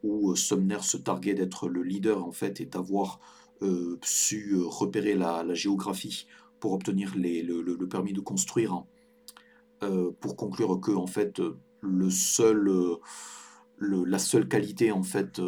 où 0.04 0.32
euh, 0.32 0.36
Sumner 0.36 0.82
se 0.82 0.98
targuait 0.98 1.34
d'être 1.34 1.68
le 1.68 1.84
leader 1.84 2.24
en 2.24 2.32
fait 2.32 2.62
et 2.62 2.66
d'avoir 2.66 3.20
euh, 3.62 3.98
su 4.04 4.56
repérer 4.64 5.16
la, 5.16 5.54
géographie 5.54 6.28
pour 6.60 6.74
obtenir 6.74 7.14
le, 7.16 7.88
permis 7.88 8.14
de 8.14 8.20
construire, 8.20 8.74
hein. 8.74 8.86
pour 10.20 10.36
conclure 10.36 10.80
que 10.80 10.92
en 10.92 11.06
fait 11.08 11.42
la 11.84 12.10
seule 14.20 14.48
qualité 14.48 14.92
en 14.92 15.04
fait 15.04 15.40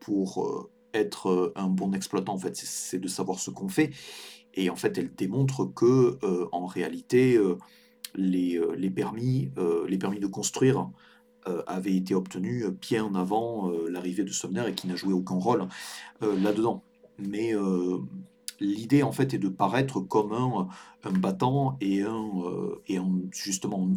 pour 0.00 0.68
être 0.92 1.52
un 1.54 1.68
bon 1.68 1.92
exploitant 1.92 2.34
en 2.34 2.38
fait 2.38 2.56
c'est 2.56 2.98
de 2.98 3.06
savoir 3.06 3.38
ce 3.38 3.50
qu'on 3.50 3.68
fait 3.68 3.90
et 4.54 4.70
en 4.70 4.76
fait 4.76 4.98
elle 4.98 5.14
démontre 5.14 5.72
que 5.72 6.18
en 6.50 6.66
réalité 6.66 7.40
les, 8.16 8.90
permis 8.90 9.52
les 9.86 9.98
permis 9.98 10.18
de 10.18 10.26
construire 10.26 10.80
euh, 10.80 11.07
avait 11.66 11.94
été 11.94 12.14
obtenu 12.14 12.64
bien 12.80 13.14
avant 13.14 13.70
euh, 13.70 13.88
l'arrivée 13.88 14.24
de 14.24 14.32
Sumner 14.32 14.64
et 14.68 14.74
qui 14.74 14.86
n'a 14.86 14.96
joué 14.96 15.12
aucun 15.12 15.36
rôle 15.36 15.66
euh, 16.22 16.38
là-dedans. 16.40 16.82
Mais 17.18 17.52
l'idée 18.60 19.02
en 19.02 19.10
fait 19.10 19.34
est 19.34 19.38
de 19.38 19.48
paraître 19.48 19.98
comme 19.98 20.32
un, 20.32 20.68
battant 21.18 21.76
et 21.80 22.02
un, 22.02 22.30
et 22.86 22.96
justement 23.32 23.90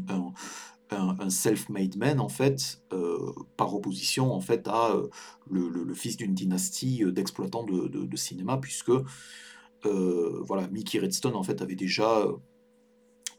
un, 0.90 1.30
self-made 1.30 1.98
man 1.98 2.20
en 2.20 2.30
fait 2.30 2.82
par 3.58 3.76
opposition 3.76 4.34
en 4.34 4.42
fait 4.42 4.68
à 4.68 4.96
le, 5.52 5.94
fils 5.94 6.18
d'une 6.18 6.34
dynastie 6.34 7.04
d'exploitants 7.12 7.64
de, 7.64 7.88
de, 7.90 8.06
de, 8.06 8.18
cinéma 8.18 8.58
puisque 8.58 8.92
voilà 9.84 10.68
Mickey 10.70 10.98
Redstone 10.98 11.36
en 11.36 11.44
fait 11.44 11.62
avait 11.62 11.76
déjà 11.76 12.26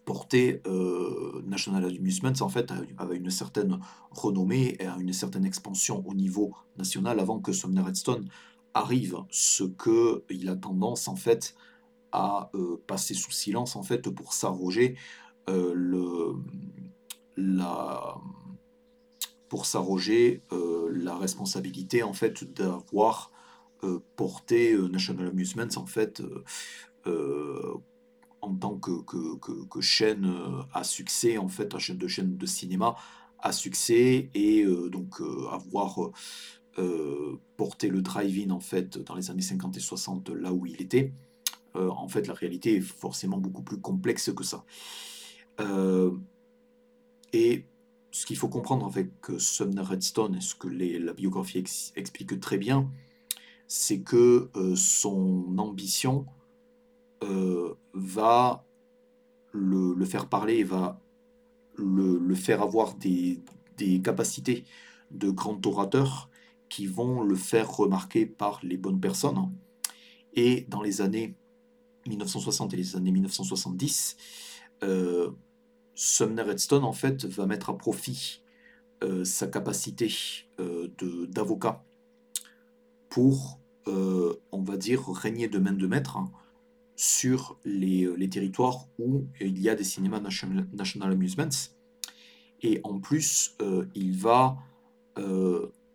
porté 0.04 0.60
euh, 0.66 1.42
National 1.44 1.84
Amusements 1.84 2.32
en 2.40 2.48
fait 2.48 2.72
avait 2.98 3.16
une 3.16 3.30
certaine 3.30 3.78
renommée 4.10 4.76
et 4.80 4.86
une 4.98 5.12
certaine 5.12 5.44
expansion 5.44 6.02
au 6.06 6.14
niveau 6.14 6.54
national 6.76 7.20
avant 7.20 7.40
que 7.40 7.52
Sumner 7.52 7.82
Redstone 7.82 8.28
arrive, 8.74 9.18
ce 9.30 9.64
que 9.64 10.24
il 10.30 10.48
a 10.48 10.56
tendance 10.56 11.08
en 11.08 11.16
fait 11.16 11.54
à 12.10 12.50
euh, 12.54 12.82
passer 12.86 13.14
sous 13.14 13.30
silence 13.30 13.76
en 13.76 13.82
fait 13.82 14.10
pour 14.10 14.32
s'arroger 14.32 14.96
euh, 15.48 15.72
le 15.74 16.34
la 17.36 18.16
pour 19.48 19.66
s'arroger 19.66 20.42
la 20.90 21.14
responsabilité 21.16 22.02
en 22.02 22.14
fait 22.14 22.44
d'avoir 22.54 23.30
porté 24.16 24.74
National 24.88 25.28
Amusements 25.28 25.76
en 25.76 25.84
fait 25.84 26.22
en 28.42 28.54
tant 28.54 28.76
que, 28.76 29.80
chaîne 29.80 30.26
euh, 30.26 30.62
à 30.72 30.84
succès, 30.84 31.38
en 31.38 31.48
fait, 31.48 31.74
de 31.90 32.08
chaîne 32.08 32.36
de 32.36 32.46
cinéma 32.46 32.96
à 33.38 33.52
succès 33.52 34.30
et 34.34 34.62
euh, 34.62 34.88
donc 34.88 35.20
euh, 35.20 35.48
avoir 35.50 36.10
porté 37.56 37.88
le 37.88 38.00
drive-in 38.00 38.50
en 38.50 38.60
fait 38.60 38.98
dans 38.98 39.14
les 39.14 39.30
années 39.30 39.42
50 39.42 39.76
et 39.76 39.80
60 39.80 40.30
là 40.30 40.54
où 40.54 40.64
il 40.64 40.80
était. 40.80 41.12
en 41.74 42.08
fait, 42.08 42.26
la 42.26 42.32
réalité 42.32 42.76
est 42.76 42.80
forcément 42.80 43.36
beaucoup 43.36 43.62
plus 43.62 43.78
complexe 43.78 44.32
que 44.32 44.42
ça. 44.42 44.64
et 47.34 47.66
ce 48.10 48.26
qu'il 48.26 48.38
faut 48.38 48.48
comprendre 48.48 48.86
avec 48.86 49.10
Sumner 49.36 49.82
Redstone, 49.82 50.36
et 50.36 50.40
ce 50.40 50.54
que 50.54 50.68
la 50.68 51.12
biographie 51.12 51.62
explique 51.94 52.40
très 52.40 52.56
bien, 52.56 52.90
c'est 53.68 54.00
que 54.00 54.50
son 54.74 55.58
ambition 55.58 56.24
euh, 57.22 57.74
va 57.94 58.66
le, 59.52 60.04
faire 60.04 60.28
parler 60.28 60.58
et 60.58 60.64
va 60.64 61.00
le, 61.76 62.34
faire 62.34 62.62
avoir 62.62 62.94
des, 62.94 63.40
capacités 64.02 64.64
de 65.10 65.30
grand 65.30 65.64
orateur 65.66 66.30
qui 66.68 66.86
vont 66.86 67.22
le 67.22 67.34
faire 67.34 67.70
remarquer 67.70 68.26
par 68.26 68.60
les 68.62 68.76
bonnes 68.76 69.00
personnes. 69.00 69.52
Et 70.34 70.66
dans 70.68 70.80
les 70.80 71.00
années 71.00 71.36
1960 72.06 72.72
et 72.72 72.76
les 72.76 72.96
années 72.96 73.12
1970, 73.12 74.16
euh, 74.82 75.30
Sumner 75.94 76.42
Redstone 76.42 76.84
en 76.84 76.92
fait 76.92 77.26
va 77.26 77.46
mettre 77.46 77.70
à 77.70 77.76
profit 77.76 78.42
euh, 79.04 79.24
sa 79.24 79.46
capacité 79.46 80.10
d'avocat 81.28 81.84
pour, 83.10 83.58
on 83.86 84.62
va 84.62 84.76
dire, 84.76 85.06
régner 85.08 85.48
de 85.48 85.58
main 85.58 85.72
de 85.72 85.86
maître 85.86 86.16
hein, 86.16 86.32
sur 87.02 87.58
les, 87.64 88.28
territoires 88.30 88.86
où 89.00 89.26
il 89.40 89.60
y 89.60 89.68
a 89.68 89.74
des 89.74 89.82
cinémas 89.82 90.20
national, 90.20 91.12
amusements. 91.12 91.48
Et 92.62 92.80
en 92.84 93.00
plus, 93.00 93.56
il 93.96 94.16
va 94.16 94.56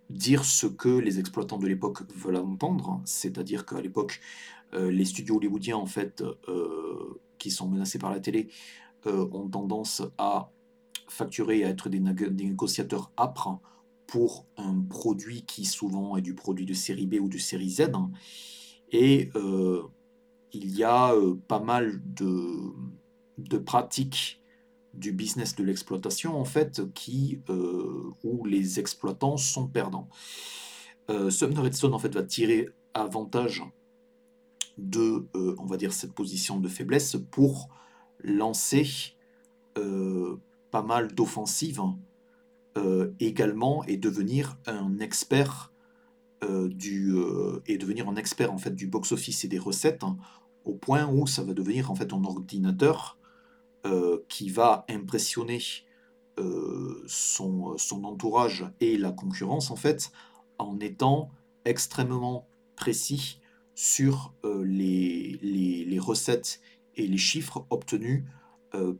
dire 0.09 0.43
ce 0.43 0.67
que 0.67 0.89
les 0.89 1.17
exploitants 1.19 1.59
de 1.59 1.67
l'époque 1.67 2.03
veulent 2.13 2.35
entendre, 2.35 3.01
c'est-à-dire 3.05 3.65
qu'à 3.65 3.79
l'époque, 3.79 4.19
euh, 4.73 4.91
les 4.91 5.05
studios 5.05 5.38
hollywoodiens, 5.38 5.77
en 5.77 5.85
fait, 5.85 6.21
euh, 6.49 7.21
qui 7.38 7.51
sont 7.51 7.69
menacés 7.69 7.99
par 7.99 8.11
la 8.11 8.19
télé, 8.19 8.49
euh, 9.05 9.29
ont 9.31 9.47
tendance 9.47 10.01
à 10.17 10.51
facturer 11.07 11.63
à 11.63 11.69
être 11.69 11.88
des, 11.88 12.01
négociateurs 12.01 13.13
âpres 13.17 13.61
pour 14.07 14.45
un 14.57 14.77
produit 14.89 15.43
qui 15.43 15.63
souvent 15.63 16.17
est 16.17 16.21
du 16.21 16.34
produit 16.34 16.65
de 16.65 16.73
série 16.73 17.05
B 17.05 17.15
ou 17.21 17.29
de 17.29 17.38
série 17.38 17.69
Z. 17.69 17.91
Et 18.91 19.29
il 20.53 20.76
y 20.76 20.84
a 20.84 21.14
pas 21.48 21.60
mal 21.60 22.02
de, 22.06 23.57
pratiques 23.57 24.41
du 24.94 25.11
business 25.11 25.56
de 25.56 25.64
l'exploitation 25.64 26.40
en 26.40 26.45
fait 26.45 26.82
qui 26.94 27.41
euh, 27.49 28.11
où 28.24 28.45
les 28.45 28.80
exploitants 28.80 29.38
sont 29.38 29.68
perdants. 29.68 30.10
Euh, 31.10 31.30
Sumner 31.30 31.60
Redstone 31.60 31.94
en 31.94 31.99
fait 31.99 32.14
va 32.14 32.24
tirer 32.24 32.69
avantage 32.94 33.64
de 34.78 35.28
euh, 35.36 35.56
on 35.57 35.65
va 35.65 35.78
dire 35.78 35.94
cette 35.94 36.14
position 36.14 36.60
de 36.60 36.68
faiblesse 36.68 37.15
pour 37.32 37.69
lancer 38.24 39.15
euh, 39.78 40.38
pas 40.72 40.84
mal 40.84 41.14
d'offensives 41.14 41.82
également 43.19 43.84
et 43.86 43.98
devenir 43.98 44.60
un 44.68 44.99
expert 44.99 45.74
du 46.69 47.15
et 47.65 47.77
devenir 47.77 48.07
un 48.07 48.15
expert 48.15 48.53
en 48.53 48.57
fait 48.57 48.76
du 48.76 48.88
box 48.88 49.11
office 49.11 49.43
et 49.43 49.47
des 49.47 49.57
recettes 49.57 50.03
hein, 50.03 50.18
au 50.68 50.76
point 50.76 51.07
où 51.07 51.26
ça 51.26 51.43
va 51.43 51.53
devenir 51.53 51.89
en 51.89 51.95
fait 51.95 52.14
un 52.14 52.23
ordinateur 52.23 53.18
euh, 53.85 54.26
qui 54.27 54.49
va 54.49 54.85
impressionner 54.89 55.61
euh, 56.39 57.03
son, 57.07 57.77
entourage 58.03 58.65
et 58.81 58.97
la 58.97 59.11
concurrence, 59.11 59.72
en 59.72 59.76
fait, 59.76 60.11
en 60.57 60.80
étant 60.80 61.30
extrêmement 61.64 62.47
précis 62.76 63.39
sur 63.76 64.34
euh, 64.43 64.64
les, 64.65 65.39
les, 65.41 65.99
recettes 65.99 66.59
et 66.95 67.07
les 67.07 67.18
chiffres 67.18 67.65
obtenus 67.69 68.26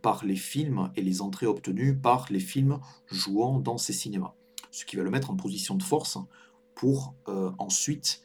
par 0.02 0.26
les 0.26 0.36
films 0.36 0.92
et 0.96 1.02
les 1.02 1.22
entrées 1.22 1.46
obtenues 1.46 1.96
par 1.96 2.28
les 2.32 2.40
films 2.40 2.80
jouant 3.08 3.60
dans 3.60 3.78
ces 3.78 3.94
cinémas. 3.94 4.34
Ce 4.72 4.86
qui 4.86 4.96
va 4.96 5.04
le 5.04 5.12
mettre 5.12 5.30
en 5.30 5.36
position 5.36 5.76
de 5.76 5.84
force 5.84 6.18
pour 6.78 7.16
ensuite 7.58 8.22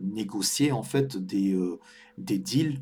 négocier 0.00 0.72
en 0.72 0.82
fait 0.82 1.16
des, 1.16 1.56
des 2.18 2.38
deals 2.38 2.80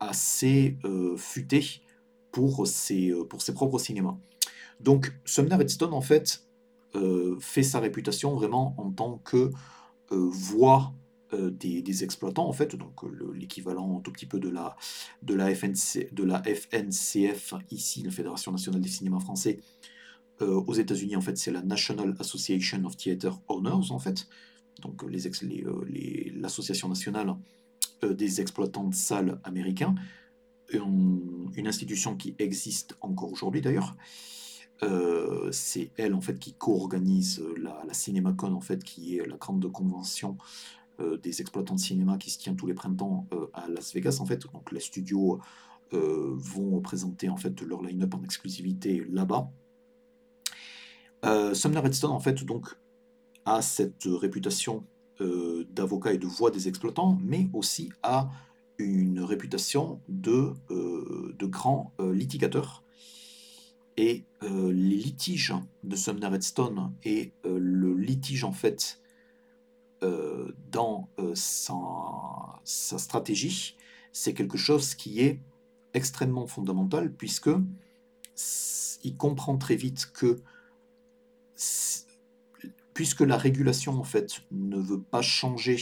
assez 0.00 0.78
futés 1.16 1.82
pour 2.36 2.66
ses, 2.66 3.08
euh, 3.12 3.24
propres 3.54 3.78
cinémas. 3.78 4.18
Donc 4.78 5.14
Sumner 5.24 5.54
Redstone, 5.54 5.94
en 5.94 6.02
fait, 6.02 6.44
euh, 6.94 7.38
fait 7.40 7.62
sa 7.62 7.80
réputation 7.80 8.34
vraiment 8.34 8.74
en 8.76 8.90
tant 8.90 9.16
que 9.24 9.50
euh, 10.12 10.28
voix 10.30 10.92
des, 11.32 12.04
exploitants, 12.04 12.46
en 12.46 12.52
fait, 12.52 12.76
donc 12.76 13.02
l'équivalent 13.34 14.00
tout 14.00 14.12
petit 14.12 14.26
peu 14.26 14.38
de 14.38 14.48
la, 14.48 14.76
de, 15.22 15.34
la 15.34 15.52
FNC, 15.54 16.12
de 16.12 16.22
la 16.22 16.42
FNCF, 16.42 17.54
ici, 17.70 18.02
la 18.02 18.10
Fédération 18.10 18.52
nationale 18.52 18.80
des 18.80 18.88
cinémas 18.88 19.18
français. 19.18 19.58
Aux 20.40 20.74
États-Unis, 20.74 21.16
en 21.16 21.20
fait, 21.20 21.36
c'est 21.38 21.50
la 21.50 21.62
National 21.62 22.14
Association 22.18 22.84
of 22.84 22.96
Theater 22.96 23.40
Owners, 23.48 23.90
en 23.90 23.98
fait, 23.98 24.28
donc 24.82 25.02
l'association 25.02 25.48
les, 25.88 26.30
les, 26.32 26.88
nationale 26.88 27.36
des 28.02 28.40
exploitants 28.40 28.84
de 28.88 28.94
salles 28.94 29.40
américains. 29.44 29.94
Une, 30.72 31.66
institution 31.66 32.16
qui 32.16 32.34
existe 32.38 32.96
encore 33.00 33.32
aujourd'hui 33.32 33.60
d'ailleurs. 33.60 33.96
Euh, 34.82 35.50
c'est 35.52 35.90
elle 35.96 36.12
en 36.12 36.20
fait 36.20 36.38
qui 36.38 36.52
co-organise 36.52 37.42
la, 37.56 37.94
CinemaCon 37.94 38.52
en 38.52 38.60
fait 38.60 38.84
qui 38.84 39.16
est 39.16 39.26
la 39.26 39.36
grande 39.36 39.72
convention 39.72 40.36
euh, 41.00 41.16
des 41.16 41.40
exploitants 41.40 41.76
de 41.76 41.80
cinéma 41.80 42.18
qui 42.18 42.30
se 42.30 42.38
tient 42.38 42.54
tous 42.54 42.66
les 42.66 42.74
printemps 42.74 43.26
euh, 43.32 43.46
à 43.54 43.68
Las 43.68 43.94
Vegas 43.94 44.18
en 44.20 44.26
fait. 44.26 44.42
Donc 44.52 44.72
les 44.72 44.80
studios 44.80 45.40
vont 45.92 46.80
présenter 46.80 47.28
en 47.28 47.36
fait 47.36 47.60
leur 47.62 47.80
line-up 47.80 48.12
en 48.14 48.22
exclusivité 48.24 49.06
là-bas 49.08 49.52
Sumner 51.22 51.80
Redstone 51.80 52.10
en 52.10 52.20
fait 52.20 52.44
donc 52.44 52.68
a 53.44 53.62
cette 53.62 54.04
réputation 54.06 54.84
d'avocat 55.18 56.12
et 56.12 56.18
de 56.18 56.26
voix 56.26 56.50
des 56.50 56.68
exploitants 56.68 57.18
mais 57.22 57.48
aussi 57.52 57.90
a 58.02 58.28
une 58.78 59.20
réputation 59.20 60.00
de, 60.08 60.52
euh, 60.70 61.34
grand 61.42 61.92
euh, 62.00 62.12
litigateur. 62.12 62.82
Et 63.96 64.26
euh, 64.42 64.72
les 64.72 64.96
litiges 64.96 65.54
de 65.82 65.96
Sumner 65.96 66.26
Redstone 66.26 66.92
et 67.04 67.32
le 67.44 67.94
litige 67.94 68.44
en 68.44 68.52
fait 68.52 69.00
dans 70.70 71.08
sa, 71.34 71.74
sa, 72.62 72.98
stratégie, 72.98 73.76
c'est 74.12 74.34
quelque 74.34 74.58
chose 74.58 74.94
qui 74.94 75.20
est 75.20 75.40
extrêmement 75.94 76.46
fondamental 76.46 77.12
puisque 77.12 77.50
il 79.02 79.16
comprend 79.16 79.56
très 79.56 79.74
vite 79.74 80.12
que 80.12 80.36
puisque 82.94 83.20
la 83.20 83.36
régulation 83.36 83.98
en 83.98 84.04
fait 84.04 84.40
ne 84.50 84.78
veut 84.78 85.00
pas 85.00 85.22
changer 85.22 85.76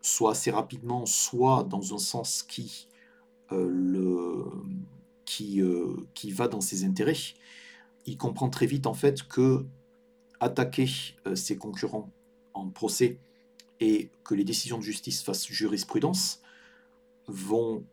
soit 0.00 0.32
assez 0.32 0.50
rapidement, 0.50 1.06
soit 1.06 1.64
dans 1.64 1.94
un 1.94 1.98
sens 1.98 2.42
qui, 2.42 2.88
euh, 3.52 4.44
euh, 5.60 6.06
va 6.34 6.48
dans 6.48 6.60
ses 6.60 6.84
intérêts, 6.84 7.34
il 8.06 8.16
comprend 8.16 8.48
très 8.48 8.66
vite 8.66 8.86
en 8.86 8.94
fait 8.94 9.22
que 9.22 9.66
attaquer 10.40 10.88
euh, 11.26 11.34
ses 11.34 11.56
concurrents 11.56 12.10
en 12.54 12.68
procès 12.68 13.18
et 13.80 14.10
que 14.24 14.34
les 14.34 14.44
décisions 14.44 14.78
de 14.78 14.82
justice 14.82 15.22
fassent 15.22 15.46
jurisprudence 15.46 16.40
vont 17.26 17.84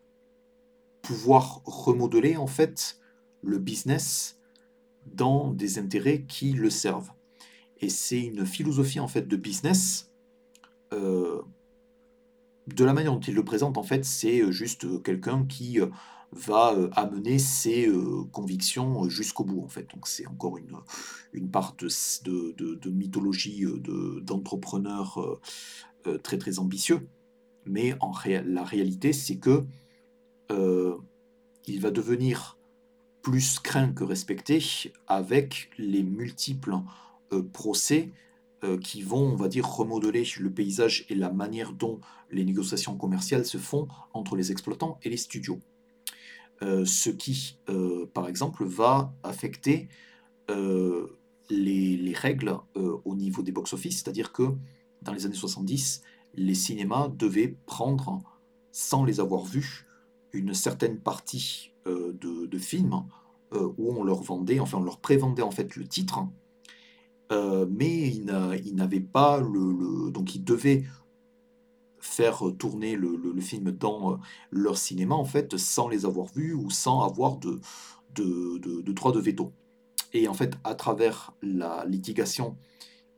pouvoir 1.01 1.61
remodeler 1.65 2.37
en 2.37 2.47
fait 2.47 2.99
le 3.41 3.59
business 3.59 4.39
dans 5.05 5.51
des 5.51 5.79
intérêts 5.79 6.23
qui 6.23 6.53
le 6.53 6.69
servent. 6.69 7.11
Et 7.79 7.89
c'est 7.89 8.21
une 8.21 8.45
philosophie 8.45 8.99
en 8.99 9.07
fait 9.07 9.27
de 9.27 9.35
business 9.35 10.11
de 12.67 12.83
la 12.83 12.93
manière 12.93 13.13
dont 13.13 13.19
il 13.19 13.35
le 13.35 13.45
présente, 13.45 13.77
en 13.77 13.83
fait, 13.83 14.05
c'est 14.05 14.41
euh, 14.41 14.51
juste 14.51 14.85
euh, 14.85 14.99
quelqu'un 14.99 15.45
qui 15.45 15.79
euh, 15.79 15.87
va 16.31 16.75
amener 16.93 17.39
ses 17.39 17.89
convictions 18.33 19.07
jusqu'au 19.07 19.45
bout, 19.45 19.61
en 19.63 19.69
fait. 19.69 19.87
Donc 19.93 20.07
c'est 20.07 20.27
encore 20.27 20.57
une, 20.57 20.75
une 21.31 21.49
part 21.49 21.77
de, 21.77 21.87
de, 22.51 22.89
mythologie 22.89 23.63
d'entrepreneur 24.21 25.39
très 26.23 26.37
très 26.37 26.59
ambitieux. 26.59 27.07
Mais 27.65 27.95
en 28.01 28.11
la 28.25 28.65
réalité, 28.65 29.13
c'est 29.13 29.37
que 29.37 29.63
il 30.49 31.79
va 31.79 31.91
devenir 31.91 32.54
plus 33.25 33.57
craint 33.57 33.91
que 33.91 34.03
respecté 34.03 34.63
avec 35.07 35.71
les 35.79 36.03
multiples 36.03 36.75
procès 37.53 38.11
euh, 38.63 38.77
qui 38.77 39.01
vont, 39.01 39.31
on 39.31 39.35
va 39.35 39.47
dire, 39.47 39.67
remodeler 39.67 40.23
le 40.39 40.51
paysage 40.51 41.07
et 41.09 41.15
la 41.15 41.31
manière 41.31 41.73
dont 41.73 41.99
les 42.29 42.45
négociations 42.45 42.95
commerciales 42.95 43.43
se 43.43 43.57
font 43.57 43.87
entre 44.13 44.35
les 44.35 44.51
exploitants 44.51 44.99
et 45.01 45.09
les 45.09 45.17
studios. 45.17 45.59
Euh, 46.61 46.85
ce 46.85 47.09
qui, 47.09 47.57
euh, 47.67 48.05
par 48.13 48.27
exemple, 48.27 48.63
va 48.63 49.11
affecter 49.23 49.89
les, 51.49 52.13
règles 52.15 52.55
au 52.75 53.15
niveau 53.15 53.41
des 53.41 53.51
box-office, 53.51 54.03
c'est-à-dire 54.03 54.31
que 54.31 54.43
dans 55.01 55.13
les 55.13 55.25
années 55.25 55.33
70, 55.33 56.03
les 56.35 56.53
cinémas 56.53 57.07
devaient 57.07 57.57
prendre, 57.65 58.21
sans 58.71 59.03
les 59.03 59.19
avoir 59.19 59.45
vus, 59.45 59.87
une 60.31 60.53
certaine 60.53 60.99
partie 60.99 61.71
de, 61.85 62.57
films 62.57 63.03
où 63.51 63.91
on 63.91 64.03
leur 64.03 64.21
vendait, 64.21 64.59
enfin 64.59 64.79
on 64.79 64.83
leur 64.83 64.99
prévendait 64.99 65.43
en 65.43 65.51
fait 65.51 65.75
le 65.75 65.87
titre, 65.87 66.25
euh, 67.31 67.65
mais 67.69 68.07
il 68.07 68.25
n'avait 68.75 68.99
pas 68.99 69.39
le, 69.39 70.11
Donc, 70.11 70.35
ils 70.35 70.43
devaient 70.43 70.83
faire 71.99 72.43
tourner 72.59 72.95
le, 72.95 73.41
film 73.41 73.71
dans 73.71 74.13
euh, 74.13 74.15
leur 74.51 74.77
cinéma, 74.77 75.15
en 75.15 75.25
fait, 75.25 75.57
sans 75.57 75.87
les 75.87 76.05
avoir 76.05 76.27
vus 76.27 76.53
ou 76.53 76.69
sans 76.69 77.01
avoir 77.01 77.37
de, 77.37 77.59
de, 78.13 78.57
de, 78.59 78.91
droit 78.91 79.11
de 79.11 79.19
veto. 79.19 79.51
Et 80.13 80.27
en 80.27 80.33
fait, 80.33 80.55
à 80.63 80.75
travers 80.75 81.33
la 81.41 81.83
litigation 81.85 82.57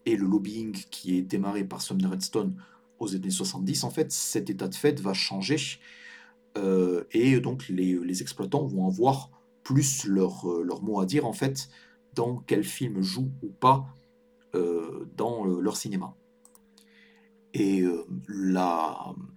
et 0.06 0.16
le 0.16 0.26
lobbying 0.26 0.74
qui 0.90 1.18
est 1.18 1.22
démarré 1.22 1.66
par 1.66 1.82
Sumner 1.82 2.08
Redstone 2.08 2.56
aux 3.00 3.14
années 3.14 3.30
70, 3.30 3.84
en 3.84 3.90
fait, 3.90 4.12
cet 4.12 4.50
état 4.50 4.70
de 4.70 4.76
fait 4.76 5.00
va 5.02 5.14
changer 5.14 5.58
et 7.12 7.40
donc 7.40 7.68
les, 7.70 8.22
exploitants 8.22 8.66
vont 8.66 8.88
avoir 8.88 9.30
plus 9.64 10.06
leur, 10.06 10.46
leur 10.64 10.82
mot 10.82 11.00
à 11.00 11.06
dire 11.06 11.26
en 11.26 11.34
fait 11.34 11.70
dans 12.14 12.38
quel 12.38 12.64
film 12.64 13.02
joue 13.02 13.32
ou 13.44 13.50
pas 13.50 13.86
dans 14.54 15.46
leur 15.46 15.78
cinéma. 15.78 16.16
Et 17.54 17.84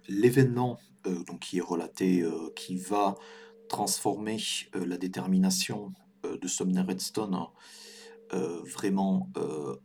l'événement 0.07 0.79
qui 1.39 1.59
est 1.59 1.61
relaté, 1.61 2.23
qui 2.55 2.77
va 2.77 3.15
transformer 3.69 4.37
la 4.73 4.97
détermination 4.97 5.93
de 6.23 6.47
Sumner 6.47 6.81
Redstone 6.81 7.37
vraiment 8.31 9.29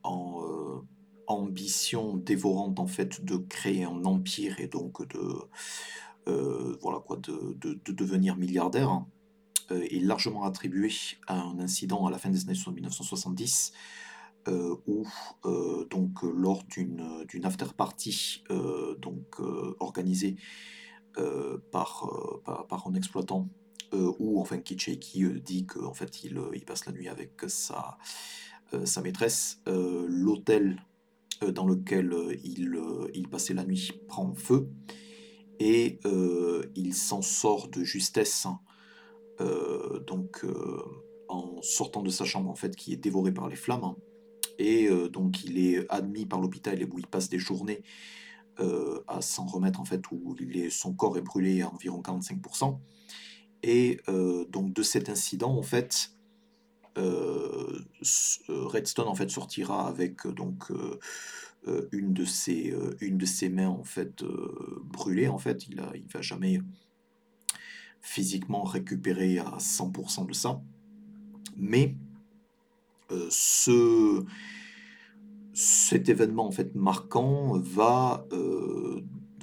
en 0.03 0.83
ambition 1.27 2.17
dévorante 2.17 2.79
en 2.79 2.87
fait 2.87 3.25
de 3.25 3.37
créer 3.37 3.85
un 3.85 4.05
empire 4.05 4.61
et 4.61 4.69
donc 4.69 5.07
de 5.09 5.23
voilà 6.27 6.99
quoi 7.01 7.17
de, 7.17 7.57
devenir 7.93 8.37
milliardaire 8.37 8.91
hein, 8.91 9.07
est 9.71 10.03
largement 10.03 10.45
attribué 10.45 10.91
à 11.27 11.41
un 11.41 11.59
incident 11.61 12.07
à 12.07 12.11
la 12.11 12.19
fin 12.19 12.31
des 12.31 12.43
années 12.45 12.59
1970 12.75 13.73
où 14.49 15.05
donc 15.91 16.23
lors 16.23 16.63
d'une 16.65 17.45
after 17.45 17.67
party 17.77 18.45
donc 18.99 19.41
organisée 19.81 20.37
par, 21.73 22.09
par, 22.69 22.87
un 22.87 22.95
exploitant 22.95 23.49
où 23.93 24.41
enfin 24.41 24.59
Kitschei 24.59 24.99
qui 24.99 25.25
dit 25.41 25.67
qu'en 25.67 25.95
fait 25.95 26.25
il, 26.25 26.39
il, 26.55 26.65
passe 26.65 26.87
la 26.87 26.93
nuit 26.93 27.09
avec 27.09 27.43
sa, 27.49 27.99
sa 28.85 29.01
maîtresse. 29.01 29.61
L'hôtel 29.67 30.85
dans 31.41 31.67
lequel 31.67 32.15
il, 32.45 32.81
il, 33.15 33.29
passait 33.29 33.55
la 33.55 33.65
nuit 33.65 33.93
prend 34.09 34.33
feu 34.35 34.69
et 35.59 35.99
il 36.75 36.95
s'en 36.95 37.23
sort 37.23 37.69
de 37.69 37.83
justesse 37.83 38.47
hein, 38.47 38.61
donc 40.07 40.45
en 41.29 41.61
sortant 41.63 42.03
de 42.03 42.11
sa 42.11 42.25
chambre 42.25 42.51
en 42.51 42.55
fait 42.55 42.77
qui 42.77 42.93
est 42.93 42.97
dévorée 42.97 43.33
par 43.33 43.49
les 43.49 43.57
flammes 43.57 43.85
hein. 43.85 43.97
et 44.59 44.89
donc 45.11 45.45
il 45.45 45.59
est 45.59 45.87
admis 45.91 46.27
par 46.27 46.41
l'hôpital 46.41 46.79
où 46.93 46.99
il 46.99 47.07
passe 47.07 47.29
des 47.29 47.39
journées 47.39 47.83
à 48.59 49.21
s'en 49.21 49.47
remettre 49.47 49.81
en 49.81 49.85
fait 49.85 50.03
où 50.11 50.37
son 50.71 50.95
corps 50.95 51.19
est 51.19 51.23
brûlé 51.23 51.63
à 51.63 51.71
environ 51.71 52.01
45% 52.01 52.79
et 53.63 54.01
donc 54.51 54.73
de 54.73 54.83
cet 54.83 55.09
incident 55.09 55.57
en 55.57 55.63
fait 55.63 56.13
Redstone 58.49 59.09
en 59.09 59.15
fait 59.15 59.31
sortira 59.31 59.89
avec 59.89 60.27
donc 60.27 60.71
une 61.93 62.13
de 62.13 62.25
ses 62.25 62.75
une 63.01 63.19
de 63.19 63.27
ses 63.27 63.49
mains 63.49 63.69
en 63.69 63.85
fait 63.85 64.23
brûlée 64.85 65.29
en 65.29 65.39
fait 65.39 65.67
il 65.69 65.81
a 65.81 65.91
il 65.95 66.07
va 66.07 66.21
jamais 66.21 66.61
physiquement 68.01 68.63
récupérer 68.63 69.39
à 69.39 69.57
100% 69.59 70.27
de 70.27 70.33
ça 70.33 70.61
mais 71.57 71.95
ce 73.31 74.25
cet 75.53 76.09
événement 76.09 76.47
en 76.47 76.53
fait 76.53 76.75
marquant 76.75 77.59
va 77.59 78.27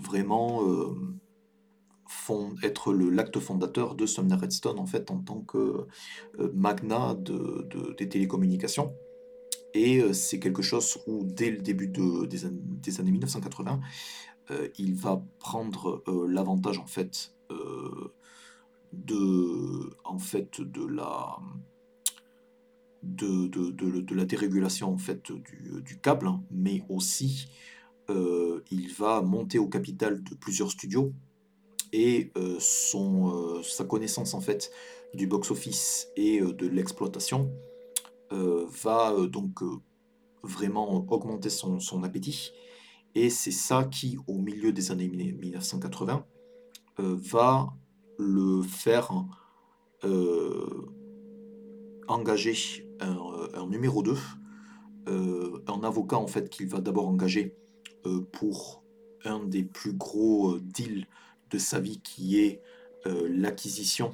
vraiment 0.01 0.61
être 2.61 2.93
l'acte 2.93 3.39
fondateur 3.39 3.95
de 3.95 4.05
Sumner 4.05 4.35
Redstone 4.35 4.79
en 4.79 4.85
fait 4.85 5.11
en 5.11 5.19
tant 5.19 5.41
que 5.41 5.87
magnat 6.53 7.15
de, 7.15 7.95
des 7.97 8.09
télécommunications. 8.09 8.93
Et 9.73 10.13
c'est 10.13 10.39
quelque 10.39 10.61
chose 10.61 10.99
où 11.07 11.23
dès 11.23 11.49
le 11.49 11.57
début 11.57 11.87
de, 11.87 12.25
des, 12.25 12.41
des, 12.51 12.99
années 12.99 13.11
1980, 13.11 13.79
il 14.77 14.93
va 14.93 15.23
prendre 15.39 16.03
l'avantage 16.27 16.77
en 16.77 16.85
fait 16.85 17.33
de 18.91 19.89
en 20.03 20.19
fait 20.19 20.61
de 20.61 20.85
la 20.85 21.37
de, 23.01 23.47
de, 23.47 24.15
la 24.15 24.25
dérégulation 24.25 24.93
en 24.93 24.97
fait 24.97 25.31
du, 25.31 25.81
du 25.81 25.99
câble, 25.99 26.27
hein, 26.27 26.43
mais 26.51 26.83
aussi 26.89 27.47
il 28.09 28.93
va 28.97 29.21
monter 29.21 29.59
au 29.59 29.67
capital 29.67 30.23
de 30.23 30.35
plusieurs 30.35 30.71
studios 30.71 31.13
et 31.91 32.31
son, 32.59 33.61
sa 33.63 33.85
connaissance 33.85 34.33
en 34.33 34.41
fait 34.41 34.71
du 35.13 35.27
box-office 35.27 36.09
et 36.15 36.41
de 36.41 36.67
l'exploitation 36.67 37.51
va 38.33 39.15
donc 39.27 39.59
vraiment 40.43 41.05
augmenter 41.09 41.49
son, 41.49 41.79
son 41.79 42.03
appétit. 42.03 42.51
Et 43.15 43.29
c'est 43.29 43.51
ça 43.51 43.83
qui, 43.83 44.17
au 44.27 44.39
milieu 44.39 44.71
des 44.71 44.91
années 44.91 45.07
1980, 45.07 46.25
va 46.97 47.73
le 48.17 48.61
faire 48.63 49.11
engager 52.07 52.87
un, 52.99 53.67
numéro 53.67 54.03
2, 54.03 54.15
un 55.07 55.83
avocat 55.83 56.17
en 56.17 56.27
fait 56.27 56.49
qu'il 56.49 56.67
va 56.67 56.81
d'abord 56.81 57.07
engager 57.07 57.55
pour 58.31 58.83
un 59.25 59.43
des 59.43 59.63
plus 59.63 59.93
gros 59.93 60.57
deals 60.59 61.07
de 61.51 61.57
sa 61.57 61.79
vie 61.79 62.01
qui 62.01 62.39
est 62.39 62.61
l'acquisition 63.05 64.13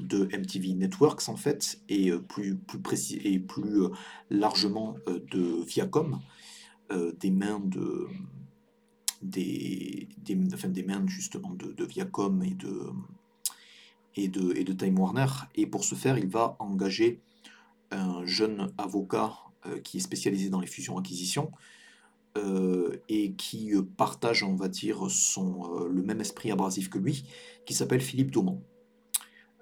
de 0.00 0.24
MTV 0.24 0.74
Networks 0.74 1.28
en 1.28 1.36
fait 1.36 1.80
et 1.88 2.10
plus 2.12 2.56
plus 2.56 2.80
précis 2.80 3.20
et 3.24 3.38
plus 3.38 3.82
largement 4.30 4.96
de 5.06 5.64
Viacom 5.64 6.20
des 6.90 7.30
mains 7.30 7.60
de 7.60 8.06
des, 9.22 10.08
des, 10.18 10.38
enfin, 10.52 10.68
des 10.68 10.82
mains 10.82 11.06
justement 11.06 11.54
de, 11.54 11.72
de, 11.72 11.84
Viacom 11.84 12.42
et 12.42 12.54
de 12.54 12.90
et 14.16 14.28
de 14.28 14.56
et 14.56 14.64
de 14.64 14.72
Time 14.72 14.98
Warner. 14.98 15.26
Et 15.54 15.66
pour 15.66 15.84
ce 15.84 15.94
faire 15.94 16.18
il 16.18 16.28
va 16.28 16.56
engager 16.58 17.20
un 17.90 18.24
jeune 18.24 18.72
avocat 18.78 19.34
qui 19.82 19.96
est 19.96 20.00
spécialisé 20.00 20.50
dans 20.50 20.60
les 20.60 20.66
fusions 20.66 20.98
acquisitions 20.98 21.50
et 23.08 23.32
qui 23.34 23.72
partage 23.96 24.42
on 24.42 24.56
va 24.56 24.68
dire 24.68 25.08
son 25.08 25.86
le 25.86 26.02
même 26.02 26.20
esprit 26.20 26.50
abrasif 26.50 26.90
que 26.90 26.98
lui 26.98 27.24
qui 27.64 27.74
s'appelle 27.74 28.00
Philippe 28.00 28.30
Daumont 28.30 28.62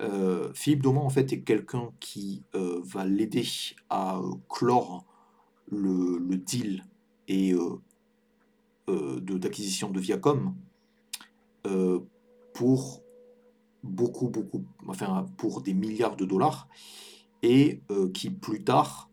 euh, 0.02 0.50
Philippe 0.54 0.82
Dauman, 0.82 1.04
en 1.04 1.10
fait, 1.10 1.32
est 1.32 1.40
quelqu'un 1.42 1.90
qui 2.00 2.42
euh, 2.54 2.80
va 2.84 3.04
l'aider 3.04 3.46
à 3.88 4.18
euh, 4.18 4.34
clore 4.48 5.04
le, 5.70 6.18
deal 6.36 6.84
et 7.28 7.54
d'acquisition 8.88 9.90
de, 9.90 10.00
Viacom 10.00 10.54
pour 12.52 13.02
beaucoup, 13.82 14.28
beaucoup, 14.28 14.64
enfin, 14.86 15.26
pour 15.38 15.62
des 15.62 15.72
milliards 15.72 16.16
de 16.16 16.24
dollars 16.24 16.68
et 17.42 17.80
qui 18.12 18.28
plus 18.28 18.64
tard 18.64 19.08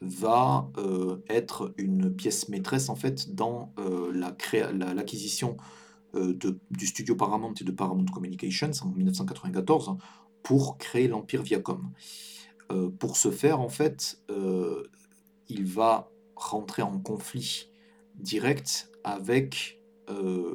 va 0.00 0.70
être 1.28 1.74
une 1.76 2.14
pièce 2.14 2.48
maîtresse 2.48 2.88
en 2.88 2.94
fait 2.94 3.34
dans 3.34 3.72
l'acquisition 4.14 5.56
euh, 6.14 6.36
du 6.70 6.86
studio 6.86 7.14
Paramount 7.14 7.54
et 7.60 7.64
de 7.64 7.70
Paramount 7.70 8.06
Communications 8.06 8.72
en 8.82 8.88
1994 8.88 9.96
pour 10.42 10.76
créer 10.76 11.06
l'empire 11.06 11.42
Viacom. 11.42 11.92
Euh, 12.72 12.90
pour 12.90 13.16
ce 13.16 13.30
faire, 13.30 13.60
en 13.60 13.68
fait, 13.68 14.20
euh, 14.30 14.82
il 15.48 15.66
va 15.66 16.10
rentrer 16.34 16.82
en 16.82 16.98
conflit 16.98 17.70
direct 18.16 18.90
avec 19.04 19.78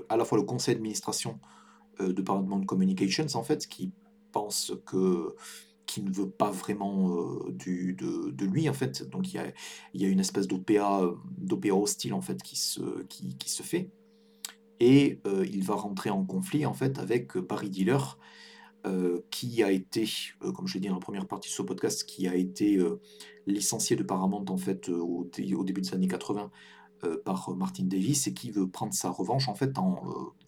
à 0.09 0.17
la 0.17 0.25
fois 0.25 0.37
le 0.37 0.43
conseil 0.43 0.75
d'administration 0.75 1.39
de 2.01 2.21
Paramount 2.21 2.65
Communications, 2.65 3.27
en 3.35 3.43
fait, 3.43 3.67
qui 3.67 3.93
pense 4.33 4.73
que 4.85 5.33
qui 5.85 6.01
ne 6.01 6.11
veut 6.11 6.29
pas 6.29 6.51
vraiment 6.51 7.15
du, 7.51 7.93
de, 7.93 8.45
lui 8.45 8.67
en 8.67 8.73
fait 8.73 9.09
donc 9.09 9.31
il 9.31 9.37
y 9.37 9.39
a, 9.39 9.53
y 9.93 10.03
a 10.03 10.09
une 10.09 10.19
espèce 10.19 10.47
d'OPA 10.47 11.13
hostile 11.71 12.13
en 12.13 12.19
fait 12.19 12.43
qui 12.43 12.57
se, 12.57 13.03
qui, 13.03 13.37
qui 13.37 13.49
se 13.49 13.63
fait 13.63 13.91
et 14.79 15.19
il 15.49 15.63
va 15.63 15.75
rentrer 15.75 16.09
en 16.09 16.23
conflit 16.23 16.65
en 16.65 16.73
fait 16.73 16.99
avec 16.99 17.33
Paris 17.39 17.69
Dealer, 17.69 18.17
qui 19.31 19.63
a 19.63 19.71
été, 19.71 20.07
comme 20.39 20.67
je 20.67 20.75
l'ai 20.75 20.79
dit 20.79 20.87
dans 20.89 20.95
la 20.95 20.99
première 20.99 21.27
partie 21.27 21.49
de 21.49 21.53
ce 21.53 21.61
podcast, 21.61 22.03
qui 22.05 22.27
a 22.27 22.35
été 22.35 22.79
licencié 23.47 23.95
de 23.95 24.03
Paramount 24.03 24.45
en 24.49 24.57
fait 24.57 24.89
au, 24.89 25.27
début 25.33 25.81
des 25.81 25.93
années 25.93 26.07
80 26.07 26.51
par 27.23 27.55
Martin 27.55 27.85
Davis 27.85 28.27
et 28.27 28.33
qui 28.33 28.51
veut 28.51 28.67
prendre 28.67 28.93
sa 28.93 29.09
revanche 29.09 29.47
en 29.47 29.55
fait 29.55 29.77
en 29.77 30.03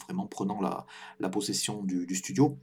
vraiment 0.05 0.27
prenant 0.27 0.59
la, 0.61 1.29
possession 1.29 1.83
du, 1.83 2.15
studio. 2.15 2.57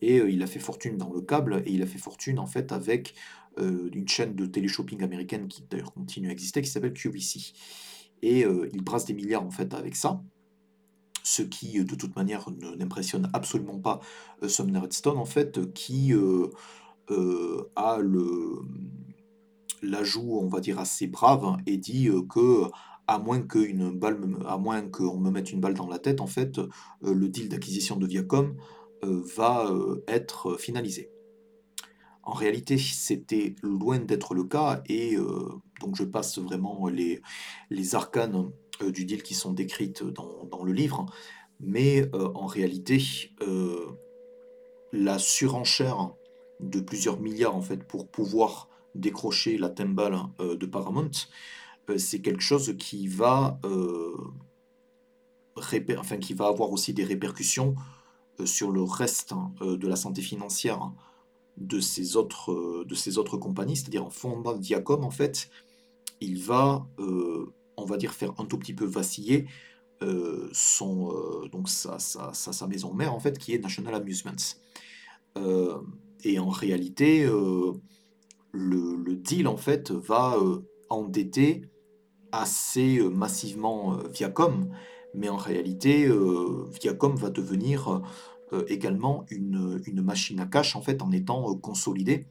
Et 0.00 0.16
il 0.16 0.42
a 0.42 0.46
fait 0.46 0.58
fortune 0.58 0.96
dans 0.96 1.12
le 1.12 1.20
câble 1.20 1.62
et 1.66 1.72
il 1.72 1.82
a 1.82 1.86
fait 1.86 1.98
fortune 1.98 2.38
en 2.38 2.46
fait 2.46 2.72
avec 2.72 3.14
une 3.58 4.08
chaîne 4.08 4.34
de 4.34 4.46
télé-shopping 4.46 5.02
américaine 5.02 5.46
qui 5.46 5.62
d'ailleurs 5.70 5.92
continue 5.92 6.30
à 6.30 6.32
exister 6.32 6.62
qui 6.62 6.70
s'appelle 6.70 6.94
QVC. 6.94 7.52
Et 8.22 8.40
il 8.40 8.82
brasse 8.82 9.04
des 9.04 9.14
milliards 9.14 9.44
en 9.44 9.50
fait 9.50 9.74
avec 9.74 9.94
ça 9.94 10.20
ce 11.22 11.42
qui 11.42 11.82
de 11.84 11.94
toute 11.94 12.16
manière 12.16 12.46
n'impressionne 12.78 13.30
absolument 13.32 13.78
pas 13.78 14.00
euh, 14.42 14.48
Sumner 14.48 14.78
Redstone 14.78 15.18
en 15.18 15.24
fait, 15.24 15.72
qui 15.72 16.12
euh, 16.14 16.48
euh, 17.10 17.70
a 17.76 17.98
le 17.98 18.60
l'ajout, 19.82 20.38
on 20.40 20.46
va 20.46 20.60
dire, 20.60 20.78
assez 20.78 21.08
brave 21.08 21.44
hein, 21.44 21.56
et 21.66 21.76
dit 21.76 22.08
que 22.30 22.64
à 23.08 23.18
moins 23.18 23.40
qu'une 23.42 23.90
balle, 23.90 24.20
à 24.46 24.56
moins 24.56 24.80
qu'on 24.82 25.18
me 25.18 25.30
mette 25.30 25.50
une 25.50 25.60
balle 25.60 25.74
dans 25.74 25.88
la 25.88 25.98
tête, 25.98 26.20
en 26.20 26.28
fait, 26.28 26.60
le 27.00 27.28
deal 27.28 27.48
d'acquisition 27.48 27.96
de 27.96 28.06
Viacom 28.06 28.54
va 29.02 29.68
être 30.06 30.56
finalisé. 30.56 31.10
En 32.22 32.32
réalité, 32.32 32.78
c'était 32.78 33.56
loin 33.60 33.98
d'être 33.98 34.34
le 34.34 34.44
cas, 34.44 34.84
et 34.86 35.16
donc 35.80 35.96
je 35.96 36.04
passe 36.04 36.38
vraiment 36.38 36.86
les 36.88 37.94
arcanes 37.96 38.52
du 38.90 39.04
deal 39.04 39.22
qui 39.22 39.34
sont 39.34 39.52
décrites 39.52 40.02
dans, 40.02 40.44
dans 40.50 40.64
le 40.64 40.72
livre, 40.72 41.06
mais 41.60 42.10
en 42.14 42.46
réalité, 42.46 43.00
la 44.92 45.18
surenchère 45.18 46.12
de 46.60 46.80
plusieurs 46.80 47.20
milliards 47.20 47.56
en 47.56 47.62
fait 47.62 47.84
pour 47.84 48.08
pouvoir 48.08 48.68
décrocher 48.94 49.58
la 49.58 49.68
timbale 49.70 50.18
de 50.38 50.66
Paramount, 50.66 51.10
c'est 51.96 52.20
quelque 52.20 52.42
chose 52.42 52.74
qui 52.78 53.06
va, 53.06 53.60
enfin, 55.56 56.18
qui 56.18 56.34
va 56.34 56.46
avoir 56.46 56.72
aussi 56.72 56.92
des 56.92 57.04
répercussions 57.04 57.74
sur 58.44 58.70
le 58.70 58.82
reste 58.82 59.34
de 59.60 59.86
la 59.86 59.96
santé 59.96 60.20
financière 60.22 60.92
de 61.58 61.80
ces 61.80 62.16
autres, 62.16 62.84
de 62.84 62.94
ces 62.94 63.18
autres 63.18 63.36
compagnies, 63.36 63.76
c'est-à-dire 63.76 64.04
en 64.04 64.10
fondant 64.10 64.56
Viacom, 64.56 65.04
en 65.04 65.10
fait, 65.10 65.50
il 66.20 66.42
va, 66.42 66.86
on 67.76 67.84
va 67.84 67.96
dire, 67.96 68.12
faire 68.12 68.32
un 68.38 68.44
tout 68.44 68.58
petit 68.58 68.74
peu 68.74 68.84
vaciller 68.84 69.46
son, 70.52 71.12
donc 71.52 71.68
sa, 71.68 72.00
sa, 72.00 72.32
sa, 72.32 72.66
maison 72.66 72.92
mère, 72.92 73.14
en 73.14 73.20
fait, 73.20 73.38
qui 73.38 73.54
est 73.54 73.58
National 73.58 73.94
Amusements. 73.94 74.32
et 76.24 76.38
en 76.40 76.48
réalité, 76.48 77.24
le, 78.50 79.14
deal, 79.14 79.46
en 79.46 79.56
fait, 79.56 79.92
va 79.92 80.36
endetter 80.90 81.70
assez 82.32 83.00
massivement 83.00 83.96
Viacom, 84.12 84.70
mais 85.14 85.28
en 85.28 85.36
réalité, 85.36 86.10
Viacom 86.80 87.14
va 87.14 87.30
devenir 87.30 88.02
également 88.66 89.24
une, 89.30 89.80
une, 89.86 90.02
machine 90.02 90.40
à 90.40 90.46
cash 90.46 90.74
en 90.74 90.82
fait 90.82 91.00
en 91.00 91.12
étant 91.12 91.54
consolidée 91.54 92.26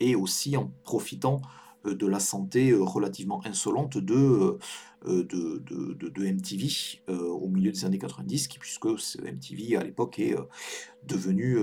et 0.00 0.14
aussi 0.14 0.56
en 0.56 0.72
profitant 0.84 1.40
de 1.94 2.06
la 2.06 2.20
santé 2.20 2.72
relativement 2.74 3.44
insolente 3.46 3.98
de, 3.98 4.58
de, 5.06 5.22
de, 5.22 6.08
de, 6.08 6.26
MTV 6.26 6.68
au 7.08 7.48
milieu 7.48 7.70
des 7.70 7.84
années 7.84 7.98
90, 7.98 8.48
qui, 8.48 8.58
puisque 8.58 8.86
MTV 8.86 9.76
à 9.76 9.84
l'époque 9.84 10.18
est 10.18 10.36
devenu 11.04 11.58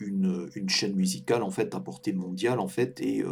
une, 0.00 0.50
une, 0.54 0.68
chaîne 0.68 0.94
musicale 0.94 1.42
en 1.42 1.50
fait 1.50 1.74
à 1.74 1.80
portée 1.80 2.12
mondiale 2.12 2.60
en 2.60 2.68
fait 2.68 3.00
et 3.00 3.24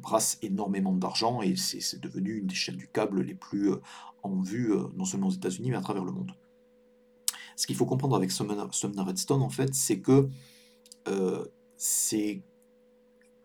brasse 0.00 0.38
énormément 0.42 0.92
d'argent 0.92 1.42
et 1.42 1.54
c'est 1.56 2.00
devenu 2.00 2.38
une 2.38 2.46
des 2.46 2.54
chaînes 2.54 2.76
du 2.76 2.88
câble 2.88 3.22
les 3.22 3.34
plus 3.34 3.70
en 4.22 4.40
vue 4.40 4.72
non 4.96 5.04
seulement 5.04 5.28
aux 5.28 5.32
États-Unis 5.32 5.70
mais 5.70 5.76
à 5.76 5.82
travers 5.82 6.04
le 6.04 6.12
monde. 6.12 6.32
Ce 7.56 7.66
qu'il 7.66 7.76
faut 7.76 7.86
comprendre 7.86 8.16
avec 8.16 8.32
Sumner 8.32 8.56
Redstone 8.58 9.42
en 9.42 9.50
fait, 9.50 9.74
c'est 9.74 10.00
que 10.00 10.28
c'est 11.76 12.42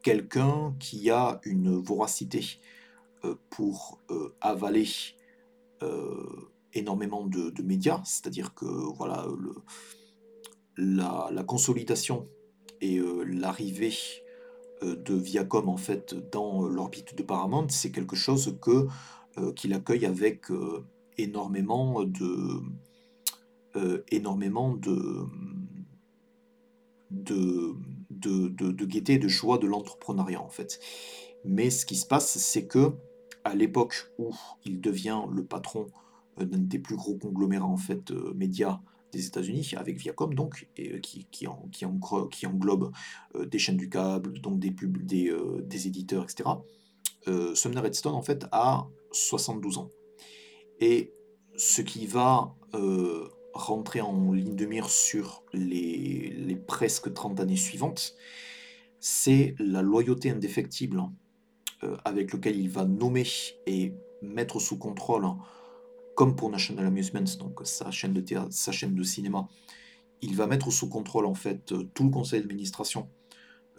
quelqu'un 0.03 0.75
qui 0.79 1.09
a 1.09 1.39
une 1.43 1.77
voracité 1.77 2.59
euh, 3.25 3.35
pour 3.49 3.99
euh, 4.11 4.33
avaler 4.41 4.87
euh, 5.83 6.51
énormément 6.73 7.25
de, 7.25 7.61
médias, 7.61 8.01
c'est-à-dire 8.05 8.53
que 8.53 8.65
voilà, 8.65 9.25
la, 10.77 11.43
consolidation 11.45 12.27
et 12.81 13.01
l'arrivée 13.25 13.93
de 14.81 15.15
Viacom 15.15 15.67
en 15.67 15.77
fait 15.77 16.15
dans 16.31 16.61
l'orbite 16.63 17.15
de 17.17 17.23
Paramount, 17.23 17.67
c'est 17.69 17.91
quelque 17.91 18.15
chose 18.15 18.57
que 18.61 18.87
qu'il 19.55 19.73
accueille 19.73 20.05
avec 20.05 20.45
énormément 21.17 22.03
de 22.03 22.61
énormément 24.11 24.75
de 24.75 25.25
de, 27.11 27.75
de, 28.19 28.47
de, 28.49 28.85
gaieté 28.85 29.13
et 29.13 29.19
de 29.19 29.27
joie 29.27 29.57
de 29.57 29.67
l'entrepreneuriat 29.67 30.41
en 30.41 30.49
fait. 30.49 30.79
Mais 31.45 31.69
ce 31.69 31.85
qui 31.85 31.95
se 31.95 32.05
passe, 32.05 32.37
c'est 32.37 32.67
que 32.67 32.93
à 33.43 33.55
l'époque 33.55 34.11
où 34.17 34.31
il 34.65 34.81
devient 34.81 35.21
le 35.31 35.45
patron 35.45 35.87
euh, 36.39 36.45
d'un 36.45 36.59
des 36.59 36.79
plus 36.79 36.95
gros 36.95 37.15
conglomérats 37.15 37.65
en 37.65 37.77
fait 37.77 38.11
euh, 38.11 38.33
médias 38.35 38.79
des 39.11 39.25
États-Unis, 39.25 39.71
avec 39.75 39.97
Viacom 39.97 40.35
donc, 40.35 40.67
et 40.77 40.93
euh, 40.93 40.99
qui, 40.99 41.25
qui, 41.31 41.47
englobe 42.45 42.91
des 43.43 43.57
chaînes 43.57 43.77
du 43.77 43.89
câble, 43.89 44.39
donc 44.39 44.59
des, 44.59 44.69
pubs, 44.69 45.03
des 45.03 45.87
éditeurs, 45.87 46.25
etc. 46.25 46.49
Sumner 47.55 47.79
Redstone 47.79 48.13
en 48.13 48.21
fait 48.21 48.45
a 48.51 48.87
72 49.11 49.79
ans. 49.79 49.89
Et 50.79 51.11
ce 51.57 51.81
qui 51.81 52.05
va 52.05 52.55
rentrer 53.53 54.01
en 54.01 54.31
ligne 54.31 54.55
de 54.55 54.65
mire 54.65 54.89
sur 54.89 55.43
les, 55.53 56.55
presque 56.67 57.13
30 57.13 57.39
années 57.39 57.55
suivantes, 57.55 58.15
c'est 58.99 59.55
la 59.59 59.81
loyauté 59.81 60.29
indéfectible 60.29 61.03
euh, 61.83 61.95
avec 62.05 62.33
lequel 62.33 62.57
il 62.57 62.69
va 62.69 62.85
nommer 62.85 63.25
et 63.65 63.93
mettre 64.21 64.59
sous 64.59 64.77
contrôle, 64.77 65.25
comme 66.15 66.35
pour 66.35 66.49
National 66.49 66.85
Amusements, 66.85 67.37
donc 67.39 67.61
sa 67.63 67.91
chaîne 67.91 68.13
de 68.13 68.21
théâtre, 68.21 68.51
sa 68.51 68.71
chaîne 68.71 68.95
de 68.95 69.03
cinéma, 69.03 69.47
il 70.21 70.35
va 70.35 70.47
mettre 70.47 70.69
sous 70.71 70.89
contrôle 70.89 71.25
en 71.25 71.35
fait 71.35 71.71
euh, 71.71 71.89
tout 71.93 72.03
le 72.03 72.09
conseil 72.09 72.41
d'administration 72.41 73.07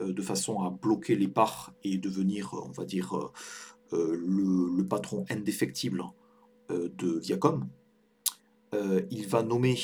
euh, 0.01 0.13
de 0.13 0.23
façon 0.23 0.63
à 0.63 0.71
bloquer 0.71 1.17
les 1.17 1.29
parts 1.29 1.73
et 1.85 1.99
devenir, 1.99 2.55
on 2.55 2.73
va 2.73 2.85
dire, 2.85 3.31
le, 3.93 4.83
patron 4.85 5.25
indéfectible 5.31 6.05
de 6.69 7.19
Viacom. 7.19 7.69
Il 8.73 9.27
va 9.27 9.43
nommer 9.43 9.77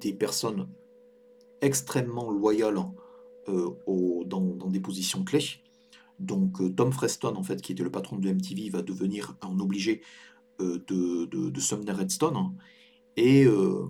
des 0.00 0.12
personnes 0.12 0.68
extrêmement 1.60 2.30
loyales 2.30 2.78
dans, 3.46 4.40
dans, 4.40 4.68
des 4.68 4.80
positions 4.80 5.24
clés. 5.24 5.60
Donc 6.20 6.60
euh, 6.60 6.68
Tom 6.68 6.92
Freston, 6.92 7.34
en 7.34 7.42
fait, 7.42 7.60
qui 7.60 7.72
était 7.72 7.82
le 7.82 7.90
patron 7.90 8.16
de 8.18 8.30
MTV, 8.30 8.68
va 8.68 8.82
devenir 8.82 9.36
un 9.40 9.58
obligé 9.58 10.02
euh, 10.60 10.78
de, 10.86 11.60
Sumner 11.60 11.92
Redstone. 11.92 12.54
Et 13.16 13.44
euh, 13.44 13.86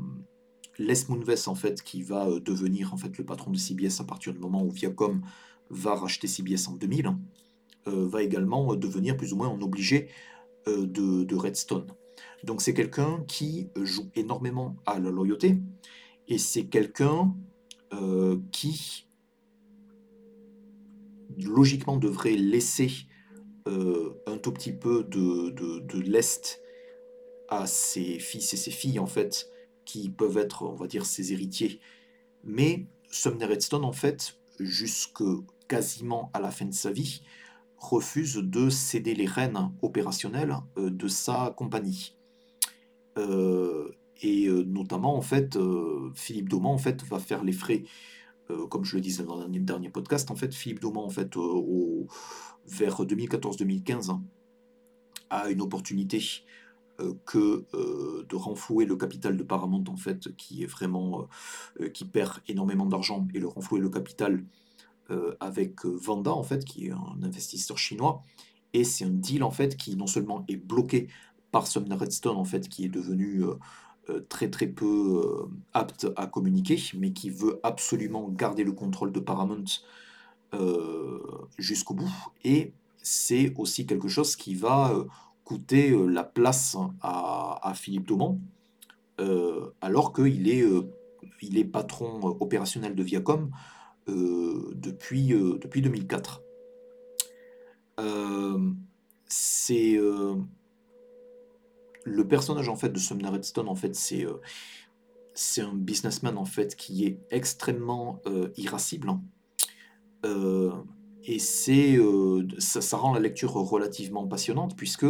Les 0.79 0.95
Moonves, 1.09 1.49
en 1.49 1.55
fait, 1.55 1.83
qui 1.83 2.03
va 2.03 2.27
devenir 2.41 2.95
en 2.95 2.97
fait, 2.97 3.19
le 3.19 3.25
patron 3.25 3.51
de 3.51 3.59
CBS 3.59 4.01
à 4.01 4.05
partir 4.05 4.33
du 4.33 4.39
moment 4.39 4.65
où 4.65 4.71
Viacom 4.71 5.21
va 5.69 5.95
racheter 5.95 6.27
CBS 6.27 6.69
en 6.69 6.73
2000, 6.73 7.17
va 7.87 8.23
également 8.23 8.75
devenir 8.75 9.17
plus 9.17 9.33
ou 9.33 9.37
moins 9.37 9.49
un 9.49 9.61
obligé 9.63 10.09
de 10.67 11.35
Redstone. 11.35 11.87
Donc 12.45 12.63
c'est 12.63 12.75
quelqu'un 12.75 13.23
qui 13.27 13.69
joue 13.77 14.11
énormément 14.15 14.77
à 14.87 14.99
la 14.99 15.11
loyauté, 15.11 15.59
et 16.29 16.39
c'est 16.39 16.67
quelqu'un 16.67 17.35
qui 18.53 19.07
logiquement 21.39 21.97
devrait 21.97 22.37
laisser 22.37 22.91
euh, 23.69 24.15
un 24.27 24.39
tout 24.39 24.53
petit 24.53 24.73
peu 24.73 25.05
de, 25.05 26.01
l'Est 26.01 26.61
à 27.49 27.67
ses 27.67 28.19
fils 28.19 28.53
et 28.53 28.57
ses 28.57 28.71
filles, 28.71 28.99
en 28.99 29.07
fait, 29.07 29.51
qui 29.85 30.09
peuvent 30.09 30.39
être, 30.39 30.63
on 30.63 30.75
va 30.75 30.87
dire, 30.87 31.05
ses 31.05 31.33
héritiers. 31.33 31.81
Mais 32.45 32.87
Sumner 33.11 33.47
Redstone, 33.47 33.85
en 33.85 33.93
fait, 33.93 34.39
jusque 34.59 35.23
quasiment 35.69 36.31
à 36.33 36.41
la 36.41 36.51
fin 36.51 36.65
de 36.65 36.75
sa 36.75 36.91
vie, 36.91 37.23
refuse 37.77 38.37
de 38.37 38.71
céder 38.71 39.15
les 39.15 39.27
rênes 39.27 39.73
opérationnelles 39.83 40.55
euh, 40.79 40.91
de 40.91 41.09
sa 41.09 41.55
compagnie. 41.57 42.17
Euh, 43.19 43.89
et 44.23 44.49
notamment, 44.49 45.17
en 45.17 45.23
fait, 45.23 45.59
Philippe 46.15 46.51
Dauman, 46.51 46.73
en 46.73 46.79
fait, 46.79 47.03
va 47.05 47.19
faire 47.19 47.43
les 47.43 47.53
frais 47.53 47.85
euh, 48.51 48.67
comme 48.67 48.85
je 48.85 48.97
le 48.97 49.01
disais 49.01 49.25
dans 49.25 49.45
le 49.45 49.59
dernier 49.61 49.91
podcast, 49.91 50.31
en 50.31 50.37
fait, 50.37 50.55
Philippe 50.55 50.81
Dauman, 50.81 51.05
en 51.05 51.11
fait, 51.11 51.37
euh, 51.37 51.41
au, 51.41 52.07
vers 52.67 53.03
2014-2015, 53.03 54.11
hein, 54.11 54.23
a 55.31 55.51
une 55.51 55.61
opportunité 55.61 56.23
euh, 57.01 57.15
que 57.25 57.67
de 58.29 58.37
renflouer 58.37 58.85
le 58.85 58.97
capital 58.97 59.37
de 59.37 59.43
Paramount, 59.43 59.85
en 59.89 59.97
fait, 59.97 60.35
qui 60.37 60.63
est 60.63 60.67
vraiment, 60.67 61.29
qui 61.95 62.05
perd 62.05 62.41
énormément 62.49 62.87
d'argent, 62.87 63.27
et 63.35 63.39
le 63.39 63.49
renflouer 63.49 63.81
le 63.81 63.89
capital 63.89 64.45
avec 65.41 65.85
Vanda, 65.85 66.33
en 66.33 66.45
fait, 66.45 66.65
qui 66.65 66.87
est 66.87 66.93
un 66.93 67.23
investisseur 67.23 67.79
chinois. 67.79 68.23
Et 68.73 68.85
c'est 68.85 69.05
un 69.05 69.11
deal, 69.11 69.43
en 69.43 69.51
fait, 69.51 69.77
qui 69.77 69.97
non 69.97 70.07
seulement 70.07 70.45
est 70.47 70.57
bloqué 70.57 71.09
par 71.51 71.67
Sumner 71.67 71.95
Redstone, 71.95 72.37
en 72.37 72.45
fait, 72.45 72.69
qui 72.69 72.85
est 72.85 72.89
devenu 72.89 73.45
euh, 74.11 74.21
très 74.29 74.49
très 74.51 74.67
peu 74.67 75.23
euh, 75.25 75.51
apte 75.73 76.09
à 76.17 76.27
communiquer, 76.27 76.79
mais 76.97 77.13
qui 77.13 77.31
veut 77.31 77.61
absolument 77.63 78.29
garder 78.29 78.65
le 78.65 78.73
contrôle 78.73 79.13
de 79.13 79.21
Paramount 79.21 79.65
euh, 80.55 81.21
jusqu'au 81.59 81.95
bout. 81.95 82.13
Et 82.45 82.73
c'est 83.03 83.55
aussi 83.57 83.87
quelque 83.87 84.09
chose 84.09 84.37
qui 84.37 84.55
va 84.55 84.93
coûter 85.45 85.97
la 86.09 86.25
place 86.25 86.77
à, 87.03 87.73
Philippe 87.75 88.07
Dauman, 88.07 88.39
alors 89.81 90.13
qu'il 90.13 90.49
est, 90.49 90.65
il 91.43 91.59
est 91.59 91.65
patron 91.65 92.21
opérationnel 92.41 92.95
de 92.95 93.03
Viacom 93.03 93.51
depuis, 94.07 95.29
depuis 95.29 95.83
2004. 95.83 96.43
c'est 99.27 99.99
le 102.11 102.27
personnage 102.27 102.69
en 102.69 102.77
fait 102.77 102.91
de 102.91 102.99
Sumner 102.99 103.29
Redstone 103.29 103.69
en 103.69 103.75
fait 103.75 103.95
c'est 103.95 104.25
euh, 104.25 104.41
c'est 105.35 105.63
un 105.63 105.73
businessman 105.73 106.37
en 106.37 106.45
fait 106.45 106.75
qui 106.77 107.07
est 107.07 107.21
extrêmement 107.31 108.21
euh, 108.27 108.49
irascible. 108.57 109.13
Euh, 110.27 110.73
et 111.25 111.39
ça, 111.39 112.97
rend 112.97 113.15
la 113.15 113.21
lecture 113.21 113.53
relativement 113.53 114.27
passionnante 114.27 114.77
puisque 114.77 115.07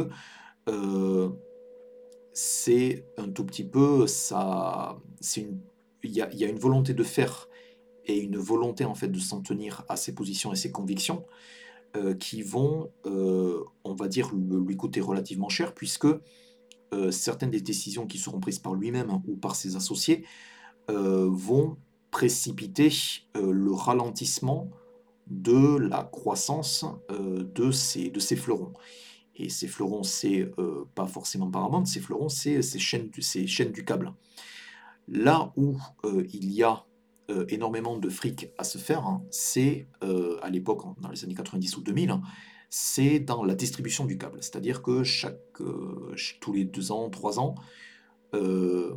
c'est 2.32 3.06
un 3.16 3.28
tout 3.28 3.44
petit 3.44 3.64
peu 3.64 4.06
ça. 4.06 4.98
Il 6.02 6.10
y 6.12 6.22
a, 6.22 6.48
une 6.48 6.58
volonté 6.58 6.94
de 6.94 7.02
faire 7.02 7.48
et 8.04 8.18
une 8.18 8.36
volonté 8.36 8.84
en 8.84 8.94
fait 8.94 9.08
de 9.08 9.18
s'en 9.18 9.40
tenir 9.40 9.84
à 9.88 9.96
ses 9.96 10.14
positions 10.14 10.52
et 10.52 10.56
ses 10.56 10.70
convictions 10.70 11.24
qui 12.18 12.42
vont, 12.42 12.90
on 13.04 13.94
va 13.94 14.06
dire, 14.08 14.30
lui 14.34 14.76
coûter 14.76 15.00
relativement 15.00 15.48
cher 15.48 15.74
puisque 15.74 16.06
euh, 16.92 17.10
certaines 17.10 17.50
des 17.50 17.60
décisions 17.60 18.06
qui 18.06 18.18
seront 18.18 18.40
prises 18.40 18.58
par 18.58 18.74
lui-même 18.74 19.10
ou 19.26 19.36
par 19.36 19.54
ses 19.56 19.76
associés 19.76 20.24
euh, 20.90 21.28
vont 21.30 21.76
précipiter 22.10 22.90
euh, 23.36 23.52
le 23.52 23.72
ralentissement 23.72 24.70
de 25.28 25.76
la 25.78 26.02
croissance 26.02 26.84
de 27.08 27.70
ces, 27.70 28.10
de 28.10 28.18
ces 28.18 28.34
fleurons. 28.34 28.72
Et 29.36 29.48
ces 29.48 29.68
fleurons, 29.68 30.02
c'est 30.02 30.50
pas 30.96 31.06
forcément 31.06 31.48
Paramount, 31.48 31.84
ces 31.84 32.00
fleurons, 32.00 32.28
c'est 32.28 32.60
ces 32.62 32.80
chaînes, 32.80 33.10
du- 33.10 33.22
ces 33.22 33.46
chaînes 33.46 33.70
du 33.70 33.84
câble. 33.84 34.12
Là 35.08 35.52
où 35.56 35.76
il 36.32 36.52
y 36.52 36.64
a 36.64 36.84
énormément 37.48 37.96
de 37.96 38.08
fric 38.08 38.50
à 38.58 38.64
se 38.64 38.78
faire, 38.78 39.06
hein, 39.06 39.22
c'est 39.30 39.86
à 40.42 40.50
l'époque, 40.50 40.84
en- 40.84 40.96
dans 41.00 41.10
les 41.10 41.22
années 41.24 41.34
90 41.34 41.76
ou 41.76 41.82
2000, 41.82 42.10
hein, 42.10 42.22
c'est 42.70 43.18
dans 43.18 43.42
la 43.44 43.56
distribution 43.56 44.04
du 44.06 44.16
câble. 44.16 44.38
C'est-à-dire 44.40 44.80
que 44.80 45.02
euh, 45.60 46.14
tous 46.40 46.52
les 46.52 46.64
deux 46.64 46.92
ans, 46.92 47.10
trois 47.10 47.40
ans, 47.40 47.56
euh, 48.34 48.94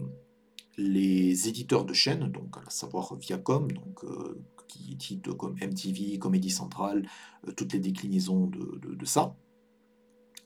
les 0.77 1.49
éditeurs 1.49 1.83
de 1.83 1.93
chaînes, 1.93 2.31
donc 2.31 2.55
à 2.65 2.69
savoir 2.69 3.15
Viacom, 3.15 3.67
euh, 4.03 4.35
qui 4.67 4.93
édite 4.93 5.33
comme 5.33 5.55
MTV, 5.59 6.19
Comedy 6.19 6.51
Central, 6.51 7.07
toutes 7.57 7.73
les 7.73 7.79
déclinaisons 7.79 8.47
de, 8.47 9.05
ça, 9.05 9.35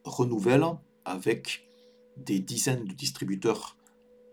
renouvellent 0.03 0.77
avec 1.05 1.69
des 2.17 2.39
dizaines 2.39 2.85
de 2.85 2.93
distributeurs 2.93 3.77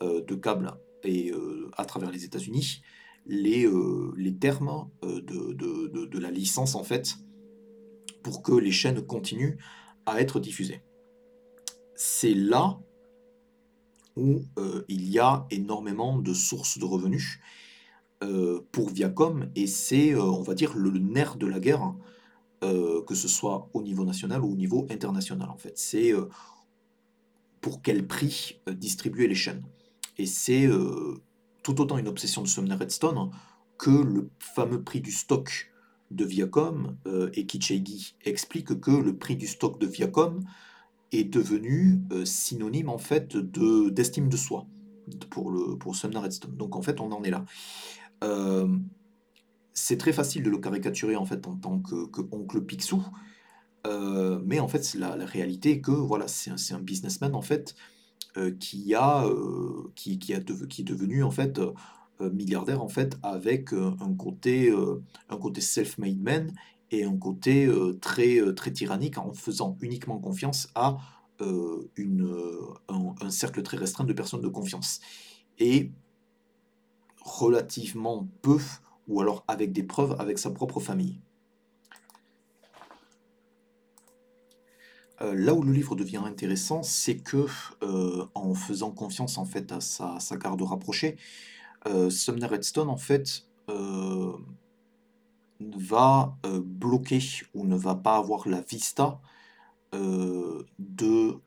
de 0.01 0.35
câbles 0.35 0.73
et 1.05 1.33
à 1.77 1.85
travers 1.85 2.11
les 2.11 2.25
États-Unis 2.25 2.83
les, 3.27 3.69
les 4.17 4.35
termes 4.35 4.89
de- 5.03 5.53
de 6.07 6.19
la 6.19 6.31
licence 6.31 6.75
en 6.75 6.83
fait 6.83 7.17
pour 8.25 8.43
que 8.43 8.53
les 8.53 8.73
chaînes 8.73 9.03
continuent 9.03 9.59
à 10.07 10.21
être 10.21 10.41
diffusées. 10.41 10.83
C'est 11.95 12.35
là 12.35 12.81
où 14.17 14.43
euh, 14.59 14.85
il 14.89 15.09
y 15.09 15.21
a 15.21 15.47
énormément 15.51 16.19
de 16.19 16.33
sources 16.33 16.79
de 16.79 16.85
revenus 16.85 17.39
euh, 18.23 18.61
pour 18.73 18.89
Viacom 18.91 19.51
et 19.55 19.67
c'est, 19.67 20.15
euh, 20.15 20.23
on 20.23 20.43
va 20.43 20.55
dire, 20.55 20.75
le 20.75 20.91
nerf 20.91 21.37
de 21.37 21.47
la 21.47 21.61
guerre, 21.61 21.95
que 23.07 23.15
ce 23.15 23.29
soit 23.29 23.69
au 23.75 23.83
niveau 23.83 24.07
national 24.07 24.43
ou 24.43 24.53
au 24.53 24.57
niveau 24.57 24.87
international 24.89 25.51
en 25.51 25.59
fait. 25.59 25.77
C'est 25.77 26.15
pour 27.61 27.83
quel 27.83 28.07
prix 28.07 28.59
distribuer 28.67 29.29
les 29.29 29.35
chaînes. 29.35 29.63
Et 30.17 30.25
c'est 30.25 30.67
tout 31.63 31.79
autant 31.83 31.99
une 31.99 32.09
obsession 32.09 32.41
de 32.41 32.47
Sumner 32.47 32.77
Redstone 32.77 33.31
que 33.77 33.91
le 33.91 34.31
fameux 34.39 34.83
prix 34.83 35.03
du 35.03 35.13
stock 35.13 35.74
de 36.15 36.25
Viacom, 36.25 36.97
euh, 37.07 37.31
et 37.35 37.47
Kichegi 37.47 38.15
explique 38.25 38.81
que 38.81 38.91
le 38.91 39.17
prix 39.17 39.37
du 39.37 39.47
stock 39.47 39.81
de 39.81 39.87
Viacom 39.87 40.41
est 41.13 41.25
devenu 41.25 42.01
euh, 42.13 42.25
synonyme 42.25 42.89
en 42.89 42.99
fait 42.99 43.37
de 43.37 43.91
d'estime 43.91 44.29
de 44.29 44.37
soi 44.37 44.67
pour 45.31 45.51
le 45.51 45.77
pour 45.77 45.95
Sumner 45.97 46.19
Redstone. 46.19 46.57
Donc 46.57 46.77
en 46.77 46.83
fait 46.83 47.01
on 47.01 47.13
en 47.13 47.23
est 47.25 47.31
là. 47.31 47.45
Euh, 48.23 48.69
c'est 49.73 49.97
très 49.99 50.13
facile 50.13 50.43
de 50.43 50.51
le 50.51 50.59
caricaturer 50.59 51.17
en 51.17 51.25
fait 51.25 51.47
en 51.47 51.57
tant 51.57 51.79
que, 51.81 52.07
que 52.07 52.23
oncle 52.33 52.61
Picsou, 52.63 53.03
mais 54.45 54.61
en 54.61 54.69
fait 54.69 54.95
la, 54.95 55.17
la 55.17 55.27
réalité 55.27 55.73
est 55.73 55.81
que 55.81 55.91
voilà 55.91 56.27
c'est 56.29 56.51
un, 56.51 56.77
un 56.77 56.81
businessman 56.81 57.35
en 57.35 57.43
fait 57.43 57.75
qui 58.61 58.95
a 58.95 59.27
qui, 59.95 60.19
qui 60.19 60.33
a 60.35 60.41
de- 60.41 60.67
qui 60.67 60.83
est 60.83 60.85
devenu 60.85 61.23
en 61.23 61.31
fait 61.31 61.61
milliardaire 62.21 62.83
en 62.83 62.89
fait 62.89 63.17
avec 63.23 63.73
euh, 63.73 63.93
un 64.01 64.15
côté 64.15 64.71
euh, 64.71 65.03
un 65.29 65.37
côté 65.37 65.61
self-made 65.61 66.21
man 66.21 66.53
et 66.91 67.05
un 67.05 67.17
côté 67.17 67.67
euh, 67.67 67.99
très 68.01 68.39
euh, 68.41 68.53
tyrannique 68.53 69.19
en 69.19 69.33
faisant 69.33 69.77
uniquement 69.81 70.19
confiance 70.19 70.69
à 70.75 70.99
euh, 71.41 71.91
euh, 71.99 72.75
un, 72.89 73.31
cercle 73.31 73.63
très 73.63 73.77
restreint 73.77 74.05
de 74.05 74.13
personnes 74.13 74.41
de 74.41 74.49
confiance 74.49 75.01
et 75.59 75.91
relativement 77.23 78.29
peu 78.43 78.59
ou 79.09 79.21
alors 79.21 79.45
avec 79.49 79.73
des 79.73 79.83
preuves 79.83 80.15
avec 80.21 80.39
sa 80.39 80.51
propre 80.51 80.79
famille. 80.81 81.21
Euh, 85.21 85.35
là 85.35 85.55
où 85.55 85.63
le 85.63 85.73
livre 85.73 85.95
devient 85.95 86.23
intéressant, 86.25 86.83
c'est 86.83 87.19
que 87.19 87.47
euh, 87.83 88.27
en 88.35 88.55
faisant 88.55 88.91
confiance 88.91 89.39
en 89.39 89.45
fait 89.45 89.73
à 89.73 89.81
sa, 89.81 90.19
garde 90.37 90.61
rapprochée, 90.63 91.17
euh, 91.17 91.19
Sumner 92.11 92.47
Redstone 92.47 92.89
en 92.89 92.97
fait 92.97 93.47
euh, 93.69 94.33
va 95.61 96.37
euh, 96.47 96.61
bloquer 96.65 97.21
ou 97.55 97.67
ne 97.67 97.77
va 97.77 97.95
pas 97.95 98.17
avoir 98.17 98.49
la 98.49 98.61
vista 98.61 99.21
euh, 99.95 100.65
de 100.79 101.39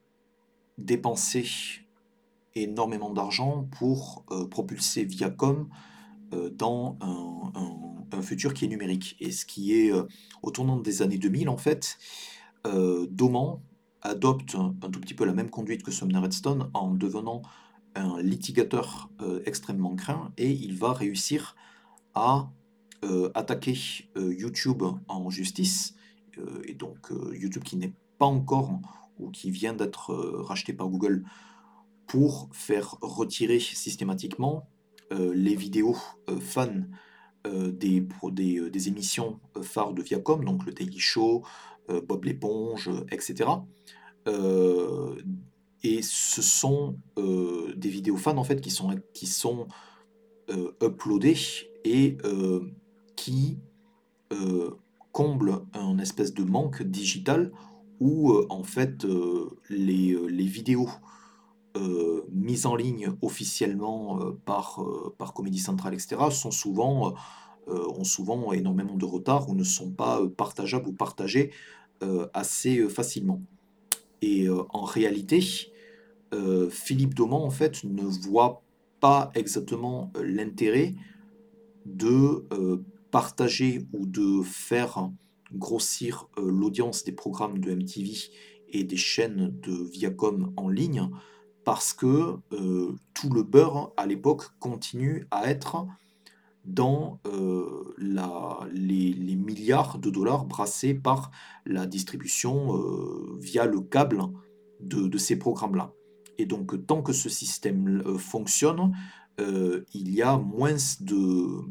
dépenser 0.78 1.46
énormément 2.56 3.12
d'argent 3.12 3.68
pour 3.78 4.24
euh, 4.32 4.48
propulser 4.48 5.04
Viacom 5.04 5.70
euh, 6.34 6.50
dans 6.50 6.98
un, 7.02 8.22
futur 8.22 8.54
qui 8.54 8.66
est 8.66 8.68
numérique. 8.68 9.16
Et 9.20 9.32
ce 9.32 9.46
qui 9.46 9.74
est 9.74 9.94
euh, 9.94 10.04
au 10.42 10.50
tournant 10.50 10.78
des 10.78 11.02
années 11.04 11.20
2000 11.20 11.50
en 11.50 11.58
fait, 11.58 11.98
euh, 12.66 13.06
Doman 13.12 13.60
adopte 14.02 14.56
un, 14.56 14.76
un 14.82 14.90
tout 14.90 15.00
petit 15.00 15.14
peu 15.14 15.24
la 15.24 15.34
même 15.34 15.50
conduite 15.50 15.84
que 15.84 15.92
Sumner 15.92 16.18
Redstone 16.18 16.70
en 16.74 16.94
devenant 16.94 17.44
un 17.96 18.22
litigateur 18.22 19.10
euh, 19.22 19.42
extrêmement 19.46 19.96
craint 19.96 20.32
et 20.38 20.52
il 20.52 20.78
va 20.78 20.94
réussir 20.94 21.56
à 22.14 22.52
euh, 23.04 23.32
attaquer 23.36 23.78
euh, 24.18 24.34
YouTube 24.34 24.84
en 25.08 25.30
justice 25.30 25.96
et 26.66 26.76
donc 26.76 27.10
YouTube 27.34 27.64
qui 27.64 27.78
n'est 27.78 27.94
pas 28.20 28.28
encore 28.28 28.80
ou 29.18 29.32
qui 29.32 29.50
vient 29.50 29.74
d'être 29.74 30.14
racheté 30.14 30.72
par 30.72 30.88
Google 30.88 31.24
pour 32.06 32.48
faire 32.52 32.96
retirer 33.02 33.60
systématiquement 33.60 34.70
les 35.10 35.56
vidéos 35.56 35.98
fans 36.40 36.84
des, 37.44 38.08
des, 38.32 38.88
émissions 38.88 39.40
phares 39.64 39.94
de 39.94 40.04
Viacom, 40.04 40.46
donc 40.46 40.64
le 40.68 40.74
Daily 40.74 41.00
Show, 41.00 41.44
Bob 41.88 42.26
l'éponge, 42.26 42.92
etc. 43.10 43.50
Et 45.90 46.02
ce 46.02 46.42
sont 46.42 46.98
euh, 47.18 47.74
des 47.78 47.88
vidéos 47.88 48.18
fans 48.18 48.36
en 48.36 48.44
fait 48.44 48.60
qui 48.60 48.72
sont, 48.72 48.94
qui 49.14 49.26
sont 49.26 49.70
euh, 50.50 50.74
uploadées 50.84 51.38
et 51.86 52.18
euh, 52.26 52.70
qui 53.16 53.58
euh, 54.34 54.72
comblent 55.14 55.62
un 55.74 55.98
espèce 55.98 56.34
de 56.34 56.44
manque 56.44 56.84
digital 56.84 57.54
où 58.02 58.34
en 58.50 58.64
fait 58.64 59.06
les, 59.70 60.16
les 60.30 60.46
vidéos 60.46 60.90
mises 62.32 62.66
en 62.66 62.76
ligne 62.76 63.12
officiellement 63.22 64.20
par, 64.46 64.86
par 65.18 65.34
Comedy 65.34 65.58
Central, 65.58 65.96
etc., 65.96 66.18
sont 66.30 66.52
souvent, 66.52 67.16
ont 67.68 68.04
souvent 68.04 68.54
énormément 68.54 68.96
de 68.96 69.06
retard 69.06 69.50
ou 69.50 69.56
ne 69.56 69.64
sont 69.64 69.90
pas 69.90 70.22
partageables 70.28 70.88
ou 70.90 70.94
partagées 70.94 71.50
assez 72.36 72.88
facilement. 72.88 73.42
Et 74.22 74.48
en 74.50 74.84
réalité, 74.84 75.42
euh, 76.34 76.70
Philippe 76.70 77.14
Dauman, 77.14 77.42
en 77.42 77.50
fait, 77.50 77.84
ne 77.84 78.04
voit 78.04 78.64
pas 79.00 79.32
exactement 79.36 80.12
euh, 80.18 80.24
l'intérêt 80.24 80.96
de 81.86 82.46
euh, 82.52 82.84
partager 83.12 83.88
ou 83.94 84.06
de 84.06 84.42
faire 84.44 85.10
grossir 85.54 86.28
l'audience 86.38 87.06
des 87.06 87.14
programmes 87.14 87.60
de 87.60 87.74
MTV 87.74 88.12
et 88.70 88.84
des 88.84 88.98
chaînes 88.98 89.58
de 89.62 89.90
Viacom 89.90 90.52
en 90.58 90.68
ligne 90.68 91.10
parce 91.64 91.94
que 91.94 92.36
tout 93.14 93.30
le 93.34 93.44
beurre 93.44 93.94
à 93.96 94.06
l'époque 94.06 94.44
continue 94.60 95.26
à 95.32 95.50
être 95.50 95.88
dans 96.66 97.22
les, 98.74 99.36
milliards 99.38 100.00
de 100.00 100.10
dollars 100.10 100.44
brassés 100.44 100.94
par 100.94 101.32
la 101.66 101.86
distribution 101.86 102.78
via 103.40 103.66
le 103.66 103.80
câble 103.80 104.22
de 104.82 105.18
ces 105.18 105.40
programmes-là. 105.40 105.94
Et 106.38 106.46
donc, 106.46 106.86
tant 106.86 107.02
que 107.02 107.14
ce 107.14 107.30
système 107.30 108.04
euh, 108.06 108.18
fonctionne, 108.18 108.96
euh, 109.40 109.84
il 109.94 110.14
y 110.14 110.22
a 110.22 110.38
moins 110.38 110.78
de, 111.00 111.62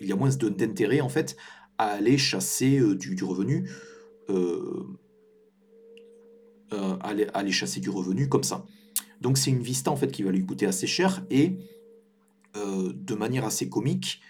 il 0.00 0.06
y 0.06 0.12
a 0.12 0.16
moins 0.16 0.30
d'intérêt 0.30 1.00
en 1.00 1.08
fait 1.08 1.36
à 1.78 1.86
aller 1.86 2.18
chasser 2.18 2.78
euh, 2.78 2.94
du, 2.94 3.24
revenu, 3.24 3.70
aller, 7.00 7.26
aller 7.34 7.52
chasser 7.52 7.80
du 7.80 7.90
revenu 7.90 8.28
comme 8.28 8.44
ça. 8.44 8.64
Donc 9.20 9.38
c'est 9.38 9.50
une 9.50 9.62
vista 9.62 9.90
en 9.90 9.96
fait 9.96 10.10
qui 10.10 10.22
va 10.22 10.30
lui 10.30 10.44
coûter 10.44 10.66
assez 10.66 10.86
cher 10.86 11.24
et 11.30 11.56
de 12.54 13.14
manière 13.14 13.44
assez 13.44 13.68
comique, 13.68 14.20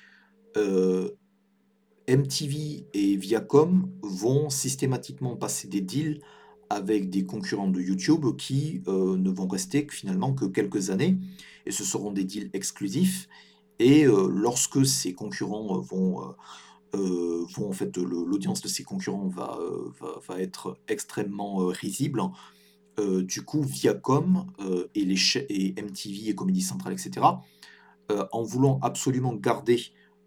MTV 2.08 2.86
et 2.92 3.16
Viacom 3.16 3.88
vont 4.02 4.50
systématiquement 4.50 5.36
passer 5.36 5.68
des 5.68 5.80
deals 5.80 6.20
avec 6.72 7.10
des 7.10 7.24
concurrents 7.24 7.68
de 7.68 7.80
YouTube 7.80 8.24
qui 8.36 8.82
ne 8.86 9.30
vont 9.30 9.46
rester 9.46 9.86
finalement 9.90 10.32
que 10.32 10.44
quelques 10.44 10.90
années 10.90 11.18
et 11.66 11.70
ce 11.70 11.84
seront 11.84 12.12
des 12.12 12.24
deals 12.24 12.50
exclusifs 12.52 13.28
et 13.78 14.04
lorsque 14.04 14.84
ces 14.86 15.12
concurrents 15.14 15.78
vont 15.80 16.34
vont 16.92 17.68
en 17.68 17.72
fait 17.72 17.96
l'audience 17.96 18.60
de 18.60 18.68
ces 18.68 18.84
concurrents 18.84 19.28
va, 19.28 19.58
va, 20.28 20.40
être 20.40 20.78
extrêmement 20.88 21.66
risible 21.66 22.22
euh, 22.98 23.22
du 23.22 23.42
coup, 23.42 23.62
Viacom 23.62 24.46
euh, 24.60 24.86
et, 24.94 25.04
les 25.04 25.16
et 25.48 25.74
MTV 25.80 26.28
et 26.28 26.34
Comedy 26.34 26.60
Central, 26.60 26.92
etc., 26.92 27.26
euh, 28.10 28.26
en 28.32 28.42
voulant 28.42 28.78
absolument 28.82 29.34
garder 29.34 29.80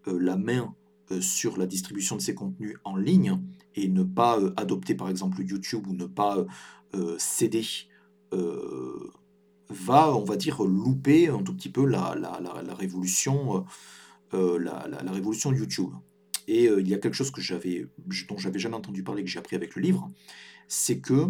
la 0.07 0.37
main 0.37 0.73
sur 1.19 1.57
la 1.57 1.65
distribution 1.65 2.15
de 2.15 2.21
ces 2.21 2.35
contenus 2.35 2.77
en 2.83 2.95
ligne 2.95 3.39
et 3.75 3.87
ne 3.87 4.03
pas 4.03 4.39
adopter 4.57 4.95
par 4.95 5.09
exemple 5.09 5.41
YouTube 5.41 5.87
ou 5.87 5.93
ne 5.93 6.05
pas 6.05 6.45
céder, 7.17 7.65
va, 9.69 10.15
on 10.15 10.23
va 10.23 10.35
dire, 10.37 10.63
louper 10.63 11.27
un 11.27 11.43
tout 11.43 11.53
petit 11.53 11.69
peu 11.69 11.85
la, 11.85 12.15
la, 12.15 12.73
révolution, 12.73 13.65
la, 14.31 15.11
révolution 15.11 15.51
YouTube. 15.51 15.91
Et 16.47 16.65
il 16.65 16.87
y 16.87 16.93
a 16.93 16.99
quelque 16.99 17.15
chose 17.15 17.31
que 17.31 17.41
j'avais, 17.41 17.85
dont 18.29 18.37
j'avais 18.37 18.59
jamais 18.59 18.75
entendu 18.75 19.03
parler, 19.03 19.23
que 19.23 19.29
j'ai 19.29 19.39
appris 19.39 19.57
avec 19.57 19.75
le 19.75 19.81
livre, 19.81 20.09
c'est 20.69 20.99
que 20.99 21.27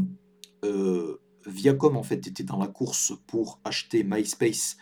Viacom 1.48 1.98
en 1.98 2.04
fait 2.04 2.28
était 2.28 2.44
dans 2.44 2.58
la 2.58 2.68
course 2.68 3.14
pour 3.28 3.60
acheter 3.64 4.04
MySpace 4.04 4.78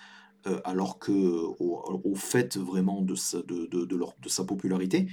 euh, 0.45 0.59
alors 0.65 0.99
que 0.99 1.11
au, 1.11 2.15
fait 2.15 2.57
vraiment 2.57 3.01
de 3.01 3.15
sa, 3.15 3.41
de, 3.43 3.65
de, 3.65 4.29
sa 4.29 4.43
popularité 4.43 5.07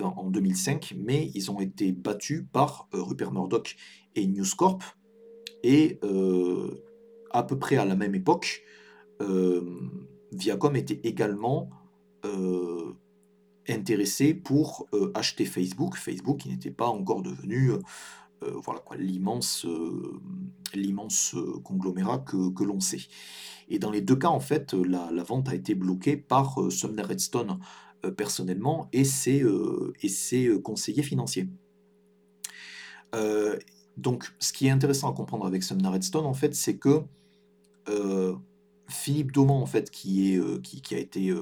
en 0.00 0.30
2005, 0.30 0.94
mais 0.98 1.30
ils 1.34 1.50
ont 1.50 1.60
été 1.60 1.92
battus 1.92 2.44
par 2.52 2.88
euh, 2.94 3.02
Rupert 3.02 3.32
Murdoch 3.32 3.76
et 4.14 4.26
News 4.26 4.46
Corp. 4.56 4.82
Et 5.62 5.98
euh, 6.04 6.84
à 7.30 7.42
peu 7.42 7.58
près 7.58 7.76
à 7.76 7.84
la 7.84 7.96
même 7.96 8.14
époque, 8.14 8.62
Viacom 10.30 10.76
était 10.76 11.00
également 11.02 11.70
intéressé 13.68 14.32
pour 14.32 14.86
acheter 15.14 15.44
Facebook, 15.44 15.96
Facebook 15.96 16.38
qui 16.38 16.50
n'était 16.50 16.70
pas 16.70 16.86
encore 16.86 17.22
devenu 17.22 17.72
euh, 18.44 18.52
voilà 18.62 18.80
l'immense, 18.96 19.64
euh, 19.66 20.20
l'immense 20.72 21.34
euh, 21.34 21.58
conglomérat 21.64 22.18
que, 22.18 22.62
l'on 22.62 22.78
sait. 22.78 23.00
Et 23.68 23.78
dans 23.78 23.90
les 23.90 24.00
deux 24.00 24.16
cas, 24.16 24.28
en 24.28 24.40
fait, 24.40 24.74
la, 24.74 25.10
vente 25.24 25.48
a 25.48 25.54
été 25.54 25.74
bloquée 25.74 26.16
par 26.16 26.58
Sumner 26.70 27.02
Redstone 27.02 27.58
personnellement 28.16 28.88
et 28.92 29.04
ses, 29.04 29.44
et 30.02 30.08
ses 30.08 30.60
conseillers 30.62 31.02
financiers. 31.02 31.48
donc, 33.96 34.32
ce 34.38 34.52
qui 34.52 34.66
est 34.66 34.70
intéressant 34.70 35.10
à 35.10 35.14
comprendre 35.14 35.46
avec 35.46 35.62
Sumner 35.62 35.88
Redstone, 35.88 36.26
en 36.26 36.34
fait, 36.34 36.54
c'est 36.54 36.76
que 36.76 37.02
Philippe 38.88 39.32
Dauman, 39.32 39.62
en 39.62 39.66
fait, 39.66 39.90
qui, 39.90 40.38
a 40.92 40.98
été 40.98 41.34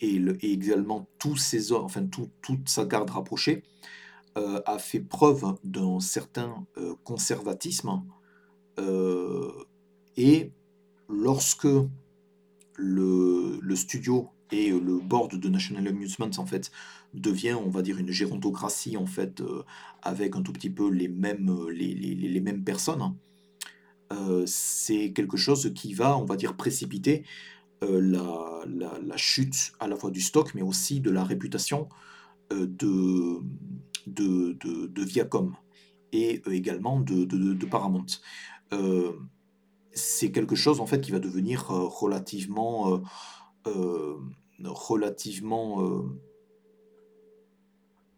et, 0.00 0.20
également 0.42 1.06
tous 1.18 1.36
ses, 1.36 1.72
enfin 1.72 2.06
toute 2.06 2.68
sa 2.68 2.84
garde 2.84 3.10
rapprochée, 3.10 3.62
euh, 4.38 4.60
a 4.66 4.78
fait 4.78 5.00
preuve 5.00 5.56
d'un 5.64 5.98
certain 6.00 6.64
euh, 6.76 6.94
conservatisme 7.02 8.04
euh, 8.78 9.50
et 10.16 10.52
lorsque 11.08 11.66
le, 12.76 13.74
studio 13.74 14.28
et 14.50 14.70
le 14.70 14.98
board 14.98 15.36
de 15.36 15.48
National 15.48 15.88
Amusement 15.88 16.30
en 16.38 16.46
fait 16.46 16.70
devient 17.14 17.54
on 17.54 17.70
va 17.70 17.82
dire 17.82 17.98
une 17.98 18.10
gérontocratie 18.10 18.96
en 18.96 19.06
fait 19.06 19.42
avec 20.02 20.36
un 20.36 20.42
tout 20.42 20.52
petit 20.52 20.70
peu 20.70 20.90
les 20.90 21.08
mêmes 21.08 21.68
les, 21.70 22.40
mêmes 22.40 22.64
personnes 22.64 23.14
c'est 24.46 25.12
quelque 25.12 25.36
chose 25.36 25.72
qui 25.74 25.94
va 25.94 26.16
on 26.16 26.24
va 26.24 26.36
dire 26.36 26.56
précipiter 26.56 27.24
la, 27.82 28.64
la, 28.66 29.16
chute 29.16 29.72
à 29.80 29.86
la 29.86 29.96
fois 29.96 30.10
du 30.10 30.20
stock 30.20 30.54
mais 30.54 30.62
aussi 30.62 31.00
de 31.00 31.10
la 31.10 31.24
réputation 31.24 31.88
de, 32.50 33.42
de, 34.06 35.02
Viacom 35.02 35.54
et 36.12 36.42
euh, 36.46 36.52
également 36.52 37.00
de, 37.00 37.66
Paramount. 37.66 38.06
Euh, 38.72 39.12
c'est 39.92 40.30
quelque 40.30 40.54
chose 40.54 40.80
en 40.80 40.86
fait 40.86 41.00
qui 41.00 41.10
va 41.10 41.18
devenir 41.18 41.70
euh, 41.70 41.86
relativement, 41.86 43.02
relativement 44.64 45.82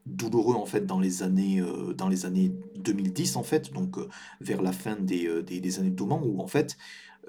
douloureux 0.07 0.55
en 0.55 0.67
fait 0.67 0.87
dans 0.87 1.01
les 1.01 1.23
années 1.23 1.63
dans 1.97 2.09
les 2.09 2.25
années 2.27 2.53
2010 2.77 3.37
en 3.37 3.43
fait 3.43 3.73
donc 3.73 3.97
vers 4.41 4.63
la 4.63 4.73
fin 4.73 4.97
des, 4.97 5.43
des, 5.43 5.79
années 5.79 5.91
Dauman 5.91 6.23
où 6.25 6.41
en 6.41 6.47
fait 6.47 6.77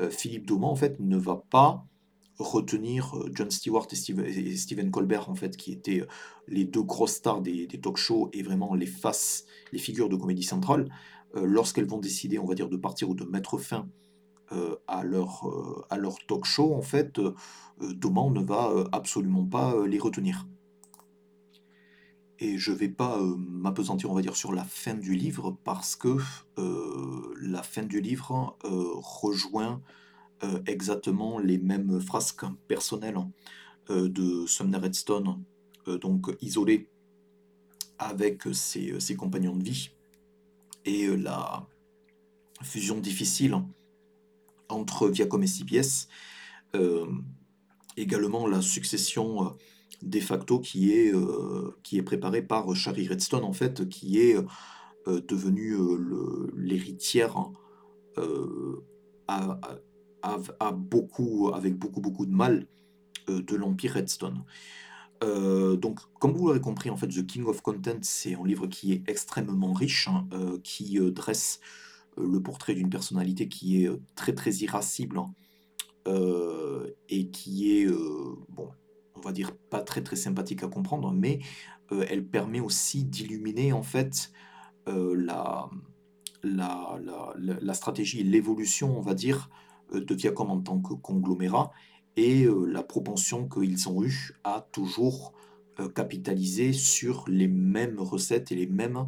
Philippe 0.09 0.45
Dauman 0.45 0.71
en 0.71 0.75
fait 0.75 0.99
ne 0.99 1.17
va 1.17 1.43
pas 1.49 1.85
retenir 2.41 3.15
euh, 3.15 3.29
John 3.33 3.49
Stewart 3.49 3.87
et, 3.91 4.55
Stephen 4.55 4.91
Colbert, 4.91 5.29
en 5.29 5.35
fait, 5.35 5.55
qui 5.55 5.71
étaient 5.71 6.01
euh, 6.01 6.07
les 6.47 6.65
deux 6.65 6.83
grosses 6.83 7.15
stars 7.15 7.41
des, 7.41 7.67
talk 7.67 7.97
shows 7.97 8.29
et 8.33 8.43
vraiment 8.43 8.73
les 8.75 8.85
faces, 8.85 9.45
les 9.71 9.79
figures 9.79 10.09
de 10.09 10.15
comédie 10.15 10.43
centrale, 10.43 10.89
euh, 11.35 11.45
lorsqu'elles 11.45 11.85
vont 11.85 11.99
décider, 11.99 12.39
on 12.39 12.45
va 12.45 12.55
dire, 12.55 12.69
de 12.69 12.77
partir 12.77 13.09
ou 13.09 13.15
de 13.15 13.23
mettre 13.23 13.57
fin 13.57 13.87
à, 14.87 15.03
leur, 15.03 15.85
à 15.89 15.97
leur 15.97 16.17
talk 16.27 16.45
show, 16.45 16.73
en 16.75 16.81
fait, 16.81 17.19
Doman 17.79 18.33
ne 18.33 18.43
va 18.43 18.71
absolument 18.91 19.45
pas 19.45 19.75
les 19.87 19.99
retenir. 19.99 20.47
Et 22.39 22.57
je 22.57 22.71
ne 22.71 22.77
vais 22.77 22.89
pas 22.89 23.19
m'apesantir, 23.37 24.11
on 24.11 24.13
va 24.13 24.21
dire, 24.21 24.35
sur 24.35 24.51
la 24.51 24.63
fin 24.63 24.95
du 24.95 25.13
livre, 25.13 25.57
parce 25.63 25.95
que 25.95 26.17
la 27.41 27.63
fin 27.63 27.83
du 27.83 28.01
livre 28.01 28.57
rejoint 28.63 29.81
euh, 30.43 30.59
exactement 30.65 31.37
les 31.37 31.59
mêmes 31.59 32.01
frasques 32.01 32.45
personnelles 32.67 33.17
euh, 33.91 34.09
de 34.09 34.47
Sumner 34.47 34.77
Redstone, 34.77 35.43
euh, 35.87 35.99
donc 35.99 36.35
isolé 36.41 36.89
avec 37.99 38.45
ses, 38.51 39.15
compagnons 39.15 39.55
de 39.55 39.63
vie, 39.63 39.91
et 40.85 41.15
la 41.15 41.67
fusion 42.63 42.99
difficile 42.99 43.61
entre 44.71 45.07
Viacom 45.09 45.41
et 45.43 45.47
CBS, 45.47 46.07
également 47.97 48.47
la 48.47 48.61
succession 48.61 49.55
de 50.01 50.19
facto 50.19 50.59
qui 50.59 50.91
est, 50.91 51.13
qui 51.83 51.97
est 51.97 52.03
préparée 52.03 52.41
par 52.41 52.73
Shari 52.75 53.07
Redstone, 53.07 53.43
en 53.43 53.53
fait, 53.53 53.87
qui 53.89 54.19
est 54.19 54.37
devenue 55.07 55.75
l'héritière 56.55 57.35
à, 59.27 60.71
beaucoup, 60.71 61.51
avec 61.53 61.77
beaucoup, 61.77 62.01
beaucoup 62.01 62.25
de 62.25 62.33
mal 62.33 62.67
euh, 63.29 63.41
de 63.41 63.55
l'Empire 63.55 63.93
Redstone. 63.93 64.43
Euh, 65.23 65.75
donc, 65.75 65.99
comme 66.19 66.33
vous 66.33 66.47
l'aurez 66.47 66.61
compris, 66.61 66.89
en 66.89 66.97
fait, 66.97 67.07
The 67.07 67.25
King 67.25 67.45
of 67.45 67.61
Content, 67.61 67.99
c'est 68.01 68.35
un 68.35 68.45
livre 68.45 68.67
qui 68.67 68.93
est 68.93 69.03
extrêmement 69.07 69.73
riche, 69.73 70.07
hein, 70.07 70.27
euh, 70.33 70.57
qui 70.63 70.99
dresse 71.11 71.59
le 72.17 72.41
portrait 72.41 72.73
d'une 72.73 72.89
personnalité 72.89 73.47
qui 73.47 73.83
est 73.83 73.89
très, 74.15 74.33
très 74.33 74.51
irascible 74.51 75.19
hein, 75.19 75.33
et 77.09 77.29
qui 77.29 77.77
est, 77.77 77.87
bon, 78.49 78.69
on 79.15 79.21
va 79.21 79.31
dire 79.31 79.55
pas 79.55 79.81
très, 79.81 80.03
sympathique 80.15 80.63
à 80.63 80.67
comprendre, 80.67 81.11
mais 81.11 81.39
elle 81.89 82.25
permet 82.25 82.59
aussi 82.59 83.05
d'illuminer, 83.05 83.73
en 83.73 83.83
fait, 83.83 84.31
la, 84.87 85.69
la, 86.43 86.99
la, 87.37 87.73
stratégie 87.73 88.23
l'évolution, 88.23 88.97
on 88.97 89.01
va 89.01 89.13
dire, 89.13 89.49
euh, 89.93 90.03
de 90.03 90.13
Viacom 90.15 90.49
en 90.49 90.61
tant 90.61 90.79
que 90.79 90.93
conglomérat 90.93 91.71
et 92.17 92.43
euh, 92.43 92.65
la 92.65 92.83
propension 92.83 93.47
qu'ils 93.47 93.87
ont 93.89 94.03
eue 94.03 94.33
à 94.43 94.67
toujours 94.71 95.33
euh, 95.79 95.89
capitaliser 95.89 96.73
sur 96.73 97.25
les 97.27 97.47
mêmes 97.47 97.99
recettes 97.99 98.51
et 98.51 98.55
les 98.55 98.67
mêmes, 98.67 99.05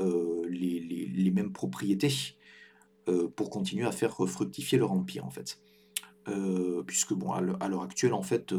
les, 0.00 1.30
mêmes 1.34 1.52
propriétés 1.52 2.36
pour 3.36 3.50
continuer 3.50 3.84
à 3.84 3.92
faire 3.92 4.16
fructifier 4.26 4.78
leur 4.78 4.92
empire 4.92 5.24
en 5.24 5.30
fait. 5.30 5.60
puisque 6.86 7.14
bon, 7.14 7.32
à 7.32 7.40
l'heure 7.40 7.82
actuelle, 7.82 8.14
en 8.14 8.22
fait, 8.22 8.54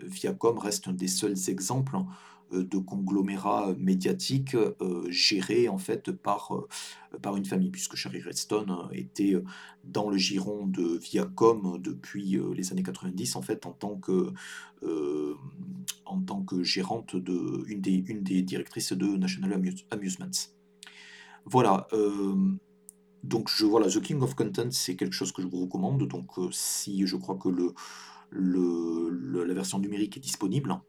Viacom 0.00 0.58
reste 0.58 0.88
un 0.88 0.92
des 0.92 1.08
seuls 1.08 1.48
exemples 1.48 1.96
hein, 1.96 2.06
euh, 2.52 2.64
de 2.64 2.78
conglomérats 2.78 3.74
médiatiques 3.78 4.54
euh, 4.54 5.06
gérés 5.08 5.68
en 5.68 5.78
fait 5.78 6.10
par, 6.12 6.54
euh, 6.54 7.18
par 7.20 7.36
une 7.36 7.44
famille, 7.44 7.70
puisque 7.70 7.96
Sherry 7.96 8.20
Redstone 8.20 8.88
était 8.92 9.34
dans 9.84 10.10
le 10.10 10.16
giron 10.16 10.66
de 10.66 10.98
Viacom 10.98 11.78
depuis 11.80 12.38
les 12.54 12.72
années 12.72 12.82
90 12.82 13.36
en 13.36 13.42
fait 13.42 13.66
en 13.66 13.72
tant 13.72 13.96
que, 13.96 14.32
en 16.12 16.20
tant 16.20 16.42
que 16.42 16.62
gérante 16.62 17.16
de 17.16 17.64
une 17.66 17.80
des, 17.80 18.04
une 18.06 18.22
des 18.22 18.42
directrices 18.42 18.92
de 18.92 19.06
National 19.16 19.60
Amusements. 19.90 20.30
Voilà. 21.44 21.88
donc 23.24 23.48
je 23.48 23.64
voilà, 23.64 23.88
The 23.88 24.00
King 24.00 24.20
of 24.22 24.34
Content, 24.34 24.70
c'est 24.70 24.96
quelque 24.96 25.14
chose 25.14 25.32
que 25.32 25.42
je 25.42 25.48
vous 25.48 25.62
recommande. 25.62 26.06
Donc, 26.06 26.38
heu, 26.38 26.48
si 26.52 27.06
je 27.06 27.16
crois 27.16 27.36
que 27.36 27.48
le 27.48 27.74
le 28.30 29.44
la 29.44 29.54
version 29.54 29.78
numérique 29.78 30.16
est 30.16 30.20
disponible. 30.20 30.80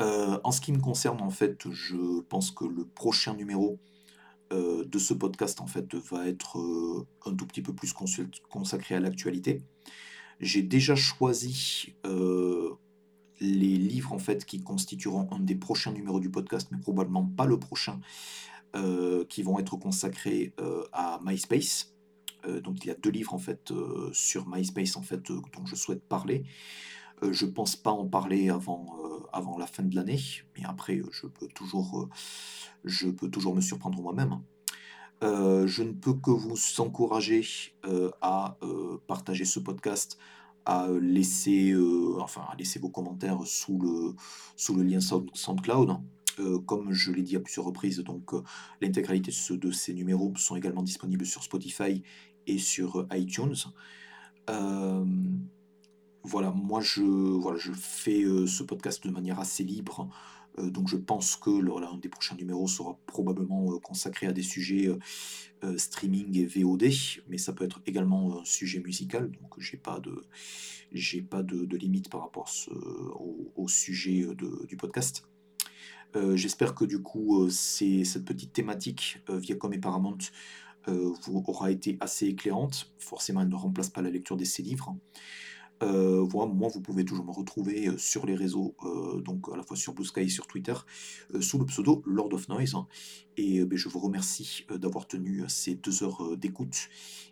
Heu, 0.00 0.40
en 0.44 0.52
ce 0.52 0.60
qui 0.60 0.72
me 0.72 0.80
concerne, 0.80 1.20
en 1.20 1.30
fait, 1.30 1.70
je 1.70 2.20
pense 2.22 2.50
que 2.50 2.64
le 2.64 2.84
prochain 2.86 3.34
numéro, 3.34 3.78
de 4.50 4.98
ce 4.98 5.12
podcast, 5.12 5.60
en 5.60 5.66
fait, 5.66 5.94
va 5.94 6.26
être, 6.26 6.56
un 7.26 7.34
tout 7.34 7.46
petit 7.46 7.60
peu 7.60 7.74
plus 7.74 7.92
consacré 8.48 8.94
à 8.94 9.00
l'actualité. 9.00 9.60
J'ai 10.40 10.62
déjà 10.62 10.94
choisi, 10.96 11.94
les 13.40 13.76
livres, 13.76 14.12
en 14.12 14.18
fait, 14.18 14.44
qui 14.44 14.62
constitueront 14.62 15.28
un 15.32 15.40
des 15.40 15.54
prochains 15.54 15.92
numéros 15.92 16.20
du 16.20 16.30
podcast, 16.30 16.68
mais 16.70 16.78
probablement 16.78 17.24
pas 17.24 17.46
le 17.46 17.58
prochain, 17.58 18.00
heu, 18.76 19.26
qui 19.28 19.42
vont 19.42 19.58
être 19.58 19.76
consacrés, 19.76 20.52
heu, 20.60 20.84
à 20.92 21.20
MySpace. 21.24 21.94
Heu, 22.46 22.60
donc 22.60 22.84
il 22.84 22.88
y 22.88 22.90
a 22.90 22.94
2 22.94 23.10
livres, 23.10 23.34
en 23.34 23.38
fait, 23.38 23.72
sur 24.12 24.48
MySpace, 24.48 24.96
en 24.96 25.02
fait, 25.02 25.22
dont 25.26 25.66
je 25.66 25.74
souhaite 25.74 26.02
parler. 26.02 26.44
Je 27.22 27.46
pense 27.46 27.74
pas 27.74 27.90
en 27.90 28.06
parler 28.06 28.48
avant, 28.48 28.96
avant 29.32 29.58
la 29.58 29.66
fin 29.66 29.82
de 29.82 29.94
l'année, 29.96 30.20
mais 30.56 30.64
après, 30.64 31.02
je 31.10 31.26
peux 31.26 31.48
toujours, 31.48 32.08
je 32.84 33.08
peux 33.08 33.28
toujours 33.28 33.56
me 33.56 33.60
surprendre 33.60 34.00
moi-même. 34.00 34.40
Je 35.22 35.82
ne 35.82 35.92
peux 35.92 36.14
que 36.14 36.30
vous 36.30 36.56
encourager, 36.78 37.44
à, 38.22 38.56
partager 39.08 39.44
ce 39.44 39.58
podcast, 39.58 40.16
à, 40.68 40.88
heu, 40.88 40.98
laisser, 40.98 41.72
heu, 41.72 42.20
enfin, 42.20 42.42
à 42.52 42.56
laisser 42.56 42.78
vos 42.78 42.90
commentaires 42.90 43.40
sous 43.46 43.78
le 43.78 44.14
sous 44.56 44.74
le 44.76 44.82
lien 44.84 45.00
Sound 45.00 45.30
SoundCloud. 45.34 45.96
Heu, 46.38 46.58
comme 46.60 46.92
je 46.92 47.10
l'ai 47.12 47.22
dit 47.22 47.36
à 47.36 47.40
plusieurs 47.40 47.66
reprises, 47.66 47.98
donc, 48.00 48.30
l'intégralité 48.80 49.32
de 49.32 49.56
de 49.56 49.70
ces 49.72 49.94
numéros 49.94 50.32
sont 50.36 50.56
également 50.56 50.82
disponibles 50.84 51.26
sur 51.26 51.42
Spotify 51.42 52.02
et 52.46 52.58
sur, 52.58 53.06
iTunes. 53.12 53.56
Voilà, 56.24 56.50
moi 56.50 56.80
je 56.80 57.02
voilà, 57.02 57.58
je 57.58 57.72
fais, 57.72 58.22
ce 58.46 58.62
podcast 58.62 59.06
de 59.06 59.10
manière 59.10 59.40
assez 59.40 59.64
libre, 59.64 60.08
donc 60.70 60.88
je 60.88 60.96
pense 60.96 61.36
que 61.36 61.50
le 61.50 61.70
voilà, 61.70 61.90
un 61.90 61.98
des 61.98 62.08
prochains 62.08 62.36
numéros 62.36 62.68
sera 62.68 62.98
probablement, 63.06 63.72
heu, 63.72 63.78
consacré 63.78 64.26
à 64.26 64.32
des 64.32 64.42
sujets, 64.42 64.88
heu, 65.64 65.78
streaming 65.78 66.36
et 66.38 66.46
VOD, 66.46 66.90
mais 67.28 67.38
ça 67.38 67.52
peut 67.52 67.64
être 67.64 67.80
également 67.86 68.40
un 68.40 68.44
sujet 68.44 68.80
musical, 68.80 69.30
donc 69.30 69.58
j'ai 69.58 69.76
pas 69.76 70.00
de 70.00 70.24
j'ai 70.92 71.22
pas 71.22 71.42
de 71.42 71.64
de 71.64 71.76
limite 71.76 72.10
par 72.10 72.22
rapport 72.22 72.48
au 73.56 73.68
sujet, 73.68 74.26
de 74.26 74.66
du 74.66 74.76
podcast. 74.76 75.24
J'espère 76.34 76.74
que 76.74 76.84
du 76.84 77.00
coup, 77.02 77.48
cette 77.50 78.24
petite 78.24 78.52
thématique, 78.52 79.18
Viacom 79.28 79.72
et 79.72 79.78
Paramount, 79.78 80.18
vous 80.86 81.44
aura 81.46 81.70
été 81.70 81.96
assez 82.00 82.26
éclairante. 82.26 82.92
Forcément, 82.98 83.42
elle 83.42 83.48
ne 83.48 83.54
remplace 83.54 83.90
pas 83.90 84.02
la 84.02 84.10
lecture 84.10 84.36
d'essais 84.36 84.62
livres. 84.62 84.96
Heu, 85.82 86.20
voilà, 86.28 86.52
moi, 86.52 86.68
vous 86.74 86.80
pouvez 86.80 87.04
toujours 87.04 87.24
me 87.24 87.30
retrouver, 87.32 87.88
heu, 87.88 87.98
sur 87.98 88.26
les 88.26 88.34
réseaux, 88.34 88.74
heu, 88.84 89.20
donc 89.22 89.48
à 89.52 89.56
la 89.56 89.62
fois 89.62 89.76
sur 89.76 89.94
Blue 89.94 90.04
Sky 90.04 90.20
et 90.22 90.28
sur 90.28 90.46
Twitter, 90.48 90.74
heu, 91.34 91.40
sous 91.40 91.58
le 91.58 91.66
pseudo 91.66 92.02
Lord 92.06 92.32
of 92.34 92.48
Noise 92.48 92.74
et 93.36 93.60
heu, 93.60 93.64
beh, 93.66 93.76
je 93.76 93.88
vous 93.88 94.00
remercie, 94.00 94.66
d'avoir 94.70 95.06
tenu, 95.06 95.44
ces 95.48 95.74
2 95.76 96.02
heures, 96.02 96.22
heu, 96.24 96.36
d'écoute 96.36 96.88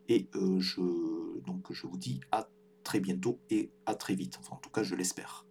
et 0.09 0.29
je 0.59 0.81
donc 1.45 1.73
je 1.73 1.87
vous 1.87 1.97
dis 1.99 2.21
à 2.33 2.49
très 2.85 3.01
bientôt 3.01 3.41
et 3.51 3.71
à 3.87 3.95
très 3.97 4.15
vite. 4.15 4.39
Enfin, 4.41 4.57
en 4.57 4.59
tout 4.61 4.71
cas, 4.71 4.83
je 4.85 4.95
l'espère. 4.95 5.46